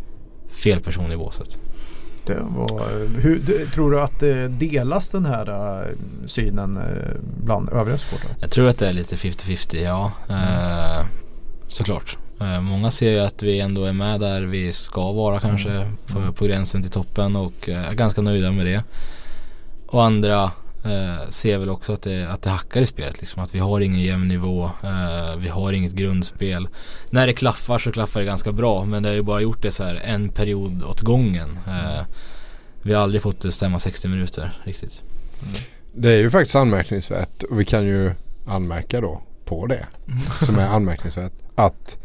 fel 0.50 0.80
person 0.80 1.12
i 1.12 1.18
båset. 1.18 1.58
Det 2.26 2.40
var, 2.40 3.08
hur, 3.20 3.66
tror 3.66 3.92
du 3.92 4.02
att 4.02 4.20
det 4.20 4.48
delas 4.48 5.10
den 5.10 5.26
här 5.26 5.50
eh, 5.50 5.96
synen 6.26 6.78
eh, 6.78 7.16
bland 7.44 7.70
övriga 7.70 7.98
supportrar? 7.98 8.32
Jag 8.42 8.52
tror 8.52 8.70
att 8.70 8.78
det 8.78 8.90
är 8.90 8.94
lite 8.94 9.16
50-50, 9.16 9.84
ja. 9.84 10.12
Eh, 10.30 11.06
såklart. 11.68 12.18
Eh, 12.42 12.62
många 12.62 12.92
ser 12.92 13.12
ju 13.12 13.20
att 13.20 13.44
vi 13.44 13.60
ändå 13.60 13.86
är 13.86 13.94
med 13.94 14.20
där 14.20 14.42
vi 14.42 14.72
ska 14.72 15.12
vara 15.12 15.40
kanske 15.40 15.92
på, 16.08 16.34
på 16.34 16.46
gränsen 16.46 16.82
till 16.82 16.92
toppen 16.92 17.36
och 17.36 17.70
är 17.70 17.94
ganska 17.94 18.22
nöjda 18.22 18.52
med 18.52 18.66
det. 18.66 18.84
Och 19.88 20.04
andra 20.04 20.52
eh, 20.86 21.30
ser 21.30 21.58
väl 21.58 21.70
också 21.70 21.94
att 21.94 22.02
det, 22.02 22.32
att 22.32 22.42
det 22.42 22.50
hackar 22.50 22.82
i 22.82 22.86
spelet 22.86 23.20
liksom. 23.20 23.44
Att 23.44 23.56
vi 23.56 23.60
har 23.60 23.82
ingen 23.82 24.02
jämn 24.02 24.28
nivå. 24.28 24.72
Eh, 24.84 25.38
vi 25.38 25.48
har 25.48 25.74
inget 25.74 25.92
grundspel. 25.92 26.68
När 27.10 27.28
det 27.28 27.34
klaffar 27.34 27.78
så 27.78 27.92
klaffar 27.92 28.20
det 28.20 28.26
ganska 28.26 28.52
bra 28.52 28.86
men 28.86 29.04
det 29.04 29.10
har 29.10 29.16
ju 29.16 29.22
bara 29.22 29.42
gjort 29.42 29.62
det 29.62 29.72
så 29.72 29.84
här 29.84 29.96
en 29.96 30.30
period 30.30 30.84
åt 30.84 31.02
gången. 31.02 31.60
Eh, 31.68 32.06
vi 32.82 32.94
har 32.94 33.04
aldrig 33.04 33.22
fått 33.22 33.42
det 33.42 33.52
stämma 33.52 33.80
60 33.80 34.08
minuter 34.08 34.62
riktigt. 34.64 35.02
Det 35.94 36.12
är 36.12 36.18
ju 36.18 36.30
faktiskt 36.30 36.56
anmärkningsvärt 36.56 37.44
och 37.44 37.60
vi 37.60 37.66
kan 37.66 37.86
ju 37.86 38.12
anmärka 38.48 39.02
då 39.02 39.22
på 39.46 39.68
det 39.68 39.86
som 40.46 40.56
är 40.56 40.68
anmärkningsvärt. 40.68 41.34
Att 41.56 41.98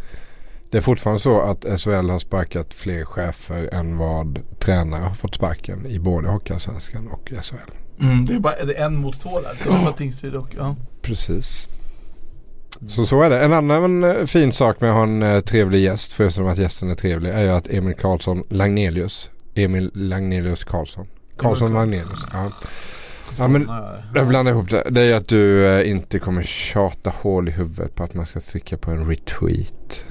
det 0.70 0.78
är 0.78 0.82
fortfarande 0.82 1.22
så 1.22 1.40
att 1.40 1.80
SHL 1.80 2.10
har 2.10 2.18
sparkat 2.18 2.74
fler 2.74 3.04
chefer 3.04 3.74
än 3.74 3.96
vad 3.96 4.38
tränare 4.58 5.02
har 5.02 5.14
fått 5.14 5.34
sparken 5.34 5.86
i 5.86 5.98
både 5.98 6.28
Hockeyallsvenskan 6.28 7.08
och 7.08 7.32
SHL. 7.42 7.83
Mm, 8.00 8.24
det 8.24 8.34
är 8.34 8.38
bara 8.38 8.64
det 8.64 8.74
är 8.74 8.86
en 8.86 8.96
mot 8.96 9.20
två 9.20 9.40
där. 9.40 9.52
Det 9.64 9.70
är 9.70 9.84
bara 9.84 9.92
Tingsryd 9.92 10.34
och 10.34 10.54
ja. 10.56 10.76
Precis. 11.02 11.68
Så 12.88 13.06
så 13.06 13.22
är 13.22 13.30
det. 13.30 13.44
En 13.44 13.52
annan 13.52 14.04
eh, 14.04 14.24
fin 14.24 14.52
sak 14.52 14.80
med 14.80 14.90
att 14.90 14.96
ha 14.96 15.02
en 15.02 15.22
eh, 15.22 15.40
trevlig 15.40 15.82
gäst, 15.82 16.12
förutom 16.12 16.46
att 16.46 16.58
gästen 16.58 16.90
är 16.90 16.94
trevlig, 16.94 17.30
är 17.30 17.42
ju 17.42 17.48
att 17.48 17.68
Emil 17.68 17.94
Karlsson 17.94 18.42
Lagnelius, 18.48 19.30
Emil 19.54 19.90
Lagnelius 19.94 20.64
Karlsson. 20.64 21.06
Karlsson 21.36 21.72
Lagnelius. 21.72 22.26
Ja. 22.32 22.52
ja 23.38 23.48
men 23.48 23.68
jag 24.14 24.28
blandar 24.28 24.52
ihop 24.52 24.70
det. 24.70 24.86
Det 24.90 25.00
är 25.00 25.04
ju 25.04 25.12
att 25.12 25.28
du 25.28 25.66
eh, 25.66 25.90
inte 25.90 26.18
kommer 26.18 26.42
tjata 26.42 27.12
hål 27.22 27.48
i 27.48 27.52
huvudet 27.52 27.94
på 27.94 28.04
att 28.04 28.14
man 28.14 28.26
ska 28.26 28.40
trycka 28.40 28.76
på 28.76 28.90
en 28.90 29.08
retweet. 29.08 30.06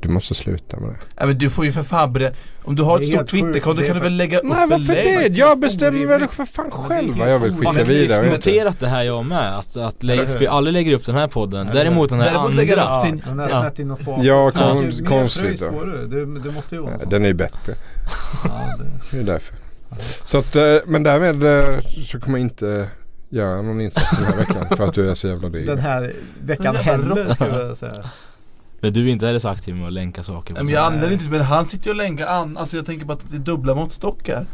Du 0.00 0.08
måste 0.08 0.34
sluta 0.34 0.80
med 0.80 0.88
det. 0.90 0.96
ja 1.16 1.26
men 1.26 1.38
du 1.38 1.50
får 1.50 1.64
ju 1.64 1.72
för 1.72 1.82
fan 1.82 2.16
bre- 2.16 2.32
Om 2.64 2.76
du 2.76 2.82
har 2.82 3.00
ett 3.00 3.06
stort. 3.06 3.26
Twitterkonto 3.26 3.82
kan 3.82 3.96
du 3.96 4.02
väl 4.02 4.16
lägga 4.16 4.38
upp 4.38 4.44
Nej 4.44 4.66
varför 4.68 4.94
det? 4.94 5.26
Jag 5.28 5.58
bestämmer 5.58 6.06
väl 6.06 6.28
för 6.28 6.44
fan 6.44 6.70
själv 6.70 7.18
vad 7.18 7.30
jag 7.32 7.38
vill 7.38 7.52
skicka 7.56 7.72
vidare. 7.84 8.18
och 8.20 8.24
inte. 8.26 8.36
diskuterat 8.36 8.80
det 8.80 8.88
här 8.88 9.02
jag 9.02 9.24
med. 9.24 9.58
Att, 9.58 9.76
att 9.76 10.02
Leif, 10.02 10.40
vi 10.40 10.46
aldrig 10.46 10.72
lägger 10.74 10.92
upp 10.94 11.06
den 11.06 11.14
här 11.14 11.28
podden. 11.28 11.68
Däremot 11.72 12.10
den 12.10 12.18
här 12.18 12.26
Däremot 12.26 12.44
andra. 12.46 12.56
lägger 12.56 12.76
upp 12.76 13.06
sin- 13.06 13.22
den 13.28 13.40
är 13.40 13.48
ja. 13.50 13.60
snett 13.60 13.78
in 13.78 13.90
och 13.90 13.98
fart. 14.00 14.22
Ja, 14.22 14.52
Ja, 14.54 14.72
kon- 14.72 14.84
mer 14.84 15.06
konstigt 15.06 15.60
då. 15.60 15.84
det. 16.44 16.50
Måste 16.50 16.74
ju 16.74 16.80
vara 16.80 16.98
sån. 16.98 17.08
Den 17.10 17.22
är 17.24 17.28
ju 17.28 17.34
bättre. 17.34 17.74
Det, 19.10 19.18
är 19.18 19.22
därför. 19.22 19.56
Så 20.24 20.38
att, 20.38 20.56
eh, 20.56 20.62
men 20.86 21.02
därmed 21.02 21.44
eh, 21.44 21.78
så 22.06 22.20
kommer 22.20 22.38
jag 22.38 22.44
inte 22.44 22.88
göra 23.30 23.62
någon 23.62 23.80
insats 23.80 24.16
den 24.16 24.26
här 24.26 24.36
veckan 24.36 24.76
för 24.76 24.84
att 24.84 24.94
du 24.94 25.10
är 25.10 25.14
så 25.14 25.28
jävla 25.28 25.48
dryg. 25.48 25.66
den 25.66 25.78
här 25.78 26.12
veckan 26.44 26.76
heller 26.76 27.32
skulle 27.34 27.58
jag 27.58 27.76
säga. 27.76 28.04
Men 28.80 28.92
du 28.92 29.08
är 29.08 29.12
inte 29.12 29.26
heller 29.26 29.38
så 29.38 29.48
aktiv 29.48 29.74
med 29.76 29.86
att 29.86 29.92
länka 29.92 30.22
saker. 30.22 30.54
Nej 30.54 30.62
men 30.64 30.74
jag 30.74 30.84
använder 30.84 31.10
inte 31.10 31.30
men 31.30 31.40
han 31.40 31.66
sitter 31.66 31.84
ju 31.86 31.90
och 31.90 31.96
länkar 31.96 32.26
an, 32.26 32.56
alltså 32.56 32.76
jag 32.76 32.86
tänker 32.86 33.06
bara 33.06 33.12
att 33.14 33.30
det 33.30 33.36
är 33.36 33.40
dubbla 33.40 33.74
måttstockar. 33.74 34.46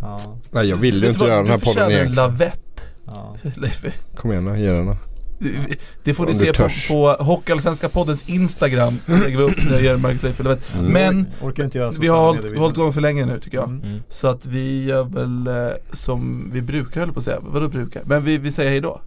Ja, 0.00 0.20
Nej 0.50 0.66
jag 0.68 0.76
vill 0.76 1.02
ju 1.02 1.08
inte 1.08 1.20
du 1.24 1.26
göra 1.30 1.42
den 1.42 1.46
här 1.50 1.58
Du 1.58 1.64
podden 1.64 1.74
förtjänar 1.74 1.90
en 1.90 1.96
egentligen. 1.96 2.30
lavett. 2.30 2.80
ja. 3.06 3.36
Leif. 3.56 3.84
Kom 4.16 4.32
igen 4.32 4.44
då, 4.44 4.56
ge 4.56 4.70
den 4.70 4.86
då. 4.86 4.96
Det- 5.38 5.76
Det 6.04 6.14
får 6.14 6.24
ni 6.26 6.32
Om 6.32 6.38
du 6.38 6.44
se 6.44 6.52
på, 6.52 6.62
törs. 6.62 6.88
på 6.88 7.08
Hockeyallsvenska 7.20 7.88
poddens 7.88 8.28
Instagram. 8.28 8.98
Så 9.06 9.12
lägger 9.16 9.36
vi 9.38 9.44
upp 9.44 9.56
när 9.64 9.72
jag 9.72 9.82
gör 9.82 9.96
Marcus 9.96 10.22
Leif. 10.22 10.40
Mm. 10.40 10.86
Men 10.92 11.26
Orkar 11.40 11.64
inte 11.64 11.78
göra 11.78 11.90
vi 12.00 12.06
har 12.08 12.56
hållit, 12.58 12.76
igång 12.76 12.92
för 12.92 13.00
länge 13.00 13.26
nu 13.26 13.40
tycker 13.40 13.56
jag. 13.58 13.68
Mm. 13.68 13.82
Mm. 13.84 14.02
Så 14.08 14.28
att 14.28 14.46
vi 14.46 14.84
gör 14.84 15.04
väl 15.04 15.46
eh, 15.46 15.72
som 15.92 16.50
vi 16.52 16.62
brukar 16.62 17.00
höll 17.00 17.12
på 17.12 17.18
att 17.18 17.24
säga. 17.24 17.38
Vadå 17.40 17.68
brukar? 17.68 18.02
Men 18.04 18.24
vi, 18.24 18.38
vi 18.38 18.52
säger 18.52 18.70
hejdå. 18.70 19.00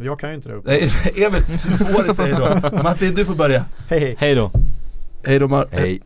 Jag 0.00 0.20
kan 0.20 0.30
ju 0.30 0.34
inte 0.36 0.48
det. 0.48 0.60
Nej, 0.64 0.90
Emil, 1.26 1.42
du 1.64 1.84
får 1.84 2.00
inte 2.00 2.14
säga 2.14 2.36
hejdå. 2.36 2.82
Martin, 2.82 3.14
du 3.14 3.24
får 3.24 3.34
börja. 3.34 3.64
Hej, 3.88 4.00
hej. 4.00 4.16
Hejdå. 4.18 4.50
Hejdå 5.24 5.48
Martin. 5.48 5.78
Hej. 5.78 6.02